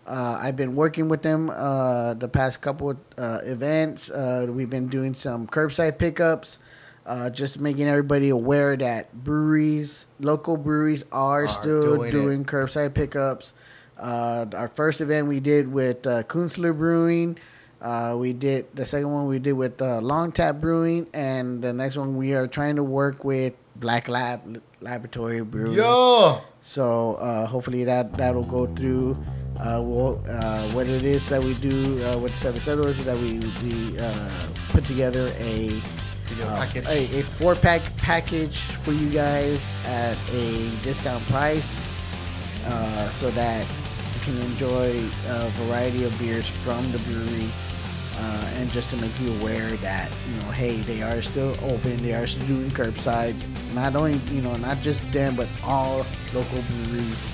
uh, 0.07 0.39
I've 0.41 0.55
been 0.55 0.75
working 0.75 1.07
with 1.07 1.23
them 1.23 1.49
uh, 1.49 2.13
the 2.13 2.27
past 2.27 2.61
couple 2.61 2.95
uh, 3.17 3.39
events. 3.43 4.09
Uh, 4.11 4.47
we've 4.49 4.69
been 4.69 4.87
doing 4.87 5.13
some 5.13 5.47
curbside 5.47 5.97
pickups, 5.97 6.59
uh, 7.05 7.29
just 7.29 7.59
making 7.59 7.87
everybody 7.87 8.29
aware 8.29 8.75
that 8.75 9.13
breweries, 9.13 10.07
local 10.19 10.57
breweries, 10.57 11.03
are, 11.11 11.45
Are 11.45 11.47
still 11.47 11.95
doing 11.97 12.11
doing, 12.11 12.45
curbside 12.45 12.93
pickups. 12.93 13.53
Uh, 13.97 14.45
our 14.55 14.67
first 14.67 15.01
event 15.01 15.27
we 15.27 15.39
did 15.39 15.71
with 15.71 16.05
uh, 16.07 16.23
Kunstler 16.23 16.77
Brewing. 16.77 17.37
Uh, 17.81 18.15
we 18.17 18.33
did 18.33 18.65
the 18.75 18.85
second 18.85 19.11
one 19.11 19.27
we 19.27 19.37
did 19.37 19.53
with 19.53 19.81
uh, 19.81 20.01
Long 20.01 20.31
Tap 20.31 20.59
Brewing, 20.59 21.07
and 21.13 21.61
the 21.61 21.71
next 21.71 21.95
one 21.95 22.17
we 22.17 22.33
are 22.33 22.47
trying 22.47 22.77
to 22.77 22.83
work 22.83 23.23
with 23.23 23.53
Black 23.75 24.07
Lab 24.09 24.61
Laboratory 24.81 25.41
Brewing. 25.41 25.73
Yo, 25.73 26.41
So 26.61 27.15
uh, 27.15 27.45
hopefully 27.45 27.83
that 27.83 28.17
that'll 28.17 28.43
go 28.43 28.65
through. 28.67 29.17
Uh, 29.59 29.79
we'll, 29.83 30.21
uh, 30.27 30.67
what 30.69 30.87
it 30.87 31.03
is 31.05 31.29
that 31.29 31.41
we 31.41 31.53
do 31.55 32.03
uh, 32.05 32.17
with 32.17 32.35
Seven 32.35 32.59
Settlers 32.59 32.99
is 32.99 33.05
that 33.05 33.17
we 33.17 33.39
we 33.63 33.99
uh, 33.99 34.29
put 34.69 34.83
together 34.83 35.31
a 35.39 35.79
Video 36.27 36.45
uh, 36.47 36.65
package. 36.65 36.85
a, 36.87 37.19
a 37.19 37.23
four 37.23 37.55
pack 37.55 37.81
package 37.97 38.59
for 38.59 38.91
you 38.91 39.09
guys 39.09 39.73
at 39.85 40.17
a 40.31 40.69
discount 40.81 41.23
price, 41.25 41.87
uh, 42.65 43.09
so 43.11 43.29
that 43.31 43.65
you 44.13 44.21
can 44.21 44.37
enjoy 44.41 44.97
a 45.27 45.49
variety 45.51 46.03
of 46.03 46.17
beers 46.19 46.47
from 46.49 46.91
the 46.91 46.99
brewery. 46.99 47.49
Uh, 48.17 48.49
and 48.55 48.71
just 48.71 48.89
to 48.89 48.95
make 48.97 49.11
you 49.19 49.33
aware 49.41 49.71
that 49.77 50.09
you 50.09 50.41
know, 50.41 50.51
hey, 50.51 50.77
they 50.81 51.01
are 51.01 51.21
still 51.21 51.53
open. 51.63 52.01
They 52.01 52.13
are 52.13 52.25
still 52.25 52.47
doing 52.47 52.69
curbsides. 52.69 53.43
Not 53.73 53.95
only 53.95 54.13
you 54.31 54.41
know, 54.41 54.55
not 54.55 54.79
just 54.81 55.01
them, 55.11 55.35
but 55.35 55.49
all 55.63 56.05
local 56.33 56.61
breweries. 56.61 57.27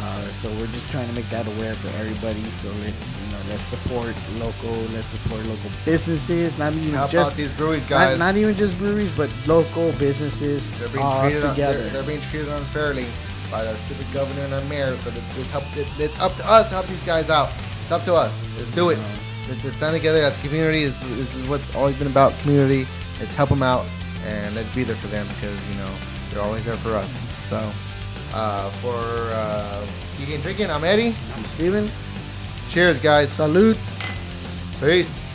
Uh, 0.00 0.22
so 0.30 0.48
we're 0.52 0.66
just 0.68 0.88
trying 0.90 1.08
to 1.08 1.14
make 1.14 1.28
that 1.28 1.46
aware 1.46 1.74
for 1.74 1.88
everybody. 1.98 2.42
So 2.44 2.68
let's 2.84 3.16
you 3.18 3.32
know, 3.32 3.38
let's 3.48 3.62
support 3.62 4.14
local. 4.36 4.72
Let's 4.94 5.08
support 5.08 5.44
local 5.46 5.70
businesses. 5.84 6.56
Not 6.56 6.72
even 6.74 6.90
help 6.90 7.10
just 7.10 7.34
these 7.34 7.52
breweries, 7.52 7.82
not, 7.82 7.90
guys. 7.90 8.18
not 8.18 8.36
even 8.36 8.54
just 8.54 8.78
breweries, 8.78 9.10
but 9.16 9.28
local 9.46 9.92
businesses 9.92 10.70
They're 10.78 10.88
being 10.88 11.10
treated 11.20 11.42
together. 11.42 11.78
they're, 11.78 11.90
they're 11.90 12.02
being 12.04 12.20
treated 12.20 12.48
unfairly 12.48 13.06
by 13.50 13.64
the 13.64 13.76
stupid 13.78 14.06
governor 14.12 14.42
and 14.42 14.54
our 14.54 14.64
mayor. 14.64 14.96
So 14.98 15.10
this, 15.10 15.36
this 15.36 15.50
help. 15.50 15.64
It, 15.76 15.88
it's 15.98 16.20
up 16.20 16.34
to 16.36 16.48
us 16.48 16.68
to 16.68 16.76
help 16.76 16.86
these 16.86 17.02
guys 17.02 17.28
out. 17.28 17.50
It's 17.82 17.92
up 17.92 18.04
to 18.04 18.14
us. 18.14 18.46
Let's 18.56 18.70
do 18.70 18.90
it. 18.90 18.98
Let's, 19.48 19.64
let's 19.64 19.76
stand 19.76 19.96
together. 19.96 20.20
That's 20.20 20.38
community. 20.38 20.84
This, 20.84 21.00
this 21.00 21.34
is 21.34 21.48
what's 21.48 21.74
always 21.74 21.96
been 21.96 22.06
about. 22.06 22.38
Community. 22.40 22.86
Let's 23.18 23.34
help 23.34 23.48
them 23.48 23.64
out 23.64 23.84
and 24.24 24.54
let's 24.54 24.68
be 24.70 24.84
there 24.84 24.96
for 24.96 25.08
them 25.08 25.26
because 25.28 25.68
you 25.68 25.74
know 25.74 25.90
they're 26.30 26.42
always 26.42 26.66
there 26.66 26.76
for 26.76 26.92
us. 26.92 27.26
So 27.42 27.58
uh, 28.38 28.70
for 28.80 28.94
uh, 28.94 29.86
Geeking 30.16 30.34
and 30.34 30.42
Drinking, 30.42 30.70
I'm 30.70 30.84
Eddie. 30.84 31.14
I'm 31.36 31.44
Stephen. 31.44 31.90
Cheers, 32.68 32.98
guys. 32.98 33.30
Salute. 33.32 33.76
Peace. 34.80 35.27